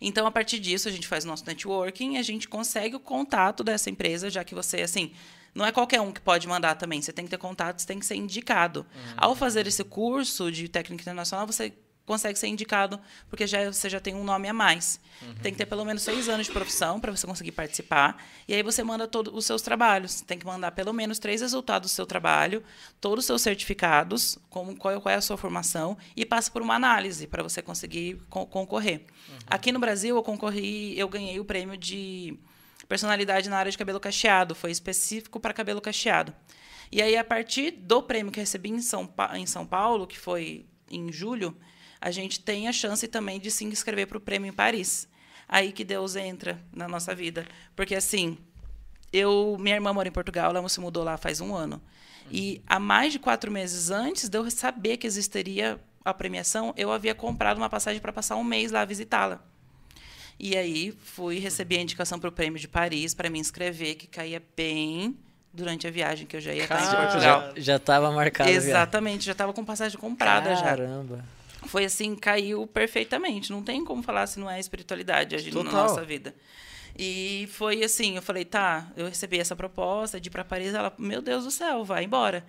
Então, 0.01 0.25
a 0.27 0.31
partir 0.31 0.61
disso, 0.61 0.89
a 0.89 0.93
gente 0.93 1.09
faz 1.09 1.25
nosso 1.25 1.45
networking, 1.47 2.17
a 2.17 2.23
gente 2.23 2.49
consegue 2.49 2.95
o 2.95 3.01
contato 3.01 3.65
dessa 3.65 3.91
empresa, 3.91 4.31
já 4.31 4.45
que 4.45 4.55
você, 4.55 4.83
assim, 4.83 5.13
não 5.55 5.65
é 5.67 5.73
qualquer 5.73 6.01
um 6.01 6.11
que 6.13 6.21
pode 6.21 6.47
mandar 6.49 6.75
também. 6.77 7.01
Você 7.03 7.13
tem 7.13 7.25
que 7.25 7.31
ter 7.31 7.39
contato, 7.39 7.81
você 7.81 7.87
tem 7.87 7.99
que 7.99 8.07
ser 8.07 8.17
indicado. 8.17 8.87
Ao 9.17 9.35
fazer 9.35 9.67
esse 9.67 9.85
curso 9.85 10.51
de 10.51 10.69
técnica 10.69 11.03
internacional, 11.03 11.47
você 11.47 11.73
consegue 12.05 12.37
ser 12.37 12.49
indicado, 12.49 12.99
porque 13.31 13.47
já, 13.47 13.71
você 13.73 13.89
já 13.89 14.01
tem 14.01 14.13
um 14.13 14.25
nome 14.25 14.49
a 14.49 14.53
mais. 14.53 14.99
Tem 15.41 15.53
que 15.53 15.59
ter 15.59 15.67
pelo 15.67 15.85
menos 15.85 16.03
seis 16.03 16.29
anos 16.29 16.47
de 16.49 16.53
profissão 16.53 16.99
para 16.99 17.13
você 17.15 17.25
conseguir 17.29 17.53
participar. 17.53 18.21
E 18.49 18.53
aí 18.55 18.63
você 18.63 18.83
manda 18.83 19.07
todos 19.07 19.33
os 19.33 19.47
seus 19.47 19.63
trabalhos. 19.63 20.21
Tem 20.21 20.37
que 20.37 20.45
mandar 20.45 20.73
pelo 20.73 20.93
menos 20.93 21.21
três 21.21 21.41
resultados 21.41 21.93
do 21.93 21.95
seu 21.95 22.05
trabalho, 22.05 22.61
todos 23.01 23.21
os 23.23 23.27
seus 23.27 23.41
certificados, 23.41 24.37
como, 24.51 24.75
qual, 24.77 25.01
qual 25.01 25.13
é 25.13 25.17
a 25.17 25.21
sua 25.21 25.37
formação, 25.37 25.97
e 26.17 26.27
passa 26.27 26.51
por 26.51 26.61
uma 26.61 26.75
análise 26.75 27.27
para 27.29 27.41
você 27.43 27.63
conseguir 27.63 28.21
co- 28.29 28.47
concorrer. 28.47 29.05
Aqui 29.47 29.71
no 29.71 29.79
Brasil, 29.79 30.17
eu 30.17 30.23
concorri, 30.25 30.99
eu 30.99 31.09
ganhei 31.09 31.39
o 31.39 31.45
prêmio 31.45 31.77
de 31.77 32.37
personalidade 32.93 33.49
na 33.49 33.57
área 33.57 33.73
de 33.73 33.79
cabelo 33.79 33.99
cacheado. 33.99 34.55
Foi 34.55 34.71
específico 34.71 35.41
para 35.41 35.55
cabelo 35.55 35.81
cacheado. 35.81 36.35
E 36.91 37.01
aí, 37.01 37.17
a 37.17 37.25
partir 37.25 37.71
do 37.71 38.03
prêmio 38.03 38.31
que 38.31 38.39
recebi 38.39 38.69
em 38.69 38.83
São, 38.83 39.07
Pa- 39.07 39.39
em 39.39 39.47
São 39.47 39.65
Paulo, 39.65 40.07
que 40.07 40.19
foi 40.19 40.67
em 40.91 41.11
julho, 41.11 41.57
a 41.99 42.11
gente 42.11 42.39
tem 42.41 42.69
a 42.69 42.73
chance 42.73 43.09
também 43.09 43.41
de 43.41 43.51
se 43.51 43.65
inscrever 43.65 44.07
para 44.07 44.19
o 44.19 44.21
prêmio 44.21 44.51
em 44.51 44.53
Paris. 44.53 45.09
Aí 45.49 45.73
que 45.73 45.85
Deus 45.85 46.17
entra 46.17 46.63
na 46.71 46.87
nossa 46.87 47.15
vida. 47.15 47.47
Porque, 47.75 47.95
assim, 47.95 48.37
eu 49.11 49.57
minha 49.59 49.77
irmã 49.77 49.91
mora 49.95 50.09
em 50.09 50.13
Portugal, 50.13 50.55
ela 50.55 50.69
se 50.69 50.79
mudou 50.79 51.03
lá 51.03 51.17
faz 51.17 51.41
um 51.41 51.55
ano. 51.55 51.81
E 52.31 52.63
há 52.67 52.79
mais 52.79 53.11
de 53.15 53.19
quatro 53.19 53.51
meses 53.51 53.91
antes 53.91 54.29
de 54.29 54.37
eu 54.37 54.51
saber 54.51 54.99
que 54.99 55.07
existiria 55.07 55.81
a 56.05 56.13
premiação, 56.13 56.75
eu 56.77 56.93
havia 56.93 57.15
comprado 57.15 57.57
uma 57.57 57.71
passagem 57.71 58.03
para 58.03 58.13
passar 58.13 58.37
um 58.37 58.45
mês 58.45 58.71
lá 58.71 58.85
visitá-la. 58.85 59.43
E 60.43 60.57
aí 60.57 60.93
fui 61.05 61.39
receber 61.39 61.79
a 61.79 61.83
indicação 61.83 62.19
para 62.19 62.29
o 62.29 62.33
prêmio 62.33 62.59
de 62.59 62.67
Paris 62.67 63.15
para 63.15 63.31
me 63.31 63.39
inscrever, 63.39 63.95
que 63.95 64.09
caía 64.09 64.43
bem 64.57 65.17
durante 65.53 65.87
a 65.87 65.91
viagem 65.91 66.27
que 66.27 66.35
eu 66.35 66.41
já 66.41 66.53
ia 66.53 66.65
estar 66.65 66.83
em 66.83 66.97
Portugal. 66.97 67.21
Já, 67.21 67.53
já 67.57 67.79
tava 67.79 68.11
marcado. 68.11 68.51
Exatamente, 68.51 69.25
já 69.25 69.31
estava 69.31 69.53
com 69.53 69.65
passagem 69.65 69.97
comprada 69.97 70.57
já. 70.57 70.63
Caramba. 70.65 71.25
Foi 71.67 71.85
assim, 71.85 72.17
caiu 72.17 72.67
perfeitamente. 72.67 73.53
Não 73.53 73.63
tem 73.63 73.85
como 73.85 74.03
falar 74.03 74.27
se 74.27 74.41
não 74.41 74.51
é 74.51 74.59
espiritualidade 74.59 75.37
agindo 75.37 75.63
na 75.63 75.71
Total. 75.71 75.87
nossa 75.87 76.03
vida. 76.03 76.35
E 76.99 77.49
foi 77.53 77.85
assim, 77.85 78.17
eu 78.17 78.23
falei, 78.23 78.45
tá, 78.45 78.91
eu 78.97 79.07
recebi 79.07 79.39
essa 79.39 79.55
proposta 79.55 80.21
de 80.21 80.29
ir 80.29 80.33
para 80.33 80.43
Paris, 80.43 80.75
ela, 80.75 80.93
meu 80.99 81.23
Deus 81.23 81.45
do 81.45 81.53
céu, 81.53 81.85
vai 81.85 82.03
embora. 82.03 82.45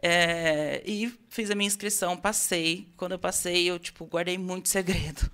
É, 0.00 0.82
e 0.86 1.12
fiz 1.28 1.50
a 1.50 1.54
minha 1.54 1.66
inscrição, 1.66 2.16
passei. 2.16 2.88
Quando 2.96 3.12
eu 3.12 3.18
passei, 3.18 3.68
eu 3.68 3.78
tipo 3.78 4.06
guardei 4.06 4.38
muito 4.38 4.68
segredo. 4.70 5.30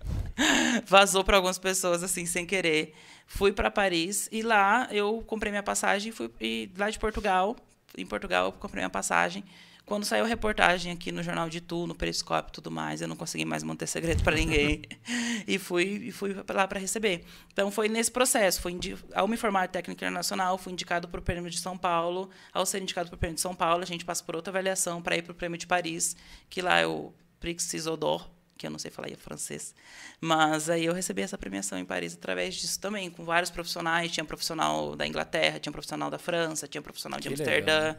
Vazou 0.86 1.22
para 1.24 1.36
algumas 1.36 1.58
pessoas 1.58 2.02
assim 2.02 2.26
sem 2.26 2.46
querer. 2.46 2.94
Fui 3.26 3.52
para 3.52 3.70
Paris 3.70 4.28
e 4.30 4.42
lá 4.42 4.88
eu 4.90 5.22
comprei 5.26 5.50
minha 5.50 5.62
passagem 5.62 6.12
fui 6.12 6.30
e 6.40 6.70
lá 6.76 6.90
de 6.90 6.98
Portugal, 6.98 7.56
em 7.96 8.04
Portugal 8.04 8.46
eu 8.46 8.52
comprei 8.52 8.80
minha 8.80 8.90
passagem. 8.90 9.44
Quando 9.86 10.04
saiu 10.04 10.24
a 10.24 10.26
reportagem 10.26 10.90
aqui 10.92 11.12
no 11.12 11.22
Jornal 11.22 11.50
de 11.50 11.60
Tu, 11.60 11.86
no 11.86 11.94
Periscópio 11.94 12.50
e 12.50 12.54
tudo 12.54 12.70
mais, 12.70 13.02
eu 13.02 13.08
não 13.08 13.16
consegui 13.16 13.44
mais 13.44 13.62
manter 13.62 13.86
segredo 13.86 14.22
para 14.22 14.34
ninguém. 14.34 14.82
e 15.46 15.58
fui, 15.58 16.06
e 16.06 16.10
fui 16.10 16.34
lá 16.48 16.66
para 16.66 16.80
receber. 16.80 17.24
Então, 17.52 17.70
foi 17.70 17.88
nesse 17.88 18.10
processo. 18.10 18.62
Fui 18.62 18.78
ao 19.14 19.28
me 19.28 19.36
formar 19.36 19.68
técnica 19.68 20.06
internacional, 20.06 20.56
fui 20.56 20.72
indicado 20.72 21.06
para 21.06 21.20
o 21.20 21.22
Prêmio 21.22 21.50
de 21.50 21.58
São 21.58 21.76
Paulo. 21.76 22.30
Ao 22.50 22.64
ser 22.64 22.80
indicado 22.80 23.10
para 23.10 23.16
o 23.16 23.18
Prêmio 23.18 23.34
de 23.34 23.42
São 23.42 23.54
Paulo, 23.54 23.82
a 23.82 23.86
gente 23.86 24.06
passa 24.06 24.24
por 24.24 24.34
outra 24.34 24.50
avaliação 24.50 25.02
para 25.02 25.18
ir 25.18 25.22
para 25.22 25.32
o 25.32 25.34
Prêmio 25.34 25.58
de 25.58 25.66
Paris, 25.66 26.16
que 26.48 26.62
lá 26.62 26.78
é 26.78 26.86
o 26.86 27.12
Prix 27.38 27.74
Isodor, 27.74 28.26
que 28.56 28.66
eu 28.66 28.70
não 28.70 28.78
sei 28.78 28.90
falar 28.90 29.10
em 29.10 29.16
francês. 29.16 29.74
Mas 30.20 30.70
aí 30.70 30.84
eu 30.84 30.92
recebi 30.94 31.22
essa 31.22 31.36
premiação 31.36 31.78
em 31.78 31.84
Paris 31.84 32.14
através 32.14 32.54
disso 32.54 32.78
também, 32.78 33.10
com 33.10 33.24
vários 33.24 33.50
profissionais. 33.50 34.12
Tinha 34.12 34.24
profissional 34.24 34.94
da 34.94 35.06
Inglaterra, 35.06 35.58
tinha 35.58 35.72
profissional 35.72 36.10
da 36.10 36.18
França, 36.18 36.68
tinha 36.68 36.80
profissional 36.80 37.18
de 37.18 37.28
Que 37.28 37.34
Amsterdã. 37.34 37.96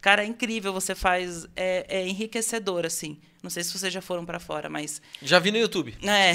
Cara, 0.00 0.22
é 0.24 0.26
incrível, 0.26 0.72
você 0.72 0.94
faz. 0.94 1.46
É, 1.54 1.86
é 1.88 2.06
enriquecedor, 2.08 2.86
assim. 2.86 3.18
Não 3.42 3.50
sei 3.50 3.62
se 3.62 3.76
vocês 3.76 3.92
já 3.92 4.00
foram 4.00 4.24
para 4.24 4.40
fora, 4.40 4.68
mas 4.68 5.00
Já 5.22 5.38
vi 5.38 5.50
no 5.50 5.58
YouTube. 5.58 5.94
é. 6.02 6.34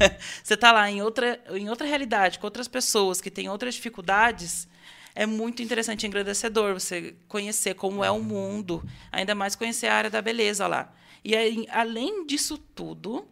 você 0.42 0.56
tá 0.56 0.72
lá 0.72 0.90
em 0.90 1.02
outra, 1.02 1.40
em 1.50 1.68
outra 1.68 1.86
realidade, 1.86 2.38
com 2.38 2.46
outras 2.46 2.66
pessoas 2.66 3.20
que 3.20 3.30
têm 3.30 3.48
outras 3.48 3.74
dificuldades. 3.74 4.66
É 5.14 5.26
muito 5.26 5.62
interessante, 5.62 6.06
engrandecedor 6.06 6.74
você 6.74 7.14
conhecer 7.28 7.74
como 7.74 8.04
é 8.04 8.10
o 8.10 8.20
mundo, 8.22 8.82
ainda 9.10 9.34
mais 9.34 9.54
conhecer 9.56 9.88
a 9.88 9.94
área 9.94 10.10
da 10.10 10.22
beleza 10.22 10.66
lá. 10.66 10.92
E 11.24 11.36
aí, 11.36 11.66
além 11.70 12.26
disso 12.26 12.56
tudo, 12.58 13.26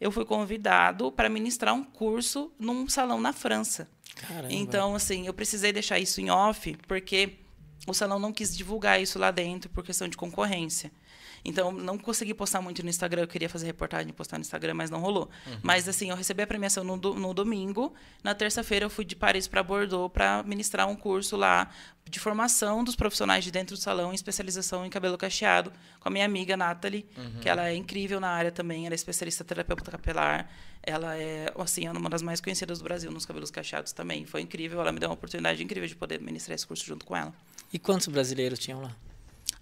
eu 0.00 0.10
fui 0.10 0.24
convidado 0.24 1.10
para 1.12 1.28
ministrar 1.28 1.74
um 1.74 1.84
curso 1.84 2.52
num 2.58 2.88
salão 2.88 3.20
na 3.20 3.32
França. 3.32 3.88
Caramba. 4.14 4.52
Então, 4.52 4.94
assim, 4.94 5.26
eu 5.26 5.34
precisei 5.34 5.72
deixar 5.72 5.98
isso 5.98 6.20
em 6.20 6.30
off, 6.30 6.76
porque 6.86 7.38
o 7.86 7.94
salão 7.94 8.18
não 8.18 8.32
quis 8.32 8.56
divulgar 8.56 9.00
isso 9.00 9.18
lá 9.18 9.30
dentro 9.30 9.70
por 9.70 9.84
questão 9.84 10.08
de 10.08 10.16
concorrência. 10.16 10.92
Então, 11.44 11.72
não 11.72 11.98
consegui 11.98 12.32
postar 12.34 12.60
muito 12.62 12.82
no 12.84 12.88
Instagram. 12.88 13.22
Eu 13.22 13.26
queria 13.28 13.48
fazer 13.48 13.66
reportagem 13.66 14.10
e 14.10 14.12
postar 14.12 14.38
no 14.38 14.42
Instagram, 14.42 14.74
mas 14.74 14.90
não 14.90 15.00
rolou. 15.00 15.28
Mas, 15.62 15.88
assim, 15.88 16.10
eu 16.10 16.16
recebi 16.16 16.42
a 16.42 16.46
premiação 16.46 16.84
no, 16.84 16.96
do- 16.96 17.14
no 17.14 17.34
domingo. 17.34 17.92
Na 18.22 18.32
terça-feira, 18.34 18.84
eu 18.86 18.90
fui 18.90 19.04
de 19.04 19.16
Paris 19.16 19.48
para 19.48 19.62
Bordeaux 19.62 20.12
para 20.12 20.42
ministrar 20.44 20.88
um 20.88 20.94
curso 20.94 21.36
lá 21.36 21.68
de 22.08 22.20
formação 22.20 22.84
dos 22.84 22.94
profissionais 22.94 23.42
de 23.44 23.50
dentro 23.50 23.74
do 23.74 23.80
salão 23.80 24.12
em 24.12 24.14
especialização 24.14 24.84
em 24.86 24.90
cabelo 24.90 25.16
cacheado 25.18 25.72
com 25.98 26.08
a 26.08 26.10
minha 26.12 26.24
amiga 26.24 26.56
Nathalie, 26.56 27.06
que 27.40 27.48
ela 27.48 27.68
é 27.68 27.74
incrível 27.74 28.20
na 28.20 28.28
área 28.28 28.52
também. 28.52 28.86
Ela 28.86 28.94
é 28.94 28.96
especialista 28.96 29.42
terapeuta 29.42 29.90
capilar. 29.90 30.48
Ela 30.82 31.16
é, 31.16 31.52
assim, 31.58 31.86
é 31.86 31.90
uma 31.92 32.10
das 32.10 32.22
mais 32.22 32.40
conhecidas 32.40 32.78
do 32.78 32.84
Brasil 32.84 33.10
nos 33.10 33.24
cabelos 33.26 33.50
cacheados 33.50 33.92
também. 33.92 34.26
Foi 34.26 34.40
incrível. 34.42 34.80
Ela 34.80 34.92
me 34.92 34.98
deu 35.00 35.08
uma 35.08 35.14
oportunidade 35.14 35.62
incrível 35.62 35.88
de 35.88 35.96
poder 35.96 36.20
ministrar 36.20 36.54
esse 36.54 36.66
curso 36.66 36.84
junto 36.84 37.04
com 37.04 37.16
ela. 37.16 37.32
E 37.72 37.78
quantos 37.78 38.06
brasileiros 38.08 38.58
tinham 38.58 38.80
lá? 38.82 38.94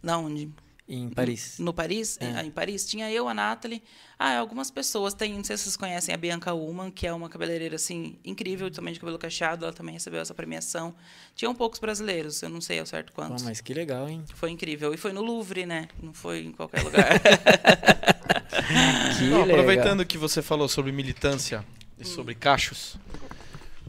Na 0.02 0.18
onde? 0.18 0.50
Em 0.92 1.08
Paris? 1.08 1.54
No 1.60 1.72
Paris, 1.72 2.18
É. 2.20 2.42
em, 2.42 2.48
em 2.48 2.50
Paris, 2.50 2.84
tinha 2.84 3.08
eu, 3.10 3.28
a 3.28 3.32
Nathalie. 3.34 3.80
Ah, 4.18 4.36
algumas 4.38 4.70
pessoas. 4.72 5.14
Tem, 5.14 5.32
não 5.32 5.44
sei 5.44 5.56
se 5.56 5.62
vocês 5.62 5.76
conhecem 5.76 6.12
a 6.12 6.18
Bianca 6.18 6.52
Ullman, 6.52 6.90
que 6.90 7.06
é 7.06 7.12
uma 7.12 7.28
cabeleireira 7.28 7.76
assim 7.76 8.18
incrível, 8.24 8.68
também 8.70 8.92
de 8.92 8.98
cabelo 8.98 9.16
cacheado. 9.18 9.64
Ela 9.64 9.72
também 9.72 9.94
recebeu 9.94 10.20
essa 10.20 10.34
premiação. 10.34 10.92
Tinham 11.36 11.54
poucos 11.54 11.78
brasileiros, 11.78 12.42
eu 12.42 12.48
não 12.48 12.60
sei 12.60 12.80
ao 12.80 12.86
certo 12.86 13.12
Pô, 13.12 13.22
quantos. 13.22 13.44
mas 13.44 13.60
que 13.60 13.72
legal, 13.72 14.08
hein? 14.08 14.24
Foi 14.34 14.50
incrível. 14.50 14.92
E 14.92 14.96
foi 14.96 15.12
no 15.12 15.22
Louvre, 15.22 15.64
né? 15.64 15.86
Não 16.02 16.12
foi 16.12 16.40
em 16.46 16.52
qualquer 16.52 16.82
lugar. 16.82 17.06
Que 19.18 19.24
Não, 19.28 19.42
aproveitando 19.42 20.04
que 20.04 20.18
você 20.18 20.42
falou 20.42 20.68
sobre 20.68 20.92
militância 20.92 21.64
e 21.98 22.04
sobre 22.04 22.34
cachos. 22.34 22.96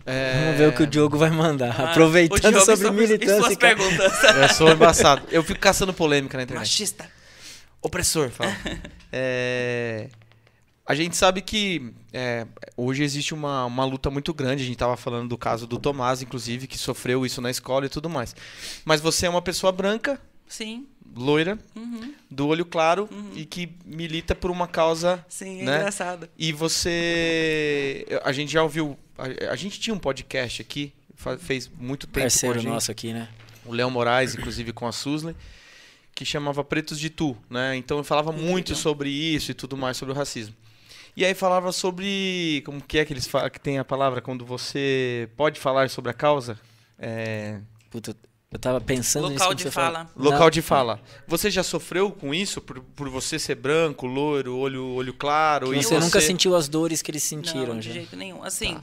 É, 0.06 0.44
Vamos 0.44 0.58
ver 0.58 0.70
o 0.70 0.74
que 0.74 0.84
o 0.84 0.88
Diogo 0.88 1.18
vai 1.18 1.30
mandar. 1.30 1.76
Ah, 1.80 1.92
Aproveitando 1.92 2.52
Diogo 2.54 2.66
sobre 2.66 2.88
e 2.88 2.92
militância. 2.92 3.38
suas 3.42 3.56
cara. 3.58 3.76
perguntas. 3.76 4.24
Eu 4.24 4.50
sou 4.50 4.70
embaçado. 4.74 5.22
Eu 5.32 5.44
fico 5.44 5.60
caçando 5.60 5.94
polêmica 5.94 6.38
na 6.38 6.44
internet. 6.44 6.62
Machista. 6.68 7.10
Opressor, 7.82 8.30
fala. 8.30 8.56
É, 9.14 10.08
A 10.86 10.96
gente 10.96 11.18
sabe 11.18 11.42
que 11.42 11.94
é, 12.14 12.46
hoje 12.78 13.04
existe 13.04 13.34
uma, 13.34 13.66
uma 13.66 13.84
luta 13.86 14.10
muito 14.10 14.34
grande. 14.34 14.64
A 14.64 14.66
gente 14.66 14.76
estava 14.76 14.96
falando 14.96 15.28
do 15.30 15.38
caso 15.38 15.68
do 15.68 15.78
Tomás, 15.78 16.22
inclusive, 16.22 16.66
que 16.68 16.78
sofreu 16.78 17.26
isso 17.26 17.42
na 17.42 17.52
escola 17.52 17.86
e 17.86 17.90
tudo 17.90 18.10
mais. 18.10 18.34
Mas 18.86 19.02
você 19.02 19.26
é 19.26 19.30
uma 19.30 19.42
pessoa 19.42 19.72
branca, 19.72 20.18
Sim. 20.48 20.88
loira, 21.14 21.60
Uhum. 21.76 22.14
do 22.30 22.48
olho 22.48 22.66
claro 22.66 23.10
e 23.36 23.46
que 23.46 23.70
milita 23.86 24.34
por 24.34 24.50
uma 24.50 24.66
causa. 24.68 25.24
Sim, 25.28 25.60
é 25.62 25.64
Né? 25.66 25.76
engraçado. 25.78 26.30
E 26.38 26.54
você. 26.54 28.06
A 28.24 28.32
gente 28.32 28.52
já 28.52 28.64
ouviu. 28.64 28.98
A, 29.22 29.52
a 29.52 29.56
gente 29.56 29.80
tinha 29.80 29.94
um 29.94 30.00
podcast 30.00 30.62
aqui, 30.62 30.94
fa- 31.16 31.38
fez 31.38 31.70
muito 31.80 32.08
tempo 32.08 32.14
com 32.14 32.20
a 32.20 32.24
Parceiro 32.24 32.60
gente 32.60 32.70
nosso 32.72 32.92
aqui, 32.92 33.14
né? 33.14 33.28
o 33.66 33.72
Léo 33.74 33.90
Moraes, 33.92 34.34
inclusive 34.36 34.74
com 34.74 34.88
a 34.88 34.92
Susley, 34.92 35.36
que 36.16 36.26
chamava 36.26 36.64
Pretos 36.64 37.00
de 37.00 37.10
Tu, 37.10 37.38
né? 37.50 37.76
Então 37.76 37.98
eu 37.98 38.04
falava 38.04 38.32
muito 38.32 38.76
sobre 38.76 39.10
isso 39.10 39.52
e 39.52 39.54
tudo 39.54 39.78
mais 39.78 39.98
sobre 39.98 40.14
o 40.14 40.18
racismo. 40.18 40.56
E 41.16 41.24
aí 41.26 41.34
falava 41.34 41.72
sobre 41.72 42.64
como 42.66 42.82
que 42.82 42.98
é 42.98 43.06
que 43.06 43.14
eles 43.14 43.28
falam 43.28 43.50
que 43.50 43.60
tem 43.60 43.78
a 43.78 43.86
palavra 43.86 44.22
quando 44.22 44.46
você 44.46 45.30
pode 45.38 45.60
falar 45.60 45.90
sobre 45.90 46.10
a 46.10 46.14
causa, 46.14 46.58
É, 46.98 47.60
Puta, 47.90 48.16
eu 48.52 48.58
tava 48.60 48.80
pensando 48.82 49.24
nisso 49.30 49.34
Local 49.36 49.48
quando 49.50 49.58
de 49.58 49.64
você 49.64 49.72
fala. 49.72 50.06
falou. 50.06 50.24
local 50.32 50.40
Não, 50.42 50.50
de 50.50 50.62
fala. 50.62 51.02
Você 51.28 51.52
já 51.52 51.64
sofreu 51.64 52.12
com 52.12 52.34
isso 52.34 52.62
por, 52.62 52.80
por 52.82 53.10
você 53.10 53.38
ser 53.38 53.56
branco, 53.56 54.06
loiro, 54.08 54.56
olho 54.58 54.86
olho 54.96 55.14
claro? 55.14 55.74
e 55.76 55.84
Você 55.84 56.00
nunca 56.00 56.20
sentiu 56.22 56.56
as 56.56 56.68
dores 56.70 57.02
que 57.02 57.12
eles 57.12 57.24
sentiram 57.24 57.74
não, 57.74 57.80
de 57.80 57.88
já. 57.90 57.94
jeito 57.94 58.16
nenhum. 58.16 58.44
Assim, 58.44 58.76
Tá. 58.76 58.82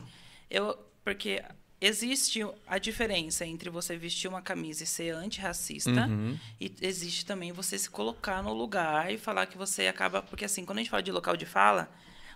Eu 0.51 0.79
porque 1.05 1.43
existe 1.81 2.45
a 2.67 2.77
diferença 2.79 3.47
entre 3.47 3.71
você 3.71 3.97
vestir 3.97 4.29
uma 4.29 4.43
camisa 4.43 4.83
e 4.83 4.87
ser 4.87 5.11
antirracista 5.15 5.91
Uhum. 6.07 6.37
e 6.61 6.75
existe 6.83 7.25
também 7.25 7.53
você 7.53 7.79
se 7.79 7.89
colocar 7.89 8.43
no 8.43 8.53
lugar 8.53 9.13
e 9.13 9.17
falar 9.17 9.47
que 9.47 9.57
você 9.57 9.87
acaba, 9.87 10.21
porque 10.21 10.45
assim, 10.45 10.65
quando 10.65 10.79
a 10.79 10.83
gente 10.83 10.91
fala 10.91 11.03
de 11.03 11.13
local 11.13 11.37
de 11.37 11.47
fala, 11.47 11.89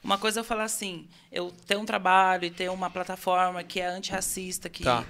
uma 0.03 0.17
coisa 0.17 0.39
é 0.39 0.41
eu 0.41 0.45
falar 0.45 0.65
assim, 0.65 1.09
eu 1.31 1.51
ter 1.67 1.77
um 1.77 1.85
trabalho 1.85 2.45
e 2.45 2.51
ter 2.51 2.71
uma 2.71 2.89
plataforma 2.89 3.63
que 3.65 3.81
é 3.81 3.87
antirracista, 3.87 4.69
que 4.69 4.85
Tá. 4.85 5.05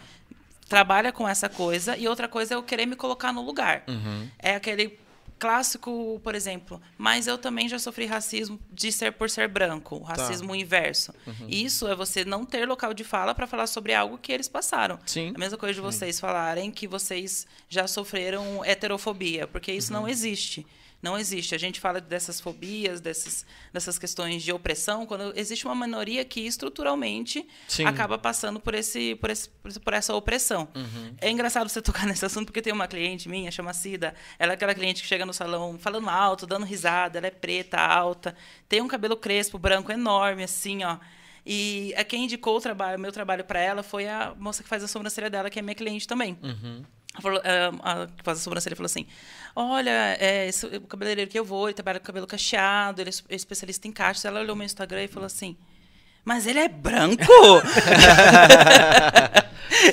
trabalha 0.69 1.13
com 1.13 1.29
essa 1.29 1.49
coisa, 1.49 1.97
e 1.97 2.09
outra 2.09 2.27
coisa 2.27 2.55
é 2.55 2.57
eu 2.57 2.63
querer 2.63 2.87
me 2.87 2.97
colocar 2.97 3.33
no 3.33 3.43
lugar. 3.43 3.85
Uhum. 3.87 4.29
É 4.39 4.55
aquele 4.55 4.99
clássico, 5.43 6.21
por 6.23 6.35
exemplo, 6.37 6.81
mas 6.97 7.27
eu 7.27 7.37
também 7.37 7.69
já 7.69 7.79
sofri 7.79 8.07
racismo 8.07 8.61
de 8.73 8.93
ser 8.93 9.13
por 9.13 9.29
ser 9.29 9.49
branco, 9.49 9.99
Tá. 10.01 10.15
racismo 10.15 10.55
inverso. 10.55 11.13
Uhum. 11.27 11.47
Isso 11.49 11.89
é 11.89 11.95
você 11.97 12.25
não 12.25 12.47
ter 12.47 12.65
local 12.67 12.95
de 12.95 13.03
fala 13.03 13.35
para 13.35 13.47
falar 13.47 13.67
sobre 13.67 13.93
algo 13.93 14.17
que 14.19 14.33
eles 14.33 14.49
passaram. 14.49 14.99
Sim. 15.05 15.33
A 15.35 15.39
mesma 15.39 15.59
coisa 15.59 15.75
de 15.75 15.81
vocês 15.81 16.21
falarem 16.21 16.71
que 16.71 16.87
vocês 16.87 17.47
já 17.69 17.87
sofreram 17.89 18.65
heterofobia, 18.65 19.47
porque 19.49 19.73
isso 19.73 19.93
Uhum. 19.93 20.01
não 20.03 20.09
existe. 20.09 20.65
Não 21.03 21.19
existe. 21.19 21.53
A 21.53 21.59
gente 21.59 21.81
fala 21.81 22.01
dessas 22.01 22.41
fobias, 22.41 23.01
dessas, 23.01 23.45
dessas 23.73 23.99
questões 23.99 24.41
de 24.41 24.53
opressão, 24.53 25.05
quando 25.05 25.37
existe 25.37 25.67
uma 25.67 25.75
minoria 25.75 26.25
que 26.25 26.47
estruturalmente 26.47 27.45
Sim. 27.67 27.85
acaba 27.85 28.17
passando 28.17 28.61
por, 28.61 28.73
esse, 28.73 29.17
por, 29.17 29.29
esse, 29.29 29.51
por 29.85 29.93
essa 29.93 30.15
opressão. 30.15 30.69
Uhum. 30.75 31.15
É 31.21 31.29
engraçado 31.29 31.69
você 31.69 31.83
tocar 31.83 32.07
nesse 32.07 32.25
assunto, 32.25 32.47
porque 32.47 32.63
tem 32.63 32.73
uma 32.73 32.87
cliente 32.87 33.29
minha, 33.29 33.51
chama 33.51 33.75
Cida. 33.75 34.15
Ela 34.39 34.53
é 34.53 34.55
aquela 34.55 34.75
cliente 34.75 35.03
que 35.03 35.09
chega 35.09 35.27
no 35.27 35.35
salão 35.35 35.77
falando 35.77 36.09
alto, 36.09 36.47
dando 36.47 36.65
risada. 36.65 37.19
Ela 37.19 37.27
é 37.27 37.33
preta, 37.33 37.81
alta, 37.81 38.37
tem 38.69 38.81
um 38.81 38.87
cabelo 38.87 39.17
crespo, 39.17 39.59
branco, 39.59 39.91
enorme, 39.91 40.45
assim, 40.45 40.85
ó. 40.85 40.99
E 41.45 41.93
a 41.97 42.05
quem 42.05 42.25
indicou 42.25 42.57
o 42.57 42.61
trabalho, 42.61 42.97
o 42.97 43.01
meu 43.01 43.11
trabalho 43.11 43.45
para 43.45 43.59
ela 43.59 43.83
foi 43.83 44.09
a 44.09 44.33
moça 44.39 44.63
que 44.63 44.69
faz 44.69 44.85
a 44.85 44.89
sobrancelha 44.89 45.29
dela, 45.29 45.51
que 45.51 45.59
é 45.59 45.63
minha 45.63 45.75
cliente 45.75 46.07
também. 46.07 46.39
Uhum. 46.41 46.85
Falou, 47.21 47.41
ah, 47.45 48.03
a 48.03 48.07
que 48.07 48.25
faz 48.25 48.39
a 48.39 48.41
sobrancelha 48.41 48.75
falou 48.75 48.87
assim: 48.87 49.07
Olha, 49.55 50.17
é, 50.19 50.49
esse, 50.49 50.65
o 50.65 50.81
cabeleireiro 50.83 51.31
que 51.31 51.39
eu 51.39 51.45
vou, 51.45 51.69
ele 51.69 51.75
trabalha 51.75 52.01
com 52.01 52.07
cabelo 52.07 52.27
cacheado, 52.27 53.03
ele 53.03 53.11
é 53.11 53.13
é 53.29 53.37
especialista 53.37 53.87
em 53.87 53.93
cachos. 53.93 54.25
Ela 54.25 54.41
olhou 54.41 54.57
meu 54.57 54.65
Instagram 54.65 55.05
e 55.05 55.09
falou 55.09 55.27
assim: 55.27 55.57
Mas 56.25 56.47
ele 56.47 56.61
é 56.61 56.69
branco? 56.69 57.27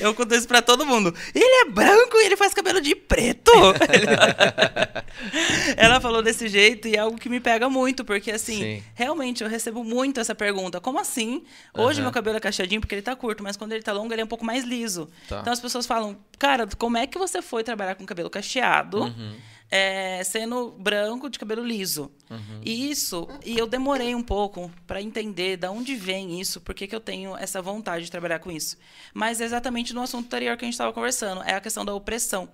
eu 0.01 0.13
conto 0.13 0.36
isso 0.36 0.47
pra 0.47 0.61
todo 0.61 0.86
mundo. 0.86 1.13
Ele 1.34 1.61
é 1.61 1.65
branco 1.71 2.17
e 2.17 2.25
ele 2.25 2.38
faz 2.38 2.53
cabelo 2.53 2.82
de 2.82 2.95
preto. 2.95 3.51
Ela 5.75 5.99
falou 5.99 6.21
desse 6.21 6.47
jeito 6.47 6.88
e 6.88 6.95
é 6.95 6.99
algo 6.99 7.17
que 7.17 7.30
me 7.30 7.39
pega 7.39 7.69
muito, 7.69 8.05
porque 8.05 8.32
assim, 8.32 8.57
Sim. 8.59 8.84
realmente 8.93 9.43
eu 9.43 9.49
recebo 9.49 9.84
muito 9.84 10.19
essa 10.19 10.36
pergunta. 10.36 10.80
Como 10.80 10.99
assim? 10.99 11.43
Hoje 11.73 11.99
Aham. 11.99 12.03
meu 12.05 12.11
cabelo 12.11 12.38
é 12.38 12.39
cacheadinho 12.39 12.82
porque 12.82 12.95
ele 12.95 13.01
tá 13.01 13.15
curto, 13.15 13.43
mas 13.43 13.57
quando 13.57 13.73
ele 13.73 13.84
tá 13.84 13.91
longo 13.91 14.13
ele 14.13 14.21
é 14.21 14.25
um 14.25 14.27
pouco 14.27 14.45
mais 14.45 14.63
liso. 14.63 15.09
Tá. 15.27 15.39
Então 15.41 15.53
as 15.53 15.59
pessoas 15.59 15.86
falam, 15.86 16.17
cara, 16.38 16.67
como 16.77 16.97
é 16.97 17.07
que 17.07 17.17
você 17.17 17.41
foi 17.41 17.63
trabalhar 17.63 17.95
com 17.95 18.05
cabelo 18.05 18.30
cacheado, 18.30 19.03
Uhum. 19.03 19.34
É, 19.72 20.24
sendo 20.24 20.72
branco 20.72 21.30
de 21.30 21.38
cabelo 21.38 21.63
liso? 21.63 22.11
Uhum. 22.30 22.61
E 22.63 22.89
isso, 22.89 23.28
e 23.45 23.57
eu 23.57 23.67
demorei 23.67 24.15
um 24.15 24.24
pouco 24.24 24.72
para 24.88 25.01
entender 25.01 25.57
de 25.57 25.67
onde 25.67 25.95
vem 25.95 26.39
isso, 26.39 26.61
por 26.61 26.76
que, 26.76 26.88
que 26.88 26.95
eu 26.95 26.99
tenho 26.99 27.36
essa 27.38 27.61
vontade 27.61 28.05
de 28.05 28.11
trabalhar 28.11 28.39
com 28.39 28.51
isso. 28.51 28.78
Mas 29.13 29.41
é 29.41 29.45
exatamente 29.45 29.93
no 29.93 30.01
assunto 30.01 30.26
anterior 30.26 30.57
que 30.57 30.65
a 30.65 30.67
gente 30.67 30.74
estava 30.74 30.93
conversando, 30.93 31.43
é 31.43 31.53
a 31.53 31.61
questão 31.61 31.86
da 31.86 31.93
opressão. 31.93 32.49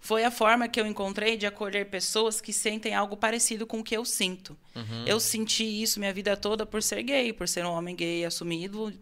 Foi 0.00 0.24
a 0.24 0.30
forma 0.30 0.68
que 0.68 0.80
eu 0.80 0.86
encontrei 0.86 1.36
de 1.36 1.44
acolher 1.46 1.86
pessoas 1.86 2.40
que 2.40 2.52
sentem 2.52 2.94
algo 2.94 3.16
parecido 3.16 3.66
com 3.66 3.80
o 3.80 3.84
que 3.84 3.96
eu 3.96 4.04
sinto. 4.04 4.56
Uhum. 4.76 5.04
Eu 5.06 5.18
senti 5.18 5.64
isso 5.82 5.98
minha 5.98 6.12
vida 6.12 6.36
toda 6.36 6.64
por 6.64 6.82
ser 6.82 7.02
gay, 7.02 7.32
por 7.32 7.48
ser 7.48 7.64
um 7.66 7.72
homem 7.72 7.96
gay 7.96 8.24
assumido. 8.24 8.92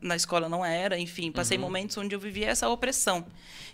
Na- 0.00 0.16
escola 0.16 0.48
não 0.48 0.64
era, 0.64 0.98
enfim, 0.98 1.30
passei 1.30 1.58
momentos 1.58 1.96
onde 1.98 2.14
eu 2.14 2.18
vivia 2.20 2.48
essa 2.48 2.68
opressão. 2.68 3.26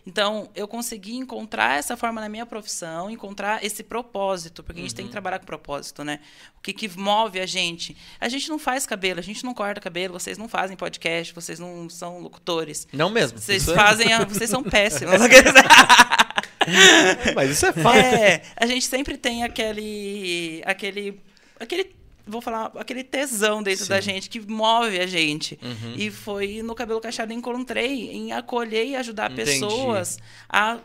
Então, 0.04 0.50
eu 0.56 0.66
consegui 0.66 1.14
encontrar 1.14 1.78
essa 1.78 1.96
forma 1.96 2.20
na 2.20 2.28
minha 2.28 2.44
profissão, 2.44 3.08
encontrar 3.08 3.64
esse 3.64 3.84
propósito, 3.84 4.62
porque 4.64 4.80
a 4.80 4.82
gente 4.82 4.94
tem 4.96 5.06
que 5.06 5.12
trabalhar 5.12 5.38
com 5.38 5.46
propósito, 5.46 6.02
né? 6.02 6.18
O 6.58 6.60
que, 6.60 6.72
que 6.72 6.88
move 6.98 7.38
a 7.38 7.46
gente? 7.46 7.96
A 8.20 8.28
gente 8.28 8.48
não 8.48 8.58
faz 8.58 8.84
cabelo, 8.84 9.20
a 9.20 9.22
gente 9.22 9.44
não 9.44 9.54
corta 9.54 9.80
cabelo, 9.80 10.14
vocês 10.18 10.36
não 10.36 10.48
fazem 10.48 10.76
podcast, 10.76 11.32
vocês 11.32 11.60
não 11.60 11.88
são 11.88 12.18
locutores. 12.18 12.88
Não 12.92 13.08
mesmo. 13.08 13.38
Vocês 13.38 13.68
é- 13.68 13.74
fazem, 13.74 14.12
a- 14.12 14.24
vocês 14.26 14.50
são 14.50 14.64
péssimos. 14.64 15.14
Mas 17.34 17.50
isso 17.50 17.66
é 17.66 17.72
fato. 17.72 17.96
É, 17.96 18.42
a 18.56 18.66
gente 18.66 18.86
sempre 18.86 19.16
tem 19.16 19.44
aquele. 19.44 20.62
aquele. 20.64 21.20
aquele. 21.58 21.94
Vou 22.24 22.40
falar, 22.40 22.70
aquele 22.76 23.02
tesão 23.02 23.62
dentro 23.62 23.84
Sim. 23.84 23.90
da 23.90 24.00
gente 24.00 24.30
que 24.30 24.40
move 24.40 24.98
a 25.00 25.06
gente. 25.06 25.58
Uhum. 25.60 25.94
E 25.96 26.10
foi 26.10 26.62
no 26.62 26.74
Cabelo 26.74 27.00
Cacheado 27.00 27.32
encontrei 27.32 28.10
em 28.10 28.32
acolher 28.32 28.86
e 28.86 28.94
ajudar 28.94 29.30
Entendi. 29.32 29.50
pessoas 29.50 30.18
a 30.48 30.78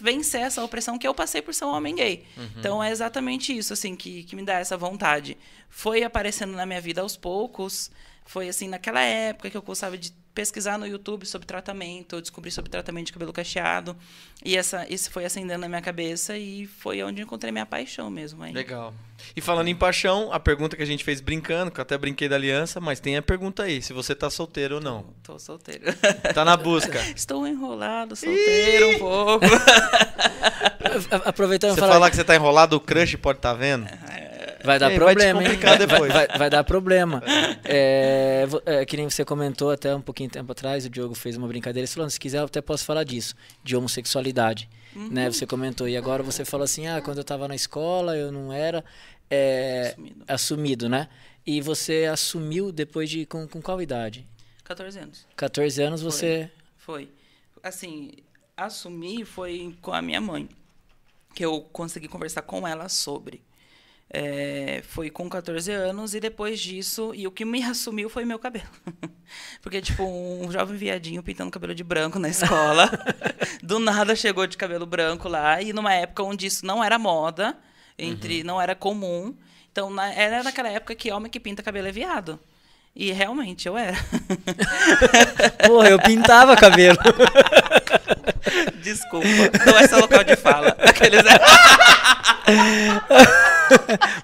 vencer 0.00 0.40
essa 0.40 0.64
opressão 0.64 0.98
que 0.98 1.06
eu 1.06 1.14
passei 1.14 1.40
por 1.40 1.54
ser 1.54 1.66
um 1.66 1.74
homem 1.74 1.94
gay. 1.94 2.24
Uhum. 2.36 2.48
Então 2.56 2.82
é 2.82 2.90
exatamente 2.90 3.56
isso 3.56 3.72
assim 3.72 3.94
que, 3.94 4.24
que 4.24 4.34
me 4.34 4.44
dá 4.44 4.54
essa 4.54 4.76
vontade. 4.76 5.36
Foi 5.68 6.02
aparecendo 6.02 6.52
na 6.52 6.66
minha 6.66 6.80
vida 6.80 7.00
aos 7.02 7.16
poucos. 7.16 7.90
Foi 8.24 8.48
assim, 8.48 8.68
naquela 8.68 9.00
época 9.00 9.50
que 9.50 9.56
eu 9.56 9.62
gostava 9.62 9.96
de 9.96 10.12
pesquisar 10.38 10.78
no 10.78 10.86
YouTube 10.86 11.26
sobre 11.26 11.48
tratamento, 11.48 12.14
eu 12.14 12.20
descobri 12.20 12.48
sobre 12.48 12.70
tratamento 12.70 13.06
de 13.06 13.12
cabelo 13.12 13.32
cacheado. 13.32 13.96
E 14.44 14.56
essa, 14.56 14.86
isso 14.88 15.10
foi 15.10 15.24
acendendo 15.24 15.58
na 15.58 15.68
minha 15.68 15.82
cabeça 15.82 16.38
e 16.38 16.64
foi 16.64 17.02
onde 17.02 17.20
eu 17.20 17.24
encontrei 17.24 17.50
minha 17.50 17.66
paixão 17.66 18.08
mesmo. 18.08 18.44
Aí. 18.44 18.52
Legal. 18.52 18.94
E 19.34 19.40
falando 19.40 19.66
em 19.66 19.74
paixão, 19.74 20.32
a 20.32 20.38
pergunta 20.38 20.76
que 20.76 20.82
a 20.84 20.86
gente 20.86 21.02
fez 21.02 21.20
brincando, 21.20 21.72
que 21.72 21.80
eu 21.80 21.82
até 21.82 21.98
brinquei 21.98 22.28
da 22.28 22.36
aliança, 22.36 22.80
mas 22.80 23.00
tem 23.00 23.16
a 23.16 23.22
pergunta 23.22 23.64
aí, 23.64 23.82
se 23.82 23.92
você 23.92 24.14
tá 24.14 24.30
solteiro 24.30 24.76
ou 24.76 24.80
não. 24.80 25.06
Tô 25.24 25.40
solteiro. 25.40 25.92
Tá 26.32 26.44
na 26.44 26.56
busca. 26.56 27.00
Estou 27.16 27.44
enrolado, 27.44 28.14
solteiro 28.14 28.90
um 28.90 28.98
pouco. 29.00 29.44
Aproveitando 31.26 31.74
Você 31.74 31.80
falar, 31.80 31.94
falar 31.94 32.10
que 32.10 32.16
você 32.16 32.22
tá 32.22 32.36
enrolado, 32.36 32.76
o 32.76 32.80
crush 32.80 33.16
pode 33.16 33.40
estar 33.40 33.54
tá 33.54 33.58
vendo? 33.58 33.88
Vai 34.64 34.78
dar 34.78 34.90
Ei, 34.90 34.98
vai 34.98 35.14
te 35.14 35.18
problema, 35.18 35.42
hein? 35.42 35.48
complicar 35.48 35.78
depois. 35.78 36.12
Vai, 36.12 36.28
vai 36.38 36.50
dar 36.50 36.64
problema. 36.64 37.22
É, 37.70 38.46
é, 38.64 38.86
que 38.86 38.96
nem 38.96 39.10
você 39.10 39.24
comentou 39.26 39.70
até 39.70 39.94
um 39.94 40.00
pouquinho 40.00 40.28
de 40.28 40.32
tempo 40.32 40.50
atrás, 40.50 40.86
o 40.86 40.88
Diogo 40.88 41.14
fez 41.14 41.36
uma 41.36 41.46
brincadeira, 41.46 41.84
ele 41.84 41.92
falou, 41.92 42.08
se 42.08 42.18
quiser 42.18 42.38
eu 42.38 42.44
até 42.44 42.62
posso 42.62 42.82
falar 42.84 43.04
disso, 43.04 43.34
de 43.62 43.76
homossexualidade. 43.76 44.70
Né? 44.94 45.30
Você 45.30 45.46
comentou, 45.46 45.86
e 45.86 45.96
agora 45.96 46.22
você 46.22 46.46
falou 46.46 46.64
assim, 46.64 46.86
ah, 46.86 47.02
quando 47.02 47.18
eu 47.18 47.22
estava 47.22 47.46
na 47.46 47.54
escola 47.54 48.16
eu 48.16 48.32
não 48.32 48.50
era 48.50 48.82
é, 49.30 49.88
Assumido. 49.90 50.24
assumido, 50.26 50.88
né? 50.88 51.08
E 51.46 51.60
você 51.60 52.06
assumiu 52.10 52.72
depois 52.72 53.10
de, 53.10 53.26
com, 53.26 53.46
com 53.46 53.60
qual 53.60 53.82
idade? 53.82 54.26
14 54.64 54.98
anos. 54.98 55.26
14 55.36 55.82
anos 55.82 56.02
você... 56.02 56.50
Foi. 56.76 57.10
Assim, 57.62 58.12
assumir 58.56 59.24
foi 59.24 59.76
com 59.80 59.92
a 59.92 60.02
minha 60.02 60.20
mãe. 60.20 60.48
Que 61.34 61.44
eu 61.44 61.60
consegui 61.72 62.08
conversar 62.08 62.42
com 62.42 62.66
ela 62.66 62.88
sobre. 62.88 63.42
É, 64.10 64.82
foi 64.88 65.10
com 65.10 65.28
14 65.28 65.70
anos 65.70 66.14
e 66.14 66.20
depois 66.20 66.58
disso, 66.58 67.12
e 67.14 67.26
o 67.26 67.30
que 67.30 67.44
me 67.44 67.62
assumiu 67.64 68.08
foi 68.08 68.24
meu 68.24 68.38
cabelo. 68.38 68.64
Porque, 69.60 69.80
tipo, 69.82 70.02
um 70.04 70.50
jovem 70.50 70.76
viadinho 70.76 71.22
pintando 71.22 71.50
cabelo 71.50 71.74
de 71.74 71.84
branco 71.84 72.18
na 72.18 72.28
escola, 72.30 72.90
do 73.62 73.78
nada 73.78 74.16
chegou 74.16 74.46
de 74.46 74.56
cabelo 74.56 74.86
branco 74.86 75.28
lá, 75.28 75.60
e 75.60 75.72
numa 75.74 75.92
época 75.92 76.22
onde 76.22 76.46
isso 76.46 76.64
não 76.64 76.82
era 76.82 76.98
moda, 76.98 77.56
entre 77.98 78.42
não 78.42 78.58
era 78.60 78.74
comum. 78.74 79.34
Então, 79.70 79.90
na- 79.90 80.12
era 80.12 80.42
naquela 80.42 80.68
época 80.70 80.94
que 80.94 81.10
homem 81.12 81.30
que 81.30 81.38
pinta 81.38 81.62
cabelo 81.62 81.88
é 81.88 81.92
viado. 81.92 82.40
E 82.96 83.12
realmente 83.12 83.68
eu 83.68 83.76
era. 83.76 83.96
Porra, 85.66 85.90
eu 85.90 85.98
pintava 86.00 86.56
cabelo. 86.56 86.98
Desculpa, 88.82 89.26
não 89.66 89.78
é 89.78 89.86
seu 89.86 90.00
local 90.00 90.24
de 90.24 90.36
fala. 90.36 90.74
Aqueles... 90.80 91.22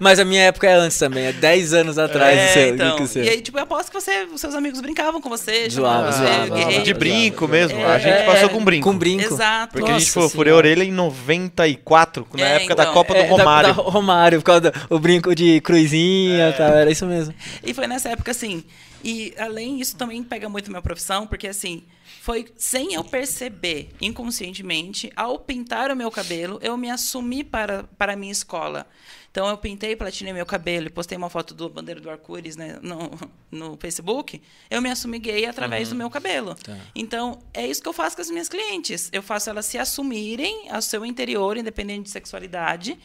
Mas 0.00 0.18
a 0.18 0.24
minha 0.24 0.42
época 0.44 0.66
é 0.68 0.74
antes 0.74 0.96
também, 0.98 1.26
é 1.26 1.32
10 1.32 1.74
anos 1.74 1.98
atrás 1.98 2.38
É, 2.38 2.46
do 2.46 2.52
seu, 2.52 2.74
então, 2.74 2.96
do 2.96 3.06
seu. 3.06 3.22
E 3.24 3.28
aí, 3.28 3.40
tipo, 3.42 3.58
eu 3.58 3.62
aposto 3.62 3.90
que 3.90 4.00
você, 4.00 4.24
os 4.32 4.40
seus 4.40 4.54
amigos 4.54 4.80
brincavam 4.80 5.20
com 5.20 5.28
você. 5.28 5.68
Zoava, 5.68 6.10
chamavam 6.10 6.12
você 6.12 6.18
zoava, 6.24 6.40
de 6.42 6.46
zoava. 6.48 6.60
guerreiro. 6.64 6.84
De 6.84 6.94
brinco 6.94 7.48
mesmo. 7.48 7.78
É, 7.78 7.84
a 7.84 7.98
gente 7.98 8.24
passou 8.24 8.48
com 8.48 8.64
brinco. 8.64 8.90
Com 8.90 8.96
brinco. 8.98 9.24
Exato. 9.34 9.72
Porque 9.74 9.90
a 9.90 9.98
gente 9.98 10.06
Nossa 10.06 10.20
foi, 10.20 10.28
furei 10.30 10.52
a 10.52 10.56
orelha 10.56 10.82
em 10.84 10.92
94, 10.92 12.26
na 12.34 12.46
É, 12.48 12.56
época 12.56 12.74
da 12.74 12.82
então. 12.84 12.94
Copa 12.94 13.12
do 13.14 13.20
É, 13.20 13.22
da- 13.24 13.28
Romário. 13.28 13.74
Da, 13.74 13.82
Romário, 13.82 14.38
por 14.40 14.44
causa 14.46 14.60
do 14.70 14.72
o 14.88 14.98
brinco 14.98 15.34
de 15.34 15.60
cruzinha 15.60 16.46
É. 16.46 16.50
e 16.50 16.52
tal, 16.54 16.68
era 16.72 16.90
isso 16.90 17.04
mesmo. 17.06 17.34
E 17.62 17.74
foi 17.74 17.86
nessa 17.86 18.08
época, 18.08 18.30
assim. 18.30 18.64
E 19.04 19.34
além 19.36 19.76
disso, 19.76 19.96
também 19.96 20.24
pega 20.24 20.48
muito 20.48 20.70
minha 20.70 20.80
profissão, 20.80 21.26
porque 21.26 21.46
assim, 21.46 21.84
foi 22.22 22.46
sem 22.56 22.94
eu 22.94 23.04
perceber 23.04 23.90
inconscientemente, 24.00 25.12
ao 25.14 25.38
pintar 25.38 25.90
o 25.90 25.96
meu 25.96 26.10
cabelo, 26.10 26.58
eu 26.62 26.74
me 26.78 26.88
assumi 26.88 27.44
para, 27.44 27.84
para 27.98 28.14
a 28.14 28.16
minha 28.16 28.32
escola. 28.32 28.86
Então 29.30 29.46
eu 29.46 29.58
pintei, 29.58 29.94
platinei 29.94 30.32
meu 30.32 30.46
cabelo 30.46 30.86
e 30.86 30.90
postei 30.90 31.18
uma 31.18 31.28
foto 31.28 31.52
do 31.52 31.68
bandeira 31.68 32.00
do 32.00 32.08
arco-íris 32.08 32.56
né, 32.56 32.78
no, 32.80 33.10
no 33.50 33.76
Facebook. 33.76 34.40
Eu 34.70 34.80
me 34.80 34.88
assumi 34.88 35.18
gay 35.18 35.44
através 35.44 35.90
do 35.90 35.94
meu 35.96 36.08
cabelo. 36.08 36.56
Então 36.94 37.42
é 37.52 37.66
isso 37.66 37.82
que 37.82 37.88
eu 37.88 37.92
faço 37.92 38.16
com 38.16 38.22
as 38.22 38.30
minhas 38.30 38.48
clientes. 38.48 39.10
Eu 39.12 39.22
faço 39.22 39.50
elas 39.50 39.66
se 39.66 39.76
assumirem 39.76 40.70
ao 40.70 40.80
seu 40.80 41.04
interior, 41.04 41.58
independente 41.58 42.04
de 42.04 42.10
sexualidade, 42.10 42.98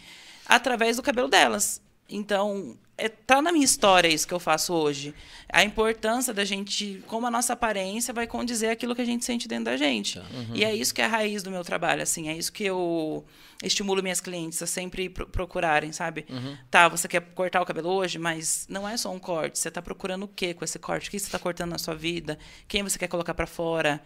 através 0.45 0.95
do 0.95 1.03
cabelo 1.03 1.27
delas. 1.27 1.81
Então, 2.09 2.77
é, 2.97 3.07
tá 3.07 3.41
na 3.41 3.51
minha 3.51 3.63
história 3.63 4.07
isso 4.07 4.27
que 4.27 4.33
eu 4.33 4.39
faço 4.39 4.73
hoje. 4.73 5.13
A 5.51 5.63
importância 5.63 6.33
da 6.33 6.43
gente, 6.43 7.03
como 7.07 7.25
a 7.27 7.31
nossa 7.31 7.53
aparência 7.53 8.13
vai 8.13 8.27
condizer 8.27 8.69
aquilo 8.69 8.95
que 8.95 9.01
a 9.01 9.05
gente 9.05 9.23
sente 9.23 9.47
dentro 9.47 9.65
da 9.65 9.77
gente. 9.77 10.19
E 10.53 10.63
é 10.65 10.75
isso 10.75 10.93
que 10.93 11.01
é 11.01 11.05
a 11.05 11.07
raiz 11.07 11.43
do 11.43 11.49
meu 11.51 11.63
trabalho, 11.63 12.01
assim, 12.01 12.27
é 12.29 12.35
isso 12.37 12.51
que 12.51 12.63
eu 12.65 13.23
estimulo 13.63 14.01
minhas 14.01 14.19
clientes 14.21 14.61
a 14.61 14.67
sempre 14.67 15.09
pro- 15.09 15.27
procurarem, 15.27 15.91
sabe? 15.91 16.25
Tá, 16.71 16.87
você 16.87 17.07
quer 17.07 17.21
cortar 17.33 17.61
o 17.61 17.65
cabelo 17.65 17.89
hoje, 17.89 18.17
mas 18.17 18.65
não 18.69 18.87
é 18.87 18.95
só 18.97 19.11
um 19.11 19.19
corte, 19.19 19.59
você 19.59 19.69
tá 19.71 19.81
procurando 19.81 20.23
o 20.23 20.27
quê 20.27 20.53
com 20.53 20.63
esse 20.65 20.79
corte? 20.79 21.07
O 21.09 21.11
que 21.11 21.19
você 21.19 21.29
tá 21.29 21.39
cortando 21.39 21.69
na 21.71 21.77
sua 21.77 21.95
vida? 21.95 22.37
Quem 22.67 22.83
você 22.83 22.97
quer 22.99 23.07
colocar 23.07 23.33
para 23.33 23.45
fora? 23.47 24.01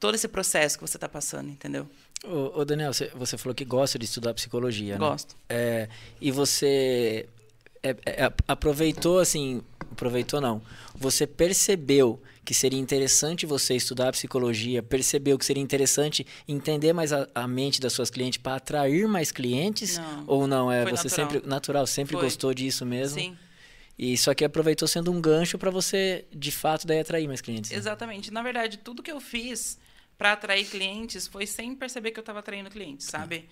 Todo 0.00 0.16
esse 0.16 0.26
processo 0.28 0.76
que 0.76 0.82
você 0.86 0.98
tá 0.98 1.08
passando, 1.08 1.48
entendeu? 1.50 1.88
Ô, 2.24 2.60
ô, 2.60 2.64
Daniel, 2.64 2.92
você, 2.92 3.08
você 3.14 3.38
falou 3.38 3.54
que 3.54 3.64
gosta 3.64 3.98
de 3.98 4.04
estudar 4.06 4.34
psicologia, 4.34 4.94
né? 4.94 4.98
Gosto. 4.98 5.36
É, 5.48 5.88
e 6.20 6.30
você 6.30 7.26
é, 7.84 8.24
é, 8.24 8.32
aproveitou, 8.48 9.18
assim, 9.18 9.62
aproveitou 9.92 10.40
não, 10.40 10.62
você 10.94 11.26
percebeu 11.26 12.20
que 12.44 12.54
seria 12.54 12.78
interessante 12.78 13.46
você 13.46 13.74
estudar 13.74 14.12
psicologia, 14.12 14.82
percebeu 14.82 15.38
que 15.38 15.44
seria 15.44 15.62
interessante 15.62 16.26
entender 16.48 16.92
mais 16.92 17.12
a, 17.12 17.28
a 17.34 17.46
mente 17.46 17.80
das 17.80 17.92
suas 17.92 18.10
clientes 18.10 18.38
para 18.38 18.56
atrair 18.56 19.06
mais 19.06 19.30
clientes? 19.30 19.98
Não. 19.98 20.24
Ou 20.26 20.46
não? 20.46 20.70
É, 20.72 20.82
Foi 20.82 20.92
você 20.92 21.08
natural. 21.08 21.30
sempre, 21.30 21.48
natural, 21.48 21.86
sempre 21.86 22.12
Foi. 22.14 22.24
gostou 22.24 22.52
disso 22.52 22.84
mesmo? 22.84 23.18
Sim. 23.18 23.36
E 23.98 24.16
só 24.18 24.34
que 24.34 24.44
aproveitou 24.44 24.88
sendo 24.88 25.12
um 25.12 25.20
gancho 25.20 25.56
para 25.56 25.70
você, 25.70 26.24
de 26.34 26.50
fato, 26.50 26.86
daí 26.86 26.98
atrair 27.00 27.28
mais 27.28 27.40
clientes. 27.40 27.70
né? 27.70 27.76
Exatamente. 27.76 28.30
Na 28.32 28.42
verdade, 28.42 28.78
tudo 28.78 29.02
que 29.02 29.12
eu 29.12 29.20
fiz 29.20 29.78
para 30.18 30.32
atrair 30.32 30.66
clientes 30.66 31.26
foi 31.26 31.46
sem 31.46 31.74
perceber 31.74 32.10
que 32.10 32.18
eu 32.18 32.22
estava 32.22 32.40
atraindo 32.40 32.70
clientes, 32.70 33.06
sabe? 33.06 33.36
É, 33.36 33.44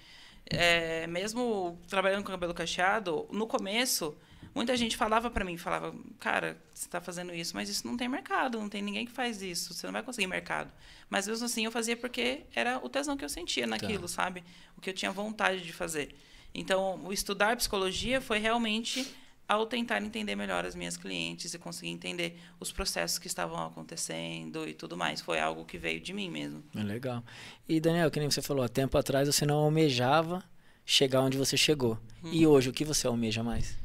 mesmo 1.08 1.78
trabalhando 1.88 2.24
com 2.24 2.30
cabelo 2.30 2.54
cacheado, 2.54 3.26
no 3.30 3.46
começo, 3.46 4.16
muita 4.54 4.76
gente 4.76 4.96
falava 4.96 5.30
para 5.30 5.44
mim, 5.44 5.56
falava, 5.56 5.94
cara, 6.18 6.58
você 6.74 6.86
está 6.86 7.00
fazendo 7.00 7.34
isso, 7.34 7.54
mas 7.54 7.68
isso 7.68 7.86
não 7.86 7.96
tem 7.96 8.08
mercado, 8.08 8.58
não 8.58 8.68
tem 8.68 8.82
ninguém 8.82 9.06
que 9.06 9.12
faz 9.12 9.40
isso, 9.40 9.72
você 9.72 9.86
não 9.86 9.92
vai 9.92 10.02
conseguir 10.02 10.26
mercado. 10.26 10.70
Mas 11.08 11.26
mesmo 11.26 11.46
assim 11.46 11.64
eu 11.64 11.70
fazia 11.72 11.96
porque 11.96 12.42
era 12.54 12.78
o 12.84 12.88
tesão 12.88 13.16
que 13.16 13.24
eu 13.24 13.28
sentia 13.28 13.66
naquilo, 13.66 14.08
sabe? 14.08 14.44
O 14.76 14.80
que 14.80 14.90
eu 14.90 14.94
tinha 14.94 15.10
vontade 15.10 15.62
de 15.62 15.72
fazer. 15.72 16.14
Então, 16.54 17.02
o 17.04 17.12
estudar 17.12 17.56
psicologia 17.56 18.20
foi 18.20 18.38
realmente 18.38 19.10
ao 19.52 19.66
tentar 19.66 20.02
entender 20.02 20.34
melhor 20.34 20.64
as 20.64 20.74
minhas 20.74 20.96
clientes 20.96 21.52
e 21.52 21.58
conseguir 21.58 21.90
entender 21.90 22.40
os 22.58 22.72
processos 22.72 23.18
que 23.18 23.26
estavam 23.26 23.62
acontecendo 23.66 24.66
e 24.66 24.72
tudo 24.72 24.96
mais. 24.96 25.20
Foi 25.20 25.38
algo 25.38 25.66
que 25.66 25.76
veio 25.76 26.00
de 26.00 26.14
mim 26.14 26.30
mesmo. 26.30 26.64
É 26.74 26.82
legal. 26.82 27.22
E 27.68 27.78
Daniel, 27.78 28.10
que 28.10 28.18
nem 28.18 28.30
você 28.30 28.40
falou, 28.40 28.64
há 28.64 28.68
tempo 28.68 28.96
atrás 28.96 29.28
você 29.28 29.44
não 29.44 29.56
almejava 29.56 30.42
chegar 30.86 31.20
onde 31.20 31.36
você 31.36 31.54
chegou. 31.54 31.98
Hum. 32.24 32.30
E 32.32 32.46
hoje, 32.46 32.70
o 32.70 32.72
que 32.72 32.82
você 32.82 33.06
almeja 33.06 33.42
mais? 33.42 33.76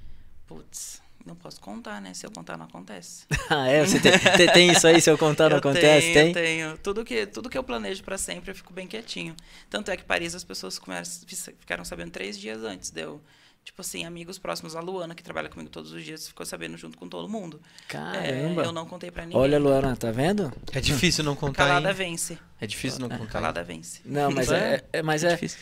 Putz, 0.47 1.01
não 1.26 1.36
posso 1.36 1.59
contar, 1.59 1.99
né? 1.99 2.13
Se 2.13 2.26
eu 2.26 2.32
contar, 2.32 2.57
não 2.57 2.65
acontece. 2.65 3.26
ah, 3.49 3.68
é? 3.68 3.86
Você 3.86 3.99
tem, 3.99 4.13
tem- 4.53 4.72
isso 4.72 4.88
aí, 4.88 5.01
se 5.01 5.11
eu 5.11 5.18
contar, 5.18 5.49
não 5.51 5.57
eu 5.57 5.59
acontece? 5.59 6.13
tenho, 6.13 6.34
tem? 6.34 6.59
Eu 6.61 6.70
tenho. 6.70 6.78
Tudo 6.78 7.03
que, 7.03 7.26
tudo 7.28 7.49
que 7.49 7.57
eu 7.57 7.63
planejo 7.63 8.01
para 8.05 8.18
sempre, 8.18 8.51
eu 8.51 8.55
fico 8.55 8.72
bem 8.72 8.88
quietinho. 8.88 9.36
Tanto 9.70 9.91
é 9.91 9.97
que 9.97 10.05
Paris, 10.05 10.34
as 10.34 10.45
pessoas 10.45 10.80
começam, 10.80 11.28
ficaram 11.59 11.84
sabendo 11.84 12.11
três 12.11 12.39
dias 12.39 12.63
antes. 12.63 12.89
Deu, 12.89 13.22
tipo 13.68 13.82
assim, 13.82 14.05
amigos 14.05 14.39
próximos. 14.39 14.76
A 14.78 14.80
Luana, 14.80 15.13
que 15.13 15.22
trabalha 15.22 15.49
comigo 15.49 15.70
todos 15.70 15.91
os 15.91 16.01
dias, 16.03 16.26
ficou 16.26 16.45
sabendo 16.45 16.78
junto 16.78 16.97
com 16.97 17.07
todo 17.07 17.28
mundo. 17.28 17.61
Caramba. 17.88 18.63
É, 18.63 18.65
eu 18.65 18.72
não 18.72 18.86
contei 18.86 19.11
para 19.11 19.26
ninguém. 19.26 19.38
Olha, 19.39 19.59
Luana, 19.59 19.93
tá 19.95 20.09
vendo? 20.09 20.51
É 20.72 20.80
difícil 20.80 21.22
não 21.24 21.36
contar, 21.36 21.68
Calada 21.68 21.89
hein? 21.89 21.93
vence. 21.95 22.39
É 22.61 22.65
difícil 22.65 22.99
não 23.01 23.09
contar. 23.09 23.24
hein? 23.24 23.30
Calada 23.30 23.63
vence. 23.65 24.01
Não, 24.05 24.32
mas 24.32 24.49
É? 24.51 24.76
é, 24.93 24.99
é- 24.99 25.01
mas 25.03 25.24
É 25.26 25.28
é, 25.28 25.32
difícil. 25.34 25.59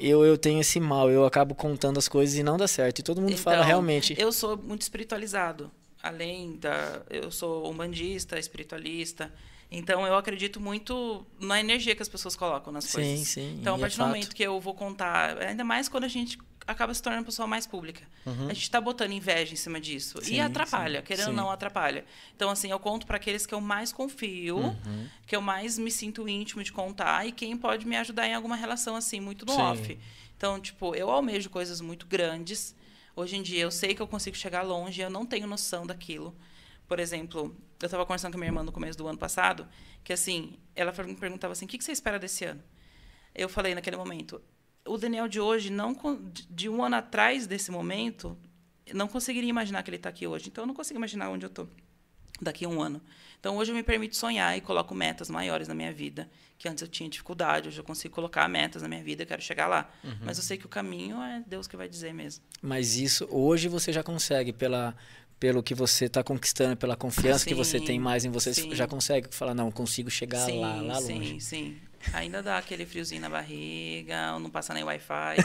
eu, 0.00 0.24
eu 0.24 0.36
tenho 0.36 0.60
esse 0.60 0.80
mal, 0.80 1.08
eu 1.10 1.24
acabo 1.24 1.54
contando 1.54 1.96
as 1.96 2.08
coisas 2.08 2.36
e 2.36 2.42
não 2.42 2.56
dá 2.56 2.66
certo. 2.66 2.98
E 2.98 3.02
todo 3.04 3.20
mundo 3.22 3.36
fala 3.36 3.58
Então, 3.58 3.66
realmente. 3.68 4.16
Eu 4.18 4.32
sou 4.32 4.56
muito 4.56 4.82
espiritualizado. 4.82 5.70
Além 6.02 6.56
da. 6.56 7.02
Eu 7.08 7.30
sou 7.30 7.70
umbandista, 7.70 8.36
espiritualista. 8.36 9.32
Então 9.70 10.06
eu 10.06 10.16
acredito 10.16 10.60
muito 10.60 11.24
na 11.40 11.58
energia 11.58 11.94
que 11.96 12.02
as 12.02 12.08
pessoas 12.08 12.36
colocam 12.36 12.72
nas 12.72 12.84
Sim, 12.84 12.92
coisas. 12.92 13.28
sim, 13.28 13.58
Então, 13.60 13.74
e 13.74 13.76
a 13.76 13.78
é 13.78 13.80
partir 13.80 13.98
do 13.98 14.04
momento 14.06 14.34
que 14.34 14.42
eu 14.42 14.60
vou 14.60 14.74
contar, 14.74 15.38
ainda 15.38 15.64
mais 15.64 15.88
quando 15.88 16.04
a 16.04 16.08
gente 16.08 16.38
acaba 16.66 16.92
se 16.94 17.02
tornando 17.02 17.24
pessoa 17.26 17.46
mais 17.46 17.66
pública. 17.66 18.02
Uhum. 18.24 18.46
A 18.46 18.52
gente 18.54 18.62
está 18.62 18.80
botando 18.80 19.12
inveja 19.12 19.52
em 19.52 19.56
cima 19.56 19.80
disso. 19.80 20.18
Sim, 20.22 20.34
e 20.36 20.40
atrapalha, 20.40 21.00
sim, 21.00 21.06
querendo 21.06 21.28
ou 21.28 21.32
não, 21.34 21.50
atrapalha. 21.50 22.04
Então, 22.34 22.48
assim, 22.50 22.70
eu 22.70 22.78
conto 22.78 23.06
para 23.06 23.16
aqueles 23.16 23.44
que 23.46 23.54
eu 23.54 23.60
mais 23.60 23.92
confio, 23.92 24.56
Uhum. 24.58 25.08
que 25.26 25.36
eu 25.36 25.40
mais 25.42 25.78
me 25.78 25.90
sinto 25.90 26.28
íntimo 26.28 26.62
de 26.62 26.72
contar 26.72 27.26
e 27.26 27.32
quem 27.32 27.56
pode 27.56 27.86
me 27.86 27.96
ajudar 27.96 28.26
em 28.26 28.34
alguma 28.34 28.56
relação, 28.56 28.96
assim, 28.96 29.20
muito 29.20 29.44
no 29.44 29.52
Sim. 29.52 29.60
off. 29.60 29.98
Então, 30.36 30.60
tipo, 30.60 30.94
eu 30.94 31.10
almejo 31.10 31.50
coisas 31.50 31.80
muito 31.80 32.06
grandes. 32.06 32.74
Hoje 33.16 33.36
em 33.36 33.42
dia, 33.42 33.60
eu 33.62 33.70
sei 33.70 33.94
que 33.94 34.02
eu 34.02 34.06
consigo 34.08 34.36
chegar 34.36 34.62
longe, 34.62 35.00
eu 35.00 35.10
não 35.10 35.24
tenho 35.24 35.46
noção 35.46 35.86
daquilo. 35.86 36.34
Por 36.88 36.98
exemplo, 36.98 37.56
eu 37.80 37.86
estava 37.86 38.04
conversando 38.04 38.32
com 38.32 38.38
a 38.38 38.40
minha 38.40 38.48
irmã 38.48 38.62
no 38.62 38.72
começo 38.72 38.98
do 38.98 39.06
ano 39.06 39.16
passado, 39.18 39.66
que 40.02 40.12
assim, 40.12 40.58
ela 40.74 40.92
me 41.04 41.14
perguntava 41.14 41.52
assim, 41.52 41.64
o 41.64 41.68
que 41.68 41.78
que 41.78 41.84
você 41.84 41.92
espera 41.92 42.18
desse 42.18 42.44
ano? 42.44 42.62
Eu 43.34 43.48
falei 43.48 43.74
naquele 43.74 43.96
momento, 43.96 44.40
o 44.86 44.96
Daniel 44.98 45.28
de 45.28 45.40
hoje, 45.40 45.70
não 45.70 45.96
de- 46.50 46.68
um 46.68 46.82
ano 46.82 46.96
atrás 46.96 47.46
desse 47.46 47.70
momento, 47.70 48.36
não 48.92 49.08
conseguiria 49.08 49.48
imaginar 49.50 49.82
que 49.82 49.90
ele 49.90 49.96
está 49.96 50.08
aqui 50.08 50.26
hoje. 50.26 50.48
Então, 50.48 50.62
eu 50.64 50.66
não 50.66 50.74
consigo 50.74 50.98
imaginar 50.98 51.30
onde 51.30 51.46
eu 51.46 51.48
estou 51.48 51.68
daqui 52.40 52.64
a 52.64 52.68
um 52.68 52.82
ano. 52.82 53.00
Então 53.38 53.56
hoje 53.56 53.70
eu 53.70 53.76
me 53.76 53.82
permito 53.82 54.16
sonhar 54.16 54.56
e 54.56 54.60
coloco 54.60 54.94
metas 54.94 55.28
maiores 55.30 55.68
na 55.68 55.74
minha 55.74 55.92
vida, 55.92 56.28
que 56.58 56.68
antes 56.68 56.82
eu 56.82 56.88
tinha 56.88 57.08
dificuldade, 57.08 57.68
hoje 57.68 57.78
eu 57.78 57.84
consigo 57.84 58.14
colocar 58.14 58.48
metas 58.48 58.82
na 58.82 58.88
minha 58.88 59.04
vida, 59.04 59.22
eu 59.22 59.26
quero 59.26 59.40
chegar 59.42 59.66
lá. 59.66 59.88
Mas 60.22 60.38
eu 60.38 60.42
sei 60.44 60.56
que 60.56 60.66
o 60.66 60.68
caminho 60.68 61.20
é 61.22 61.42
Deus 61.46 61.66
que 61.68 61.76
vai 61.76 61.88
dizer 61.88 62.12
mesmo. 62.14 62.42
Mas 62.62 62.96
isso 62.96 63.26
hoje 63.30 63.68
você 63.68 63.92
já 63.92 64.02
consegue 64.02 64.52
pela 64.52 64.94
pelo 65.38 65.62
que 65.62 65.74
você 65.74 66.06
está 66.06 66.24
conquistando, 66.24 66.74
pela 66.76 66.96
confiança 66.96 67.44
que 67.44 67.54
você 67.54 67.78
Sim, 67.78 67.84
tem 67.84 68.00
mais 68.00 68.24
em 68.24 68.30
você, 68.30 68.54
sim. 68.54 68.74
já 68.74 68.86
consegue 68.86 69.28
falar 69.30 69.52
não, 69.54 69.70
consigo 69.70 70.08
chegar 70.10 70.46
sim, 70.46 70.58
lá, 70.60 70.80
lá 70.80 71.00
sim, 71.02 71.14
longe. 71.18 71.40
sim. 71.40 71.76
Ainda 72.12 72.42
dá 72.42 72.58
aquele 72.58 72.84
friozinho 72.86 73.20
na 73.22 73.28
barriga, 73.28 74.38
não 74.38 74.50
passa 74.50 74.72
nem 74.74 74.84
Wi-Fi. 74.84 75.36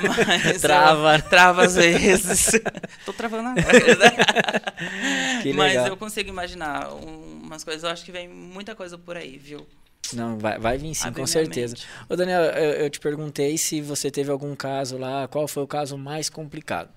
Mas 0.52 0.60
Trava. 0.60 1.16
eu- 1.16 1.22
trava 1.22 1.64
às 1.64 1.74
vezes. 1.76 2.52
Tô 3.04 3.12
travando 3.12 3.48
agora. 3.50 3.66
Que 5.42 5.52
Mas 5.52 5.68
legal. 5.72 5.86
eu 5.88 5.96
consigo 5.96 6.28
imaginar 6.28 6.92
um- 6.92 7.40
umas 7.44 7.62
coisas. 7.62 7.82
Eu 7.84 7.90
acho 7.90 8.04
que 8.04 8.12
vem 8.12 8.28
muita 8.28 8.74
coisa 8.74 8.96
por 8.98 9.16
aí, 9.16 9.38
viu? 9.38 9.66
Não, 10.12 10.38
vai, 10.38 10.58
vai 10.58 10.78
vir 10.78 10.94
sim, 10.94 11.08
Abre 11.08 11.20
com 11.20 11.26
certeza. 11.26 11.74
mente. 11.74 11.86
Ô 12.08 12.14
Daniel, 12.16 12.42
eu, 12.42 12.70
eu 12.84 12.90
te 12.90 13.00
perguntei 13.00 13.58
se 13.58 13.80
você 13.80 14.10
teve 14.10 14.30
algum 14.30 14.54
caso 14.54 14.96
lá, 14.98 15.26
qual 15.28 15.46
foi 15.48 15.62
o 15.62 15.66
caso 15.66 15.96
mais 15.98 16.28
complicado? 16.30 16.90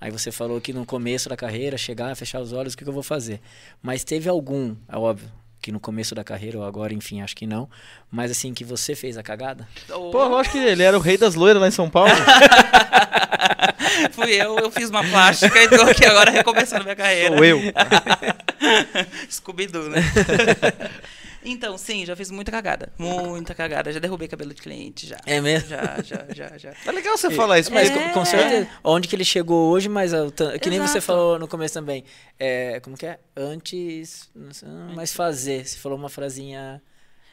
Aí 0.00 0.10
você 0.10 0.30
falou 0.32 0.60
que 0.60 0.72
no 0.72 0.84
começo 0.86 1.28
da 1.28 1.36
carreira, 1.36 1.76
chegar, 1.78 2.14
fechar 2.16 2.40
os 2.40 2.52
olhos, 2.52 2.74
o 2.74 2.76
que, 2.76 2.84
que 2.84 2.90
eu 2.90 2.94
vou 2.94 3.02
fazer? 3.02 3.40
Mas 3.80 4.02
teve 4.04 4.28
algum, 4.28 4.74
é 4.88 4.96
óbvio, 4.96 5.30
que 5.62 5.70
no 5.70 5.78
começo 5.78 6.14
da 6.14 6.24
carreira 6.24 6.58
ou 6.58 6.64
agora, 6.64 6.92
enfim, 6.92 7.22
acho 7.22 7.36
que 7.36 7.46
não, 7.46 7.70
mas 8.10 8.32
assim, 8.32 8.52
que 8.52 8.64
você 8.64 8.96
fez 8.96 9.16
a 9.16 9.22
cagada? 9.22 9.66
Pô, 9.86 10.26
lógico 10.26 10.58
que 10.58 10.64
ele 10.64 10.82
era 10.82 10.98
o 10.98 11.00
rei 11.00 11.16
das 11.16 11.36
loiras 11.36 11.62
lá 11.62 11.68
em 11.68 11.70
São 11.70 11.88
Paulo. 11.88 12.10
Fui 14.12 14.30
eu, 14.32 14.58
eu 14.58 14.70
fiz 14.70 14.90
uma 14.90 15.04
plástica 15.04 15.62
e 15.62 15.68
tô 15.68 15.82
aqui 15.82 16.04
agora 16.04 16.30
recomeçando 16.30 16.82
minha 16.82 16.96
carreira. 16.96 17.36
Sou 17.36 17.44
eu. 17.44 17.60
Scooby-Doo, 19.30 19.88
né? 19.88 20.00
então, 21.44 21.76
sim, 21.78 22.04
já 22.06 22.14
fiz 22.16 22.30
muita 22.30 22.50
cagada. 22.50 22.92
Muita 22.98 23.54
cagada. 23.54 23.92
Já 23.92 23.98
derrubei 23.98 24.28
cabelo 24.28 24.52
de 24.54 24.60
cliente, 24.62 25.06
já. 25.06 25.16
É 25.26 25.40
mesmo? 25.40 25.68
Já, 25.68 25.96
já, 26.02 26.26
já, 26.34 26.58
já. 26.58 26.72
Tá 26.84 26.90
legal 26.92 27.16
você 27.16 27.30
falar 27.30 27.58
isso, 27.58 27.72
mas 27.72 27.90
Mas 27.90 27.98
É. 28.00 28.08
com, 28.08 28.14
com 28.14 28.24
certeza. 28.24 28.68
Onde 28.84 29.08
que 29.08 29.16
ele 29.16 29.24
chegou 29.24 29.70
hoje, 29.70 29.88
mas 29.88 30.12
tan- 30.30 30.58
que 30.58 30.70
nem 30.70 30.78
você 30.78 30.98
Exato. 30.98 31.06
falou 31.06 31.38
no 31.38 31.48
começo 31.48 31.74
também. 31.74 32.04
É, 32.38 32.78
como 32.80 32.96
que 32.96 33.06
é? 33.06 33.18
Antes, 33.36 34.30
não 34.34 34.52
sei, 34.52 34.68
mas 34.94 35.12
fazer. 35.12 35.66
Você 35.66 35.78
falou 35.78 35.98
uma 35.98 36.08
frasinha. 36.08 36.80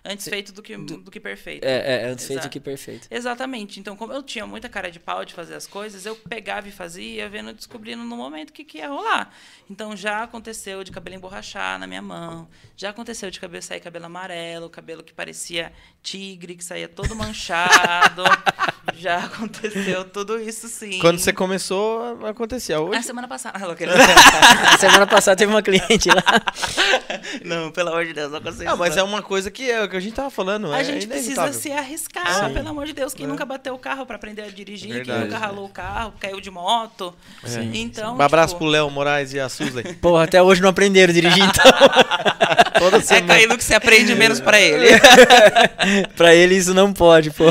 Antes 0.10 0.28
feito 0.28 0.52
do 0.52 0.64
que, 0.64 0.76
do 0.76 1.12
que 1.12 1.20
perfeito. 1.20 1.64
É, 1.64 2.02
é 2.02 2.06
antes 2.06 2.26
feito 2.26 2.40
Exato. 2.40 2.52
que 2.52 2.60
perfeito. 2.60 3.08
Exatamente. 3.12 3.80
Então, 3.80 3.96
como 3.96 4.12
eu 4.12 4.24
tinha 4.24 4.46
muita 4.48 4.68
cara 4.68 4.90
de 4.90 5.00
pau 5.00 5.24
de 5.24 5.36
fazer 5.36 5.54
as 5.54 5.68
coisas, 5.68 6.04
eu 6.04 6.16
pegava 6.16 6.68
e 6.68 6.72
fazia, 6.72 7.30
vendo, 7.30 7.54
descobrindo 7.54 8.04
no 8.04 8.18
momento 8.18 8.50
o 8.50 8.54
que, 8.54 8.64
que 8.64 8.80
ia 8.80 8.88
rolar. 8.88 9.32
Então, 9.70 9.96
já 9.96 10.24
aconteceu 10.24 10.84
de 10.84 10.92
cabelo 10.92 11.16
emborrachar 11.16 11.78
na 11.78 11.86
minha 11.86 12.02
mão, 12.02 12.50
já 12.76 12.90
aconteceu 12.90 13.30
de 13.30 13.40
cabelo 13.40 13.62
sair 13.62 13.80
cabelo 13.82 14.06
amarelo, 14.06 14.68
cabelo 14.70 15.04
que 15.04 15.14
parecia 15.14 15.72
tigre, 16.02 16.56
que 16.56 16.64
saía 16.64 16.88
todo 16.88 17.16
manchado. 17.16 18.24
já 19.00 19.18
aconteceu 19.26 20.04
tudo 20.06 20.40
isso, 20.40 20.68
sim. 20.68 21.00
quando 21.00 21.18
você 21.20 21.32
começou, 21.34 22.20
acontecia. 22.26 22.76
Na 22.78 22.82
Hoje, 22.82 23.04
semana 23.04 23.28
passada. 23.28 23.58
Não, 23.60 23.76
Semana 24.80 25.08
passada 25.08 25.36
teve 25.38 25.52
uma 25.52 25.62
cliente 25.62 26.10
lá. 26.10 26.24
não, 27.44 27.72
pelo 27.72 27.90
amor 27.90 28.06
de 28.06 28.14
Deus, 28.14 28.32
não 28.32 28.38
aconteceu 28.40 28.70
ah, 28.70 28.76
mas 28.76 28.98
é 28.98 29.04
uma 29.04 29.22
coisa 29.22 29.50
que 29.50 29.70
é 29.70 29.84
o 29.84 29.90
que 29.90 29.96
a 29.96 30.00
gente 30.00 30.14
tava 30.14 30.30
falando. 30.30 30.72
A 30.72 30.80
é 30.82 30.84
gente 30.84 31.08
precisa 31.08 31.52
se 31.54 31.72
arriscar, 31.72 32.48
Sim. 32.48 32.54
pelo 32.54 32.70
amor 32.70 32.86
de 32.86 32.94
Deus. 32.94 33.14
Quem 33.14 33.26
É. 33.26 33.30
nunca 33.30 33.46
bateu 33.46 33.74
o 33.74 33.80
carro 33.80 34.06
para 34.06 34.16
aprender 34.16 34.44
a 34.44 34.48
dirigir, 34.50 34.94
Verdade. 34.94 35.20
quem 35.20 35.28
nunca 35.30 35.38
ralou 35.38 35.66
o 35.66 35.70
carro, 35.70 36.14
caiu 36.20 36.40
de 36.42 36.52
moto. 36.52 37.14
Sim, 37.46 37.72
Então, 37.74 38.16
Um 38.18 38.22
abraço 38.22 38.54
tipo, 38.54 38.60
pro 38.66 38.68
Léo 38.72 38.90
Moraes 38.90 39.34
e 39.34 39.40
a 39.40 39.48
Suzy. 39.50 39.84
Porra, 40.02 40.24
até 40.26 40.42
hoje 40.42 40.62
não 40.62 40.70
aprenderam 40.70 41.12
a 41.12 41.14
dirigir, 41.14 41.44
então. 41.44 41.72
Toda 42.80 42.98
É 42.98 43.02
semana. 43.02 43.28
caindo 43.28 43.58
que 43.58 43.64
se 43.64 43.74
aprende 43.74 44.16
menos 44.16 44.40
pra 44.40 44.60
ele. 44.60 44.88
pra 46.16 46.34
ele 46.36 46.56
isso 46.56 46.74
não 46.74 46.94
pode, 46.94 47.32
pô. 47.32 47.46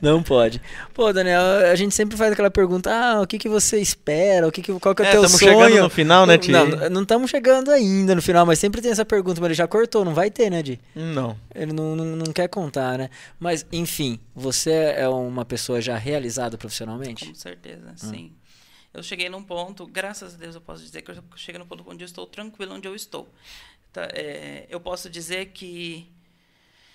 Não 0.00 0.22
pode. 0.22 0.60
Pô, 0.92 1.12
Daniel, 1.12 1.40
a 1.70 1.74
gente 1.74 1.94
sempre 1.94 2.16
faz 2.16 2.32
aquela 2.32 2.50
pergunta: 2.50 2.90
ah, 2.92 3.20
o 3.22 3.26
que, 3.26 3.38
que 3.38 3.48
você 3.48 3.80
espera? 3.80 4.46
O 4.46 4.52
que 4.52 4.62
que, 4.62 4.72
qual 4.78 4.94
que 4.94 5.02
é 5.02 5.06
o 5.06 5.08
É, 5.08 5.10
teu 5.12 5.28
sonho? 5.28 5.38
chegando 5.38 5.82
no 5.82 5.90
final, 5.90 6.26
né, 6.26 6.36
Ti? 6.38 6.50
Não, 6.50 6.66
não 6.90 7.02
estamos 7.02 7.30
chegando 7.30 7.70
ainda 7.70 8.14
no 8.14 8.22
final, 8.22 8.44
mas 8.44 8.58
sempre 8.58 8.80
tem 8.82 8.90
essa 8.90 9.04
pergunta, 9.04 9.40
mas 9.40 9.46
ele 9.48 9.54
já 9.54 9.66
cortou, 9.66 10.04
não 10.04 10.14
vai 10.14 10.30
ter, 10.30 10.50
né, 10.50 10.62
Di? 10.62 10.80
Não. 10.94 11.36
Ele 11.54 11.72
não, 11.72 11.96
não, 11.96 12.04
não 12.04 12.32
quer 12.32 12.48
contar, 12.48 12.98
né? 12.98 13.10
Mas, 13.40 13.64
enfim, 13.72 14.20
você 14.34 14.70
é 14.96 15.08
uma 15.08 15.44
pessoa 15.44 15.80
já 15.80 15.96
realizada 15.96 16.56
profissionalmente? 16.58 17.26
Com 17.26 17.34
certeza, 17.34 17.92
sim. 17.96 18.32
Eu 18.92 19.02
cheguei 19.02 19.28
num 19.28 19.42
ponto, 19.42 19.86
graças 19.86 20.34
a 20.34 20.36
Deus 20.36 20.54
eu 20.54 20.60
posso 20.60 20.82
dizer 20.84 21.02
que 21.02 21.10
eu 21.10 21.16
cheguei 21.34 21.58
num 21.58 21.66
ponto 21.66 21.82
onde 21.88 22.04
eu 22.04 22.06
estou 22.06 22.26
tranquilo 22.26 22.74
onde 22.74 22.86
eu 22.86 22.94
estou. 22.94 23.28
Tá, 23.92 24.08
é, 24.12 24.66
eu 24.70 24.78
posso 24.80 25.08
dizer 25.10 25.46
que 25.46 26.08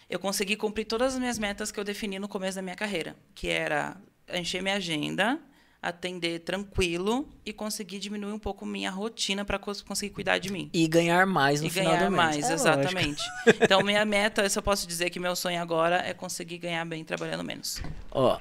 eu 0.10 0.20
consegui 0.20 0.56
cumprir 0.56 0.86
todas 0.86 1.14
as 1.14 1.20
minhas 1.20 1.38
metas 1.38 1.72
que 1.72 1.80
eu 1.80 1.84
defini 1.84 2.18
no 2.20 2.28
começo 2.28 2.56
da 2.56 2.62
minha 2.62 2.76
carreira, 2.76 3.16
que 3.36 3.48
era 3.48 3.96
encher 4.34 4.62
minha 4.62 4.76
agenda, 4.76 5.40
atender 5.82 6.40
tranquilo 6.40 7.28
e 7.46 7.54
conseguir 7.54 8.00
diminuir 8.00 8.34
um 8.34 8.40
pouco 8.40 8.66
minha 8.66 8.92
rotina 8.92 9.46
para 9.46 9.58
conseguir 9.60 10.10
cuidar 10.14 10.38
de 10.38 10.52
mim. 10.52 10.70
E 10.74 10.88
ganhar 10.88 11.26
mais 11.26 11.62
no 11.62 11.68
e 11.68 11.70
final 11.70 11.94
ganhar 11.94 12.06
do 12.06 12.12
mês. 12.12 12.18
mais, 12.24 12.36
É, 12.38 12.50
lógico. 12.50 12.70
exatamente. 12.70 13.24
Então, 13.62 13.82
minha 13.82 14.04
meta, 14.04 14.46
eu 14.54 14.62
posso 14.62 14.86
dizer 14.88 15.10
que 15.10 15.20
meu 15.20 15.36
sonho 15.36 15.62
agora 15.62 15.98
é 16.06 16.14
conseguir 16.14 16.58
ganhar 16.58 16.84
bem 16.86 17.04
trabalhando 17.06 17.44
menos. 17.44 17.82
Ó, 18.12 18.40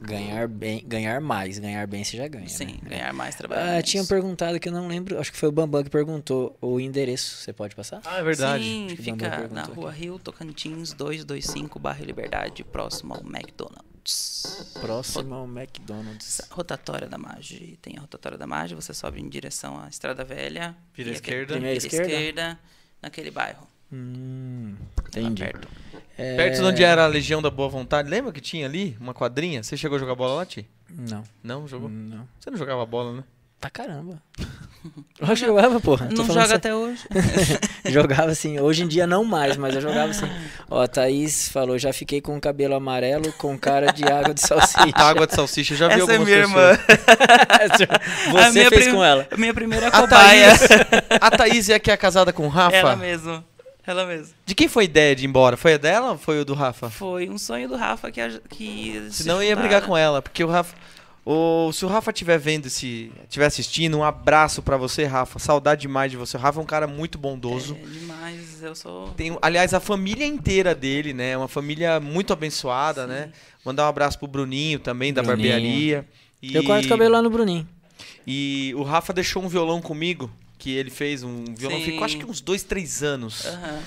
ganhar 0.00 0.48
bem, 0.48 0.82
ganhar 0.86 1.20
mais, 1.20 1.58
ganhar 1.58 1.86
bem 1.86 2.04
você 2.04 2.16
já 2.16 2.28
ganha. 2.28 2.48
Sim, 2.48 2.78
né? 2.82 2.90
ganhar 2.90 3.12
mais 3.12 3.34
trabalhando 3.34 3.78
Ah, 3.78 3.82
tinha 3.82 4.04
perguntado 4.04 4.58
que 4.60 4.68
eu 4.68 4.72
não 4.72 4.86
lembro, 4.88 5.18
acho 5.18 5.32
que 5.32 5.38
foi 5.38 5.48
o 5.48 5.52
Bambam 5.52 5.82
que 5.82 5.90
perguntou 5.90 6.56
o 6.60 6.78
endereço. 6.80 7.36
Você 7.36 7.52
pode 7.52 7.74
passar? 7.74 8.00
Ah, 8.04 8.18
é 8.18 8.22
verdade. 8.22 8.64
Sim, 8.64 8.88
fica 8.96 9.48
na 9.48 9.62
aqui. 9.62 9.72
rua 9.72 9.90
Rio 9.90 10.18
Tocantins 10.18 10.92
225, 10.92 11.78
bairro 11.78 12.04
Liberdade, 12.04 12.64
próximo 12.64 13.14
ao 13.14 13.20
McDonald's. 13.20 14.72
Próximo 14.80 15.34
ao 15.34 15.44
McDonald's. 15.46 16.40
Rotatória 16.50 17.06
da 17.06 17.18
Mage. 17.18 17.78
Tem 17.82 17.96
a 17.96 18.00
rotatória 18.00 18.38
da 18.38 18.46
Mage, 18.46 18.74
você 18.74 18.94
sobe 18.94 19.20
em 19.20 19.28
direção 19.28 19.80
à 19.80 19.88
Estrada 19.88 20.24
Velha. 20.24 20.76
Vira 20.94 21.10
esquerda. 21.10 21.52
Primeira 21.54 21.76
esquerda? 21.76 22.06
esquerda, 22.12 22.58
naquele 23.02 23.30
bairro. 23.30 23.66
Hum, 23.92 24.74
entendi. 25.06 25.42
perto. 25.44 25.68
É, 26.16 26.36
Perto 26.36 26.56
de 26.56 26.64
onde 26.64 26.82
era 26.84 27.04
a 27.04 27.06
Legião 27.06 27.40
da 27.40 27.48
Boa 27.50 27.68
Vontade, 27.68 28.08
lembra 28.10 28.32
que 28.32 28.40
tinha 28.40 28.66
ali 28.66 28.96
uma 29.00 29.14
quadrinha? 29.14 29.62
Você 29.62 29.76
chegou 29.76 29.96
a 29.96 29.98
jogar 30.00 30.14
bola 30.16 30.34
lá, 30.34 30.44
Ti? 30.46 30.66
Não, 30.90 31.22
Não, 31.44 31.68
jogou? 31.68 31.88
não. 31.88 32.26
Você 32.40 32.50
não 32.50 32.58
jogava 32.58 32.84
bola, 32.84 33.12
né? 33.18 33.24
Pra 33.60 33.70
caramba. 33.70 34.20
Eu 35.20 35.34
jogava, 35.34 35.80
porra. 35.80 36.08
Não 36.10 36.24
joga 36.24 36.40
sério. 36.42 36.56
até 36.56 36.74
hoje. 36.74 37.02
Jogava 37.90 38.30
assim, 38.30 38.60
hoje 38.60 38.84
em 38.84 38.88
dia 38.88 39.06
não 39.06 39.24
mais, 39.24 39.56
mas 39.56 39.74
eu 39.74 39.80
jogava 39.80 40.10
assim. 40.10 40.28
Ó, 40.70 40.80
a 40.82 40.86
Thaís 40.86 41.48
falou, 41.48 41.76
já 41.78 41.92
fiquei 41.92 42.20
com 42.20 42.36
o 42.36 42.40
cabelo 42.40 42.74
amarelo 42.76 43.32
com 43.32 43.58
cara 43.58 43.90
de 43.92 44.04
água 44.04 44.32
de 44.32 44.40
salsicha. 44.40 44.78
Água 44.94 45.26
de 45.26 45.34
salsicha, 45.34 45.74
já 45.74 45.88
vi 45.88 45.94
Essa 45.94 46.12
é 46.12 46.16
algumas 46.16 46.28
minha 46.28 46.42
pessoas. 46.46 46.78
irmã. 46.78 47.88
A 48.38 48.42
Você 48.44 48.50
minha 48.58 48.68
fez 48.68 48.84
prim- 48.84 48.94
com 48.94 49.04
ela. 49.04 49.26
Minha 49.36 49.54
primeira 49.54 49.88
A 49.88 50.00
cobaia. 50.02 50.56
Thaís, 50.56 50.70
a 51.20 51.30
Thaís 51.30 51.68
é 51.70 51.74
a 51.74 51.80
que 51.80 51.90
é 51.90 51.96
casada 51.96 52.32
com 52.32 52.44
o 52.46 52.48
Rafa? 52.48 52.76
Ela 52.76 52.94
mesmo. 52.96 53.42
Ela 53.90 54.04
mesmo. 54.06 54.34
De 54.44 54.54
quem 54.54 54.68
foi 54.68 54.84
a 54.84 54.86
ideia 54.86 55.16
de 55.16 55.24
ir 55.24 55.28
embora? 55.28 55.56
Foi 55.56 55.74
a 55.74 55.78
dela 55.78 56.12
ou 56.12 56.18
foi 56.18 56.40
o 56.40 56.44
do 56.44 56.52
Rafa? 56.54 56.90
Foi 56.90 57.28
um 57.30 57.38
sonho 57.38 57.68
do 57.68 57.74
Rafa 57.76 58.10
que, 58.10 58.20
a- 58.20 58.40
que 58.50 59.08
se 59.10 59.22
Senão 59.22 59.42
eu 59.42 59.48
ia 59.48 59.56
brigar 59.56 59.80
com 59.82 59.96
ela, 59.96 60.20
porque 60.20 60.44
o 60.44 60.48
Rafa. 60.48 60.74
O, 61.30 61.70
se 61.72 61.84
o 61.84 61.88
Rafa 61.88 62.10
estiver 62.10 62.38
vendo 62.38 62.66
esse. 62.66 63.12
estiver 63.24 63.44
assistindo, 63.46 63.98
um 63.98 64.04
abraço 64.04 64.62
pra 64.62 64.78
você, 64.78 65.04
Rafa. 65.04 65.38
Saudade 65.38 65.82
demais 65.82 66.10
de 66.10 66.16
você. 66.16 66.36
O 66.38 66.40
Rafa 66.40 66.58
é 66.58 66.62
um 66.62 66.66
cara 66.66 66.86
muito 66.86 67.18
bondoso. 67.18 67.76
É 67.82 67.86
demais, 67.86 68.62
eu 68.62 68.74
sou. 68.74 69.08
Tem, 69.10 69.36
aliás, 69.42 69.74
a 69.74 69.80
família 69.80 70.26
inteira 70.26 70.74
dele, 70.74 71.12
né? 71.12 71.36
Uma 71.36 71.48
família 71.48 72.00
muito 72.00 72.32
abençoada, 72.32 73.06
né? 73.06 73.30
Mandar 73.64 73.84
um 73.84 73.88
abraço 73.88 74.18
pro 74.18 74.26
Bruninho 74.26 74.78
também, 74.78 75.12
da 75.12 75.22
Bruninho. 75.22 75.48
barbearia. 75.50 76.08
E, 76.42 76.54
Eu 76.54 76.64
corto 76.64 76.86
o 76.86 76.88
cabelo 76.88 77.12
lá 77.12 77.20
no 77.20 77.28
Bruninho. 77.28 77.68
E 78.26 78.72
o 78.76 78.82
Rafa 78.82 79.12
deixou 79.12 79.42
um 79.42 79.48
violão 79.48 79.82
comigo, 79.82 80.30
que 80.58 80.74
ele 80.74 80.90
fez 80.90 81.22
um 81.22 81.44
violão, 81.56 81.78
Sim. 81.78 81.84
ficou 81.84 82.04
acho 82.04 82.18
que 82.18 82.26
uns 82.26 82.40
dois, 82.40 82.62
três 82.62 83.02
anos. 83.02 83.46
Aham. 83.46 83.80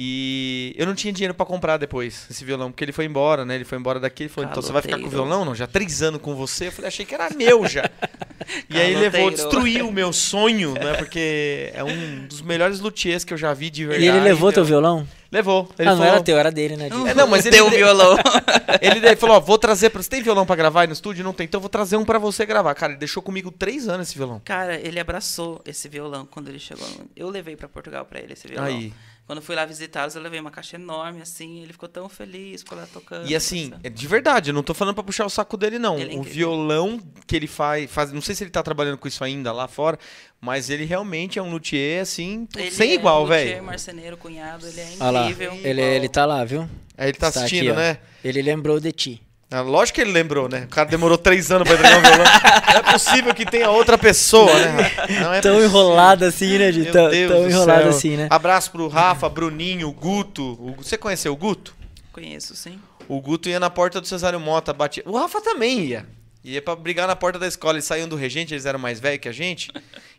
E 0.00 0.76
eu 0.78 0.86
não 0.86 0.94
tinha 0.94 1.12
dinheiro 1.12 1.34
pra 1.34 1.44
comprar 1.44 1.76
depois 1.76 2.24
esse 2.30 2.44
violão, 2.44 2.70
porque 2.70 2.84
ele 2.84 2.92
foi 2.92 3.04
embora, 3.04 3.44
né? 3.44 3.56
Ele 3.56 3.64
foi 3.64 3.76
embora 3.76 3.98
daqui, 3.98 4.22
ele 4.22 4.30
falou, 4.30 4.48
então 4.48 4.62
você 4.62 4.70
vai 4.70 4.80
ficar 4.80 4.96
com 4.96 5.06
o 5.06 5.10
violão? 5.10 5.44
Não, 5.44 5.56
já 5.56 5.66
três 5.66 6.02
anos 6.02 6.20
com 6.22 6.36
você. 6.36 6.68
Eu 6.68 6.72
falei, 6.72 6.86
achei 6.86 7.04
que 7.04 7.12
era 7.12 7.28
meu 7.30 7.66
já. 7.66 7.82
e 8.70 8.78
aí 8.78 8.92
Caloteiro. 8.94 9.00
levou, 9.00 9.30
destruiu 9.32 9.88
o 9.88 9.92
meu 9.92 10.12
sonho, 10.12 10.74
né? 10.74 10.94
Porque 10.98 11.72
é 11.74 11.82
um 11.82 12.26
dos 12.28 12.40
melhores 12.42 12.78
luthiers 12.78 13.24
que 13.24 13.34
eu 13.34 13.38
já 13.38 13.52
vi 13.52 13.70
de 13.70 13.86
verdade. 13.86 14.04
E 14.04 14.08
ele 14.08 14.20
levou 14.20 14.52
teu 14.52 14.62
Eu- 14.62 14.66
violão? 14.66 15.04
Levou. 15.30 15.68
Ele 15.78 15.88
ah, 15.88 15.92
não 15.92 15.98
falou, 15.98 16.14
era 16.14 16.22
teu, 16.22 16.38
era 16.38 16.50
dele, 16.50 16.76
né? 16.76 16.88
Di? 16.88 17.08
É, 17.08 17.14
não, 17.14 17.26
mas 17.26 17.44
ele 17.44 17.56
Deu 17.56 17.66
um 17.66 17.70
violão. 17.70 18.16
Ele 18.80 19.16
falou, 19.16 19.36
ó, 19.36 19.40
vou 19.40 19.58
trazer 19.58 19.90
pra... 19.90 20.02
Você 20.02 20.08
tem 20.08 20.22
violão 20.22 20.46
pra 20.46 20.56
gravar 20.56 20.82
aí 20.82 20.86
no 20.86 20.92
estúdio? 20.92 21.24
Não 21.24 21.32
tem, 21.32 21.44
então 21.44 21.58
eu 21.58 21.62
vou 21.62 21.68
trazer 21.68 21.96
um 21.96 22.04
pra 22.04 22.18
você 22.18 22.46
gravar. 22.46 22.74
Cara, 22.74 22.92
ele 22.92 22.98
deixou 22.98 23.22
comigo 23.22 23.50
três 23.50 23.88
anos 23.88 24.08
esse 24.08 24.16
violão. 24.16 24.40
Cara, 24.44 24.76
ele 24.76 24.98
abraçou 25.00 25.60
esse 25.66 25.88
violão 25.88 26.26
quando 26.26 26.48
ele 26.48 26.58
chegou. 26.58 26.86
Eu 27.16 27.28
levei 27.28 27.56
pra 27.56 27.68
Portugal 27.68 28.04
pra 28.04 28.20
ele 28.20 28.32
esse 28.32 28.46
violão. 28.46 28.66
Aí. 28.66 28.92
Quando 29.28 29.40
eu 29.40 29.42
fui 29.42 29.54
lá 29.54 29.66
visitá-los, 29.66 30.14
eu 30.14 30.22
levei 30.22 30.40
uma 30.40 30.50
caixa 30.50 30.76
enorme, 30.76 31.20
assim. 31.20 31.62
Ele 31.62 31.70
ficou 31.74 31.86
tão 31.86 32.08
feliz, 32.08 32.62
ficou 32.62 32.78
lá 32.78 32.86
tocando. 32.90 33.28
E 33.30 33.36
assim, 33.36 33.74
é 33.84 33.90
de 33.90 34.06
verdade, 34.08 34.48
eu 34.48 34.54
não 34.54 34.62
tô 34.62 34.72
falando 34.72 34.94
pra 34.94 35.04
puxar 35.04 35.26
o 35.26 35.28
saco 35.28 35.54
dele, 35.58 35.78
não. 35.78 35.98
Ele 35.98 36.14
é 36.14 36.16
o 36.16 36.20
incrível. 36.20 36.32
violão 36.48 36.98
que 37.26 37.36
ele 37.36 37.46
faz, 37.46 37.90
faz. 37.90 38.10
Não 38.10 38.22
sei 38.22 38.34
se 38.34 38.42
ele 38.42 38.50
tá 38.50 38.62
trabalhando 38.62 38.96
com 38.96 39.06
isso 39.06 39.22
ainda 39.22 39.52
lá 39.52 39.68
fora, 39.68 39.98
mas 40.40 40.70
ele 40.70 40.86
realmente 40.86 41.38
é 41.38 41.42
um 41.42 41.50
luthier, 41.50 42.00
assim, 42.00 42.48
Ele 42.56 42.70
sem 42.70 42.92
é 42.92 42.94
igual, 42.94 43.24
luthier, 43.24 43.48
velho. 43.48 43.64
marceneiro, 43.64 44.16
cunhado, 44.16 44.66
ele 44.66 44.80
é 44.80 44.88
Olha 44.98 45.10
lá, 45.10 45.30
incrível. 45.30 45.52
ele, 45.62 45.82
ele 45.82 46.08
tá 46.08 46.24
lá, 46.24 46.42
viu? 46.42 46.62
Aí 46.96 47.08
ele 47.10 47.18
tá 47.18 47.28
Está 47.28 47.40
assistindo, 47.40 47.68
aqui, 47.72 47.78
né? 47.78 47.98
Ele 48.24 48.40
lembrou 48.40 48.80
de 48.80 48.90
ti. 48.92 49.22
Ah, 49.50 49.62
lógico 49.62 49.96
que 49.96 50.00
ele 50.02 50.12
lembrou, 50.12 50.46
né? 50.48 50.64
O 50.64 50.68
cara 50.68 50.88
demorou 50.90 51.16
três 51.16 51.50
anos 51.50 51.66
pra 51.66 51.74
entregar 51.78 51.98
um 51.98 52.02
violão. 52.02 52.24
Não 52.68 52.76
é 52.80 52.92
possível 52.92 53.34
que 53.34 53.46
tenha 53.46 53.70
outra 53.70 53.96
pessoa, 53.96 54.52
né? 54.52 54.90
Não 55.22 55.32
é 55.32 55.40
tão 55.40 55.54
possível. 55.54 55.64
enrolado 55.64 56.24
assim, 56.26 56.58
né, 56.58 56.70
Meu 56.70 56.92
tão, 56.92 57.08
Deus 57.10 57.32
tão 57.32 57.42
do 57.44 57.48
enrolado 57.48 57.80
céu. 57.82 57.88
assim, 57.90 58.16
né? 58.18 58.26
Abraço 58.30 58.70
pro 58.70 58.86
Rafa, 58.88 59.26
Bruninho, 59.28 59.90
Guto. 59.90 60.42
O- 60.60 60.74
Você 60.76 60.98
conheceu 60.98 61.32
o 61.32 61.36
Guto? 61.36 61.74
Conheço, 62.12 62.54
sim. 62.54 62.78
O 63.08 63.20
Guto 63.22 63.48
ia 63.48 63.58
na 63.58 63.70
porta 63.70 64.02
do 64.02 64.06
Cesário 64.06 64.38
Mota, 64.38 64.74
batia. 64.74 65.02
O 65.06 65.16
Rafa 65.16 65.40
também 65.40 65.80
ia. 65.80 66.06
Ia 66.44 66.60
pra 66.60 66.76
brigar 66.76 67.08
na 67.08 67.16
porta 67.16 67.38
da 67.38 67.46
escola. 67.46 67.74
Eles 67.74 67.86
saíam 67.86 68.06
do 68.06 68.16
regente, 68.16 68.52
eles 68.52 68.66
eram 68.66 68.78
mais 68.78 69.00
velhos 69.00 69.20
que 69.20 69.28
a 69.28 69.32
gente. 69.32 69.70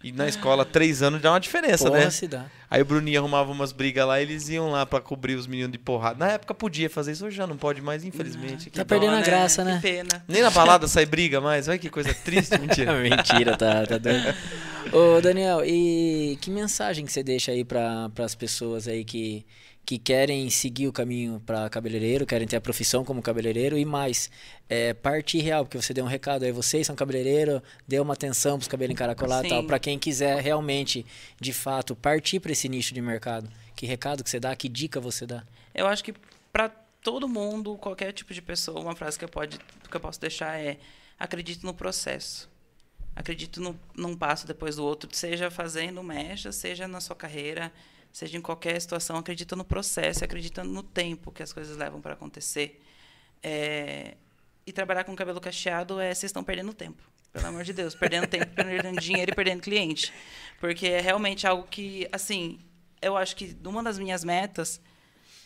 E 0.01 0.11
na 0.13 0.27
escola, 0.29 0.63
três 0.63 1.01
anos 1.01 1.21
dá 1.21 1.31
uma 1.31 1.39
diferença, 1.39 1.85
Porra, 1.89 1.99
né? 1.99 2.09
se 2.09 2.25
dá. 2.27 2.45
Aí 2.71 2.81
o 2.81 2.85
Bruninho 2.85 3.19
arrumava 3.19 3.51
umas 3.51 3.71
brigas 3.73 4.07
lá, 4.07 4.21
eles 4.21 4.47
iam 4.47 4.69
lá 4.71 4.85
pra 4.85 5.01
cobrir 5.01 5.35
os 5.35 5.45
meninos 5.45 5.71
de 5.73 5.77
porrada. 5.77 6.25
Na 6.25 6.31
época 6.33 6.53
podia 6.53 6.89
fazer 6.89 7.11
isso, 7.11 7.25
hoje 7.25 7.35
já 7.35 7.45
não 7.45 7.57
pode 7.57 7.81
mais, 7.81 8.05
infelizmente. 8.05 8.69
Tá 8.69 8.81
Que 8.83 8.87
perdendo 8.87 9.11
dó, 9.11 9.17
a 9.17 9.21
graça, 9.21 9.63
né? 9.63 9.75
Que 9.75 9.81
pena. 9.81 10.23
Nem 10.27 10.41
na 10.41 10.49
balada 10.51 10.87
sai 10.87 11.05
briga 11.05 11.41
mais. 11.41 11.67
Olha 11.67 11.77
que 11.77 11.89
coisa 11.89 12.13
triste, 12.13 12.55
mentira. 12.61 12.93
Mentira, 12.93 13.57
tá, 13.57 13.85
tá 13.85 13.97
doido. 13.97 14.33
Ô, 14.93 15.19
Daniel, 15.19 15.63
e 15.65 16.37
que 16.39 16.49
mensagem 16.49 17.05
que 17.05 17.11
você 17.11 17.21
deixa 17.21 17.51
aí 17.51 17.65
para 17.65 18.09
as 18.23 18.33
pessoas 18.35 18.87
aí 18.87 19.03
que, 19.03 19.45
que 19.89 19.97
querem 19.97 20.47
seguir 20.51 20.87
o 20.87 20.93
caminho 20.93 21.41
para 21.43 21.67
cabeleireiro, 21.67 22.23
querem 22.23 22.47
ter 22.47 22.57
a 22.57 22.61
profissão 22.61 23.03
como 23.03 23.23
cabeleireiro 23.23 23.75
e 23.75 23.83
mais, 23.83 24.29
é, 24.69 24.93
parte 24.93 25.39
real, 25.39 25.65
porque 25.65 25.81
você 25.81 25.95
deu 25.95 26.05
um 26.05 26.07
recado 26.07 26.45
aí, 26.45 26.51
vocês 26.51 26.85
são 26.85 26.95
cabeleireiro, 26.95 27.59
deu 27.87 28.03
uma 28.03 28.13
atenção 28.13 28.59
para 28.59 28.61
os 28.61 28.67
cabelos 28.67 28.93
encaracolar 28.93 29.43
e 29.43 29.49
tal, 29.49 29.63
para 29.63 29.79
quem 29.79 29.97
quiser 29.97 30.43
realmente, 30.43 31.03
de 31.41 31.51
fato, 31.51 31.95
partir 31.95 32.39
para 32.39 32.51
esse 32.51 32.69
nicho 32.69 32.93
de 32.93 33.01
mercado. 33.01 33.49
Que 33.75 33.87
recado 33.87 34.23
que 34.23 34.29
você 34.29 34.39
dá, 34.39 34.55
que 34.55 34.69
dica 34.69 34.99
você 35.01 35.25
dá? 35.25 35.43
Eu 35.73 35.87
acho 35.87 36.03
que 36.03 36.13
para 36.53 36.69
todo 37.01 37.27
mundo, 37.27 37.75
qualquer 37.77 38.11
tipo 38.11 38.31
de 38.31 38.43
pessoa, 38.43 38.79
uma 38.79 38.95
frase 38.95 39.17
que 39.17 39.25
eu, 39.25 39.29
pode, 39.29 39.57
que 39.57 39.97
eu 39.97 39.99
posso 39.99 40.21
deixar 40.21 40.55
é: 40.59 40.77
acredite 41.17 41.65
no 41.65 41.73
processo. 41.73 42.47
Acredite 43.15 43.59
no, 43.59 43.75
num 43.95 44.15
passo 44.15 44.45
depois 44.45 44.75
do 44.75 44.85
outro, 44.85 45.09
seja 45.11 45.49
fazendo 45.49 46.03
mecha, 46.03 46.51
seja 46.51 46.87
na 46.87 47.01
sua 47.01 47.15
carreira, 47.15 47.71
seja 48.11 48.37
em 48.37 48.41
qualquer 48.41 48.79
situação. 48.79 49.17
Acredita 49.17 49.55
no 49.55 49.63
processo, 49.63 50.23
acredita 50.23 50.63
no 50.63 50.83
tempo 50.83 51.31
que 51.31 51.43
as 51.43 51.53
coisas 51.53 51.77
levam 51.77 52.01
para 52.01 52.13
acontecer. 52.13 52.81
É, 53.41 54.15
e 54.65 54.71
trabalhar 54.71 55.03
com 55.03 55.15
cabelo 55.15 55.41
cacheado 55.41 55.99
é 55.99 56.13
vocês 56.13 56.29
estão 56.29 56.43
perdendo 56.43 56.73
tempo. 56.73 57.01
Pelo 57.31 57.47
amor 57.47 57.63
de 57.63 57.73
Deus, 57.73 57.95
perdendo 57.95 58.27
tempo, 58.27 58.47
perdendo 58.55 58.99
dinheiro 58.99 59.31
e 59.31 59.35
perdendo 59.35 59.61
cliente. 59.61 60.13
Porque 60.59 60.87
é 60.87 61.01
realmente 61.01 61.47
algo 61.47 61.67
que, 61.67 62.07
assim, 62.11 62.59
eu 63.01 63.15
acho 63.15 63.35
que 63.35 63.55
uma 63.65 63.83
das 63.83 63.97
minhas 63.97 64.23
metas 64.23 64.81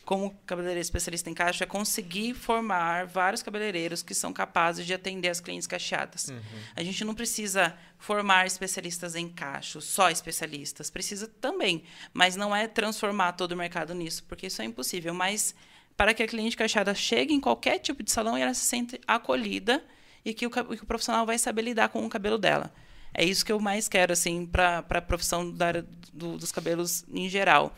como 0.05 0.31
cabeleireiro 0.45 0.81
especialista 0.81 1.29
em 1.29 1.33
cacho 1.33 1.63
é 1.63 1.65
conseguir 1.65 2.33
formar 2.33 3.05
vários 3.07 3.41
cabeleireiros 3.41 4.03
que 4.03 4.13
são 4.13 4.33
capazes 4.33 4.85
de 4.85 4.93
atender 4.93 5.29
as 5.29 5.39
clientes 5.39 5.65
cacheadas. 5.67 6.29
A 6.75 6.83
gente 6.83 7.05
não 7.05 7.15
precisa 7.15 7.73
formar 7.97 8.45
especialistas 8.45 9.15
em 9.15 9.29
cacho, 9.29 9.79
só 9.81 10.09
especialistas. 10.09 10.89
Precisa 10.89 11.27
também, 11.39 11.83
mas 12.13 12.35
não 12.35 12.53
é 12.55 12.67
transformar 12.67 13.31
todo 13.33 13.53
o 13.53 13.57
mercado 13.57 13.93
nisso, 13.93 14.23
porque 14.27 14.47
isso 14.47 14.61
é 14.61 14.65
impossível. 14.65 15.13
Mas 15.13 15.55
para 15.95 16.13
que 16.13 16.21
a 16.23 16.27
cliente 16.27 16.57
cacheada 16.57 16.93
chegue 16.93 17.33
em 17.33 17.39
qualquer 17.39 17.79
tipo 17.79 18.03
de 18.03 18.11
salão 18.11 18.37
e 18.37 18.41
ela 18.41 18.53
se 18.53 18.65
sente 18.65 18.99
acolhida 19.07 19.83
e 20.25 20.33
que 20.33 20.45
o, 20.45 20.49
que 20.49 20.59
o 20.59 20.85
profissional 20.85 21.25
vai 21.25 21.37
saber 21.37 21.61
lidar 21.61 21.89
com 21.89 22.05
o 22.05 22.09
cabelo 22.09 22.37
dela. 22.37 22.73
É 23.13 23.23
isso 23.23 23.45
que 23.45 23.51
eu 23.51 23.59
mais 23.59 23.87
quero, 23.87 24.11
assim, 24.11 24.45
para 24.45 24.79
a 24.79 25.01
profissão 25.01 25.49
da 25.51 25.67
área 25.67 25.85
do- 26.11 26.35
dos 26.37 26.51
cabelos 26.51 27.05
em 27.13 27.29
geral. 27.29 27.73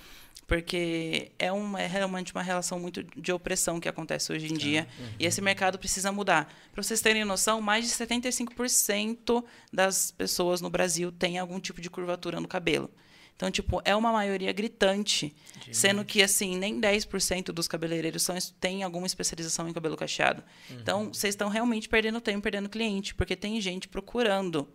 Porque 0.47 1.31
é, 1.39 1.51
uma, 1.51 1.81
é 1.81 1.87
realmente 1.87 2.31
uma 2.31 2.43
relação 2.43 2.79
muito 2.79 3.03
de 3.03 3.31
opressão 3.31 3.79
que 3.79 3.89
acontece 3.89 4.31
hoje 4.31 4.45
em 4.45 4.55
dia. 4.55 4.87
E 5.19 5.25
esse 5.25 5.41
mercado 5.41 5.79
precisa 5.79 6.11
mudar. 6.11 6.53
Para 6.71 6.83
vocês 6.83 7.01
terem 7.01 7.25
noção, 7.25 7.61
mais 7.61 7.85
de 7.85 7.91
75% 7.91 9.43
das 9.73 10.11
pessoas 10.11 10.61
no 10.61 10.69
Brasil 10.69 11.11
têm 11.11 11.39
algum 11.39 11.59
tipo 11.59 11.81
de 11.81 11.89
curvatura 11.89 12.39
no 12.39 12.47
cabelo. 12.47 12.91
Então, 13.35 13.51
tipo, 13.51 13.81
é 13.83 13.95
uma 13.95 14.11
maioria 14.11 14.53
gritante. 14.53 15.35
Sendo 15.71 16.05
que, 16.05 16.21
assim, 16.21 16.57
nem 16.57 16.79
10% 16.79 17.47
dos 17.47 17.67
cabeleireiros 17.67 18.23
são, 18.23 18.35
têm 18.59 18.83
alguma 18.83 19.07
especialização 19.07 19.67
em 19.67 19.73
cabelo 19.73 19.97
cacheado. 19.97 20.43
Então, 20.69 21.13
vocês 21.13 21.33
estão 21.33 21.49
realmente 21.49 21.89
perdendo 21.89 22.21
tempo, 22.21 22.41
perdendo 22.41 22.69
cliente, 22.69 23.13
porque 23.13 23.35
tem 23.35 23.59
gente 23.59 23.87
procurando. 23.87 24.67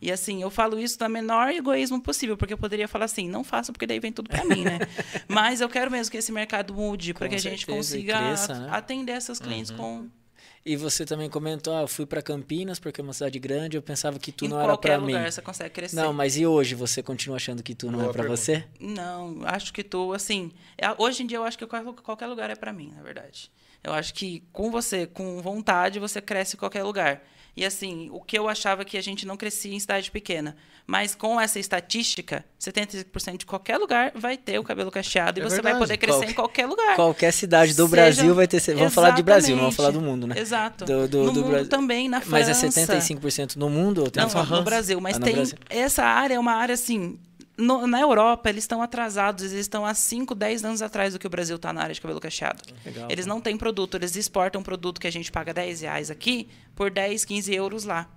E 0.00 0.12
assim, 0.12 0.42
eu 0.42 0.50
falo 0.50 0.78
isso 0.78 0.98
da 0.98 1.08
menor 1.08 1.48
egoísmo 1.50 2.00
possível, 2.00 2.36
porque 2.36 2.52
eu 2.52 2.58
poderia 2.58 2.86
falar 2.86 3.06
assim, 3.06 3.28
não 3.28 3.42
faça, 3.42 3.72
porque 3.72 3.86
daí 3.86 3.98
vem 4.00 4.12
tudo 4.12 4.28
para 4.28 4.44
mim, 4.44 4.64
né? 4.64 4.78
Mas 5.28 5.60
eu 5.60 5.68
quero 5.68 5.90
mesmo 5.90 6.10
que 6.10 6.18
esse 6.18 6.30
mercado 6.32 6.74
mude, 6.74 7.14
para 7.14 7.28
que 7.28 7.34
a 7.34 7.38
gente 7.38 7.66
consiga 7.66 8.18
cresça, 8.18 8.58
né? 8.58 8.68
atender 8.70 9.12
essas 9.12 9.38
clientes 9.40 9.70
com 9.70 10.06
E 10.64 10.76
você 10.76 11.04
também 11.06 11.30
comentou, 11.30 11.74
ah, 11.74 11.82
eu 11.82 11.88
fui 11.88 12.04
para 12.06 12.20
Campinas 12.20 12.78
porque 12.78 13.00
é 13.00 13.04
uma 13.04 13.12
cidade 13.12 13.38
grande, 13.38 13.76
eu 13.76 13.82
pensava 13.82 14.18
que 14.18 14.30
tu 14.32 14.44
em 14.44 14.48
não 14.48 14.60
era 14.60 14.76
para 14.76 14.98
mim. 14.98 15.06
lugar 15.12 15.30
você 15.32 15.40
consegue 15.42 15.70
crescer. 15.70 15.96
Não, 15.96 16.12
mas 16.12 16.36
e 16.36 16.46
hoje 16.46 16.74
você 16.74 17.02
continua 17.02 17.36
achando 17.36 17.62
que 17.62 17.74
tu 17.74 17.90
não 17.90 18.00
Boa 18.00 18.10
é 18.10 18.12
para 18.12 18.24
você? 18.24 18.64
Não, 18.80 19.40
acho 19.44 19.72
que 19.72 19.82
tu, 19.82 20.12
assim, 20.12 20.52
é- 20.76 20.94
hoje 20.98 21.22
em 21.22 21.26
dia 21.26 21.38
eu 21.38 21.44
acho 21.44 21.56
que 21.58 21.66
qual- 21.66 21.94
qualquer 21.94 22.26
lugar 22.26 22.50
é 22.50 22.54
para 22.56 22.72
mim, 22.72 22.92
na 22.96 23.02
verdade. 23.02 23.50
Eu 23.82 23.92
acho 23.92 24.14
que 24.14 24.42
com 24.52 24.70
você, 24.70 25.06
com 25.06 25.40
vontade, 25.42 25.98
você 25.98 26.20
cresce 26.20 26.56
em 26.56 26.58
qualquer 26.58 26.82
lugar. 26.82 27.22
E 27.56 27.64
assim, 27.64 28.08
o 28.12 28.20
que 28.20 28.36
eu 28.36 28.48
achava 28.48 28.84
que 28.84 28.96
a 28.98 29.00
gente 29.00 29.24
não 29.24 29.36
crescia 29.36 29.72
em 29.72 29.78
cidade 29.78 30.10
pequena, 30.10 30.56
mas 30.86 31.14
com 31.14 31.40
essa 31.40 31.58
estatística, 31.60 32.44
75% 32.60 33.36
de 33.38 33.46
qualquer 33.46 33.76
lugar 33.78 34.10
vai 34.14 34.36
ter 34.36 34.58
o 34.58 34.64
cabelo 34.64 34.90
cacheado 34.90 35.38
e 35.38 35.42
É 35.42 35.44
você 35.44 35.62
vai 35.62 35.72
verdade. 35.72 35.78
poder 35.78 35.96
crescer 35.98 36.30
em 36.30 36.34
qualquer 36.34 36.66
lugar. 36.66 36.96
Qualquer 36.96 37.32
cidade 37.32 37.72
do 37.74 37.84
Seja- 37.84 37.88
Brasil 37.88 38.34
vai 38.34 38.48
ter. 38.48 38.60
Vamos 38.74 38.92
falar 38.92 39.10
de 39.10 39.22
Brasil, 39.22 39.54
não 39.54 39.62
vamos 39.62 39.76
falar 39.76 39.90
do 39.90 39.98
Exatamente. 39.98 40.10
mundo, 40.20 40.26
né? 40.34 40.40
Exato. 40.40 40.84
Do, 40.84 41.08
do, 41.08 41.18
no 41.24 41.32
do 41.32 41.40
mundo 41.42 41.50
Brasil. 41.50 41.68
também, 41.68 42.08
na 42.08 42.20
Mas 42.26 42.46
França. 42.48 42.66
é 42.66 42.70
75% 42.70 43.56
no 43.56 43.70
mundo? 43.70 44.02
ou 44.02 44.10
tem 44.10 44.22
Não, 44.26 44.44
no 44.46 44.62
Brasil. 44.62 45.00
Mas 45.00 45.16
Ah, 45.16 45.20
no 45.20 45.24
tem. 45.24 45.34
Brasil. 45.36 45.58
Essa 45.70 46.02
área 46.02 46.34
é 46.34 46.38
uma 46.38 46.54
área 46.54 46.72
assim. 46.74 47.18
No- 47.56 47.86
na 47.86 48.00
Europa, 48.00 48.48
eles 48.50 48.64
estão 48.64 48.82
atrasados, 48.82 49.44
eles 49.44 49.60
estão 49.60 49.84
há 49.86 49.94
5, 49.94 50.34
10 50.34 50.64
anos 50.64 50.82
atrás 50.82 51.12
do 51.12 51.18
que 51.18 51.26
o 51.26 51.30
Brasil 51.30 51.56
está 51.56 51.72
na 51.72 51.82
área 51.82 51.94
de 51.94 52.00
cabelo 52.00 52.20
cacheado. 52.20 52.62
Legal, 52.84 53.08
eles 53.10 53.26
não 53.26 53.40
têm 53.40 53.56
produto, 53.56 53.96
eles 53.96 54.16
exportam 54.16 54.62
produto 54.62 55.00
que 55.00 55.06
a 55.06 55.12
gente 55.12 55.30
paga 55.30 55.52
10 55.54 55.82
reais 55.82 56.10
aqui 56.10 56.48
por 56.74 56.90
10, 56.90 57.24
15 57.24 57.54
euros 57.54 57.84
lá. 57.84 58.08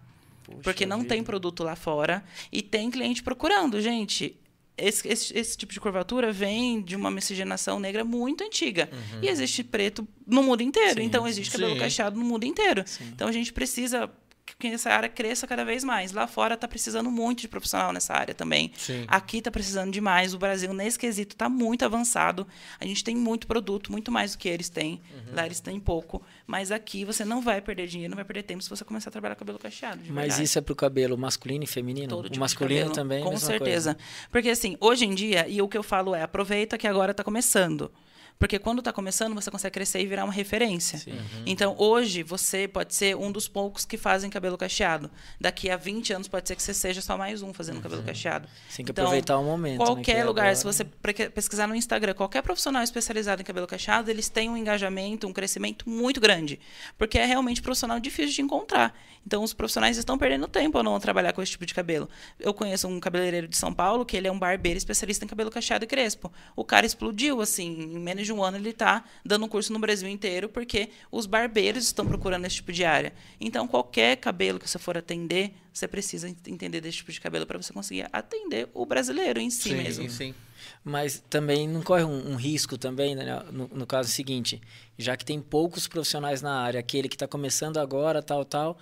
porque 0.63 0.85
não 0.85 1.03
tem 1.03 1.21
produto 1.21 1.61
lá 1.61 1.75
fora 1.75 2.23
e 2.53 2.61
tem 2.61 2.89
cliente 2.89 3.21
procurando, 3.21 3.81
gente. 3.81 4.33
Esse, 4.77 5.05
esse, 5.07 5.37
esse 5.37 5.57
tipo 5.57 5.73
de 5.73 5.79
curvatura 5.81 6.31
vem 6.31 6.81
de 6.81 6.95
uma 6.95 7.11
miscigenação 7.11 7.81
negra 7.81 8.05
muito 8.05 8.43
antiga. 8.45 8.87
E 9.21 9.27
existe 9.27 9.61
preto 9.61 10.07
no 10.25 10.41
mundo 10.43 10.61
inteiro. 10.61 11.01
então, 11.01 11.27
existe 11.27 11.51
cabelo 11.51 11.73
Sim. 11.73 11.79
cacheado 11.79 12.17
no 12.17 12.23
mundo 12.23 12.45
inteiro. 12.45 12.85
Então, 13.13 13.27
a 13.27 13.31
gente 13.33 13.51
precisa 13.51 14.09
que 14.57 14.67
essa 14.67 14.89
área 14.89 15.09
cresça 15.09 15.47
cada 15.47 15.65
vez 15.65 15.83
mais. 15.83 16.11
Lá 16.11 16.27
fora 16.27 16.53
está 16.53 16.67
precisando 16.67 17.09
muito 17.11 17.41
de 17.41 17.47
profissional 17.47 17.91
nessa 17.91 18.13
área 18.13 18.33
também. 18.33 18.71
Sim. 18.77 19.05
Aqui 19.07 19.37
está 19.37 19.51
precisando 19.51 19.91
demais. 19.91 20.33
O 20.33 20.37
Brasil, 20.37 20.73
nesse 20.73 20.97
quesito, 20.97 21.35
está 21.35 21.49
muito 21.49 21.83
avançado. 21.83 22.47
A 22.79 22.85
gente 22.85 23.03
tem 23.03 23.15
muito 23.15 23.47
produto, 23.47 23.91
muito 23.91 24.11
mais 24.11 24.33
do 24.33 24.37
que 24.37 24.47
eles 24.47 24.69
têm. 24.69 25.01
Uhum. 25.13 25.35
Lá 25.35 25.45
eles 25.45 25.59
têm 25.59 25.79
pouco. 25.79 26.21
Mas 26.45 26.71
aqui 26.71 27.03
você 27.03 27.25
não 27.25 27.41
vai 27.41 27.61
perder 27.61 27.87
dinheiro, 27.87 28.11
não 28.11 28.15
vai 28.15 28.25
perder 28.25 28.43
tempo 28.43 28.63
se 28.63 28.69
você 28.69 28.85
começar 28.85 29.09
a 29.09 29.11
trabalhar 29.11 29.35
com 29.35 29.39
cabelo 29.39 29.59
cacheado. 29.59 30.01
Mas 30.09 30.39
isso 30.39 30.57
é 30.57 30.61
pro 30.61 30.75
cabelo 30.75 31.17
masculino 31.17 31.63
e 31.63 31.67
feminino? 31.67 32.07
Todo 32.07 32.25
o 32.25 32.29
tipo 32.29 32.39
masculino 32.39 32.91
também, 32.91 33.23
Com 33.23 33.31
mesma 33.31 33.47
certeza. 33.47 33.95
coisa. 33.95 34.07
Porque 34.31 34.49
assim, 34.49 34.77
hoje 34.79 35.05
em 35.05 35.13
dia, 35.13 35.47
e 35.47 35.61
o 35.61 35.67
que 35.67 35.77
eu 35.77 35.83
falo 35.83 36.15
é, 36.15 36.21
aproveita 36.21 36.77
que 36.77 36.87
agora 36.87 37.11
está 37.11 37.23
começando. 37.23 37.91
Porque 38.39 38.59
quando 38.59 38.79
está 38.79 38.93
começando, 38.93 39.33
você 39.33 39.49
consegue 39.49 39.73
crescer 39.73 39.99
e 39.99 40.05
virar 40.05 40.23
uma 40.23 40.33
referência. 40.33 41.01
Então, 41.45 41.75
hoje, 41.77 42.21
você 42.21 42.67
pode 42.67 42.93
ser 42.93 43.15
um 43.15 43.31
dos 43.31 43.47
poucos 43.47 43.83
que 43.83 43.97
fazem 43.97 44.29
cabelo 44.29 44.57
cacheado. 44.57 45.09
Daqui 45.41 45.69
a 45.69 45.75
20 45.77 46.13
anos, 46.13 46.27
pode 46.27 46.47
ser 46.47 46.55
que 46.55 46.61
você 46.61 46.73
seja 46.73 47.01
só 47.01 47.17
mais 47.17 47.41
um 47.41 47.51
fazendo 47.51 47.81
cabelo 47.81 48.03
cacheado. 48.03 48.47
Tem 48.75 48.85
que 48.85 48.91
Então, 48.91 49.05
aproveitar 49.05 49.39
o 49.39 49.43
momento. 49.43 49.79
né, 49.79 49.85
que 49.85 49.91
Qualquer 49.91 50.17
é 50.17 50.23
lugar, 50.23 50.43
agora. 50.43 50.55
se 50.55 50.63
você 50.63 50.83
pre- 50.83 51.29
pesquisar 51.31 51.67
no 51.67 51.73
Instagram, 51.75 52.13
qualquer 52.13 52.43
profissional 52.43 52.83
especializado 52.83 53.41
em 53.41 53.45
cabelo 53.45 53.65
cacheado, 53.65 54.11
eles 54.11 54.29
têm 54.29 54.49
um 54.49 54.55
engajamento, 54.57 55.27
um 55.27 55.33
crescimento 55.33 55.89
muito 55.89 56.21
grande. 56.21 56.59
Porque 56.97 57.17
é 57.17 57.25
realmente 57.25 57.61
profissional 57.61 57.99
difícil 57.99 58.33
de 58.35 58.41
encontrar. 58.43 58.93
Então, 59.25 59.43
os 59.43 59.51
profissionais 59.53 59.97
estão 59.97 60.17
perdendo 60.17 60.47
tempo 60.47 60.77
ao 60.77 60.83
não 60.83 60.97
trabalhar 60.99 61.33
com 61.33 61.41
esse 61.41 61.51
tipo 61.53 61.65
de 61.65 61.73
cabelo. 61.73 62.07
Eu 62.39 62.53
conheço 62.53 62.87
um 62.87 62.99
cabeleireiro 62.99 63.47
de 63.47 63.57
São 63.57 63.73
Paulo, 63.73 64.05
que 64.05 64.15
ele 64.15 64.27
é 64.27 64.31
um 64.31 64.39
barbeiro 64.39 64.77
especialista 64.77 65.25
em 65.25 65.27
cabelo 65.27 65.49
cacheado 65.51 65.83
e 65.83 65.87
crespo. 65.87 66.31
O 66.55 66.63
cara 66.63 66.85
explodiu, 66.85 67.41
assim, 67.41 67.67
em 67.67 67.99
menos 67.99 68.26
de 68.27 68.33
um 68.33 68.43
ano 68.43 68.57
ele 68.57 68.69
está 68.69 69.03
dando 69.25 69.45
um 69.45 69.47
curso 69.49 69.73
no 69.73 69.79
Brasil 69.79 70.07
inteiro, 70.07 70.47
porque 70.49 70.89
os 71.11 71.25
barbeiros 71.25 71.85
estão 71.85 72.05
procurando 72.05 72.45
esse 72.45 72.55
tipo 72.57 72.71
de 72.71 72.85
área. 72.85 73.11
Então, 73.41 73.67
qualquer 73.67 74.17
cabelo 74.17 74.59
que 74.59 74.69
você 74.69 74.77
for 74.77 74.97
atender, 74.97 75.53
você 75.73 75.87
precisa 75.87 76.29
ent- 76.29 76.47
entender 76.47 76.79
desse 76.81 76.97
tipo 76.97 77.11
de 77.11 77.19
cabelo 77.19 77.45
para 77.47 77.57
você 77.57 77.73
conseguir 77.73 78.07
atender 78.13 78.69
o 78.73 78.85
brasileiro 78.85 79.39
em 79.39 79.49
si 79.49 79.73
mesmo. 79.73 80.09
sim. 80.09 80.35
Mas 80.83 81.23
também 81.29 81.67
não 81.67 81.81
corre 81.81 82.03
um, 82.03 82.31
um 82.31 82.35
risco 82.35 82.77
também, 82.77 83.15
né? 83.15 83.43
no, 83.51 83.67
no 83.67 83.85
caso 83.85 84.09
seguinte, 84.09 84.61
já 84.97 85.15
que 85.15 85.23
tem 85.25 85.39
poucos 85.39 85.87
profissionais 85.87 86.41
na 86.41 86.59
área, 86.61 86.79
aquele 86.79 87.07
que 87.07 87.15
está 87.15 87.27
começando 87.27 87.77
agora, 87.77 88.21
tal, 88.23 88.43
tal, 88.43 88.77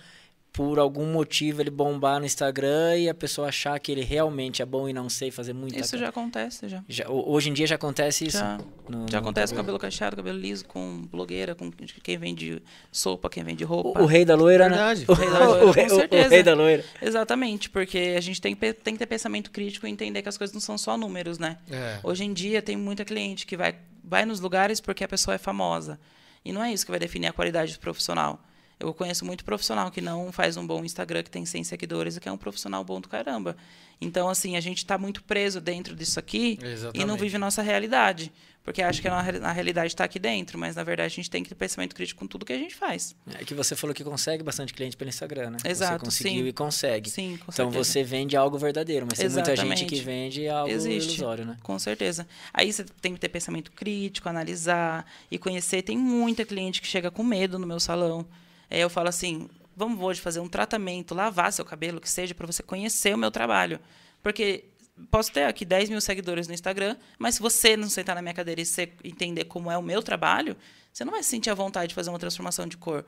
por 0.56 0.78
algum 0.78 1.12
motivo 1.12 1.60
ele 1.60 1.68
bombar 1.68 2.18
no 2.18 2.24
Instagram 2.24 2.96
e 2.96 3.10
a 3.10 3.14
pessoa 3.14 3.48
achar 3.48 3.78
que 3.78 3.92
ele 3.92 4.00
realmente 4.02 4.62
é 4.62 4.64
bom 4.64 4.88
e 4.88 4.92
não 4.94 5.06
sei 5.06 5.30
fazer 5.30 5.52
muita 5.52 5.78
Isso 5.78 5.98
já 5.98 6.08
acontece, 6.08 6.66
já. 6.66 6.82
Já- 6.88 7.06
ho- 7.10 7.30
hoje 7.30 7.50
em 7.50 7.52
dia 7.52 7.66
já 7.66 7.74
acontece 7.74 8.24
isso? 8.26 8.38
Já, 8.38 8.56
No- 8.88 9.06
já 9.06 9.18
no 9.20 9.26
acontece 9.26 9.52
com 9.52 9.58
cabelo. 9.60 9.78
cacheado, 9.78 10.16
cabelo 10.16 10.38
liso, 10.38 10.64
com 10.64 11.02
blogueira, 11.12 11.54
com 11.54 11.70
quem 12.02 12.16
vende 12.16 12.62
sopa, 12.90 13.28
quem 13.28 13.44
vende 13.44 13.64
O, 13.64 13.66
roupa. 13.66 14.00
o 14.02 14.06
rei 14.06 14.24
da 14.24 14.34
loira, 14.34 14.66
Verdade. 14.70 15.00
né? 15.00 15.06
O, 15.06 15.12
O 15.12 15.14
rei 15.14 15.30
da 15.30 15.38
loira, 15.46 15.66
o 15.66 15.70
rei- 15.70 15.86
com 15.88 15.92
o- 15.92 15.96
o 15.96 16.00
certeza. 16.00 16.28
rei 16.30 16.42
da 16.42 16.54
loira. 16.54 16.84
Exatamente, 17.02 17.68
porque 17.68 18.14
a 18.16 18.20
gente 18.22 18.40
tem, 18.40 18.56
tem 18.56 18.94
que 18.94 18.98
ter 18.98 19.06
pensamento 19.06 19.50
crítico 19.50 19.86
e 19.86 19.90
entender 19.90 20.22
que 20.22 20.28
as 20.30 20.38
coisas 20.38 20.54
não 20.54 20.60
são 20.62 20.78
só 20.78 20.96
números, 20.96 21.38
né? 21.38 21.58
É. 21.70 21.98
Hoje 22.02 22.24
em 22.24 22.32
dia 22.32 22.62
tem 22.62 22.78
muita 22.78 23.04
cliente 23.04 23.44
que 23.44 23.58
vai, 23.58 23.74
vai 24.02 24.24
nos 24.24 24.40
lugares 24.40 24.80
porque 24.80 25.04
a 25.04 25.08
pessoa 25.08 25.34
é 25.34 25.38
famosa. 25.38 26.00
E 26.42 26.50
não 26.50 26.64
é 26.64 26.72
isso 26.72 26.86
que 26.86 26.90
vai 26.90 26.98
definir 26.98 27.26
a 27.26 27.32
qualidade 27.34 27.74
do 27.74 27.78
profissional. 27.78 28.40
Eu 28.78 28.92
conheço 28.92 29.24
muito 29.24 29.44
profissional 29.44 29.90
que 29.90 30.00
não 30.02 30.30
faz 30.30 30.56
um 30.56 30.66
bom 30.66 30.84
Instagram, 30.84 31.22
que 31.22 31.30
tem 31.30 31.46
100 31.46 31.64
seguidores 31.64 32.16
e 32.16 32.20
que 32.20 32.28
é 32.28 32.32
um 32.32 32.36
profissional 32.36 32.84
bom 32.84 33.00
do 33.00 33.08
caramba. 33.08 33.56
Então, 34.00 34.28
assim, 34.28 34.56
a 34.56 34.60
gente 34.60 34.78
está 34.78 34.98
muito 34.98 35.22
preso 35.24 35.60
dentro 35.62 35.96
disso 35.96 36.18
aqui 36.18 36.58
e 36.60 36.64
não 36.64 36.70
Exatamente. 36.72 37.20
vive 37.20 37.38
nossa 37.38 37.62
realidade. 37.62 38.30
Porque 38.62 38.82
acha 38.82 39.00
que 39.00 39.06
a, 39.06 39.20
re- 39.22 39.38
a 39.42 39.52
realidade 39.52 39.92
está 39.94 40.02
aqui 40.04 40.18
dentro, 40.18 40.58
mas 40.58 40.74
na 40.74 40.82
verdade 40.82 41.06
a 41.06 41.16
gente 41.16 41.30
tem 41.30 41.40
que 41.40 41.48
ter 41.48 41.54
pensamento 41.54 41.94
crítico 41.94 42.18
com 42.18 42.26
tudo 42.26 42.44
que 42.44 42.52
a 42.52 42.58
gente 42.58 42.74
faz. 42.74 43.14
É 43.38 43.44
que 43.44 43.54
você 43.54 43.76
falou 43.76 43.94
que 43.94 44.02
consegue 44.02 44.42
bastante 44.42 44.74
cliente 44.74 44.96
pelo 44.96 45.08
Instagram, 45.08 45.50
né? 45.50 45.58
Exato, 45.64 46.00
Você 46.00 46.04
conseguiu 46.24 46.42
sim. 46.42 46.48
e 46.48 46.52
consegue. 46.52 47.08
Sim, 47.08 47.36
com 47.38 47.52
então 47.52 47.70
você 47.70 48.02
vende 48.02 48.36
algo 48.36 48.58
verdadeiro, 48.58 49.06
mas 49.08 49.20
tem 49.20 49.28
muita 49.28 49.50
gente 49.54 49.66
Exatamente. 49.68 49.84
que 49.86 50.00
vende 50.00 50.48
algo 50.48 50.68
Existe. 50.70 51.10
ilusório, 51.10 51.44
né? 51.46 51.56
Com 51.62 51.78
certeza. 51.78 52.26
Aí 52.52 52.72
você 52.72 52.82
tem 53.00 53.14
que 53.14 53.20
ter 53.20 53.28
pensamento 53.28 53.70
crítico, 53.70 54.28
analisar 54.28 55.06
e 55.30 55.38
conhecer. 55.38 55.82
Tem 55.82 55.96
muita 55.96 56.44
cliente 56.44 56.80
que 56.82 56.88
chega 56.88 57.08
com 57.08 57.22
medo 57.22 57.60
no 57.60 57.68
meu 57.68 57.78
salão. 57.78 58.26
Aí 58.70 58.80
eu 58.80 58.90
falo 58.90 59.08
assim: 59.08 59.48
vamos 59.76 60.00
hoje 60.00 60.20
fazer 60.20 60.40
um 60.40 60.48
tratamento, 60.48 61.14
lavar 61.14 61.52
seu 61.52 61.64
cabelo, 61.64 62.00
que 62.00 62.08
seja, 62.08 62.34
para 62.34 62.46
você 62.46 62.62
conhecer 62.62 63.14
o 63.14 63.18
meu 63.18 63.30
trabalho. 63.30 63.78
Porque 64.22 64.64
posso 65.10 65.30
ter 65.30 65.44
aqui 65.44 65.64
10 65.64 65.90
mil 65.90 66.00
seguidores 66.00 66.48
no 66.48 66.54
Instagram, 66.54 66.96
mas 67.18 67.34
se 67.34 67.42
você 67.42 67.76
não 67.76 67.88
sentar 67.88 68.14
na 68.14 68.22
minha 68.22 68.34
cadeira 68.34 68.60
e 68.60 68.64
entender 69.04 69.44
como 69.44 69.70
é 69.70 69.76
o 69.76 69.82
meu 69.82 70.02
trabalho, 70.02 70.56
você 70.92 71.04
não 71.04 71.12
vai 71.12 71.22
sentir 71.22 71.50
a 71.50 71.54
vontade 71.54 71.88
de 71.88 71.94
fazer 71.94 72.10
uma 72.10 72.18
transformação 72.18 72.66
de 72.66 72.76
cor. 72.76 73.04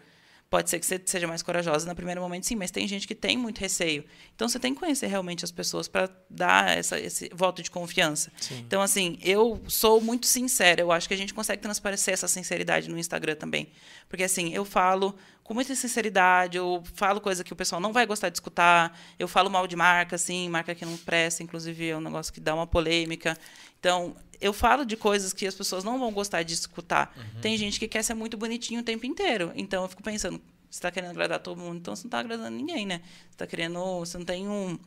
Pode 0.50 0.70
ser 0.70 0.78
que 0.80 0.86
você 0.86 1.00
seja 1.04 1.26
mais 1.26 1.42
corajosa 1.42 1.86
no 1.86 1.94
primeiro 1.94 2.22
momento, 2.22 2.46
sim, 2.46 2.56
mas 2.56 2.70
tem 2.70 2.88
gente 2.88 3.06
que 3.06 3.14
tem 3.14 3.36
muito 3.36 3.58
receio. 3.58 4.02
Então 4.34 4.48
você 4.48 4.58
tem 4.58 4.72
que 4.72 4.80
conhecer 4.80 5.06
realmente 5.06 5.44
as 5.44 5.50
pessoas 5.50 5.88
para 5.88 6.08
dar 6.30 6.76
essa, 6.76 6.98
esse 6.98 7.28
voto 7.34 7.62
de 7.62 7.70
confiança. 7.70 8.32
Então, 8.52 8.80
assim, 8.80 9.18
eu 9.22 9.62
sou 9.68 10.00
muito 10.00 10.26
sincera. 10.26 10.80
Eu 10.80 10.90
acho 10.90 11.06
que 11.06 11.12
a 11.12 11.16
gente 11.18 11.34
consegue 11.34 11.60
transparecer 11.60 12.14
essa 12.14 12.26
sinceridade 12.26 12.88
no 12.88 12.98
Instagram 12.98 13.34
também. 13.34 13.68
Porque, 14.08 14.24
assim, 14.24 14.54
eu 14.54 14.64
falo 14.64 15.14
com 15.44 15.52
muita 15.52 15.74
sinceridade, 15.74 16.56
eu 16.58 16.82
falo 16.94 17.20
coisa 17.20 17.42
que 17.42 17.52
o 17.52 17.56
pessoal 17.56 17.80
não 17.80 17.92
vai 17.92 18.06
gostar 18.06 18.28
de 18.28 18.36
escutar, 18.36 18.98
eu 19.18 19.26
falo 19.26 19.48
mal 19.48 19.66
de 19.66 19.76
marca, 19.76 20.16
assim, 20.16 20.46
marca 20.48 20.74
que 20.74 20.84
não 20.84 20.96
presta, 20.98 21.42
inclusive 21.42 21.88
é 21.88 21.96
um 21.96 22.02
negócio 22.02 22.32
que 22.32 22.40
dá 22.40 22.54
uma 22.54 22.66
polêmica. 22.66 23.36
Então, 23.80 24.14
eu 24.40 24.52
falo 24.52 24.84
de 24.84 24.96
coisas 24.96 25.32
que 25.32 25.46
as 25.46 25.54
pessoas 25.54 25.84
não 25.84 25.98
vão 25.98 26.12
gostar 26.12 26.42
de 26.42 26.54
escutar. 26.54 27.14
Tem 27.40 27.56
gente 27.56 27.78
que 27.78 27.88
quer 27.88 28.02
ser 28.02 28.14
muito 28.14 28.36
bonitinho 28.36 28.80
o 28.80 28.84
tempo 28.84 29.06
inteiro. 29.06 29.52
Então, 29.54 29.82
eu 29.82 29.88
fico 29.88 30.02
pensando, 30.02 30.40
você 30.70 30.78
está 30.78 30.90
querendo 30.90 31.10
agradar 31.10 31.40
todo 31.40 31.58
mundo, 31.58 31.78
então 31.78 31.94
você 31.96 32.04
não 32.04 32.08
está 32.08 32.18
agradando 32.20 32.56
ninguém, 32.56 32.86
né? 32.86 33.00
Você 33.28 33.34
está 33.34 33.46
querendo. 33.46 33.80
Você 34.00 34.18
não 34.18 34.24
tem 34.24 34.48
um, 34.48 34.78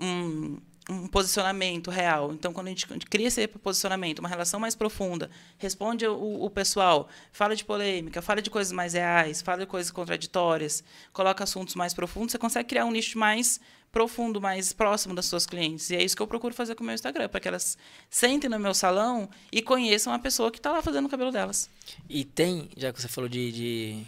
um, 0.00 0.58
um 0.88 1.06
posicionamento 1.08 1.90
real. 1.90 2.32
Então, 2.32 2.52
quando 2.52 2.68
a 2.68 2.70
gente, 2.70 2.86
a 2.88 2.92
gente 2.92 3.06
cria 3.06 3.26
esse 3.26 3.46
posicionamento, 3.48 4.20
uma 4.20 4.28
relação 4.28 4.60
mais 4.60 4.74
profunda, 4.74 5.30
responde 5.58 6.06
o, 6.06 6.44
o 6.44 6.50
pessoal, 6.50 7.08
fala 7.32 7.56
de 7.56 7.64
polêmica, 7.64 8.22
fala 8.22 8.40
de 8.40 8.50
coisas 8.50 8.72
mais 8.72 8.92
reais, 8.94 9.42
fala 9.42 9.58
de 9.58 9.66
coisas 9.66 9.90
contraditórias, 9.90 10.84
coloca 11.12 11.42
assuntos 11.42 11.74
mais 11.74 11.92
profundos, 11.92 12.32
você 12.32 12.38
consegue 12.38 12.68
criar 12.68 12.84
um 12.84 12.92
nicho 12.92 13.18
mais 13.18 13.60
profundo, 13.92 14.40
mais 14.40 14.72
próximo 14.72 15.14
das 15.14 15.26
suas 15.26 15.46
clientes. 15.46 15.90
E 15.90 15.96
é 15.96 16.02
isso 16.02 16.14
que 16.14 16.22
eu 16.22 16.26
procuro 16.26 16.54
fazer 16.54 16.74
com 16.74 16.82
o 16.82 16.86
meu 16.86 16.94
Instagram, 16.94 17.28
para 17.28 17.40
que 17.40 17.48
elas 17.48 17.78
sentem 18.10 18.50
no 18.50 18.58
meu 18.58 18.74
salão 18.74 19.28
e 19.50 19.62
conheçam 19.62 20.12
a 20.12 20.18
pessoa 20.18 20.50
que 20.50 20.58
está 20.58 20.70
lá 20.70 20.82
fazendo 20.82 21.06
o 21.06 21.08
cabelo 21.08 21.32
delas. 21.32 21.70
E 22.08 22.24
tem, 22.24 22.68
já 22.76 22.92
que 22.92 23.00
você 23.00 23.08
falou 23.08 23.28
de, 23.28 23.52
de 23.52 24.04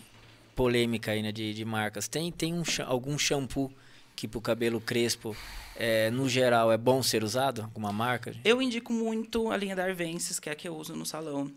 polêmica 0.54 1.12
aí, 1.12 1.22
né, 1.22 1.32
de, 1.32 1.54
de 1.54 1.64
marcas, 1.64 2.08
tem, 2.08 2.30
tem 2.30 2.52
um, 2.52 2.62
algum 2.86 3.18
shampoo 3.18 3.72
que 4.14 4.26
pro 4.26 4.40
cabelo 4.40 4.80
crespo, 4.80 5.36
é, 5.76 6.10
no 6.10 6.28
geral, 6.28 6.72
é 6.72 6.76
bom 6.76 7.02
ser 7.02 7.22
usado? 7.22 7.62
Alguma 7.62 7.92
marca? 7.92 8.34
Eu 8.44 8.60
indico 8.60 8.92
muito 8.92 9.50
a 9.50 9.56
linha 9.56 9.76
da 9.76 9.84
Arvensis, 9.84 10.40
que 10.40 10.48
é 10.48 10.52
a 10.52 10.56
que 10.56 10.68
eu 10.68 10.76
uso 10.76 10.96
no 10.96 11.06
salão. 11.06 11.50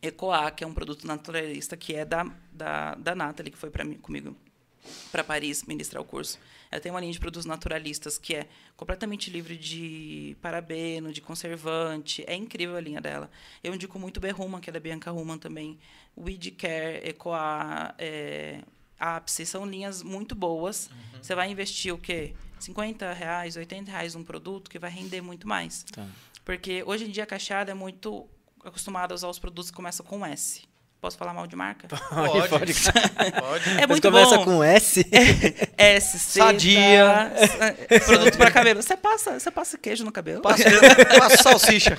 Ecoa, 0.00 0.50
que 0.50 0.64
é 0.64 0.66
um 0.66 0.72
produto 0.72 1.06
naturalista, 1.06 1.76
que 1.76 1.94
é 1.94 2.04
da, 2.04 2.24
da, 2.50 2.94
da 2.94 3.14
Nathalie, 3.14 3.52
que 3.52 3.58
foi 3.58 3.70
para 3.70 3.84
mim 3.84 3.98
comigo 3.98 4.34
para 5.10 5.22
Paris 5.22 5.62
ministrar 5.64 6.02
o 6.02 6.04
curso. 6.04 6.38
Ela 6.70 6.80
tem 6.80 6.90
uma 6.90 7.00
linha 7.00 7.12
de 7.12 7.20
produtos 7.20 7.44
naturalistas 7.46 8.16
que 8.16 8.34
é 8.34 8.48
completamente 8.76 9.30
livre 9.30 9.56
de 9.56 10.36
parabeno, 10.40 11.12
de 11.12 11.20
conservante. 11.20 12.24
É 12.26 12.34
incrível 12.34 12.76
a 12.76 12.80
linha 12.80 13.00
dela. 13.00 13.30
Eu 13.62 13.74
indico 13.74 13.98
muito 13.98 14.20
Berruma, 14.20 14.60
que 14.60 14.70
é 14.70 14.72
da 14.72 14.80
Bianca 14.80 15.10
Ruman 15.10 15.38
também. 15.38 15.78
Weed 16.16 16.52
Care, 16.52 17.08
Ecoa, 17.08 17.94
é, 17.98 18.62
Ápice. 18.98 19.44
São 19.44 19.66
linhas 19.66 20.02
muito 20.02 20.34
boas. 20.34 20.88
Você 21.20 21.34
vai 21.34 21.50
investir 21.50 21.92
o 21.92 21.98
quê? 21.98 22.34
50 22.58 23.12
reais, 23.12 23.56
80 23.56 23.90
reais 23.90 24.14
num 24.14 24.24
produto 24.24 24.70
que 24.70 24.78
vai 24.78 24.90
render 24.90 25.20
muito 25.20 25.46
mais. 25.46 25.82
Tá. 25.84 26.08
Porque 26.44 26.82
hoje 26.84 27.04
em 27.04 27.10
dia 27.10 27.24
a 27.24 27.26
Cacheada 27.26 27.72
é 27.72 27.74
muito 27.74 28.28
acostumada 28.64 29.12
a 29.12 29.16
usar 29.16 29.28
os 29.28 29.38
produtos 29.38 29.70
que 29.70 29.76
começam 29.76 30.06
com 30.06 30.24
S. 30.24 30.62
Posso 31.02 31.18
falar 31.18 31.34
mal 31.34 31.48
de 31.48 31.56
marca? 31.56 31.88
Pode. 31.88 32.48
pode. 32.48 32.74
Pode. 32.74 33.70
É 33.76 33.80
Mas 33.80 33.88
muito 33.88 34.08
começa 34.08 34.36
bom. 34.36 34.44
com 34.44 34.62
S? 34.62 35.04
S, 35.76 36.18
C, 36.20 36.38
Sadia. 36.38 37.32
Produto 38.06 38.38
para 38.38 38.52
cabelo. 38.52 38.80
Você 38.80 38.96
passa, 38.96 39.40
você 39.40 39.50
passa 39.50 39.76
queijo 39.76 40.04
no 40.04 40.12
cabelo? 40.12 40.42
Passa, 40.42 40.62
passa 41.18 41.42
salsicha. 41.42 41.98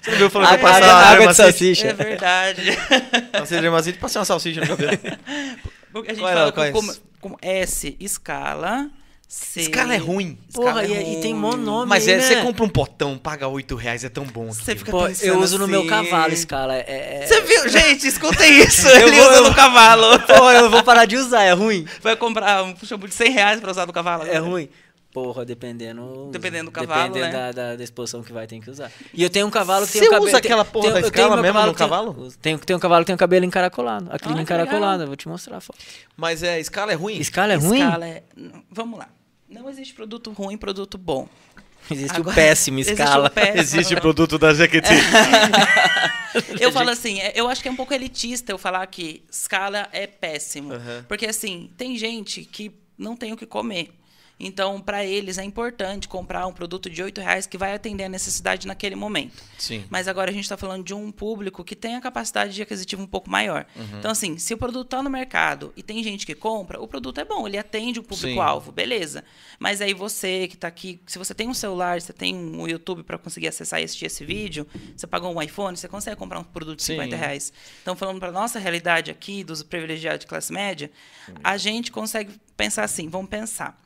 Você 0.00 0.12
não 0.12 0.18
viu 0.18 0.30
falando 0.30 0.48
que 0.50 0.58
passar 0.58 0.84
água, 0.84 0.92
água 0.92 1.26
de 1.26 1.34
salsicha. 1.34 1.88
É 1.88 1.92
verdade. 1.92 2.62
Passei 3.32 3.60
dermacite, 3.60 3.98
passei 3.98 4.20
uma 4.20 4.24
salsicha 4.24 4.60
no 4.60 4.68
cabelo. 4.68 4.92
A 4.92 5.98
gente 5.98 6.20
Qual 6.20 6.28
é, 6.30 6.34
fala 6.34 6.48
é 6.48 6.52
com, 6.52 6.64
esse? 6.64 7.00
com, 7.20 7.30
com 7.30 7.36
S, 7.42 7.96
escala. 7.98 8.88
C. 9.32 9.60
Esse 9.60 9.70
cara 9.70 9.94
é 9.94 9.96
ruim. 9.96 10.36
Porra, 10.52 10.82
escala 10.82 10.84
é 10.84 11.02
e, 11.04 11.18
e 11.18 11.20
tem 11.20 11.30
ruim. 11.32 11.40
mó 11.40 11.56
nome 11.56 11.88
Mas 11.88 12.08
aí, 12.08 12.14
é, 12.14 12.20
você 12.20 12.34
né? 12.34 12.42
compra 12.42 12.64
um 12.64 12.68
potão, 12.68 13.16
paga 13.16 13.46
8 13.46 13.76
reais, 13.76 14.02
é 14.02 14.08
tão 14.08 14.24
bom. 14.24 14.52
Você 14.52 14.74
fica 14.74 14.90
Pô, 14.90 15.06
pensando 15.06 15.28
eu 15.28 15.38
uso 15.38 15.56
no 15.56 15.68
meu 15.68 15.82
assim. 15.82 15.88
cavalo 15.88 16.32
escala. 16.32 16.74
É, 16.74 17.20
é- 17.22 17.26
Você 17.28 17.40
viu? 17.42 17.68
Gente, 17.70 18.08
escutem 18.08 18.58
isso. 18.58 18.88
Eu 18.88 19.06
Ele 19.06 19.16
vou- 19.20 19.28
usa 19.30 19.36
eu- 19.38 19.44
no 19.44 19.54
cavalo. 19.54 20.18
Pô, 20.26 20.50
eu 20.50 20.68
vou 20.68 20.82
parar 20.82 21.04
de 21.04 21.16
usar, 21.16 21.44
é 21.44 21.52
ruim? 21.52 21.86
Vai 22.02 22.16
comprar 22.16 22.64
um 22.64 22.74
shampoo 22.84 23.06
de 23.06 23.14
100 23.14 23.30
reais 23.30 23.60
para 23.60 23.70
usar 23.70 23.86
no 23.86 23.92
cavalo. 23.92 24.24
É 24.26 24.38
ruim. 24.38 24.68
Porra, 25.12 25.44
dependendo. 25.44 26.28
Dependendo 26.32 26.66
do 26.66 26.70
cavalo, 26.72 27.12
Dependendo 27.12 27.32
né? 27.36 27.52
da, 27.52 27.52
da, 27.70 27.76
da 27.76 27.82
exposição 27.84 28.22
que 28.22 28.32
vai, 28.32 28.46
tem 28.46 28.60
que 28.60 28.70
usar. 28.70 28.90
E 29.12 29.22
eu 29.22 29.28
tenho 29.30 29.44
um 29.46 29.50
cavalo 29.50 29.84
que 29.86 29.92
tem 29.92 30.02
Você 30.02 30.06
um 30.06 30.10
cabelo. 30.10 30.28
usa 30.28 30.36
aquela 30.38 30.64
porra 30.64 30.90
da 30.92 31.00
eu 31.00 31.04
escala 31.06 31.36
mesmo 31.42 31.58
no 31.60 31.72
que 31.72 31.78
tem- 31.78 31.88
cavalo? 31.88 32.32
Tem, 32.40 32.58
tem 32.58 32.76
um 32.76 32.78
cavalo 32.78 33.02
que 33.04 33.06
tem 33.06 33.14
o 33.16 33.18
cabelo 33.18 33.44
encaracolado. 33.44 34.06
A 34.10 34.18
crina 34.20 34.44
Ah, 34.48 34.56
legal. 34.56 35.06
Vou 35.06 35.16
te 35.16 35.26
mostrar 35.28 35.56
a 35.56 35.60
foto. 35.60 35.78
Mas 36.16 36.44
é, 36.44 36.60
escala 36.60 36.92
é 36.92 36.94
ruim? 36.94 37.16
Escala 37.18 37.52
é 37.52 37.56
ruim? 37.56 37.78
Escala 37.80 38.06
é... 38.06 38.22
Vamos 38.70 38.98
lá. 39.00 39.08
Não 39.50 39.68
existe 39.68 39.92
produto 39.94 40.30
ruim 40.32 40.54
e 40.54 40.56
produto 40.56 40.96
bom. 40.96 41.28
Existe 41.90 42.14
Agora, 42.16 42.30
o 42.30 42.34
péssimo 42.34 42.78
existe 42.80 43.02
escala. 43.02 43.26
o 43.26 43.30
péssimo. 43.30 43.58
Existe 43.60 43.94
o 43.94 44.00
produto 44.00 44.38
da 44.38 44.54
Jequiti. 44.54 44.88
Eu 46.60 46.70
falo 46.70 46.90
assim, 46.90 47.18
é- 47.20 47.32
eu 47.34 47.48
acho 47.48 47.60
que 47.60 47.68
é 47.68 47.72
um 47.72 47.76
pouco 47.76 47.92
elitista 47.92 48.52
eu 48.52 48.58
falar 48.58 48.86
que 48.86 49.24
escala 49.30 49.88
é 49.92 50.06
péssimo. 50.06 50.72
Aham. 50.74 51.04
Porque, 51.08 51.26
assim, 51.26 51.70
tem 51.76 51.96
gente 51.96 52.44
que 52.44 52.70
não 52.96 53.16
tem 53.16 53.32
o 53.32 53.36
que 53.36 53.46
comer. 53.46 53.90
Então, 54.40 54.80
para 54.80 55.04
eles 55.04 55.36
é 55.36 55.44
importante 55.44 56.08
comprar 56.08 56.46
um 56.46 56.52
produto 56.52 56.88
de 56.88 57.02
8 57.02 57.20
reais 57.20 57.46
que 57.46 57.58
vai 57.58 57.74
atender 57.74 58.04
a 58.04 58.08
necessidade 58.08 58.66
naquele 58.66 58.96
momento. 58.96 59.42
Sim. 59.58 59.84
Mas 59.90 60.08
agora 60.08 60.30
a 60.30 60.32
gente 60.32 60.44
está 60.44 60.56
falando 60.56 60.82
de 60.82 60.94
um 60.94 61.12
público 61.12 61.62
que 61.62 61.76
tem 61.76 61.94
a 61.94 62.00
capacidade 62.00 62.54
de 62.54 62.62
aquisitivo 62.62 63.02
um 63.02 63.06
pouco 63.06 63.30
maior. 63.30 63.66
Uhum. 63.76 63.98
Então, 63.98 64.10
assim, 64.10 64.38
se 64.38 64.54
o 64.54 64.58
produto 64.58 64.86
está 64.86 65.02
no 65.02 65.10
mercado 65.10 65.74
e 65.76 65.82
tem 65.82 66.02
gente 66.02 66.24
que 66.24 66.34
compra, 66.34 66.80
o 66.80 66.88
produto 66.88 67.20
é 67.20 67.24
bom, 67.24 67.46
ele 67.46 67.58
atende 67.58 68.00
o 68.00 68.02
público-alvo, 68.02 68.72
beleza. 68.72 69.22
Mas 69.58 69.82
aí 69.82 69.92
você 69.92 70.48
que 70.48 70.54
está 70.54 70.68
aqui, 70.68 70.98
se 71.06 71.18
você 71.18 71.34
tem 71.34 71.46
um 71.46 71.54
celular, 71.54 72.00
você 72.00 72.12
tem 72.12 72.34
um 72.34 72.66
YouTube 72.66 73.02
para 73.02 73.18
conseguir 73.18 73.48
acessar 73.48 73.80
e 73.82 73.84
assistir 73.84 74.06
esse 74.06 74.24
vídeo, 74.24 74.66
você 74.96 75.06
pagou 75.06 75.34
um 75.34 75.42
iPhone, 75.42 75.76
você 75.76 75.86
consegue 75.86 76.16
comprar 76.16 76.38
um 76.38 76.44
produto 76.44 76.78
de 76.78 76.84
Sim. 76.84 76.94
50 76.94 77.14
reais. 77.14 77.52
Então, 77.82 77.94
falando 77.94 78.18
para 78.18 78.32
nossa 78.32 78.58
realidade 78.58 79.10
aqui, 79.10 79.44
dos 79.44 79.62
privilegiados 79.62 80.20
de 80.20 80.26
classe 80.26 80.50
média, 80.50 80.90
a 81.44 81.58
gente 81.58 81.92
consegue 81.92 82.40
pensar 82.56 82.84
assim, 82.84 83.08
vamos 83.08 83.28
pensar. 83.28 83.78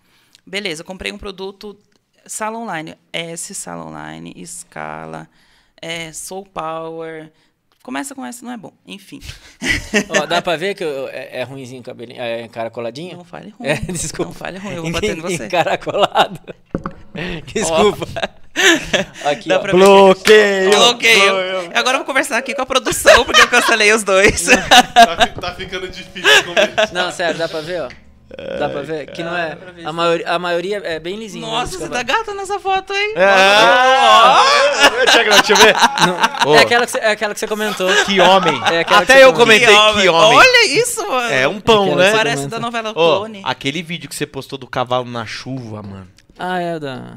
Beleza, 0.47 0.83
eu 0.83 0.87
comprei 0.87 1.11
um 1.13 1.19
produto 1.19 1.79
sala 2.27 2.59
online, 2.59 2.97
S, 3.13 3.55
sala 3.55 3.85
online, 3.87 4.33
escala, 4.37 5.29
é, 5.81 6.13
Soul 6.13 6.45
Power. 6.47 7.31
Começa 7.83 8.15
com 8.15 8.25
S, 8.25 8.43
não 8.43 8.51
é 8.53 8.57
bom. 8.57 8.73
Enfim, 8.87 9.21
Ó, 10.09 10.25
dá 10.25 10.41
pra 10.41 10.57
ver 10.57 10.75
que 10.75 10.83
eu- 10.83 11.07
é, 11.09 11.41
é 11.41 11.43
ruimzinho 11.43 11.81
o 11.83 11.85
cabelinho? 11.85 12.21
É 12.21 12.43
encaracoladinho? 12.43 13.17
não 13.19 13.25
fale 13.25 13.51
ruim. 13.59 13.69
É, 13.69 13.75
desculpa. 13.93 14.25
Não 14.31 14.33
fale 14.35 14.59
ruim, 14.59 14.75
eu 14.77 14.83
vou 14.83 14.93
bater 14.93 15.17
em 15.19 15.21
você. 15.21 15.45
Encaracolado. 15.47 16.41
Desculpa. 17.55 18.07
Aqui, 19.25 19.49
Dá 19.49 19.59
ó. 19.61 19.63
ver. 19.63 19.71
Bloqueio! 19.73 20.71
Bloqueio. 20.71 21.71
Agora 21.73 21.95
eu 21.95 21.99
vou 21.99 22.05
conversar 22.05 22.39
aqui 22.39 22.55
com 22.57 22.63
a 22.63 22.67
produção, 22.67 23.25
porque 23.25 23.41
eu 23.41 23.47
cancelei 23.47 23.93
os 23.93 24.03
dois. 24.03 24.47
Tá, 24.47 25.27
tá 25.29 25.55
ficando 25.55 25.89
difícil 25.89 26.45
comer. 26.45 26.73
Não, 26.93 27.13
sério, 27.13 27.39
dá 27.39 27.49
pra 27.49 27.61
ver, 27.61 27.83
ó. 27.83 27.89
Dá 28.59 28.69
pra 28.69 28.83
ver? 28.83 29.07
Que 29.11 29.23
não 29.23 29.37
é. 29.37 29.57
A 29.85 29.93
maioria, 29.93 30.29
a 30.31 30.39
maioria 30.39 30.83
é 30.85 30.99
bem 30.99 31.17
lisinho. 31.17 31.47
né, 31.47 31.53
Nossa, 31.53 31.79
você 31.79 31.89
tá 31.89 32.03
gata 32.03 32.35
nessa 32.35 32.59
foto, 32.59 32.93
hein? 32.93 33.15
É. 33.17 35.05
Deixa 35.05 35.23
eu- 35.23 35.31
Deixa 35.35 35.53
eu 35.53 35.57
ver. 35.57 35.75
É, 36.57 36.59
aquela 36.63 36.85
que 36.87 36.93
você, 36.93 36.99
é 36.99 37.11
aquela 37.11 37.35
que 37.35 37.41
você 37.41 37.47
comentou. 37.47 37.89
Que 38.05 38.21
homem. 38.21 38.55
É 38.73 38.81
aquela 38.81 39.05
que 39.05 39.13
Até 39.13 39.19
você 39.19 39.25
eu 39.25 39.33
comentou. 39.33 39.69
comentei 39.75 40.03
que 40.03 40.09
homem. 40.09 40.39
Olha 40.39 40.67
isso, 40.67 41.07
mano. 41.09 41.31
É 41.33 41.49
um 41.49 41.61
pão, 41.61 41.85
Aquela 41.85 41.97
né? 42.03 42.11
que 42.11 42.17
Parece 42.17 42.37
comenta. 42.37 42.57
da 42.57 42.61
novela 42.61 42.91
Ô, 42.91 42.93
Clone. 42.95 43.43
aquele 43.45 43.83
vídeo 43.83 44.09
que 44.09 44.15
você 44.15 44.27
postou 44.27 44.59
do 44.59 44.67
cavalo 44.67 45.05
na 45.11 45.25
chuva, 45.27 45.83
mano. 45.83 46.09
Ah, 46.39 46.61
é 46.61 46.77
o 46.77 46.81
da. 46.81 47.17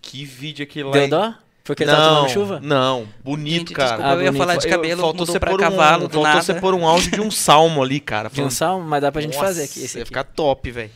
Que 0.00 0.24
vídeo 0.24 0.62
aquele 0.64 0.84
lá. 0.86 0.92
Deu 0.92 1.02
hein? 1.02 1.34
Dó? 1.64 1.74
Porque 1.74 1.82
ele 1.82 1.90
não, 1.92 1.98
tá 1.98 2.08
tomando 2.16 2.28
chuva? 2.30 2.60
Não, 2.62 3.08
bonito, 3.24 3.58
Gente, 3.58 3.72
cara. 3.72 3.88
desculpa, 3.88 4.08
Ah, 4.10 4.14
eu 4.14 4.20
ia 4.22 4.26
bonito. 4.32 4.40
falar 4.40 4.56
de 4.56 4.66
Eu- 4.66 4.70
cabelo, 4.70 5.00
faltou 5.00 5.20
mudou 5.20 5.26
você 5.32 5.40
pra 5.40 5.56
cavalo, 5.56 6.04
um, 6.04 6.06
do 6.08 6.12
faltou 6.12 6.22
nada. 6.22 6.42
você 6.42 6.54
pôr 6.54 6.74
um 6.74 6.86
áudio 6.86 7.10
de 7.10 7.20
um 7.20 7.30
salmo 7.32 7.82
ali, 7.82 8.00
cara. 8.00 8.28
De 8.28 8.42
um 8.42 8.50
salmo, 8.50 8.86
mas 8.86 9.00
dá 9.02 9.10
pra 9.10 9.22
gente 9.22 9.36
fazer 9.36 9.64
aqui. 9.64 9.82
Esse 9.82 9.96
Ia 9.98 10.02
aqui. 10.02 10.08
ficar 10.08 10.24
top, 10.24 10.70
velho. 10.70 10.90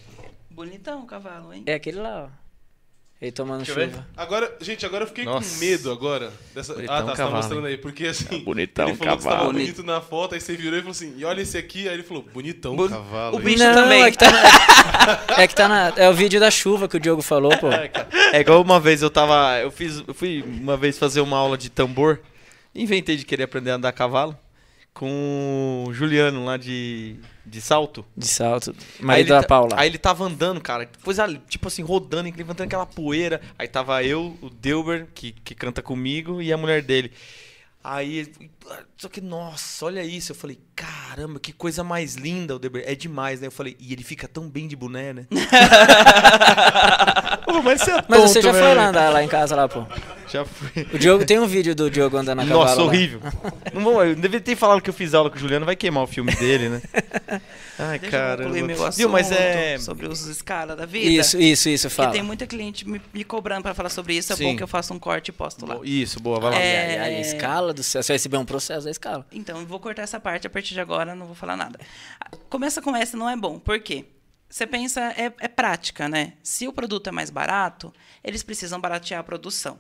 Bonitão 0.51 1.01
o 1.01 1.07
cavalo, 1.07 1.53
hein? 1.55 1.63
É 1.67 1.75
aquele 1.75 1.99
lá, 2.01 2.25
ó. 2.27 2.48
Ele 3.21 3.33
tomando 3.33 3.65
Deixa 3.65 3.75
chuva. 3.75 4.07
Agora, 4.17 4.57
gente, 4.61 4.87
agora 4.87 5.03
eu 5.03 5.09
fiquei 5.09 5.25
Nossa. 5.25 5.53
com 5.53 5.61
medo 5.61 5.91
agora. 5.91 6.33
Dessa... 6.55 6.73
Bonitão 6.75 6.95
ah, 6.95 7.03
tá, 7.03 7.17
você 7.17 7.23
tá 7.25 7.31
mostrando 7.31 7.67
aí. 7.67 7.77
Porque 7.77 8.07
assim, 8.07 8.39
bonitão 8.45 8.89
ele 8.89 8.97
falou 8.97 9.17
que 9.17 9.23
cavalo. 9.25 9.37
estava 9.37 9.53
bonito 9.53 9.83
na 9.83 10.01
foto, 10.01 10.35
aí 10.37 10.41
você 10.41 10.55
virou 10.55 10.79
e 10.79 10.83
falou 10.83 10.93
assim, 10.93 11.15
e 11.17 11.25
olha 11.25 11.41
esse 11.43 11.59
aqui. 11.59 11.89
Aí 11.89 11.95
ele 11.95 12.05
falou, 12.05 12.23
bonitão 12.23 12.77
Bu- 12.77 12.89
cavalo. 12.89 13.37
o 13.37 13.41
bicho 13.41 13.65
não, 13.65 13.75
também. 13.75 14.05
É 14.05 14.11
que, 14.13 14.19
tá 14.19 14.31
na, 14.31 15.43
é 15.43 15.49
que 15.49 15.55
tá 15.55 15.69
na. 15.69 15.93
É 15.97 16.09
o 16.09 16.15
vídeo 16.15 16.39
da 16.39 16.49
chuva 16.49 16.87
que 16.87 16.97
o 16.97 17.01
Diogo 17.01 17.21
falou, 17.21 17.51
pô. 17.59 17.69
É 17.73 18.41
igual 18.41 18.63
uma 18.63 18.79
vez 18.79 19.03
eu 19.03 19.11
tava. 19.11 19.59
Eu 19.59 19.73
fiz. 19.73 20.01
Eu 20.07 20.15
fui 20.15 20.43
uma 20.43 20.77
vez 20.77 20.97
fazer 20.97 21.21
uma 21.21 21.39
aula 21.39 21.59
de 21.59 21.71
tambor. 21.71 22.21
Inventei 22.73 23.17
de 23.17 23.25
querer 23.25 23.45
aprender 23.45 23.73
a 23.73 23.75
andar 23.75 23.89
a 23.89 23.93
cavalo. 23.93 24.39
Com 24.99 25.85
o 25.87 25.95
Juliano 25.95 26.45
lá 26.45 26.57
de, 26.57 27.15
de 27.47 27.61
salto. 27.61 28.05
De 28.17 28.27
salto. 28.27 28.75
Aí 28.99 29.05
Marido 29.05 29.27
ele 29.27 29.35
da 29.37 29.43
ta- 29.43 29.47
Paula. 29.47 29.77
Aí 29.79 29.89
ele 29.89 29.97
tava 29.97 30.25
andando, 30.25 30.61
cara. 30.61 30.91
Coisa 31.05 31.29
tipo 31.49 31.69
assim, 31.69 31.83
rodando, 31.83 32.29
levantando 32.37 32.67
aquela 32.67 32.85
poeira. 32.85 33.41
Aí 33.57 33.69
tava 33.69 34.03
eu, 34.03 34.37
o 34.43 34.51
Delber, 34.51 35.07
que, 35.15 35.31
que 35.31 35.55
canta 35.55 35.81
comigo, 35.81 36.43
e 36.43 36.53
a 36.53 36.57
mulher 36.57 36.83
dele. 36.83 37.13
Aí, 37.85 38.19
ele- 38.19 38.51
só 38.97 39.09
que, 39.09 39.21
nossa, 39.21 39.87
olha 39.87 40.03
isso. 40.03 40.33
Eu 40.33 40.37
falei, 40.37 40.59
caramba, 40.75 41.39
que 41.39 41.53
coisa 41.53 41.85
mais 41.85 42.17
linda 42.17 42.57
o 42.57 42.59
Delber. 42.59 42.83
É 42.85 42.97
demais, 42.97 43.41
né? 43.41 43.47
Eu 43.47 43.53
falei, 43.53 43.77
e 43.79 43.93
ele 43.93 44.03
fica 44.03 44.27
tão 44.27 44.49
bem 44.51 44.67
de 44.67 44.75
boné, 44.75 45.13
né? 45.13 45.27
Pô, 47.45 47.63
mas 47.63 47.83
você 47.83 47.93
é 47.93 48.05
Mas 48.09 48.21
tonto, 48.21 48.29
você 48.33 48.43
já 48.43 48.53
foi 48.53 48.63
velho. 48.63 48.77
lá 48.77 48.89
andar 48.89 49.11
lá 49.13 49.23
em 49.23 49.29
casa, 49.29 49.55
lá, 49.55 49.69
pô. 49.69 49.87
Já 50.31 50.45
fui. 50.45 50.87
O 50.93 50.99
Diogo 50.99 51.25
tem 51.25 51.39
um 51.39 51.47
vídeo 51.47 51.75
do 51.75 51.91
Diogo 51.91 52.17
andando 52.17 52.41
a 52.41 52.45
cavalo. 52.45 52.65
Nossa, 52.65 52.83
horrível. 52.83 53.21
Não 53.73 53.83
vou, 53.83 54.05
eu 54.05 54.15
devia 54.15 54.41
ter 54.41 54.57
falado 54.57 54.81
que 54.81 54.91
eu 54.91 54.95
fiz 54.95 55.15
aula 55.15 55.31
com 55.31 55.37
o 55.37 55.39
Juliano, 55.39 55.65
vai 55.65 55.77
queimar 55.77 56.03
o 56.03 56.07
filme 56.07 56.35
dele, 56.35 56.69
né? 56.69 56.83
Ai, 57.79 57.99
cara. 57.99 58.43
concluir 58.43 58.65
meu 58.65 58.85
assunto 58.85 58.97
Viu, 58.97 59.09
mas 59.09 59.31
é. 59.31 59.79
sobre 59.79 60.07
os 60.07 60.27
escala 60.27 60.75
da 60.75 60.85
vida. 60.85 61.09
Isso, 61.09 61.39
isso, 61.39 61.69
isso, 61.69 61.89
Porque 61.89 62.03
fala. 62.03 62.13
tem 62.13 62.23
muita 62.23 62.47
cliente 62.47 62.89
me, 62.89 63.01
me 63.15 63.25
cobrando 63.25 63.63
pra 63.63 63.75
falar 63.75 63.89
sobre 63.89 64.15
isso. 64.17 64.33
É 64.33 64.37
Sim. 64.37 64.45
bom 64.45 64.57
que 64.57 64.63
eu 64.63 64.69
faça 64.69 64.93
um 64.93 64.99
corte 64.99 65.29
e 65.29 65.33
posto 65.33 65.65
lá. 65.65 65.79
Isso, 65.85 66.21
boa, 66.21 66.41
vai 66.41 66.51
lá. 66.51 66.59
É. 66.59 67.01
A 67.01 67.21
escala 67.21 67.73
do 67.73 67.83
céu. 67.83 68.03
Você 68.03 68.09
vai 68.09 68.17
receber 68.17 68.37
um 68.37 68.45
processo 68.45 68.85
da 68.85 68.91
escala. 68.91 69.25
Então, 69.31 69.61
eu 69.61 69.67
vou 69.67 69.79
cortar 69.79 70.03
essa 70.03 70.19
parte 70.19 70.47
a 70.47 70.51
partir 70.51 70.75
de 70.75 70.81
agora, 70.81 71.15
não 71.15 71.27
vou 71.27 71.35
falar 71.35 71.57
nada. 71.57 71.79
Começa 72.51 72.83
com 72.83 72.95
essa, 72.97 73.17
não 73.17 73.29
é 73.29 73.37
bom. 73.37 73.59
Por 73.59 73.79
quê? 73.81 74.07
Você 74.49 74.67
pensa, 74.67 75.13
é, 75.17 75.33
é 75.41 75.49
prática, 75.49 76.09
né? 76.09 76.33
Se 76.43 76.67
o 76.67 76.73
produto 76.73 77.09
é 77.09 77.13
mais 77.13 77.29
barato, 77.29 77.93
eles 78.25 78.43
precisam 78.43 78.81
baratear 78.81 79.21
a 79.21 79.25
produção. 79.25 79.79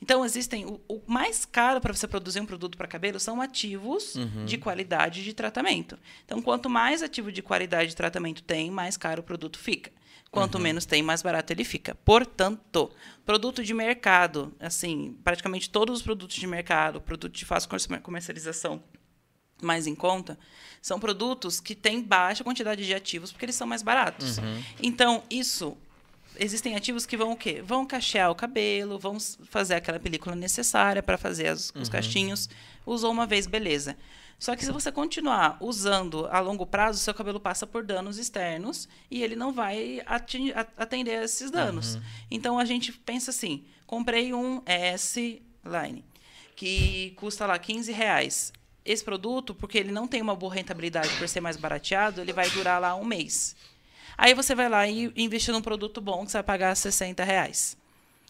Então, 0.00 0.24
existem. 0.24 0.66
O, 0.66 0.80
o 0.88 1.02
mais 1.06 1.44
caro 1.44 1.80
para 1.80 1.92
você 1.92 2.06
produzir 2.06 2.40
um 2.40 2.46
produto 2.46 2.76
para 2.76 2.86
cabelo 2.86 3.18
são 3.18 3.40
ativos 3.40 4.14
de 4.44 4.58
qualidade 4.58 5.24
de 5.24 5.32
tratamento. 5.32 5.98
Então, 6.24 6.42
quanto 6.42 6.68
mais 6.68 7.02
ativo 7.02 7.32
de 7.32 7.42
qualidade 7.42 7.90
de 7.90 7.96
tratamento 7.96 8.42
tem, 8.42 8.70
mais 8.70 8.96
caro 8.96 9.20
o 9.20 9.24
produto 9.24 9.58
fica. 9.58 9.90
Quanto 10.30 10.58
menos 10.58 10.84
tem, 10.84 11.02
mais 11.02 11.22
barato 11.22 11.50
ele 11.52 11.64
fica. 11.64 11.94
Portanto, 12.04 12.90
produto 13.24 13.64
de 13.64 13.72
mercado, 13.72 14.52
assim, 14.60 15.16
praticamente 15.24 15.70
todos 15.70 15.96
os 15.98 16.02
produtos 16.02 16.36
de 16.36 16.46
mercado, 16.46 17.00
produto 17.00 17.32
de 17.32 17.44
fácil 17.46 17.68
comerci- 17.70 18.00
comercialização 18.00 18.82
mais 19.62 19.86
em 19.86 19.94
conta, 19.94 20.38
são 20.82 21.00
produtos 21.00 21.58
que 21.60 21.74
têm 21.74 22.02
baixa 22.02 22.44
quantidade 22.44 22.84
de 22.84 22.92
ativos 22.92 23.32
porque 23.32 23.46
eles 23.46 23.54
são 23.54 23.66
mais 23.66 23.82
baratos. 23.82 24.36
Então, 24.82 25.22
isso 25.30 25.74
existem 26.38 26.74
ativos 26.76 27.06
que 27.06 27.16
vão 27.16 27.32
o 27.32 27.36
quê? 27.36 27.62
Vão 27.64 27.86
cachear 27.86 28.30
o 28.30 28.34
cabelo, 28.34 28.98
vão 28.98 29.18
fazer 29.48 29.74
aquela 29.74 29.98
película 30.00 30.34
necessária 30.36 31.02
para 31.02 31.16
fazer 31.18 31.48
as- 31.48 31.72
os 31.74 31.88
cachinhos. 31.88 32.48
Usou 32.84 33.10
uma 33.12 33.26
vez, 33.26 33.46
beleza. 33.46 33.96
Só 34.38 34.54
que 34.54 34.64
se 34.64 34.70
você 34.70 34.92
continuar 34.92 35.56
usando 35.60 36.26
a 36.30 36.40
longo 36.40 36.66
prazo, 36.66 36.98
seu 36.98 37.14
cabelo 37.14 37.40
passa 37.40 37.66
por 37.66 37.82
danos 37.82 38.18
externos 38.18 38.86
e 39.10 39.22
ele 39.22 39.34
não 39.34 39.50
vai 39.52 40.02
atender 40.76 41.18
a 41.18 41.24
esses 41.24 41.50
danos. 41.50 41.98
Então 42.30 42.58
a 42.58 42.64
gente 42.66 42.92
pensa 42.92 43.30
assim: 43.30 43.64
comprei 43.86 44.34
um 44.34 44.60
S-Line 44.66 46.04
que 46.54 47.12
custa 47.16 47.46
lá 47.46 47.58
15 47.58 47.92
reais. 47.92 48.52
Esse 48.84 49.02
produto, 49.04 49.54
porque 49.54 49.76
ele 49.78 49.90
não 49.90 50.06
tem 50.06 50.22
uma 50.22 50.34
boa 50.36 50.54
rentabilidade 50.54 51.08
por 51.18 51.28
ser 51.28 51.40
mais 51.40 51.56
barateado, 51.56 52.20
ele 52.20 52.32
vai 52.32 52.48
durar 52.50 52.80
lá 52.80 52.94
um 52.94 53.04
mês. 53.04 53.56
Aí 54.16 54.34
você 54.34 54.54
vai 54.54 54.68
lá 54.68 54.86
e 54.86 55.12
investe 55.16 55.52
num 55.52 55.60
produto 55.60 56.00
bom 56.00 56.24
que 56.24 56.30
você 56.30 56.38
vai 56.38 56.44
pagar 56.44 56.74
60 56.74 57.22
reais. 57.24 57.76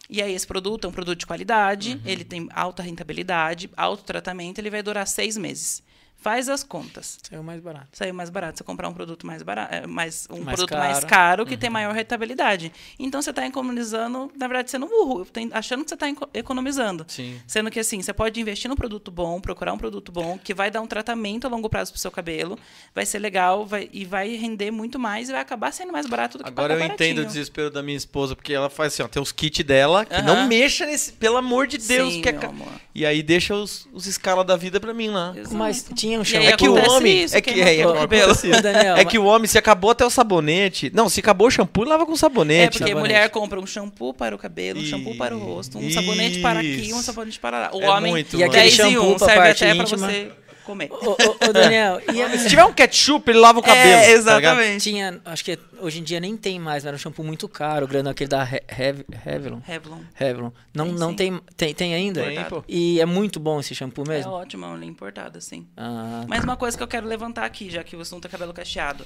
E 0.09 0.21
aí 0.21 0.33
esse 0.33 0.47
produto 0.47 0.85
é 0.85 0.87
um 0.87 0.93
produto 0.93 1.19
de 1.19 1.25
qualidade, 1.25 2.01
ele 2.05 2.23
tem 2.23 2.47
alta 2.53 2.81
rentabilidade, 2.81 3.69
alto 3.75 4.03
tratamento, 4.03 4.59
ele 4.59 4.69
vai 4.69 4.81
durar 4.81 5.05
seis 5.05 5.37
meses. 5.37 5.83
Faz 6.19 6.49
as 6.49 6.63
contas. 6.63 7.19
Saiu 7.29 7.43
mais 7.43 7.61
barato. 7.61 7.87
Saiu 7.93 8.13
mais 8.13 8.29
barato 8.29 8.57
você 8.57 8.63
comprar 8.63 8.89
um 8.89 8.93
produto 8.93 9.25
mais 9.25 9.43
barato, 9.43 9.87
mais, 9.87 10.27
um 10.29 10.37
Mais 10.41 10.57
produto 10.57 10.69
caro. 10.69 10.81
mais 10.81 11.03
caro 11.03 11.45
que 11.45 11.55
tem 11.55 11.69
maior 11.69 11.93
rentabilidade. 11.93 12.71
Então 12.99 13.21
você 13.21 13.29
está 13.29 13.45
economizando, 13.45 14.31
na 14.35 14.47
verdade, 14.47 14.71
sendo 14.71 14.87
burro, 14.87 15.25
achando 15.53 15.83
que 15.83 15.89
você 15.89 15.93
está 15.95 16.07
economizando. 16.33 17.05
Sim. 17.07 17.39
Sendo 17.45 17.69
que 17.69 17.79
assim, 17.79 18.01
você 18.01 18.11
pode 18.13 18.39
investir 18.41 18.67
num 18.69 18.75
produto 18.75 19.11
bom, 19.11 19.39
procurar 19.39 19.73
um 19.73 19.77
produto 19.77 20.11
bom, 20.11 20.37
que 20.43 20.53
vai 20.53 20.71
dar 20.71 20.81
um 20.81 20.87
tratamento 20.87 21.45
a 21.45 21.49
longo 21.49 21.69
prazo 21.69 21.91
pro 21.91 22.01
seu 22.01 22.11
cabelo, 22.11 22.57
vai 22.93 23.05
ser 23.05 23.19
legal 23.19 23.65
vai, 23.65 23.89
e 23.93 24.03
vai 24.03 24.35
render 24.35 24.71
muito 24.71 24.97
mais 24.99 25.29
e 25.29 25.31
vai 25.31 25.41
acabar 25.41 25.71
sendo 25.71 25.91
mais 25.91 26.07
barato 26.07 26.37
do 26.39 26.43
que 26.43 26.49
Agora 26.49 26.73
eu 26.73 26.79
pagar 26.79 26.93
entendo 26.93 27.11
o 27.19 27.21
baratinho. 27.21 27.27
desespero 27.27 27.69
da 27.71 27.83
minha 27.83 27.97
esposa, 27.97 28.35
porque 28.35 28.53
ela 28.53 28.69
faz 28.69 28.93
assim, 28.93 29.03
ó, 29.03 29.07
tem 29.07 29.21
os 29.21 29.31
kits 29.31 29.63
dela, 29.63 30.03
que 30.05 30.13
Aham. 30.15 30.23
não 30.23 30.47
mexa 30.47 30.85
nesse, 30.85 31.13
pelo 31.13 31.37
amor 31.37 31.67
de 31.67 31.77
Deus, 31.77 32.13
Sim, 32.13 32.21
que 32.21 32.29
é 32.29 32.31
meu 32.31 32.41
ca- 32.41 32.47
amor. 32.47 32.67
E 32.95 33.05
aí 33.05 33.21
deixa 33.21 33.53
os, 33.53 33.87
os 33.93 34.07
escala 34.07 34.43
da 34.43 34.55
vida 34.57 34.79
pra 34.79 34.93
mim 34.93 35.09
lá. 35.09 35.33
Exato. 35.37 35.55
Mas 35.55 35.85
tinha 35.95 36.06
um 36.15 36.17
E 36.17 36.19
aí 36.19 36.25
shampoo. 36.25 36.47
É 36.49 36.57
que 36.57 36.69
o 36.69 36.91
homem, 36.91 37.23
isso, 37.23 37.35
é 37.35 37.41
que 37.41 37.49
é, 37.49 37.79
é, 37.79 38.61
Daniel, 38.61 38.95
é 38.97 39.03
que 39.05 39.17
o 39.17 39.25
homem 39.25 39.47
se 39.47 39.57
acabou 39.57 39.89
até 39.91 40.05
o 40.05 40.09
sabonete. 40.09 40.91
Não, 40.93 41.09
se 41.09 41.19
acabou 41.19 41.47
o 41.47 41.51
shampoo, 41.51 41.83
lava 41.83 42.05
com 42.05 42.13
É, 42.13 42.17
sabonete. 42.17 42.77
porque 42.77 42.91
sabonete. 42.91 42.99
mulher 43.15 43.29
compra 43.29 43.59
um 43.59 43.65
shampoo 43.65 44.13
para 44.13 44.35
o 44.35 44.37
cabelo, 44.37 44.79
um 44.79 44.85
shampoo 44.85 45.15
para 45.15 45.35
o 45.35 45.39
rosto, 45.39 45.77
um 45.79 45.91
sabonete 45.91 46.39
para 46.39 46.59
aqui, 46.59 46.91
um 46.93 47.01
sabonete 47.01 47.39
para 47.39 47.59
lá. 47.59 47.69
O 47.73 47.81
É 47.81 47.89
homem, 47.89 48.11
muito, 48.11 48.37
E 48.37 48.43
aquele 48.43 48.61
10 48.61 48.73
em 48.73 48.77
shampoo 48.77 49.13
1, 49.13 49.17
pra 49.17 49.27
serve 49.27 49.49
até 49.49 49.73
para 49.73 49.83
íntima. 49.83 50.07
você 50.07 50.31
comer. 50.67 50.89
Ô, 50.91 51.11
ô, 51.11 51.49
ô, 51.49 51.53
Daniel, 51.53 51.99
e 52.13 52.21
a- 52.21 52.37
Se 52.37 52.47
tiver 52.49 52.63
um 52.65 52.73
ketchup, 52.73 53.29
ele 53.31 53.39
lava 53.39 53.59
o 53.59 53.63
cabelo. 53.63 53.87
É, 54.01 54.03
tá 54.05 54.11
exatamente. 54.11 54.83
tinha, 54.83 55.19
acho 55.25 55.43
que 55.43 55.57
hoje 55.79 55.99
em 55.99 56.03
dia 56.03 56.19
nem 56.19 56.35
tem 56.37 56.59
mais, 56.59 56.83
mas 56.83 56.85
era 56.85 56.95
um 56.95 56.99
shampoo 56.99 57.23
muito 57.23 57.47
caro, 57.49 57.85
o 57.85 57.87
grande 57.87 58.09
aquele 58.09 58.27
da 58.29 58.43
Re- 58.43 58.61
Rev- 58.67 59.05
Revlon. 59.23 59.59
Revlon. 59.63 59.99
Revlon. 60.13 60.51
Não, 60.73 60.85
Tem, 60.85 60.93
não 60.95 61.09
sim. 61.11 61.15
tem, 61.15 61.41
tem, 61.55 61.73
tem 61.73 61.93
ainda? 61.95 62.23
Tem, 62.23 62.43
pô. 62.45 62.63
E 62.67 62.99
é 63.01 63.05
muito 63.05 63.39
bom 63.39 63.59
esse 63.59 63.73
shampoo 63.73 64.03
É 64.05 64.09
mesmo? 64.09 64.31
ótimo, 64.33 64.65
é 64.65 64.67
uma 64.67 64.77
linha 64.77 64.91
importada, 64.91 65.41
sim. 65.41 65.65
Ah, 65.75 66.23
Mas 66.27 66.43
uma 66.43 66.55
coisa 66.57 66.77
que 66.77 66.83
eu 66.83 66.87
quero 66.87 67.07
levantar 67.07 67.45
aqui, 67.45 67.69
já 67.69 67.83
que 67.83 67.95
o 67.95 68.01
assunto 68.01 68.25
é 68.25 68.29
cabelo 68.29 68.53
cacheado. 68.53 69.05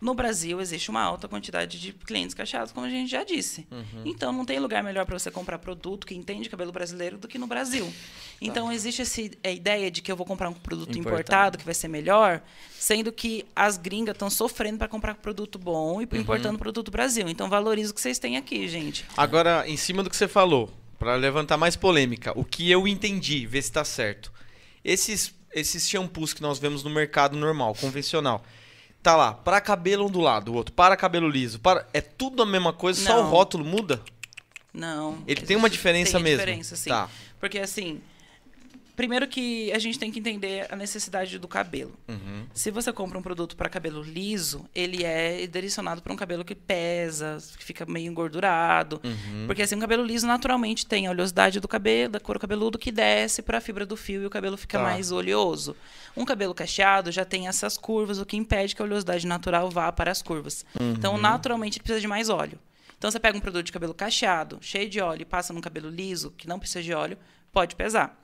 No 0.00 0.14
Brasil 0.14 0.60
existe 0.60 0.90
uma 0.90 1.02
alta 1.02 1.26
quantidade 1.26 1.80
de 1.80 1.92
clientes 1.92 2.32
cacheados, 2.34 2.72
como 2.72 2.86
a 2.86 2.90
gente 2.90 3.10
já 3.10 3.24
disse. 3.24 3.66
Uhum. 3.70 4.02
Então 4.04 4.32
não 4.32 4.44
tem 4.44 4.60
lugar 4.60 4.82
melhor 4.82 5.04
para 5.04 5.18
você 5.18 5.30
comprar 5.30 5.58
produto 5.58 6.06
que 6.06 6.14
entende 6.14 6.48
cabelo 6.48 6.70
brasileiro 6.70 7.18
do 7.18 7.26
que 7.26 7.36
no 7.36 7.48
Brasil. 7.48 7.84
Tá. 7.84 7.92
Então 8.40 8.70
existe 8.70 9.02
esse, 9.02 9.32
a 9.42 9.50
ideia 9.50 9.90
de 9.90 10.00
que 10.00 10.10
eu 10.12 10.16
vou 10.16 10.24
comprar 10.24 10.48
um 10.48 10.52
produto 10.54 10.90
Importado. 10.96 11.08
importado, 11.16 11.58
que 11.58 11.64
vai 11.64 11.74
ser 11.74 11.88
melhor, 11.88 12.40
sendo 12.78 13.10
que 13.10 13.44
as 13.56 13.76
gringas 13.76 14.14
estão 14.14 14.30
sofrendo 14.30 14.78
para 14.78 14.86
comprar 14.86 15.14
produto 15.16 15.58
bom 15.58 16.00
e 16.00 16.04
Uhum. 16.04 16.20
importando 16.20 16.58
produto 16.58 16.90
Brasil. 16.92 17.28
Então 17.28 17.48
valoriza 17.50 17.90
o 17.90 17.94
que 17.94 18.00
vocês 18.00 18.18
têm 18.20 18.36
aqui, 18.36 18.68
gente. 18.68 19.04
Agora, 19.16 19.68
em 19.68 19.76
cima 19.76 20.04
do 20.04 20.08
que 20.10 20.16
você 20.16 20.28
falou, 20.28 20.70
pra 20.96 21.16
levantar 21.16 21.56
mais 21.56 21.74
polêmica, 21.74 22.32
o 22.38 22.44
que 22.44 22.70
eu 22.70 22.86
entendi, 22.86 23.46
ver 23.46 23.62
se 23.62 23.72
tá 23.72 23.84
certo. 23.84 24.32
Esses, 24.84 25.34
esses 25.52 25.88
shampoos 25.88 26.32
que 26.32 26.40
nós 26.42 26.58
vemos 26.58 26.82
no 26.84 26.90
mercado 26.90 27.36
normal, 27.36 27.74
convencional, 27.74 28.44
tá 29.02 29.16
lá, 29.16 29.32
para 29.32 29.60
cabelo 29.60 30.06
ondulado, 30.06 30.52
o 30.52 30.54
outro 30.54 30.72
para 30.74 30.96
cabelo 30.96 31.28
liso, 31.28 31.58
para 31.60 31.86
é 31.92 32.00
tudo 32.00 32.42
a 32.42 32.46
mesma 32.46 32.72
coisa, 32.72 33.00
só 33.00 33.20
o 33.20 33.22
Não. 33.24 33.30
rótulo 33.30 33.64
muda? 33.64 34.00
Não. 34.72 35.18
Ele 35.26 35.40
tem 35.42 35.56
uma 35.56 35.70
diferença 35.70 36.12
tem 36.12 36.22
mesmo. 36.22 36.38
diferença, 36.38 36.76
sim. 36.76 36.90
Tá. 36.90 37.08
Porque 37.40 37.58
assim, 37.58 38.00
Primeiro 38.98 39.28
que 39.28 39.70
a 39.70 39.78
gente 39.78 39.96
tem 39.96 40.10
que 40.10 40.18
entender 40.18 40.66
a 40.68 40.74
necessidade 40.74 41.38
do 41.38 41.46
cabelo. 41.46 41.96
Uhum. 42.08 42.44
Se 42.52 42.68
você 42.68 42.92
compra 42.92 43.16
um 43.16 43.22
produto 43.22 43.56
para 43.56 43.68
cabelo 43.68 44.02
liso, 44.02 44.68
ele 44.74 45.04
é 45.04 45.46
direcionado 45.46 46.02
para 46.02 46.12
um 46.12 46.16
cabelo 46.16 46.44
que 46.44 46.52
pesa, 46.52 47.38
que 47.56 47.62
fica 47.62 47.86
meio 47.86 48.10
engordurado. 48.10 49.00
Uhum. 49.04 49.44
Porque 49.46 49.62
assim, 49.62 49.76
um 49.76 49.78
cabelo 49.78 50.04
liso 50.04 50.26
naturalmente 50.26 50.84
tem 50.84 51.06
a 51.06 51.12
oleosidade 51.12 51.60
do 51.60 51.68
cabelo, 51.68 52.14
da 52.14 52.18
couro 52.18 52.40
cabeludo 52.40 52.76
que 52.76 52.90
desce 52.90 53.40
para 53.40 53.58
a 53.58 53.60
fibra 53.60 53.86
do 53.86 53.96
fio 53.96 54.22
e 54.22 54.26
o 54.26 54.30
cabelo 54.30 54.56
fica 54.56 54.78
Tá. 54.78 54.82
mais 54.82 55.12
oleoso. 55.12 55.76
Um 56.16 56.24
cabelo 56.24 56.52
cacheado 56.52 57.12
já 57.12 57.24
tem 57.24 57.46
essas 57.46 57.78
curvas, 57.78 58.18
o 58.18 58.26
que 58.26 58.36
impede 58.36 58.74
que 58.74 58.82
a 58.82 58.84
oleosidade 58.84 59.28
natural 59.28 59.70
vá 59.70 59.92
para 59.92 60.10
as 60.10 60.22
curvas. 60.22 60.66
Então, 60.96 61.16
naturalmente, 61.16 61.78
ele 61.78 61.84
precisa 61.84 62.00
de 62.00 62.08
mais 62.08 62.28
óleo. 62.28 62.58
Então, 62.98 63.08
você 63.12 63.20
pega 63.20 63.38
um 63.38 63.40
produto 63.40 63.64
de 63.64 63.70
cabelo 63.70 63.94
cacheado, 63.94 64.58
cheio 64.60 64.90
de 64.90 65.00
óleo, 65.00 65.22
e 65.22 65.24
passa 65.24 65.52
num 65.52 65.60
cabelo 65.60 65.88
liso, 65.88 66.32
que 66.36 66.48
não 66.48 66.58
precisa 66.58 66.82
de 66.82 66.92
óleo, 66.92 67.16
pode 67.52 67.76
pesar. 67.76 68.18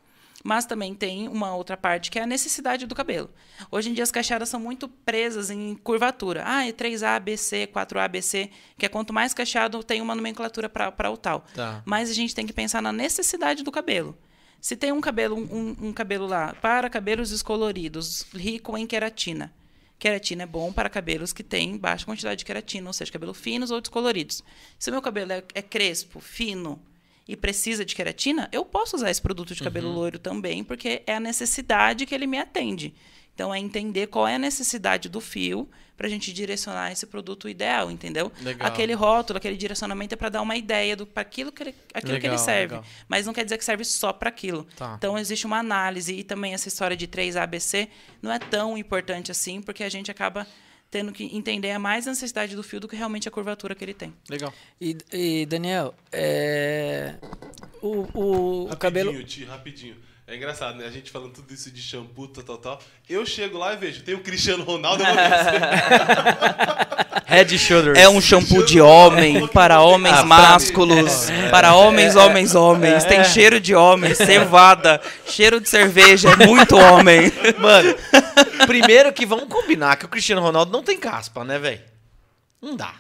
Mas 0.46 0.66
também 0.66 0.94
tem 0.94 1.26
uma 1.26 1.56
outra 1.56 1.74
parte 1.74 2.10
que 2.10 2.18
é 2.18 2.22
a 2.22 2.26
necessidade 2.26 2.86
do 2.86 2.94
cabelo. 2.94 3.30
Hoje 3.70 3.88
em 3.88 3.94
dia 3.94 4.04
as 4.04 4.10
cacheadas 4.10 4.50
são 4.50 4.60
muito 4.60 4.86
presas 4.86 5.48
em 5.48 5.74
curvatura. 5.74 6.42
Ah, 6.44 6.68
é 6.68 6.70
3A, 6.70 7.18
BC, 7.18 7.66
4A, 7.68 8.06
BC, 8.10 8.50
que 8.76 8.84
é 8.84 8.88
quanto 8.90 9.10
mais 9.10 9.32
cacheado 9.32 9.82
tem 9.82 10.02
uma 10.02 10.14
nomenclatura 10.14 10.68
para 10.68 11.10
o 11.10 11.16
tal. 11.16 11.46
Tá. 11.54 11.82
Mas 11.86 12.10
a 12.10 12.12
gente 12.12 12.34
tem 12.34 12.46
que 12.46 12.52
pensar 12.52 12.82
na 12.82 12.92
necessidade 12.92 13.64
do 13.64 13.72
cabelo. 13.72 14.14
Se 14.60 14.76
tem 14.76 14.92
um 14.92 15.00
cabelo, 15.00 15.34
um, 15.34 15.76
um 15.80 15.92
cabelo 15.94 16.26
lá 16.26 16.54
para 16.60 16.90
cabelos 16.90 17.30
descoloridos, 17.30 18.26
rico 18.34 18.76
em 18.76 18.86
queratina. 18.86 19.50
Queratina 19.98 20.42
é 20.42 20.46
bom 20.46 20.70
para 20.70 20.90
cabelos 20.90 21.32
que 21.32 21.42
têm 21.42 21.78
baixa 21.78 22.04
quantidade 22.04 22.40
de 22.40 22.44
queratina, 22.44 22.86
ou 22.86 22.92
seja, 22.92 23.10
cabelos 23.10 23.38
finos 23.38 23.70
ou 23.70 23.80
descoloridos. 23.80 24.44
Se 24.78 24.90
o 24.90 24.92
meu 24.92 25.00
cabelo 25.00 25.32
é, 25.32 25.42
é 25.54 25.62
crespo, 25.62 26.20
fino 26.20 26.78
e 27.26 27.36
precisa 27.36 27.84
de 27.84 27.94
queratina, 27.94 28.48
eu 28.52 28.64
posso 28.64 28.96
usar 28.96 29.10
esse 29.10 29.20
produto 29.20 29.54
de 29.54 29.62
cabelo 29.62 29.90
loiro 29.90 30.18
também, 30.18 30.62
porque 30.62 31.02
é 31.06 31.14
a 31.14 31.20
necessidade 31.20 32.04
que 32.06 32.14
ele 32.14 32.26
me 32.26 32.38
atende. 32.38 32.94
Então, 33.34 33.52
é 33.52 33.58
entender 33.58 34.06
qual 34.06 34.28
é 34.28 34.36
a 34.36 34.38
necessidade 34.38 35.08
do 35.08 35.20
fio 35.20 35.68
para 35.96 36.06
a 36.06 36.10
gente 36.10 36.32
direcionar 36.32 36.92
esse 36.92 37.06
produto 37.06 37.48
ideal, 37.48 37.90
entendeu? 37.90 38.30
Legal. 38.40 38.66
Aquele 38.66 38.94
rótulo, 38.94 39.36
aquele 39.38 39.56
direcionamento 39.56 40.14
é 40.14 40.16
para 40.16 40.28
dar 40.28 40.42
uma 40.42 40.56
ideia 40.56 40.96
do 40.96 41.06
para 41.06 41.22
aquilo 41.22 41.50
que 41.50 41.62
ele, 41.62 41.74
aquilo 41.92 42.18
que 42.18 42.26
ele 42.26 42.34
Legal, 42.34 42.38
serve. 42.44 42.74
legal. 42.76 42.84
Mas 43.08 43.26
não 43.26 43.32
quer 43.32 43.44
dizer 43.44 43.58
que 43.58 43.64
serve 43.64 43.84
só 43.84 44.12
para 44.12 44.28
aquilo. 44.28 44.66
Tá. 44.76 44.94
Então, 44.96 45.18
existe 45.18 45.46
uma 45.46 45.58
análise 45.58 46.14
e 46.14 46.22
também 46.22 46.54
essa 46.54 46.68
história 46.68 46.96
de 46.96 47.08
3ABC 47.08 47.88
não 48.22 48.32
é 48.32 48.38
tão 48.38 48.78
importante 48.78 49.30
assim, 49.30 49.60
porque 49.60 49.82
a 49.82 49.88
gente 49.88 50.10
acaba 50.10 50.46
tendo 50.90 51.12
que 51.12 51.24
entender 51.36 51.76
mais 51.78 52.06
a 52.06 52.10
necessidade 52.10 52.54
do 52.54 52.62
fio 52.62 52.80
do 52.80 52.88
que 52.88 52.96
realmente 52.96 53.28
a 53.28 53.30
curvatura 53.30 53.74
que 53.74 53.84
ele 53.84 53.94
tem. 53.94 54.14
Legal. 54.28 54.52
E, 54.80 54.96
e, 55.12 55.46
Daniel, 55.46 55.94
é, 56.12 57.16
o, 57.82 58.06
o, 58.14 58.64
o 58.64 58.66
Rapidinho, 58.66 58.78
cabelo. 58.78 59.24
Ti, 59.24 59.44
rapidinho. 59.44 59.96
É 60.26 60.34
engraçado, 60.36 60.78
né? 60.78 60.86
A 60.86 60.90
gente 60.90 61.10
falando 61.10 61.32
tudo 61.32 61.52
isso 61.52 61.70
de 61.70 61.82
shampoo, 61.82 62.26
tal, 62.28 62.42
tal, 62.42 62.56
tal. 62.56 62.80
Eu 63.08 63.26
chego 63.26 63.58
lá 63.58 63.74
e 63.74 63.76
vejo, 63.76 64.02
tem 64.02 64.14
o 64.14 64.20
Cristiano 64.20 64.64
Ronaldo, 64.64 65.02
eu 65.02 65.06
vou 65.06 65.16
descer. 65.16 65.60
Head 67.26 67.58
Shoulders. 67.58 67.98
É 67.98 68.08
um 68.08 68.20
shampoo 68.22 68.64
de 68.64 68.80
homem 68.80 69.46
para 69.48 69.82
homens 69.82 70.14
Ah, 70.14 70.18
pra 70.18 70.26
másculos, 70.26 71.26
para 71.50 71.74
homens, 71.74 72.16
homens, 72.16 72.54
homens. 72.54 73.04
Tem 73.04 73.22
cheiro 73.24 73.60
de 73.60 73.74
homem, 73.74 74.14
cevada, 74.14 74.98
cheiro 75.26 75.60
de 75.60 75.68
cerveja, 75.68 76.30
é 76.30 76.46
muito 76.46 76.74
homem. 76.74 77.30
Mano, 77.60 77.94
primeiro 78.66 79.12
que 79.12 79.26
vamos 79.26 79.44
combinar 79.46 79.96
que 79.96 80.06
o 80.06 80.08
Cristiano 80.08 80.40
Ronaldo 80.40 80.72
não 80.72 80.82
tem 80.82 80.98
caspa, 80.98 81.44
né, 81.44 81.58
velho? 81.58 81.82
Não 82.62 82.74
dá. 82.74 82.94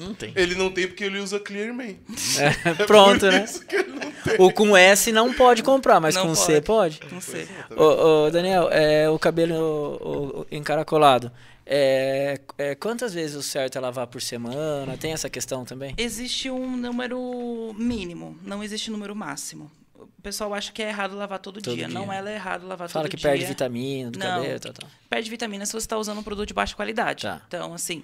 Não 0.00 0.14
tem. 0.14 0.32
Ele 0.34 0.54
não 0.54 0.70
tem 0.70 0.86
porque 0.86 1.04
ele 1.04 1.18
usa 1.18 1.38
Clearman. 1.38 1.98
É, 2.38 2.74
pronto, 2.86 3.20
por 3.20 3.32
né? 3.32 3.44
isso 3.44 3.64
que 3.66 3.76
ele 3.76 3.90
não 3.92 4.10
tem. 4.10 4.36
O 4.38 4.52
com 4.52 4.76
S 4.76 5.12
não 5.12 5.32
pode 5.32 5.62
comprar, 5.62 6.00
mas 6.00 6.14
Não 6.14 6.26
com 6.28 6.34
C 6.34 6.60
pode. 6.60 7.00
Não 7.12 7.20
sei. 7.20 7.46
Ô, 7.76 8.24
ô, 8.26 8.30
Daniel, 8.30 8.68
é, 8.70 9.08
o 9.08 9.18
cabelo 9.18 9.54
o- 10.00 10.40
o- 10.40 10.46
encaracolado. 10.50 11.30
É, 11.72 12.40
é, 12.58 12.74
quantas 12.74 13.14
vezes 13.14 13.36
o 13.36 13.42
certo 13.42 13.78
é 13.78 13.80
lavar 13.80 14.06
por 14.08 14.20
semana? 14.20 14.96
Tem 14.96 15.12
essa 15.12 15.30
questão 15.30 15.64
também? 15.64 15.94
Existe 15.96 16.50
um 16.50 16.76
número 16.76 17.72
mínimo, 17.78 18.36
não 18.42 18.64
existe 18.64 18.90
número 18.90 19.14
máximo. 19.14 19.70
O 19.96 20.22
pessoal 20.22 20.52
acha 20.52 20.72
que 20.72 20.82
é 20.82 20.88
errado 20.88 21.14
lavar 21.16 21.38
todo, 21.38 21.62
Todo 21.62 21.74
dia. 21.74 21.86
dia. 21.86 21.94
Não 21.94 22.12
é 22.12 22.34
errado 22.34 22.66
lavar 22.66 22.88
Fala 22.88 23.04
todo 23.04 23.10
que 23.10 23.16
dia. 23.16 23.30
perde 23.30 23.44
vitamina 23.46 24.10
do 24.10 24.18
Não. 24.18 24.26
cabelo, 24.26 24.60
tal, 24.60 24.72
tal. 24.72 24.88
Perde 25.08 25.30
vitamina 25.30 25.64
se 25.64 25.72
você 25.72 25.78
está 25.78 25.96
usando 25.96 26.18
um 26.18 26.22
produto 26.22 26.48
de 26.48 26.54
baixa 26.54 26.74
qualidade. 26.74 27.22
Tá. 27.22 27.40
Então, 27.46 27.72
assim, 27.72 28.02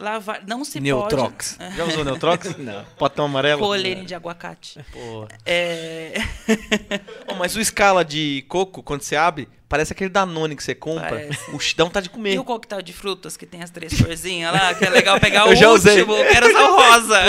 lavar. 0.00 0.42
Não 0.46 0.64
se 0.64 0.80
Neutrox. 0.80 1.56
pode. 1.58 1.76
Já 1.76 1.84
usou 1.84 2.04
Neutrox? 2.04 2.56
não. 2.58 2.84
Potão 2.98 3.26
amarelo? 3.26 3.60
Colene 3.60 4.04
de 4.04 4.14
aguacate. 4.14 4.80
Pô. 4.92 5.28
É. 5.46 6.14
Ô, 7.30 7.34
mas 7.34 7.54
o 7.54 7.60
escala 7.60 8.04
de 8.04 8.44
coco, 8.48 8.82
quando 8.82 9.02
você 9.02 9.14
abre, 9.16 9.48
parece 9.68 9.92
aquele 9.92 10.10
Danone 10.10 10.56
que 10.56 10.62
você 10.64 10.74
compra. 10.74 11.08
Parece. 11.10 11.50
O 11.52 11.60
chidão 11.60 11.88
tá 11.90 12.00
de 12.00 12.10
comer. 12.10 12.34
E 12.34 12.38
o 12.38 12.44
coquetel 12.44 12.82
de 12.82 12.92
frutas 12.92 13.36
que 13.36 13.46
tem 13.46 13.62
as 13.62 13.70
três 13.70 14.00
corzinhas 14.00 14.52
lá, 14.52 14.74
que 14.74 14.84
é 14.84 14.90
legal 14.90 15.20
pegar 15.20 15.44
o 15.46 15.50
Eu 15.50 15.56
já 15.56 15.70
usei. 15.70 16.00
último, 16.00 16.14
eu 16.14 16.28
quero 16.32 16.48
usar 16.48 16.62
o 16.62 16.74
rosa. 16.76 17.20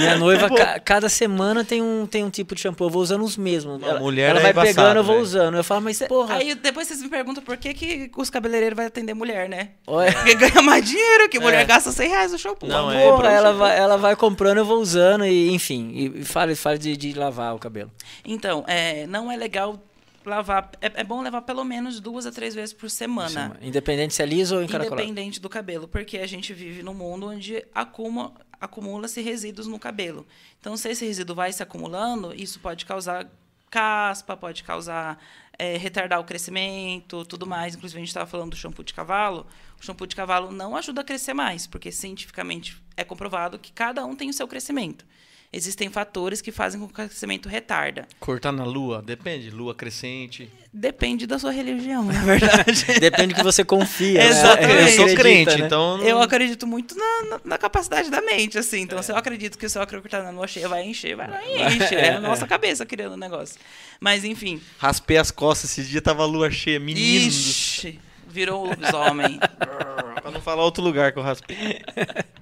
Minha 0.00 0.16
noiva, 0.18 0.48
ca- 0.48 0.78
cada 0.80 1.08
semana 1.08 1.64
tem 1.64 1.82
um, 1.82 2.06
tem 2.06 2.24
um 2.24 2.30
tipo 2.30 2.54
de 2.54 2.60
shampoo. 2.60 2.86
Eu 2.86 2.90
vou 2.90 3.02
usando 3.02 3.22
os 3.24 3.36
mesmos. 3.36 3.76
Uma 3.78 3.88
ela 3.88 4.00
mulher 4.00 4.30
ela 4.30 4.38
é 4.40 4.42
vai 4.42 4.50
embaçado, 4.52 4.74
pegando, 4.76 4.96
eu 4.96 5.04
vou 5.04 5.18
usando. 5.20 5.56
Eu 5.56 5.64
falo, 5.64 5.82
mas 5.82 5.98
porra. 6.08 6.36
Aí 6.36 6.54
depois 6.54 6.88
vocês 6.88 7.02
me 7.02 7.08
perguntam 7.08 7.42
por 7.42 7.56
que, 7.56 7.74
que 7.74 8.10
os 8.16 8.30
cabeleireiros 8.30 8.76
vão 8.76 8.86
atender 8.86 9.14
mulher, 9.14 9.48
né? 9.48 9.70
olha, 9.86 10.12
Porque 10.12 10.34
ganha 10.34 10.62
mais 10.62 10.84
dinheiro, 10.84 11.28
que 11.28 11.38
mulher 11.38 11.60
É. 11.62 11.64
gasta 11.64 11.92
100 11.92 12.08
reais 12.08 12.32
no 12.32 12.38
shampoo. 12.38 12.66
Não, 12.68 12.90
é, 12.90 13.08
porra, 13.08 13.28
ela, 13.30 13.52
vai, 13.52 13.78
ela 13.78 13.96
vai 13.96 14.16
comprando, 14.16 14.58
eu 14.58 14.64
vou 14.64 14.80
usando, 14.80 15.24
e 15.24 15.50
enfim. 15.52 15.90
E, 15.94 16.20
e 16.20 16.24
fala, 16.24 16.54
fala 16.56 16.78
de, 16.78 16.96
de 16.96 17.12
lavar 17.14 17.54
o 17.54 17.58
cabelo. 17.58 17.90
Então, 18.24 18.64
é, 18.66 19.06
não 19.06 19.30
é 19.30 19.36
legal 19.36 19.78
lavar. 20.24 20.70
É, 20.82 20.92
é 20.96 21.04
bom 21.04 21.22
levar 21.22 21.42
pelo 21.42 21.64
menos 21.64 21.98
duas 21.98 22.26
a 22.26 22.30
três 22.30 22.54
vezes 22.54 22.72
por 22.74 22.90
semana. 22.90 23.56
Independente 23.62 24.14
se 24.14 24.22
é 24.22 24.26
liso 24.26 24.56
ou 24.56 24.62
encaracolado. 24.62 25.02
Independente 25.02 25.40
do 25.40 25.48
cabelo, 25.48 25.88
porque 25.88 26.18
a 26.18 26.26
gente 26.26 26.52
vive 26.52 26.82
num 26.82 26.92
mundo 26.94 27.26
onde 27.28 27.64
acumula, 27.74 28.32
acumula-se 28.60 29.20
resíduos 29.20 29.66
no 29.66 29.78
cabelo. 29.78 30.26
Então, 30.60 30.76
se 30.76 30.88
esse 30.88 31.06
resíduo 31.06 31.34
vai 31.34 31.52
se 31.52 31.62
acumulando, 31.62 32.34
isso 32.34 32.60
pode 32.60 32.84
causar 32.84 33.26
caspa, 33.70 34.36
pode 34.36 34.64
causar 34.64 35.18
é, 35.58 35.76
retardar 35.76 36.18
o 36.20 36.24
crescimento, 36.24 37.24
tudo 37.24 37.46
mais. 37.46 37.74
Inclusive, 37.74 37.98
a 37.98 38.00
gente 38.00 38.08
estava 38.08 38.28
falando 38.28 38.50
do 38.50 38.56
shampoo 38.56 38.84
de 38.84 38.92
cavalo. 38.92 39.46
O 39.80 39.84
shampoo 39.84 40.06
de 40.06 40.16
cavalo 40.16 40.50
não 40.50 40.76
ajuda 40.76 41.00
a 41.00 41.04
crescer 41.04 41.34
mais, 41.34 41.66
porque 41.66 41.92
cientificamente 41.92 42.82
é 42.96 43.04
comprovado 43.04 43.58
que 43.58 43.72
cada 43.72 44.04
um 44.04 44.16
tem 44.16 44.28
o 44.28 44.32
seu 44.32 44.48
crescimento. 44.48 45.04
Existem 45.52 45.90
fatores 45.90 46.40
que 46.40 46.52
fazem 46.52 46.78
com 46.80 46.86
que 46.86 46.92
o 46.92 46.94
crescimento 46.94 47.48
retarda. 47.48 48.06
Cortar 48.20 48.52
na 48.52 48.62
lua? 48.64 49.02
Depende. 49.02 49.50
Lua 49.50 49.74
crescente. 49.74 50.48
Depende 50.72 51.26
da 51.26 51.40
sua 51.40 51.50
religião, 51.50 52.04
na 52.04 52.12
verdade. 52.22 52.84
Depende 53.00 53.34
do 53.34 53.38
que 53.38 53.42
você 53.42 53.64
confia. 53.64 54.20
né? 54.20 54.28
Exatamente. 54.28 54.72
Eu 54.82 54.88
sou 54.92 55.04
Acredita, 55.06 55.20
crente, 55.20 55.58
né? 55.58 55.66
então. 55.66 55.98
não- 55.98 56.04
Eu 56.04 56.22
acredito 56.22 56.68
muito 56.68 56.94
na, 56.96 57.24
na, 57.30 57.40
na 57.44 57.58
capacidade 57.58 58.08
da 58.10 58.20
mente, 58.20 58.56
assim. 58.56 58.78
Então, 58.82 59.02
se 59.02 59.10
eu 59.10 59.16
acredito 59.16 59.58
que 59.58 59.68
se 59.68 59.76
eu 59.76 59.82
acreditar 59.82 60.22
na 60.22 60.30
lua 60.30 60.46
cheia 60.46 60.68
vai 60.68 60.84
encher, 60.84 61.16
vai 61.16 61.28
lá 61.28 61.44
e 61.44 61.74
enche. 61.76 61.96
É 61.96 62.12
a 62.14 62.20
nossa 62.20 62.46
cabeça 62.46 62.86
criando 62.86 63.14
o 63.14 63.16
negócio. 63.16 63.56
Mas, 63.98 64.24
enfim. 64.24 64.60
Raspei 64.78 65.16
as 65.16 65.32
costas 65.32 65.72
esses 65.72 65.88
dias, 65.88 66.00
tava 66.02 66.22
a 66.22 66.26
lua 66.26 66.48
cheia. 66.48 66.78
Menino. 66.78 67.26
Ixi, 67.26 67.98
virou 68.30 68.66
lobisomem. 68.66 69.38
pra 70.20 70.30
não 70.30 70.40
falar 70.40 70.62
outro 70.62 70.82
lugar 70.82 71.12
que 71.12 71.18
eu 71.18 71.22
raspei. 71.22 71.56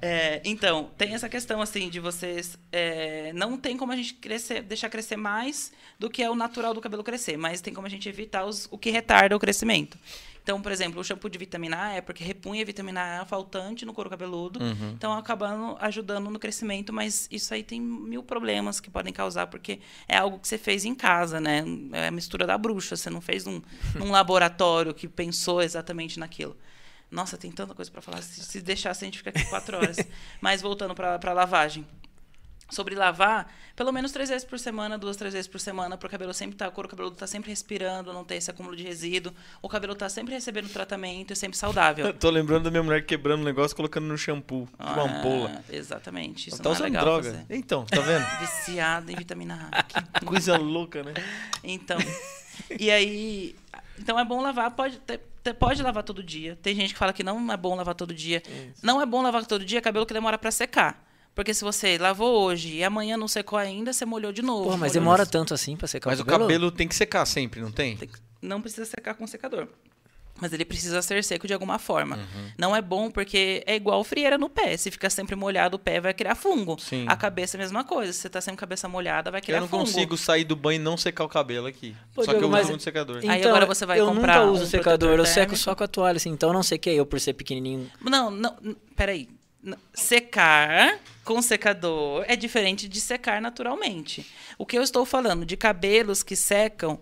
É, 0.00 0.42
então, 0.44 0.90
tem 0.98 1.14
essa 1.14 1.28
questão, 1.30 1.62
assim, 1.62 1.88
de 1.88 1.98
vocês... 1.98 2.58
é, 2.70 3.32
não 3.32 3.56
tem 3.56 3.76
como 3.76 3.90
a 3.90 3.96
gente 3.96 4.14
crescer, 4.14 4.60
deixar 4.62 4.90
crescer 4.90 5.16
mais 5.16 5.72
do 5.98 6.10
que 6.10 6.22
é 6.22 6.30
o 6.30 6.34
natural 6.34 6.74
do 6.74 6.80
cabelo 6.80 7.02
crescer. 7.02 7.36
Mas 7.38 7.62
tem 7.62 7.72
como 7.72 7.86
a 7.86 7.90
gente 7.90 8.06
evitar 8.08 8.44
os, 8.44 8.68
o 8.70 8.76
que 8.76 8.90
retarda 8.90 9.34
o 9.34 9.40
crescimento. 9.40 9.98
Então, 10.44 10.60
por 10.60 10.70
exemplo, 10.70 11.00
o 11.00 11.04
shampoo 11.04 11.30
de 11.30 11.38
vitamina 11.38 11.86
A 11.86 11.92
é 11.94 12.00
porque 12.02 12.22
repunha 12.22 12.62
a 12.62 12.66
vitamina 12.66 13.22
A 13.22 13.24
faltante 13.24 13.86
no 13.86 13.94
couro 13.94 14.10
cabeludo. 14.10 14.60
Então, 14.92 15.10
acabando 15.14 15.74
ajudando 15.80 16.30
no 16.30 16.38
crescimento. 16.38 16.92
Mas 16.92 17.26
isso 17.30 17.54
aí 17.54 17.62
tem 17.62 17.80
mil 17.80 18.22
problemas 18.22 18.78
que 18.78 18.90
podem 18.90 19.10
causar, 19.10 19.46
porque 19.46 19.80
é 20.06 20.18
algo 20.18 20.38
que 20.38 20.46
você 20.46 20.58
fez 20.58 20.84
em 20.84 20.94
casa, 20.94 21.40
né? 21.40 21.64
É 21.92 22.08
a 22.08 22.10
mistura 22.10 22.46
da 22.46 22.58
bruxa. 22.58 22.94
Você 22.94 23.08
não 23.08 23.22
fez 23.22 23.46
num, 23.46 23.62
num 23.96 24.10
laboratório 24.10 24.92
que 24.92 25.08
pensou 25.08 25.62
exatamente 25.62 26.20
naquilo. 26.20 26.54
Nossa, 27.10 27.38
tem 27.38 27.50
tanta 27.50 27.74
coisa 27.74 27.90
para 27.90 28.02
falar. 28.02 28.20
Se, 28.20 28.44
se 28.44 28.60
deixasse, 28.60 29.02
a 29.02 29.06
gente 29.06 29.16
fica 29.16 29.30
aqui 29.30 29.44
quatro 29.46 29.78
horas. 29.78 29.96
Mas 30.42 30.60
voltando 30.60 30.94
para 30.94 31.18
a 31.22 31.32
lavagem. 31.32 31.86
Sobre 32.70 32.94
lavar, 32.94 33.52
pelo 33.76 33.92
menos 33.92 34.10
três 34.10 34.30
vezes 34.30 34.44
por 34.44 34.58
semana, 34.58 34.96
duas, 34.96 35.16
três 35.16 35.34
vezes 35.34 35.46
por 35.46 35.60
semana, 35.60 35.98
para 35.98 36.06
o 36.06 36.10
cabelo 36.10 36.32
sempre 36.32 36.54
estar, 36.54 36.66
o 36.68 36.72
couro 36.72 36.88
cabeludo 36.88 37.14
tá 37.14 37.26
sempre 37.26 37.50
respirando, 37.50 38.10
não 38.12 38.24
ter 38.24 38.36
esse 38.36 38.50
acúmulo 38.50 38.74
de 38.74 38.82
resíduo. 38.82 39.32
O 39.60 39.68
cabelo 39.68 39.94
tá 39.94 40.08
sempre 40.08 40.32
recebendo 40.32 40.68
tratamento 40.72 41.32
e 41.32 41.36
sempre 41.36 41.58
saudável. 41.58 42.06
Eu 42.06 42.12
tô 42.14 42.30
lembrando 42.30 42.64
da 42.64 42.70
minha 42.70 42.82
mulher 42.82 43.04
quebrando 43.04 43.42
um 43.42 43.44
negócio 43.44 43.76
colocando 43.76 44.06
no 44.06 44.16
shampoo. 44.16 44.66
Tipo 44.66 44.82
uma 44.82 45.02
ampola. 45.18 45.52
Ah, 45.58 45.62
exatamente. 45.74 46.48
Isso 46.48 46.62
tá 46.62 46.70
é 46.70 46.72
usando 46.72 46.84
legal 46.84 47.04
droga. 47.04 47.30
fazer. 47.32 47.46
Então, 47.50 47.84
tá 47.84 48.00
vendo? 48.00 48.24
Viciada 48.40 49.12
em 49.12 49.16
vitamina 49.16 49.68
A. 49.70 50.20
Coisa 50.24 50.56
louca, 50.56 51.02
né? 51.02 51.12
Então, 51.62 51.98
e 52.80 52.90
aí, 52.90 53.54
então 53.98 54.18
é 54.18 54.24
bom 54.24 54.40
lavar, 54.40 54.70
pode 54.70 54.98
te- 55.00 55.20
te- 55.42 55.54
pode 55.54 55.82
lavar 55.82 56.02
todo 56.02 56.22
dia. 56.22 56.58
Tem 56.62 56.74
gente 56.74 56.94
que 56.94 56.98
fala 56.98 57.12
que 57.12 57.22
não 57.22 57.52
é 57.52 57.56
bom 57.56 57.74
lavar 57.74 57.94
todo 57.94 58.14
dia. 58.14 58.42
Não 58.82 59.00
é 59.02 59.06
bom 59.06 59.20
lavar 59.22 59.44
todo 59.44 59.64
dia 59.64 59.80
cabelo 59.82 60.06
que 60.06 60.14
demora 60.14 60.38
para 60.38 60.50
secar. 60.50 61.04
Porque 61.34 61.52
se 61.52 61.64
você 61.64 61.98
lavou 61.98 62.44
hoje 62.44 62.74
e 62.76 62.84
amanhã 62.84 63.16
não 63.16 63.26
secou 63.26 63.58
ainda, 63.58 63.92
você 63.92 64.04
molhou 64.04 64.30
de 64.32 64.40
novo. 64.42 64.64
Porra, 64.64 64.76
mas 64.76 64.92
molhou 64.92 65.02
demora 65.02 65.24
de- 65.24 65.30
tanto 65.32 65.52
assim 65.52 65.76
pra 65.76 65.88
secar 65.88 66.10
Mas 66.10 66.20
o 66.20 66.22
o 66.22 66.26
cabelo? 66.26 66.42
cabelo 66.48 66.70
tem 66.70 66.86
que 66.86 66.94
secar 66.94 67.26
sempre, 67.26 67.60
não 67.60 67.72
tem? 67.72 67.96
tem 67.96 68.08
que- 68.08 68.18
Não 68.40 68.60
precisa 68.60 68.84
secar 68.84 69.14
com 69.14 69.26
secador. 69.26 69.66
Mas 70.40 70.52
ele 70.52 70.64
precisa 70.64 71.00
ser 71.00 71.22
seco 71.22 71.46
de 71.46 71.54
alguma 71.54 71.78
forma. 71.78 72.16
Uhum. 72.16 72.50
Não 72.58 72.74
é 72.74 72.82
bom 72.82 73.08
porque 73.08 73.62
é 73.66 73.76
igual 73.76 74.02
frieira 74.02 74.36
no 74.36 74.50
pé. 74.50 74.76
Se 74.76 74.90
ficar 74.90 75.08
sempre 75.08 75.36
molhado 75.36 75.76
o 75.76 75.78
pé, 75.78 76.00
vai 76.00 76.12
criar 76.12 76.34
fungo. 76.34 76.76
Sim. 76.80 77.04
A 77.08 77.14
cabeça 77.16 77.56
é 77.56 77.60
a 77.60 77.62
mesma 77.62 77.84
coisa. 77.84 78.12
Se 78.12 78.18
você 78.18 78.28
tá 78.28 78.40
sempre 78.40 78.56
com 78.58 78.64
a 78.64 78.66
cabeça 78.66 78.88
molhada, 78.88 79.30
vai 79.30 79.40
criar 79.40 79.58
Eu 79.58 79.60
não 79.62 79.68
fungo. 79.68 79.84
consigo 79.84 80.16
sair 80.16 80.42
do 80.42 80.56
banho 80.56 80.76
e 80.80 80.82
não 80.82 80.96
secar 80.96 81.22
o 81.24 81.28
cabelo 81.28 81.68
aqui. 81.68 81.96
Pô, 82.12 82.24
Só 82.24 82.34
que 82.34 82.42
eu 82.42 82.48
mas- 82.48 82.62
uso 82.62 82.70
muito 82.70 82.82
secador. 82.82 83.20
Aí 83.28 83.44
agora 83.44 83.64
você 83.64 83.86
vai 83.86 84.00
eu 84.00 84.06
comprar 84.06 84.40
nunca 84.40 84.50
um 84.50 84.52
uso 84.54 84.66
secador, 84.66 85.18
eu 85.18 85.24
seco 85.24 85.56
só 85.56 85.72
com 85.74 85.84
a 85.84 85.88
toalha, 85.88 86.16
assim. 86.16 86.30
Então 86.30 86.48
eu 86.50 86.52
não 86.52 86.64
sequei 86.64 86.98
eu 86.98 87.06
por 87.06 87.20
ser 87.20 87.34
pequenininho. 87.34 87.88
Não, 88.02 88.28
não, 88.30 88.56
peraí. 88.96 89.28
Secar 89.92 90.98
com 91.24 91.40
secador 91.40 92.24
é 92.28 92.36
diferente 92.36 92.88
de 92.88 93.00
secar 93.00 93.40
naturalmente. 93.40 94.26
O 94.58 94.66
que 94.66 94.76
eu 94.76 94.82
estou 94.82 95.04
falando 95.06 95.46
de 95.46 95.56
cabelos 95.56 96.22
que 96.22 96.36
secam, 96.36 97.00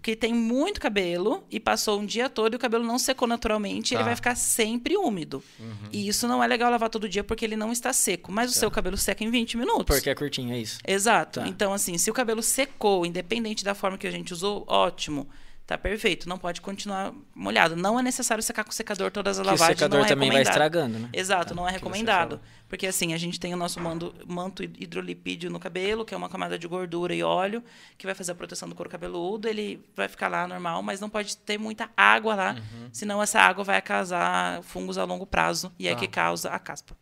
que 0.00 0.14
tem 0.14 0.32
muito 0.32 0.80
cabelo 0.80 1.42
e 1.50 1.58
passou 1.58 1.98
um 1.98 2.06
dia 2.06 2.28
todo 2.28 2.54
e 2.54 2.56
o 2.56 2.58
cabelo 2.60 2.84
não 2.84 2.96
secou 2.96 3.26
naturalmente, 3.26 3.92
Tá. 3.92 3.96
ele 3.96 4.04
vai 4.04 4.14
ficar 4.14 4.36
sempre 4.36 4.96
úmido. 4.96 5.42
E 5.90 6.06
isso 6.06 6.28
não 6.28 6.42
é 6.42 6.46
legal 6.46 6.70
lavar 6.70 6.88
todo 6.88 7.08
dia 7.08 7.24
porque 7.24 7.44
ele 7.44 7.56
não 7.56 7.72
está 7.72 7.92
seco. 7.92 8.30
Mas 8.30 8.50
o 8.52 8.54
seu 8.54 8.70
cabelo 8.70 8.96
seca 8.96 9.24
em 9.24 9.30
20 9.30 9.56
minutos. 9.56 9.86
Porque 9.86 10.10
é 10.10 10.14
curtinho, 10.14 10.52
é 10.54 10.58
isso. 10.60 10.78
Exato. 10.86 11.40
Tá. 11.40 11.48
Então, 11.48 11.72
assim, 11.72 11.98
se 11.98 12.08
o 12.08 12.14
cabelo 12.14 12.42
secou, 12.42 13.04
independente 13.04 13.64
da 13.64 13.74
forma 13.74 13.98
que 13.98 14.06
a 14.06 14.12
gente 14.12 14.32
usou, 14.32 14.64
ótimo. 14.68 15.28
Tá 15.70 15.78
perfeito. 15.78 16.28
Não 16.28 16.36
pode 16.36 16.60
continuar 16.60 17.12
molhado. 17.32 17.76
Não 17.76 17.96
é 17.96 18.02
necessário 18.02 18.42
secar 18.42 18.64
com 18.64 18.72
secador 18.72 19.08
todas 19.12 19.38
as 19.38 19.42
Que 19.46 19.48
o 19.48 19.52
lavagens. 19.52 19.78
secador 19.78 20.00
não 20.00 20.04
é 20.04 20.08
também 20.08 20.28
vai 20.28 20.42
estragando, 20.42 20.98
né? 20.98 21.08
Exato, 21.12 21.50
Tá, 21.50 21.54
não 21.54 21.62
é 21.64 21.70
você 21.70 21.76
recomendado. 21.76 22.40
Porque 22.68 22.88
assim, 22.88 23.14
a 23.14 23.16
gente 23.16 23.38
tem 23.38 23.54
o 23.54 23.56
nosso 23.56 23.78
mando- 23.80 24.12
manto 24.26 24.64
hidrolipídio 24.64 25.48
no 25.48 25.60
cabelo, 25.60 26.04
que 26.04 26.12
é 26.12 26.16
uma 26.16 26.28
camada 26.28 26.58
de 26.58 26.66
gordura 26.66 27.14
e 27.14 27.22
óleo, 27.22 27.62
que 27.96 28.04
vai 28.04 28.16
fazer 28.16 28.32
a 28.32 28.34
proteção 28.34 28.68
do 28.68 28.74
couro 28.74 28.90
cabeludo. 28.90 29.46
Ele 29.46 29.80
vai 29.94 30.08
ficar 30.08 30.26
lá 30.26 30.44
normal, 30.48 30.82
mas 30.82 31.00
não 31.00 31.08
pode 31.08 31.36
ter 31.36 31.56
muita 31.56 31.88
água 31.96 32.34
lá, 32.34 32.54
Uhum. 32.54 32.88
senão 32.92 33.22
essa 33.22 33.40
água 33.40 33.62
vai 33.62 33.80
causar 33.80 34.60
fungos 34.64 34.98
a 34.98 35.04
longo 35.04 35.24
prazo 35.24 35.72
e 35.78 35.86
é 35.86 35.92
Tá. 35.94 36.00
que 36.00 36.08
causa 36.08 36.50
a 36.50 36.58
caspa. 36.58 36.96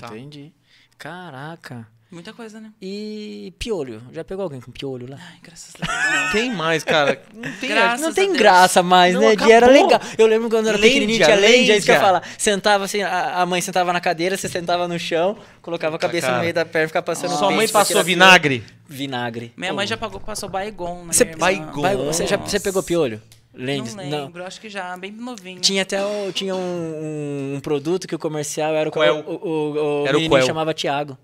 Tá. 0.00 0.08
Entendi. 0.08 0.52
Caraca. 0.98 1.86
Muita 2.10 2.32
coisa, 2.32 2.60
né? 2.60 2.70
E 2.82 3.52
piolho? 3.56 4.02
Já 4.12 4.24
pegou 4.24 4.42
alguém 4.42 4.60
com 4.60 4.72
piolho 4.72 5.08
lá? 5.08 5.16
Ai, 5.20 5.36
graças 5.42 5.74
a 5.80 5.86
Deus. 5.86 6.24
Não 6.24 6.32
tem 6.32 6.52
mais, 6.52 6.82
cara. 6.82 7.22
Não 7.32 7.52
tem. 7.52 7.68
Graças 7.70 8.00
não 8.00 8.08
a 8.08 8.12
tem 8.12 8.26
Deus. 8.26 8.38
graça 8.38 8.82
mais, 8.82 9.14
Não, 9.14 9.20
né? 9.20 9.36
De 9.36 9.52
era 9.52 9.66
acabou. 9.66 9.82
legal. 9.84 10.00
Eu 10.18 10.26
lembro 10.26 10.50
quando 10.50 10.66
eu 10.66 10.70
era 10.70 10.78
pequenininho, 10.78 11.18
Lêndia, 11.20 11.26
tinha 11.26 11.36
lente, 11.36 11.70
é 11.70 11.76
isso 11.76 11.86
que 11.86 11.92
eu 11.92 12.00
falar. 12.00 12.22
Sentava 12.36 12.84
assim, 12.84 13.00
a, 13.02 13.36
a 13.36 13.46
mãe 13.46 13.60
sentava 13.60 13.92
na 13.92 14.00
cadeira, 14.00 14.36
você 14.36 14.48
sentava 14.48 14.88
no 14.88 14.98
chão, 14.98 15.36
colocava 15.62 15.94
a 15.94 15.98
Puta, 15.98 16.08
cabeça 16.08 16.26
cara. 16.26 16.38
no 16.38 16.42
meio 16.42 16.54
da 16.54 16.64
perna 16.64 16.84
e 16.84 16.88
ficava 16.88 17.04
passando 17.04 17.36
Sua 17.36 17.48
o 17.48 17.52
mãe 17.52 17.68
passou 17.68 18.02
vinagre? 18.02 18.58
piolho. 18.60 18.74
Vinagre. 18.88 19.52
Minha 19.56 19.72
mãe 19.72 19.86
já 19.86 19.96
pagou, 19.96 20.18
passou 20.20 20.48
Baigon. 20.48 21.04
na 21.04 21.12
Você. 21.12 21.24
Baigon. 21.26 21.80
Vai- 21.82 21.96
você, 21.96 22.26
já, 22.26 22.36
você 22.36 22.58
pegou 22.58 22.82
piolho? 22.82 23.22
Não 23.54 23.64
Lentes? 23.66 23.94
lembro, 23.94 24.44
acho 24.44 24.60
que 24.60 24.68
já, 24.68 24.96
bem 24.96 25.12
novinho. 25.12 25.60
Tinha 25.60 25.82
até 25.82 26.04
o- 26.04 26.32
tinha 26.32 26.54
um, 26.56 26.58
um- 26.58 27.54
um 27.56 27.60
produto 27.60 28.08
que 28.08 28.14
o 28.14 28.18
comercial 28.18 28.74
era 28.74 28.88
o 28.88 28.92
Quel. 28.92 29.16
O, 29.26 29.32
o, 29.32 30.02
o, 30.02 30.06
Era 30.06 30.16
o 30.16 30.20
menininho 30.20 30.30
Quel. 30.40 30.46
chamava 30.46 30.72
Tiago, 30.74 31.16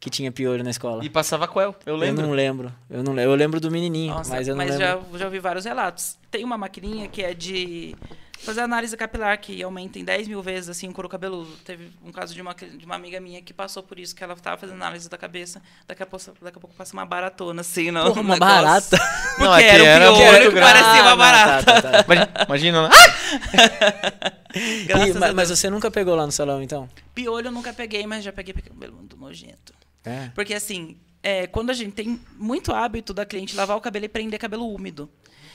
que 0.00 0.08
tinha 0.10 0.30
piolho 0.30 0.62
na 0.64 0.70
escola. 0.70 1.04
E 1.04 1.08
passava 1.10 1.46
qual? 1.48 1.74
Eu 1.84 1.96
lembro. 1.96 2.22
Eu 2.22 2.26
não 2.28 2.34
lembro. 2.34 2.72
Eu 2.88 3.02
não 3.02 3.12
lembro. 3.12 3.32
Eu 3.32 3.36
lembro 3.36 3.60
do 3.60 3.70
menininho, 3.70 4.14
Nossa, 4.14 4.30
mas 4.34 4.46
eu 4.48 4.54
não 4.54 4.64
lembro. 4.64 4.78
já, 4.78 4.98
já 5.18 5.24
ouvi 5.26 5.38
vários 5.40 5.64
relatos. 5.64 6.16
Tem 6.30 6.44
uma 6.44 6.56
maquininha 6.58 7.08
que 7.08 7.22
é 7.22 7.34
de 7.34 7.96
fazer 8.40 8.60
análise 8.60 8.96
capilar, 8.96 9.36
que 9.40 9.60
aumenta 9.60 9.98
em 9.98 10.04
10 10.04 10.28
mil 10.28 10.40
vezes 10.40 10.68
assim, 10.70 10.88
o 10.88 10.92
couro 10.92 11.08
cabeludo. 11.08 11.50
Teve 11.64 11.90
um 12.04 12.12
caso 12.12 12.32
de 12.32 12.40
uma, 12.40 12.54
de 12.54 12.84
uma 12.86 12.94
amiga 12.94 13.18
minha 13.20 13.42
que 13.42 13.52
passou 13.52 13.82
por 13.82 13.98
isso, 13.98 14.14
que 14.14 14.22
ela 14.22 14.34
estava 14.34 14.56
fazendo 14.56 14.76
análise 14.76 15.08
da 15.10 15.18
cabeça, 15.18 15.60
daqui 15.88 16.04
a 16.04 16.06
pouco, 16.06 16.24
daqui 16.40 16.58
a 16.58 16.60
pouco 16.60 16.76
passa 16.76 16.92
uma 16.92 17.04
baratona, 17.04 17.62
assim, 17.62 17.90
não. 17.90 18.06
Porra, 18.06 18.20
uma 18.20 18.36
barata. 18.36 18.96
Porque 19.36 19.44
Não, 19.44 19.54
é 19.56 19.62
que 19.62 19.68
era 19.68 19.82
um 19.82 19.86
era 19.86 20.12
piolho 20.32 20.50
que 20.50 20.54
grande. 20.54 20.72
parecia 20.72 21.02
uma 21.02 21.02
Ah, 21.02 21.10
não, 21.10 21.16
barata. 21.16 21.64
tá, 21.64 21.82
tá, 21.82 22.02
tá. 22.04 22.44
Imagina. 22.46 22.88
Ah! 22.88 24.28
Graças 24.86 25.08
E- 25.14 25.16
a 25.16 25.20
mas, 25.20 25.34
mas 25.34 25.48
Deus. 25.48 25.58
você 25.58 25.68
nunca 25.70 25.90
pegou 25.90 26.14
lá 26.14 26.24
no 26.24 26.32
salão, 26.32 26.62
então? 26.62 26.88
Piolho 27.14 27.48
eu 27.48 27.52
nunca 27.52 27.72
peguei, 27.72 28.06
mas 28.06 28.24
já 28.24 28.32
peguei 28.32 28.54
cabelo 28.54 28.96
muito 28.96 29.16
nojento. 29.16 29.72
É. 30.04 30.28
Porque 30.34 30.54
assim, 30.54 30.96
é, 31.22 31.46
quando 31.46 31.70
a 31.70 31.74
gente 31.74 31.92
tem 31.92 32.20
muito 32.36 32.72
hábito 32.72 33.12
da 33.12 33.26
cliente 33.26 33.54
lavar 33.56 33.76
o 33.76 33.80
cabelo 33.80 34.04
e 34.04 34.08
prender 34.08 34.38
cabelo 34.38 34.66
úmido. 34.72 35.10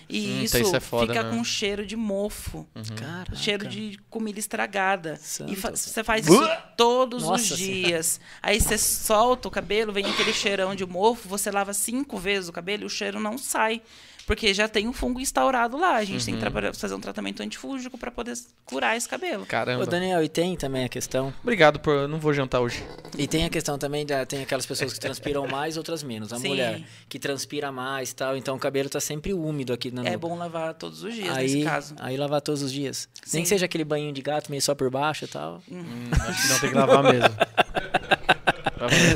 E 0.09 0.19
Hum, 0.19 0.43
isso, 0.43 0.57
então 0.57 0.67
isso 0.67 0.75
é 0.75 0.79
foda, 0.81 1.07
fica 1.13 1.23
né? 1.23 1.29
com 1.35 1.43
cheiro 1.45 1.85
de 1.85 1.95
mofo. 1.95 2.67
Caraca. 2.97 3.35
Cheiro 3.37 3.65
de 3.65 3.97
comida 4.09 4.37
estragada. 4.37 5.15
Santo. 5.15 5.53
E 5.53 5.55
fa- 5.55 5.71
você 5.71 6.03
faz 6.03 6.27
isso 6.27 6.43
todos 6.75 7.23
Nossa 7.23 7.53
os 7.53 7.57
dias. 7.57 8.19
Aí 8.41 8.59
você 8.59 8.77
solta 8.77 9.47
o 9.47 9.51
cabelo, 9.51 9.93
vem 9.93 10.05
aquele 10.05 10.33
cheirão 10.33 10.75
de 10.75 10.85
mofo, 10.85 11.29
você 11.29 11.49
lava 11.49 11.73
cinco 11.73 12.17
vezes 12.17 12.49
o 12.49 12.51
cabelo 12.53 12.83
e 12.83 12.85
o 12.85 12.89
cheiro 12.89 13.17
não 13.17 13.37
sai. 13.37 13.81
Porque 14.25 14.53
já 14.53 14.67
tem 14.69 14.87
um 14.87 14.93
fungo 14.93 15.19
instaurado 15.19 15.77
lá. 15.77 15.95
A 15.95 16.03
gente 16.05 16.19
Uhum. 16.19 16.25
tem 16.25 16.33
que 16.35 16.39
trabalhar- 16.39 16.73
fazer 16.73 16.95
um 16.95 16.99
tratamento 16.99 17.43
antifúngico 17.43 17.97
para 17.97 18.09
poder 18.09 18.33
curar 18.65 18.95
esse 18.95 19.07
cabelo. 19.09 19.45
Caramba. 19.45 19.83
Ô, 19.83 19.85
Daniel, 19.85 20.23
e 20.23 20.29
tem 20.29 20.55
também 20.55 20.85
a 20.85 20.89
questão. 20.89 21.33
Obrigado 21.41 21.79
por. 21.79 21.93
Eu 21.93 22.07
não 22.07 22.19
vou 22.19 22.33
jantar 22.33 22.61
hoje. 22.61 22.83
E 23.17 23.27
tem 23.27 23.43
a 23.45 23.49
questão 23.49 23.77
também, 23.77 24.05
da, 24.05 24.25
tem 24.25 24.41
aquelas 24.41 24.65
pessoas 24.65 24.93
que 24.93 24.99
transpiram 24.99 25.45
mais, 25.47 25.75
outras 25.75 26.03
menos. 26.03 26.31
A 26.31 26.37
Sim. 26.37 26.47
mulher 26.47 26.81
que 27.09 27.19
transpira 27.19 27.71
mais 27.71 28.11
e 28.11 28.15
tal, 28.15 28.37
então 28.37 28.55
o 28.55 28.59
cabelo 28.59 28.89
tá 28.89 28.99
sempre 29.01 29.33
úmido 29.33 29.73
aqui 29.73 29.91
na 29.91 30.03
É 30.07 30.15
bom 30.15 30.37
lavar 30.37 30.73
todos 30.73 31.03
os 31.03 31.13
dias, 31.13 31.35
aí, 31.35 31.53
nesse 31.55 31.63
caso. 31.65 31.95
aí 31.99 32.15
lavar 32.15 32.39
todos 32.41 32.61
os 32.61 32.71
dias. 32.71 33.09
Nem 33.25 33.29
Sim. 33.31 33.41
que 33.43 33.47
seja 33.49 33.65
aquele 33.65 33.83
banho 33.83 34.11
de 34.13 34.21
gato 34.21 34.49
meio 34.49 34.61
só 34.61 34.73
por 34.73 34.89
baixo 34.89 35.25
e 35.25 35.27
tal. 35.27 35.61
Hum, 35.69 35.83
acho 36.29 36.41
que 36.41 36.47
não 36.53 36.59
tem 36.59 36.69
que 36.69 36.75
lavar 36.77 37.03
mesmo. 37.03 37.29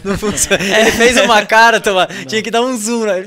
Não 0.03 0.17
funciona. 0.17 0.63
Ele 0.63 0.91
fez 0.91 1.17
uma 1.17 1.45
cara, 1.45 1.79
toma. 1.81 2.07
Tinha 2.27 2.41
que 2.41 2.49
dar 2.51 2.61
um 2.61 2.77
zoom. 2.77 3.05
Né? 3.05 3.23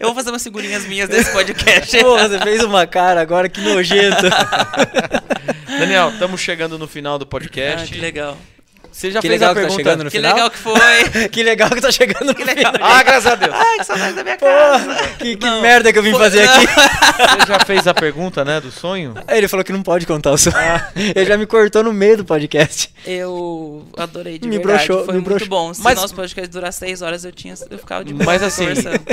Eu 0.00 0.06
vou 0.08 0.14
fazer 0.14 0.30
umas 0.30 0.42
figurinhas 0.42 0.84
minhas 0.86 1.08
desse 1.08 1.30
podcast. 1.32 1.98
Pô, 1.98 2.18
você 2.18 2.38
fez 2.40 2.62
uma 2.64 2.86
cara 2.86 3.20
agora, 3.20 3.48
que 3.48 3.60
nojento. 3.60 4.24
Daniel, 5.78 6.10
estamos 6.10 6.40
chegando 6.40 6.78
no 6.78 6.86
final 6.86 7.18
do 7.18 7.24
Ah, 7.24 7.26
podcast. 7.26 7.92
que 7.92 7.98
legal. 8.00 8.36
Você 8.92 9.10
já 9.10 9.20
Que 9.20 9.26
fez 9.26 9.40
legal 9.40 9.50
a 9.50 9.54
que 9.56 9.60
tá 9.60 9.66
pergunta? 9.66 9.82
chegando 9.82 10.04
no 10.04 10.10
Que 10.10 10.16
final? 10.18 10.34
legal 10.34 10.50
que 10.52 10.56
foi. 10.58 10.78
que 11.28 11.42
legal 11.42 11.68
que 11.68 11.80
tá 11.80 11.90
chegando 11.90 12.32
no 12.32 12.44
legal. 12.44 12.72
final. 12.74 12.88
Ah, 12.92 13.02
graças 13.02 13.26
a 13.26 13.34
Deus. 13.34 13.52
Ai, 13.52 13.78
que 13.78 13.84
saudade 13.84 14.14
da 14.14 14.22
minha 14.22 14.36
casa. 14.36 14.84
Porra, 14.84 15.08
que, 15.18 15.36
que 15.36 15.50
merda 15.60 15.92
que 15.92 15.98
eu 15.98 16.02
vim 16.04 16.12
fazer 16.12 16.48
aqui. 16.48 16.66
Você 17.40 17.46
já 17.48 17.58
fez 17.66 17.86
a 17.88 17.92
pergunta, 17.94 18.44
né, 18.44 18.60
do 18.60 18.70
sonho? 18.70 19.14
Aí 19.26 19.38
ele 19.38 19.48
falou 19.48 19.64
que 19.64 19.72
não 19.72 19.82
pode 19.82 20.06
contar 20.06 20.30
o 20.30 20.38
sonho. 20.38 20.54
Ele 20.94 21.24
já 21.26 21.36
me 21.36 21.44
cortou 21.44 21.82
no 21.82 21.92
meio 21.92 22.18
do 22.18 22.24
podcast. 22.24 22.88
Eu 23.04 23.84
adorei 23.96 24.38
de 24.38 24.46
Me 24.46 24.58
verdade. 24.58 24.86
broxou, 24.86 25.04
foi 25.06 25.14
me 25.14 25.20
muito 25.20 25.28
broxou. 25.28 25.48
bom. 25.48 25.74
Se 25.74 25.82
Mas- 25.82 25.96
nosso 26.00 26.14
podcast 26.14 26.48
durasse 26.52 26.78
seis 26.78 27.02
horas, 27.02 27.24
eu 27.24 27.32
tinha 27.32 27.54
eu 27.68 27.78
ficava 27.78 28.04
de 28.04 28.14
boa 28.14 28.24
Mas 28.24 28.44
assim, 28.44 28.66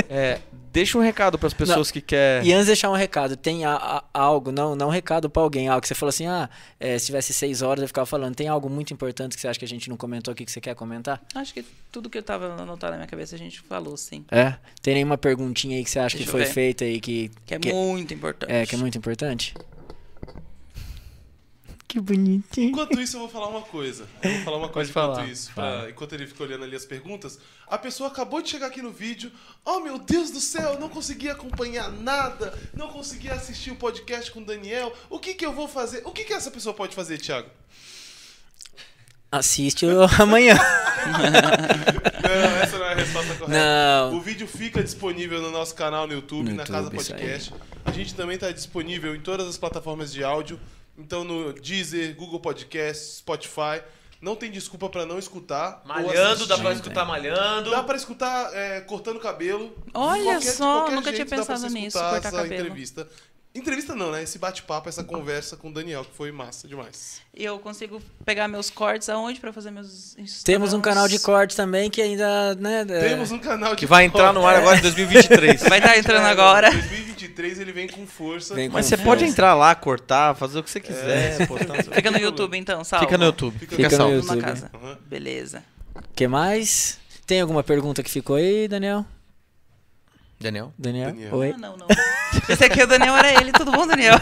é, 0.08 0.38
deixa 0.72 0.96
um 0.98 1.00
recado 1.02 1.38
para 1.38 1.46
as 1.46 1.52
pessoas 1.54 1.90
que 1.90 2.00
querem. 2.00 2.48
E 2.48 2.52
antes 2.52 2.64
de 2.64 2.70
deixar 2.72 2.90
um 2.90 2.94
recado, 2.94 3.36
tem 3.36 3.64
a- 3.64 3.74
a- 3.76 4.04
algo, 4.14 4.50
não, 4.50 4.74
não 4.74 4.88
um 4.88 4.90
recado 4.90 5.28
pra 5.28 5.42
alguém, 5.42 5.68
algo 5.68 5.80
que 5.82 5.88
você 5.88 5.94
falou 5.94 6.08
assim, 6.10 6.26
ah, 6.26 6.48
é, 6.80 6.98
se 6.98 7.06
tivesse 7.06 7.32
seis 7.34 7.62
horas 7.62 7.82
eu 7.82 7.88
ficava 7.88 8.06
falando, 8.06 8.34
tem 8.34 8.48
algo 8.48 8.68
muito 8.70 8.92
importante 8.92 9.34
que 9.36 9.40
você 9.40 9.48
acha 9.48 9.58
que 9.58 9.64
a 9.64 9.68
gente 9.68 9.88
não 9.90 9.96
comentou 9.96 10.32
aqui 10.32 10.44
que 10.44 10.50
você 10.52 10.60
quer 10.60 10.74
comentar? 10.74 11.20
Acho 11.34 11.52
que 11.52 11.64
tudo 11.90 12.08
que 12.08 12.16
eu 12.18 12.22
tava 12.22 12.46
anotado 12.60 12.92
na 12.92 12.96
minha 12.98 13.08
cabeça 13.08 13.34
a 13.34 13.38
gente 13.38 13.60
falou, 13.60 13.96
sim. 13.96 14.24
É? 14.30 14.54
Tem 14.80 14.94
nenhuma 14.94 15.18
perguntinha 15.18 15.76
aí 15.76 15.84
que 15.84 15.90
você 15.90 15.98
acha 15.98 16.16
Deixa 16.16 16.30
que 16.32 16.38
foi 16.38 16.46
feita 16.46 16.84
aí 16.84 17.00
que, 17.00 17.30
Que 17.46 17.54
é 17.54 17.58
muito 17.58 18.14
importante. 18.14 18.50
é, 18.50 18.64
que 18.66 18.74
é 18.74 18.78
muito 18.78 18.96
importante? 18.96 19.54
Que 21.92 22.00
bonitinho. 22.00 22.70
Enquanto 22.70 22.98
isso, 22.98 23.16
eu 23.16 23.20
vou 23.20 23.28
falar 23.28 23.48
uma 23.48 23.60
coisa. 23.60 24.08
Eu 24.22 24.30
vou 24.32 24.40
falar 24.44 24.56
uma 24.56 24.68
coisa 24.70 24.90
Pode 24.90 25.04
enquanto 25.04 25.16
falar. 25.18 25.30
isso. 25.30 25.50
pra- 25.54 25.90
enquanto 25.90 26.12
ele 26.14 26.26
fica 26.26 26.42
olhando 26.42 26.64
ali 26.64 26.74
as 26.74 26.86
perguntas. 26.86 27.38
A 27.68 27.76
pessoa 27.76 28.08
acabou 28.08 28.40
de 28.40 28.48
chegar 28.48 28.68
aqui 28.68 28.80
no 28.80 28.90
vídeo. 28.90 29.30
Oh, 29.62 29.78
meu 29.80 29.98
Deus 29.98 30.30
do 30.30 30.40
céu, 30.40 30.72
eu 30.72 30.80
não 30.80 30.88
consegui 30.88 31.28
acompanhar 31.28 31.92
nada. 31.92 32.58
Não 32.72 32.88
consegui 32.88 33.28
assistir 33.28 33.72
o 33.72 33.76
podcast 33.76 34.30
com 34.32 34.40
o 34.40 34.44
Daniel. 34.46 34.90
O 35.10 35.18
que, 35.18 35.34
que 35.34 35.44
eu 35.44 35.52
vou 35.52 35.68
fazer? 35.68 36.00
O 36.06 36.12
que, 36.12 36.24
que 36.24 36.32
essa 36.32 36.50
pessoa 36.50 36.74
pode 36.74 36.94
fazer, 36.94 37.18
Thiago? 37.18 37.50
Assiste 39.30 39.84
amanhã. 40.18 40.54
Não, 42.22 42.56
essa 42.62 42.78
não 42.78 42.86
é 42.86 42.92
a 42.92 42.94
resposta 42.94 43.34
correta. 43.34 43.58
Não. 43.58 44.16
O 44.16 44.20
vídeo 44.20 44.46
fica 44.46 44.82
disponível 44.82 45.42
no 45.42 45.50
nosso 45.50 45.74
canal 45.74 46.06
no 46.06 46.12
YouTube, 46.14 46.48
No 46.50 46.54
na 46.56 46.62
YouTube, 46.62 46.74
Casa. 46.74 46.90
Podcast. 46.90 47.54
A 47.84 47.90
gente 47.90 48.14
também 48.14 48.36
está 48.36 48.50
disponível 48.50 49.14
em 49.14 49.20
todas 49.20 49.46
as 49.46 49.58
plataformas 49.58 50.12
de 50.12 50.22
áudio. 50.24 50.58
Então 50.96 51.24
no 51.24 51.52
Deezer, 51.52 52.14
Google 52.16 52.40
Podcast, 52.40 53.16
Spotify. 53.18 53.82
Não 54.20 54.36
tem 54.36 54.50
desculpa 54.52 54.88
para 54.88 55.04
não 55.04 55.18
escutar. 55.18 55.82
Malhando, 55.84 56.46
dá 56.46 56.56
pra 56.56 56.72
escutar 56.72 57.04
malhando. 57.04 57.70
Dá 57.70 57.82
pra 57.82 57.96
escutar 57.96 58.54
é, 58.54 58.80
cortando 58.82 59.18
cabelo. 59.18 59.76
Olha 59.92 60.22
qualquer- 60.34 60.52
só, 60.52 60.90
nunca 60.90 61.12
tinha 61.12 61.26
pensado 61.26 61.68
nisso, 61.70 61.98
cortar 61.98 62.18
essa 62.18 62.30
cabelo. 62.30 62.54
entrevista. 62.54 63.08
Entrevista 63.54 63.94
não, 63.94 64.10
né? 64.10 64.22
Esse 64.22 64.38
bate-papo, 64.38 64.88
essa 64.88 65.04
conversa 65.04 65.56
com 65.58 65.68
o 65.68 65.72
Daniel, 65.74 66.04
que 66.06 66.16
foi 66.16 66.32
massa 66.32 66.66
demais. 66.66 67.20
E 67.36 67.44
eu 67.44 67.58
consigo 67.58 68.00
pegar 68.24 68.48
meus 68.48 68.70
cortes 68.70 69.10
aonde 69.10 69.38
pra 69.40 69.52
fazer 69.52 69.70
meus 69.70 70.16
Instagrams? 70.16 70.42
Temos 70.42 70.72
um 70.72 70.80
canal 70.80 71.06
de 71.06 71.18
cortes 71.18 71.54
também 71.54 71.90
que 71.90 72.00
ainda, 72.00 72.54
né? 72.54 72.80
é, 72.88 73.08
Temos 73.10 73.30
um 73.30 73.38
canal 73.38 73.74
de 73.74 73.80
Que 73.80 73.84
vai 73.86 74.04
entrar 74.04 74.32
no 74.32 74.46
ar 74.46 74.56
agora 74.56 74.78
em 74.78 74.80
2023. 74.80 75.64
Vai 75.68 75.80
estar 75.80 75.98
entrando 75.98 76.24
agora. 76.24 76.70
2023 76.70 77.58
ele 77.60 77.72
vem 77.72 77.88
com 77.88 78.06
força. 78.06 78.54
Vem 78.54 78.68
com 78.70 78.74
Mas 78.74 78.86
você 78.86 78.96
força. 78.96 79.04
pode 79.10 79.24
entrar 79.26 79.54
lá, 79.54 79.74
cortar, 79.74 80.34
fazer 80.34 80.58
o 80.58 80.62
que 80.62 80.70
você 80.70 80.80
quiser. 80.80 81.46
postar 81.46 81.76
no 81.76 81.82
seu- 81.84 81.92
Fica 81.92 82.10
no 82.10 82.18
YouTube 82.18 82.56
então, 82.56 82.82
salva. 82.82 83.04
Fica 83.04 83.18
no 83.18 83.24
YouTube. 83.26 83.58
Fica 83.58 83.76
Fica, 83.76 83.88
no 83.90 83.96
salvo. 83.96 84.14
YouTube. 84.14 84.36
Na 84.36 84.42
casa. 84.42 84.70
Aham. 84.74 84.98
Beleza. 85.06 85.62
que 86.14 86.26
mais? 86.26 86.98
Tem 87.26 87.40
alguma 87.42 87.62
pergunta 87.62 88.02
que 88.02 88.10
ficou 88.10 88.36
aí, 88.36 88.66
Daniel? 88.66 89.04
Daniel? 90.42 90.72
Daniel? 90.76 91.10
Daniel. 91.12 91.34
Oi? 91.36 91.52
Ah, 91.54 91.58
não, 91.58 91.76
não. 91.76 91.86
Esse 92.48 92.64
aqui 92.64 92.80
é 92.80 92.84
o 92.84 92.86
Daniel, 92.86 93.16
era 93.16 93.32
ele. 93.40 93.52
Tudo 93.52 93.70
bom, 93.70 93.86
Daniel? 93.86 94.14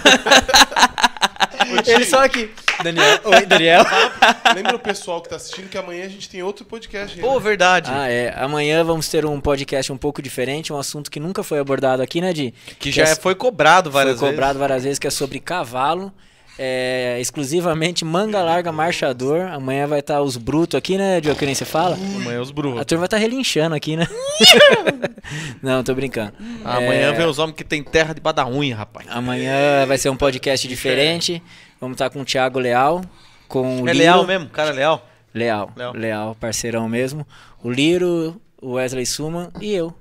Ele 1.87 2.05
só 2.05 2.25
aqui. 2.25 2.51
Daniel. 2.83 3.21
Oi, 3.25 3.47
Daniel. 3.47 3.85
Lembra 4.55 4.77
o 4.77 4.79
pessoal 4.79 5.21
que 5.21 5.29
tá 5.29 5.37
assistindo 5.37 5.69
que 5.69 5.79
amanhã 5.79 6.05
a 6.05 6.09
gente 6.09 6.29
tem 6.29 6.43
outro 6.43 6.65
podcast. 6.65 7.19
Pô, 7.19 7.35
né? 7.35 7.41
verdade. 7.41 7.91
Ah, 7.93 8.09
é. 8.09 8.35
Amanhã 8.37 8.83
vamos 8.85 9.09
ter 9.09 9.25
um 9.25 9.41
podcast 9.41 9.93
um 9.93 9.97
pouco 9.97 10.21
diferente, 10.21 10.73
um 10.73 10.79
assunto 10.79 11.11
que 11.11 11.21
nunca 11.21 11.43
foi 11.43 11.59
abordado 11.59 12.03
aqui, 12.03 12.21
né, 12.21 12.33
Di? 12.33 12.53
que 12.79 12.91
já 12.91 13.05
é- 13.05 13.15
foi 13.15 13.35
cobrado 13.35 13.91
várias 13.91 14.19
foi 14.19 14.31
cobrado 14.31 14.59
várias 14.59 14.85
vezes, 14.85 14.99
que 14.99 15.07
é 15.07 15.11
sobre 15.11 15.39
cavalo. 15.41 16.13
É, 16.59 17.16
exclusivamente 17.20 18.05
manga 18.05 18.43
larga 18.43 18.70
marchador. 18.70 19.43
Amanhã 19.51 19.86
vai 19.86 20.01
estar 20.01 20.20
os 20.20 20.36
brutos 20.36 20.77
aqui, 20.77 20.98
né, 20.98 21.20
Diogo, 21.20 21.39
que 21.39 21.47
nem 21.47 21.55
você 21.55 21.64
fala? 21.64 21.97
Amanhã 21.97 22.40
os 22.40 22.51
A 22.51 22.52
burros. 22.52 22.85
turma 22.85 23.09
tá 23.09 23.16
relinchando 23.16 23.74
aqui, 23.74 23.97
né? 23.97 24.06
Não, 25.62 25.82
tô 25.82 25.94
brincando. 25.94 26.32
Amanhã 26.64 27.10
É, 27.10 27.12
vem 27.12 27.27
os 27.27 27.39
homens 27.39 27.56
que 27.56 27.64
tem 27.64 27.82
terra 27.82 28.14
de 28.14 28.20
da 28.20 28.47
unha, 28.47 28.77
rapaz. 28.77 29.06
Amanhã 29.10 29.86
vai 29.86 29.97
ser 29.98 30.10
um 30.10 30.16
podcast 30.16 30.66
diferente. 30.68 31.43
Vamos 31.81 31.94
estar 31.94 32.10
com 32.10 32.20
o 32.20 32.24
Thiago 32.24 32.59
Leal, 32.59 33.02
com 33.48 33.82
o 33.82 33.89
É 33.89 33.93
Liro. 33.93 33.98
leal 33.98 34.27
mesmo, 34.27 34.48
cara 34.51 34.70
é 34.70 34.72
leal. 34.72 35.06
Leal, 35.32 35.72
Leal. 35.77 35.93
Leal, 35.94 36.36
parceirão 36.39 36.89
mesmo. 36.89 37.27
O 37.62 37.70
Liro, 37.70 38.40
o 38.60 38.72
Wesley 38.72 39.06
Suman 39.06 39.51
e 39.60 39.72
eu. 39.72 39.94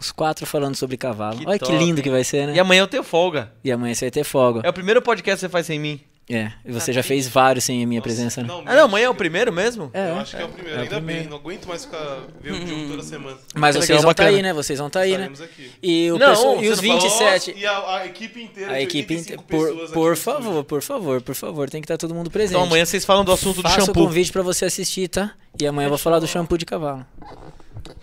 Os 0.00 0.10
quatro 0.10 0.46
falando 0.46 0.74
sobre 0.74 0.96
cavalo. 0.96 1.38
Que 1.38 1.46
Olha 1.46 1.58
top, 1.58 1.70
que 1.72 1.78
lindo 1.78 1.98
hein? 1.98 2.02
que 2.02 2.10
vai 2.10 2.24
ser, 2.24 2.46
né? 2.46 2.54
E 2.56 2.60
amanhã 2.60 2.80
eu 2.80 2.88
tenho 2.88 3.04
folga. 3.04 3.52
E 3.62 3.70
amanhã 3.70 3.94
você 3.94 4.06
vai 4.06 4.10
ter 4.10 4.24
folga. 4.24 4.62
É 4.64 4.70
o 4.70 4.72
primeiro 4.72 5.02
podcast 5.02 5.36
que 5.36 5.40
você 5.40 5.48
faz 5.50 5.66
sem 5.66 5.78
mim. 5.78 6.00
É, 6.32 6.52
e 6.64 6.70
você 6.70 6.92
já 6.92 7.02
fez 7.02 7.26
vários 7.26 7.64
sem 7.64 7.82
a 7.82 7.86
minha 7.88 8.00
presença, 8.00 8.40
né? 8.40 8.48
Ah, 8.64 8.76
não, 8.76 8.84
amanhã 8.84 9.06
é 9.06 9.10
o 9.10 9.14
primeiro 9.16 9.52
mesmo? 9.52 9.90
É, 9.92 10.10
Eu 10.10 10.14
acho 10.20 10.36
que 10.36 10.40
é 10.40 10.44
o 10.44 10.48
primeiro, 10.48 10.76
É 10.76 10.78
o 10.78 10.82
ainda 10.84 10.94
primeiro. 10.96 11.22
bem. 11.22 11.28
Não 11.30 11.36
aguento 11.38 11.66
mais 11.66 11.84
ficar 11.84 12.20
ver 12.40 12.52
o 12.52 12.64
Diogo 12.64 12.88
toda 12.90 13.02
semana. 13.02 13.36
Mas 13.52 13.74
vocês 13.74 13.88
legal, 13.88 14.02
vão 14.02 14.10
estar 14.12 14.22
bacana. 14.22 14.36
aí, 14.38 14.42
né? 14.44 14.52
Vocês 14.52 14.78
vão 14.78 14.86
estar 14.86 15.00
aí, 15.00 15.18
né? 15.18 15.24
Aqui. 15.42 15.70
E, 15.82 16.12
o 16.12 16.18
Não, 16.18 16.34
você 16.36 16.64
e 16.64 16.68
os 16.68 16.80
não 16.80 16.86
falou, 16.88 17.00
27. 17.02 17.54
E 17.58 17.66
a, 17.66 17.96
a 17.96 18.06
equipe 18.06 18.42
inteira 18.44 18.70
A 18.72 18.76
de 18.76 18.82
equipe 18.84 19.12
85 19.14 19.42
inte- 19.42 19.50
por, 19.50 19.92
por 19.92 20.16
favor, 20.16 20.62
por 20.64 20.82
favor, 20.82 21.20
por 21.20 21.34
favor, 21.34 21.68
tem 21.68 21.80
que 21.80 21.86
estar 21.86 21.98
todo 21.98 22.14
mundo 22.14 22.30
presente. 22.30 22.52
Então 22.52 22.62
amanhã 22.62 22.84
vocês 22.84 23.04
falam 23.04 23.24
do 23.24 23.32
assunto 23.32 23.56
do 23.56 23.62
Faça 23.62 23.82
o 23.82 23.86
shampoo. 23.86 24.04
convite 24.06 24.30
pra 24.30 24.42
você 24.42 24.64
assistir, 24.66 25.08
tá? 25.08 25.32
E 25.60 25.66
amanhã 25.66 25.86
eu 25.86 25.90
vou 25.90 25.98
falar 25.98 26.20
do 26.20 26.28
shampoo 26.28 26.56
de 26.56 26.64
cavalo. 26.64 27.04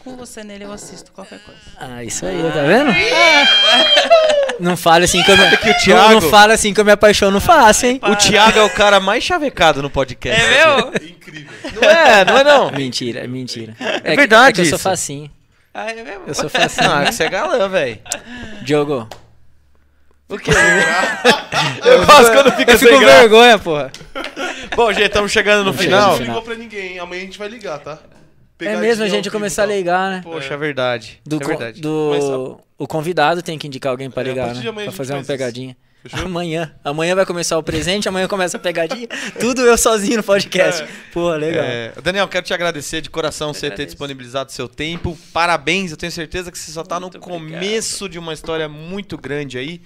Com 0.03 0.15
você 0.15 0.43
nele 0.43 0.63
eu 0.63 0.71
assisto 0.71 1.11
qualquer 1.11 1.39
coisa. 1.39 1.59
Ah, 1.79 2.03
isso 2.03 2.25
aí, 2.25 2.41
tá 2.53 2.61
vendo? 2.63 2.93
Não 4.59 4.75
fale 4.77 5.05
assim 5.05 5.21
que 5.23 5.29
eu 5.31 5.37
me, 5.37 5.57
que 5.57 5.69
o 5.69 5.77
Thiago- 5.77 6.13
não, 6.13 6.21
não 6.21 6.29
fale 6.29 6.53
assim 6.53 6.73
que 6.73 6.79
eu 6.79 6.85
me 6.85 6.91
apaixono 6.91 7.39
fácil, 7.39 7.89
hein? 7.89 7.99
O 8.03 8.15
Thiago 8.15 8.57
é 8.59 8.63
o 8.63 8.69
cara 8.69 8.99
mais 8.99 9.23
chavecado 9.23 9.81
no 9.81 9.89
podcast. 9.89 10.41
É 10.41 10.65
meu? 10.65 10.87
Incrível. 10.95 11.51
Não 11.81 11.89
é, 11.89 12.25
não 12.25 12.37
é 12.37 12.43
não. 12.43 12.71
Mentira, 12.71 13.19
é 13.23 13.27
mentira. 13.27 13.75
É 13.79 14.11
que- 14.11 14.15
verdade 14.15 14.49
É 14.49 14.53
que 14.53 14.61
eu 14.61 14.65
sou 14.65 14.79
facinho. 14.79 15.29
Ah, 15.73 15.91
é 15.91 15.95
mesmo? 16.03 16.23
Eu 16.25 16.33
sou 16.33 16.49
facinho. 16.49 16.91
Ah, 16.91 17.11
você 17.11 17.23
é 17.25 17.29
galã, 17.29 17.69
velho. 17.69 17.99
Diogo. 18.63 19.07
O 20.29 20.37
quê? 20.37 20.51
eu 21.85 22.05
gosto 22.05 22.31
quando 22.33 22.51
fica 22.57 22.71
Eu 22.73 22.79
fico 22.79 22.89
sem 22.91 22.99
com 22.99 23.05
graça. 23.05 23.19
vergonha, 23.19 23.59
porra. 23.59 23.91
Bom, 24.75 24.91
gente, 24.91 25.05
estamos 25.07 25.31
chegando 25.31 25.59
no 25.63 25.71
Vamos 25.71 25.81
final. 25.81 26.11
Não 26.17 26.19
ligou 26.25 26.41
pra 26.41 26.55
ninguém, 26.55 26.93
hein? 26.93 26.99
Amanhã 26.99 27.21
a 27.21 27.25
gente 27.25 27.37
vai 27.39 27.47
ligar, 27.47 27.79
tá? 27.79 27.97
É 28.59 28.65
Pegadinha 28.65 28.81
mesmo 28.81 29.03
a 29.03 29.07
gente 29.07 29.29
começar 29.29 29.63
a 29.63 29.65
ligar, 29.67 30.11
né? 30.11 30.21
Poxa, 30.23 30.53
é 30.53 30.57
verdade. 30.57 31.21
Do, 31.25 31.41
é 31.41 31.45
verdade. 31.45 31.81
do 31.81 32.59
o 32.77 32.87
convidado 32.87 33.41
tem 33.41 33.57
que 33.57 33.67
indicar 33.67 33.91
alguém 33.91 34.09
pra 34.09 34.23
É, 34.23 34.25
a 34.25 34.29
ligar, 34.29 34.55
né? 34.55 34.61
Pra 34.83 34.91
fazer 34.91 35.13
uma 35.13 35.17
faz 35.17 35.21
isso. 35.21 35.27
pegadinha. 35.27 35.77
Fechou? 36.03 36.25
Amanhã. 36.25 36.73
Amanhã 36.83 37.15
vai 37.15 37.25
começar 37.25 37.57
o 37.57 37.63
presente, 37.63 38.07
amanhã 38.07 38.27
começa 38.27 38.57
a 38.57 38.59
pegadinha. 38.59 39.07
Tudo 39.39 39.61
eu 39.61 39.77
sozinho 39.77 40.17
no 40.17 40.23
podcast. 40.23 40.83
É. 40.83 40.87
Pô, 41.11 41.31
legal. 41.33 41.63
É, 41.65 41.91
Daniel, 42.03 42.27
quero 42.27 42.45
te 42.45 42.53
agradecer 42.53 43.01
de 43.01 43.09
coração 43.09 43.53
você 43.53 43.69
ter 43.71 43.85
disponibilizado 43.85 44.51
seu 44.51 44.67
tempo. 44.67 45.17
Parabéns, 45.33 45.91
eu 45.91 45.97
tenho 45.97 46.11
certeza 46.11 46.51
que 46.51 46.57
você 46.57 46.71
só 46.71 46.83
tá 46.83 46.99
no 46.99 47.07
obrigado. 47.07 47.29
começo 47.29 48.07
de 48.07 48.19
uma 48.19 48.33
história 48.33 48.69
muito 48.69 49.17
grande 49.17 49.57
aí. 49.57 49.81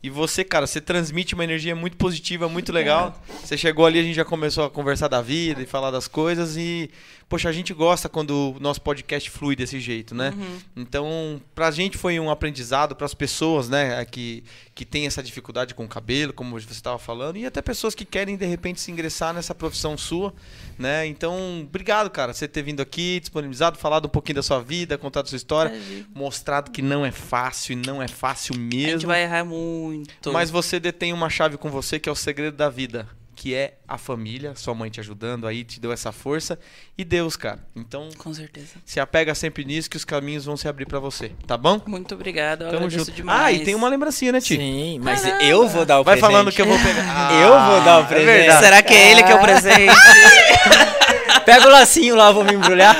E 0.00 0.08
você, 0.08 0.44
cara, 0.44 0.64
você 0.64 0.80
transmite 0.80 1.34
uma 1.34 1.42
energia 1.42 1.74
muito 1.74 1.96
positiva, 1.96 2.48
muito 2.48 2.72
legal. 2.72 3.20
Você 3.42 3.58
chegou 3.58 3.84
ali, 3.84 3.98
a 3.98 4.02
gente 4.04 4.14
já 4.14 4.24
começou 4.24 4.64
a 4.64 4.70
conversar 4.70 5.08
da 5.08 5.20
vida 5.20 5.60
e 5.60 5.66
falar 5.66 5.90
das 5.90 6.06
coisas 6.06 6.56
e, 6.56 6.88
poxa, 7.28 7.48
a 7.48 7.52
gente 7.52 7.74
gosta 7.74 8.08
quando 8.08 8.54
o 8.56 8.60
nosso 8.60 8.80
podcast 8.80 9.28
flui 9.30 9.54
desse 9.54 9.78
jeito, 9.78 10.14
né? 10.14 10.32
Uhum. 10.36 10.58
Então, 10.76 11.42
pra 11.54 11.70
gente 11.70 11.98
foi 11.98 12.18
um 12.18 12.30
aprendizado, 12.30 12.96
pras 12.96 13.12
pessoas, 13.12 13.68
né, 13.68 14.04
que, 14.06 14.42
que 14.74 14.84
tem 14.84 15.06
essa 15.06 15.22
dificuldade 15.22 15.74
com 15.74 15.84
o 15.84 15.88
cabelo, 15.88 16.32
como 16.32 16.58
você 16.58 16.72
estava 16.72 16.98
falando, 16.98 17.36
e 17.36 17.44
até 17.44 17.60
pessoas 17.60 17.94
que 17.94 18.04
querem, 18.04 18.36
de 18.36 18.46
repente, 18.46 18.80
se 18.80 18.90
ingressar 18.90 19.34
nessa 19.34 19.54
profissão 19.54 19.96
sua, 19.98 20.32
né? 20.78 21.06
Então, 21.06 21.60
obrigado, 21.62 22.08
cara, 22.08 22.32
você 22.32 22.48
ter 22.48 22.62
vindo 22.62 22.80
aqui, 22.80 23.20
disponibilizado, 23.20 23.78
falado 23.78 24.06
um 24.06 24.10
pouquinho 24.10 24.36
da 24.36 24.42
sua 24.42 24.60
vida, 24.62 24.96
contado 24.96 25.26
a 25.26 25.28
sua 25.28 25.36
história, 25.36 25.74
Imagina. 25.74 26.06
mostrado 26.14 26.70
que 26.70 26.80
não 26.80 27.04
é 27.04 27.10
fácil 27.10 27.72
e 27.72 27.76
não 27.76 28.02
é 28.02 28.08
fácil 28.08 28.54
A 28.54 28.58
gente 28.58 28.76
mesmo. 28.76 29.08
vai 29.08 29.22
errar 29.24 29.44
muito. 29.44 30.32
Mas 30.32 30.50
você 30.50 30.80
detém 30.80 31.12
uma 31.12 31.28
chave 31.28 31.58
com 31.58 31.70
você 31.70 31.98
que 31.98 32.08
é 32.08 32.12
o 32.12 32.16
segredo 32.16 32.56
da 32.56 32.70
vida, 32.70 33.06
que 33.40 33.54
é 33.54 33.74
a 33.86 33.96
família, 33.96 34.52
sua 34.56 34.74
mãe 34.74 34.90
te 34.90 34.98
ajudando 34.98 35.46
aí, 35.46 35.62
te 35.62 35.78
deu 35.78 35.92
essa 35.92 36.10
força, 36.10 36.58
e 36.98 37.04
Deus, 37.04 37.36
cara. 37.36 37.60
Então, 37.76 38.08
Com 38.18 38.34
certeza. 38.34 38.70
se 38.84 38.98
apega 38.98 39.32
sempre 39.32 39.64
nisso 39.64 39.88
que 39.88 39.96
os 39.96 40.04
caminhos 40.04 40.44
vão 40.44 40.56
se 40.56 40.66
abrir 40.66 40.86
pra 40.86 40.98
você, 40.98 41.30
tá 41.46 41.56
bom? 41.56 41.80
Muito 41.86 42.16
obrigado. 42.16 42.62
Eu 42.62 42.70
Tamo 42.72 42.86
agradeço 42.86 43.04
junto. 43.06 43.12
demais. 43.14 43.40
Ah, 43.40 43.52
e 43.52 43.60
tem 43.64 43.76
uma 43.76 43.88
lembrancinha, 43.88 44.32
né, 44.32 44.40
Ti? 44.40 44.56
Sim, 44.56 44.98
mas 45.00 45.22
Caramba. 45.22 45.44
eu 45.44 45.68
vou 45.68 45.84
dar 45.86 46.00
o 46.00 46.04
Vai 46.04 46.16
presente. 46.16 46.32
falando 46.32 46.50
que 46.52 46.60
eu 46.60 46.66
vou 46.66 46.78
pegar. 46.80 47.32
Eu 47.40 47.50
vou 47.70 47.80
dar 47.82 47.98
o 47.98 48.02
é 48.02 48.06
presente. 48.06 48.26
verdade. 48.26 48.64
Será 48.64 48.82
que 48.82 48.92
é 48.92 49.10
ele 49.12 49.22
que 49.22 49.30
é 49.30 49.34
o 49.36 49.40
presente? 49.40 49.94
Pega 51.46 51.66
o 51.68 51.70
lacinho 51.70 52.16
lá, 52.16 52.32
vou 52.32 52.42
me 52.44 52.54
embrulhar. 52.54 52.96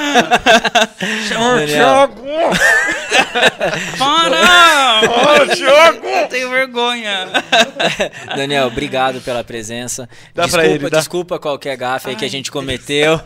Daniel, 1.28 2.08
Para! 3.98 5.02
Eu 6.22 6.28
tenho 6.28 6.50
vergonha. 6.50 7.28
Daniel, 8.36 8.66
obrigado 8.66 9.20
pela 9.20 9.42
presença. 9.44 10.08
Dá 10.34 10.44
desculpa, 10.44 10.64
pra 10.64 10.66
ele, 10.74 10.90
dá. 10.90 10.98
desculpa 10.98 11.38
qualquer 11.38 11.76
gafe 11.76 12.10
aí 12.10 12.16
que 12.16 12.24
a 12.24 12.28
gente 12.30 12.50
cometeu. 12.50 13.20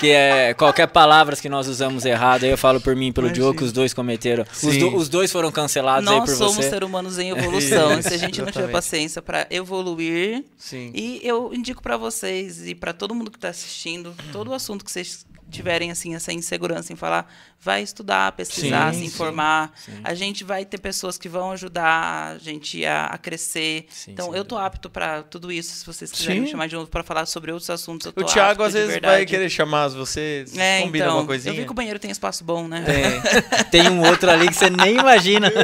Que 0.00 0.10
é 0.10 0.54
qualquer 0.54 0.86
palavras 0.86 1.40
que 1.40 1.48
nós 1.48 1.66
usamos 1.66 2.04
errado. 2.04 2.44
Aí 2.44 2.50
eu 2.50 2.58
falo 2.58 2.80
por 2.80 2.94
mim 2.94 3.08
e 3.08 3.12
pelo 3.12 3.26
Imagina. 3.26 3.44
Diogo 3.44 3.58
que 3.58 3.64
os 3.64 3.72
dois 3.72 3.92
cometeram. 3.92 4.44
Os, 4.62 4.76
do- 4.76 4.94
os 4.96 5.08
dois 5.08 5.32
foram 5.32 5.50
cancelados 5.50 6.08
aí 6.08 6.18
Nós 6.18 6.30
por 6.30 6.36
somos 6.36 6.54
você. 6.56 6.70
seres 6.70 6.88
humanos 6.88 7.18
em 7.18 7.30
evolução. 7.36 7.98
Isso, 7.98 8.08
Se 8.08 8.14
a 8.14 8.18
gente 8.18 8.38
não 8.40 8.46
tiver 8.46 8.50
exatamente. 8.50 8.72
paciência 8.72 9.20
para 9.20 9.46
evoluir. 9.50 10.44
Sim. 10.56 10.92
E 10.94 11.20
eu 11.24 11.52
indico 11.52 11.82
para 11.82 11.96
vocês 11.96 12.64
e 12.68 12.76
para 12.76 12.92
todo 12.92 13.12
mundo 13.12 13.28
que 13.30 13.38
está 13.38 13.48
assistindo, 13.48 14.14
todo 14.32 14.50
o 14.50 14.54
assunto 14.54 14.84
que 14.84 14.92
vocês 14.92 15.26
tiverem 15.50 15.90
assim 15.90 16.14
essa 16.14 16.32
insegurança 16.32 16.92
em 16.92 16.96
falar, 16.96 17.30
vai 17.60 17.82
estudar, 17.82 18.32
pesquisar, 18.32 18.92
Sim, 18.92 19.00
se 19.00 19.02
sim, 19.06 19.06
informar. 19.14 19.72
sim. 19.76 20.00
A 20.04 20.14
gente 20.14 20.44
vai 20.44 20.64
ter 20.64 20.78
pessoas 20.78 21.16
que 21.18 21.28
vão 21.28 21.52
ajudar 21.52 22.34
a 22.34 22.38
gente 22.38 22.84
a, 22.84 23.06
a 23.06 23.18
crescer. 23.18 23.86
Sim, 23.90 24.12
então 24.12 24.34
eu 24.34 24.44
tô 24.44 24.56
apto 24.58 24.88
para 24.90 25.22
tudo 25.22 25.50
isso. 25.50 25.74
Se 25.74 25.86
vocês 25.86 26.10
quiserem 26.12 26.36
Sim. 26.36 26.42
me 26.44 26.50
chamar 26.50 26.68
de 26.68 26.74
novo 26.74 26.88
para 26.88 27.02
falar 27.02 27.26
sobre 27.26 27.50
outros 27.50 27.70
assuntos, 27.70 28.06
eu 28.06 28.12
tô 28.12 28.20
O 28.20 28.24
Thiago 28.24 28.62
apto 28.62 28.64
às 28.64 28.72
vezes 28.74 28.90
verdade. 28.92 29.14
vai 29.14 29.26
querer 29.26 29.48
chamar 29.50 29.88
você, 29.88 30.44
É, 30.56 30.82
combina 30.82 31.06
então, 31.06 31.18
uma 31.18 31.26
coisinha. 31.26 31.52
eu 31.52 31.56
vi 31.56 31.64
que 31.64 31.70
o 31.70 31.74
banheiro 31.74 31.98
tem 31.98 32.10
espaço 32.10 32.44
bom, 32.44 32.68
né? 32.68 32.84
Tem, 32.84 33.64
tem 33.82 33.90
um 33.90 34.06
outro 34.06 34.30
ali 34.30 34.48
que 34.48 34.54
você 34.54 34.70
nem 34.70 34.96
imagina. 34.98 35.50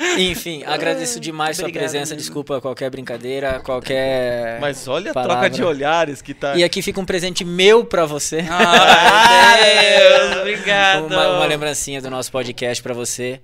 Amigo. 0.00 0.20
Enfim, 0.30 0.62
agradeço 0.66 1.20
demais 1.20 1.56
sua 1.56 1.64
Obrigado 1.64 1.82
presença. 1.82 2.14
mesmo. 2.14 2.16
Desculpa 2.16 2.60
qualquer 2.60 2.88
brincadeira, 2.90 3.60
qualquer. 3.60 4.58
Mas 4.60 4.88
olha 4.88 5.10
a 5.10 5.14
palavra. 5.14 5.34
troca 5.36 5.50
de 5.50 5.62
olhares 5.62 6.22
que 6.22 6.32
tá. 6.32 6.56
E 6.56 6.64
aqui 6.64 6.80
fica 6.80 6.98
um 7.00 7.04
presente 7.04 7.44
meu 7.44 7.84
pra 7.84 8.06
você. 8.06 8.44
Ai, 8.50 9.98
Deus, 9.98 10.36
obrigado. 10.38 11.06
Uma, 11.06 11.28
uma 11.36 11.46
lembrancinha 11.46 12.00
do 12.00 12.08
nosso 12.10 12.30
podcast 12.32 12.82
pra 12.82 12.94
você. 12.94 13.40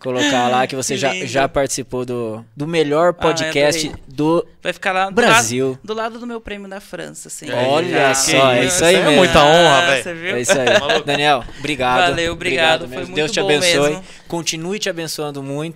Colocar 0.00 0.48
lá 0.48 0.66
que 0.66 0.76
você 0.76 0.94
Que 0.94 1.00
já, 1.00 1.12
lindo. 1.12 1.26
já 1.26 1.48
participou 1.48 2.04
do, 2.04 2.44
do 2.56 2.66
melhor 2.66 3.12
podcast 3.14 3.86
adorei. 3.86 4.04
do 4.08 4.46
Vai 4.62 4.72
ficar 4.72 4.92
lá 4.92 5.06
do 5.06 5.12
Brasil. 5.14 5.68
Lado, 5.70 5.80
do 5.84 5.94
lado 5.94 6.18
do 6.18 6.26
meu 6.26 6.40
prêmio 6.40 6.68
da 6.68 6.80
França, 6.80 7.28
assim. 7.28 7.46
Olha 7.50 8.08
Ah, 8.10 8.14
só, 8.14 8.52
é 8.52 8.64
isso 8.64 8.84
aí 8.84 8.94
é 8.96 9.02
mesmo. 9.02 9.16
muita 9.16 9.42
honra, 9.44 9.78
Ah, 9.78 9.86
velho. 9.90 10.02
Você 10.02 10.14
viu? 10.14 10.36
É 10.36 10.40
isso 10.40 10.52
aí. 10.52 11.02
Daniel, 11.04 11.44
obrigado. 11.58 11.98
Valeu, 12.10 12.32
obrigado, 12.32 12.80
foi 12.80 12.88
mesmo. 12.88 13.02
muito 13.04 13.14
Deus 13.16 13.30
te 13.32 13.40
bom 13.40 13.46
abençoe. 13.46 13.88
mesmo. 13.90 14.04
Continue 14.28 14.78
te 14.78 14.88
abençoando 14.90 15.42
muito. 15.42 15.73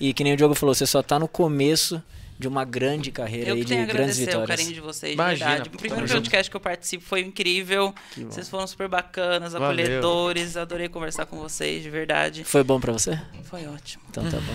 E 0.00 0.12
que 0.12 0.22
nem 0.24 0.32
o 0.32 0.36
Diogo 0.36 0.54
falou, 0.54 0.74
você 0.74 0.86
só 0.86 1.02
tá 1.02 1.18
no 1.18 1.28
começo 1.28 2.02
de 2.36 2.48
uma 2.48 2.64
grande 2.64 3.12
carreira 3.12 3.50
Eu 3.50 3.56
e 3.56 3.58
que 3.60 3.64
de 3.66 3.72
tenho 3.74 3.84
a 3.84 3.86
grandes 3.86 4.16
agradecer 4.18 4.22
o 4.22 4.26
vitórias. 4.40 4.48
carinho 4.56 4.72
de 4.74 4.80
vocês, 4.80 5.10
de 5.12 5.14
Imagina, 5.14 5.50
verdade. 5.50 5.70
O 5.72 5.78
primeiro 5.78 6.08
podcast 6.08 6.50
que 6.50 6.56
eu 6.56 6.60
participo 6.60 7.04
foi 7.04 7.20
incrível. 7.20 7.94
Vocês 8.16 8.48
foram 8.48 8.66
super 8.66 8.88
bacanas, 8.88 9.52
Valeu. 9.52 9.68
acolhedores. 9.68 10.56
Adorei 10.56 10.88
conversar 10.88 11.26
com 11.26 11.38
vocês, 11.38 11.82
de 11.82 11.90
verdade. 11.90 12.42
Foi 12.44 12.64
bom 12.64 12.80
pra 12.80 12.92
você? 12.92 13.16
Foi 13.44 13.64
ótimo. 13.66 14.02
Então 14.10 14.24
tá 14.28 14.36
bom. 14.38 14.54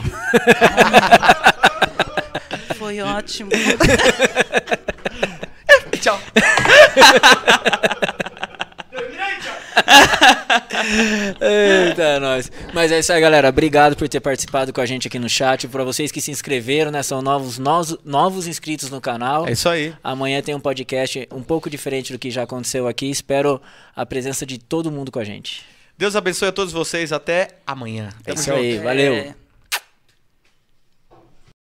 Foi 2.75 2.99
ótimo. 3.01 3.49
Tchau. 6.01 6.19
Eita, 11.39 12.19
nós. 12.19 12.51
Mas 12.73 12.91
é 12.91 12.99
isso 12.99 13.13
aí, 13.13 13.21
galera. 13.21 13.49
Obrigado 13.49 13.95
por 13.95 14.07
ter 14.07 14.19
participado 14.19 14.73
com 14.73 14.81
a 14.81 14.85
gente 14.85 15.07
aqui 15.07 15.19
no 15.19 15.29
chat. 15.29 15.67
Para 15.67 15.83
vocês 15.83 16.11
que 16.11 16.21
se 16.21 16.31
inscreveram, 16.31 16.91
né? 16.91 17.03
São 17.03 17.21
novos, 17.21 17.57
novos, 17.59 17.97
novos 18.03 18.47
inscritos 18.47 18.89
no 18.89 18.99
canal. 18.99 19.47
É 19.47 19.51
isso 19.51 19.69
aí. 19.69 19.93
Amanhã 20.03 20.41
tem 20.41 20.55
um 20.55 20.59
podcast 20.59 21.27
um 21.31 21.43
pouco 21.43 21.69
diferente 21.69 22.11
do 22.11 22.19
que 22.19 22.31
já 22.31 22.43
aconteceu 22.43 22.87
aqui. 22.87 23.09
Espero 23.09 23.61
a 23.95 24.05
presença 24.05 24.45
de 24.45 24.57
todo 24.57 24.91
mundo 24.91 25.11
com 25.11 25.19
a 25.19 25.23
gente. 25.23 25.63
Deus 25.97 26.15
abençoe 26.15 26.47
a 26.47 26.51
todos 26.51 26.73
vocês. 26.73 27.11
Até 27.11 27.49
amanhã. 27.65 28.09
É 28.25 28.33
isso 28.33 28.51
aí, 28.51 28.77
valeu. 28.77 29.13
É. 29.13 29.48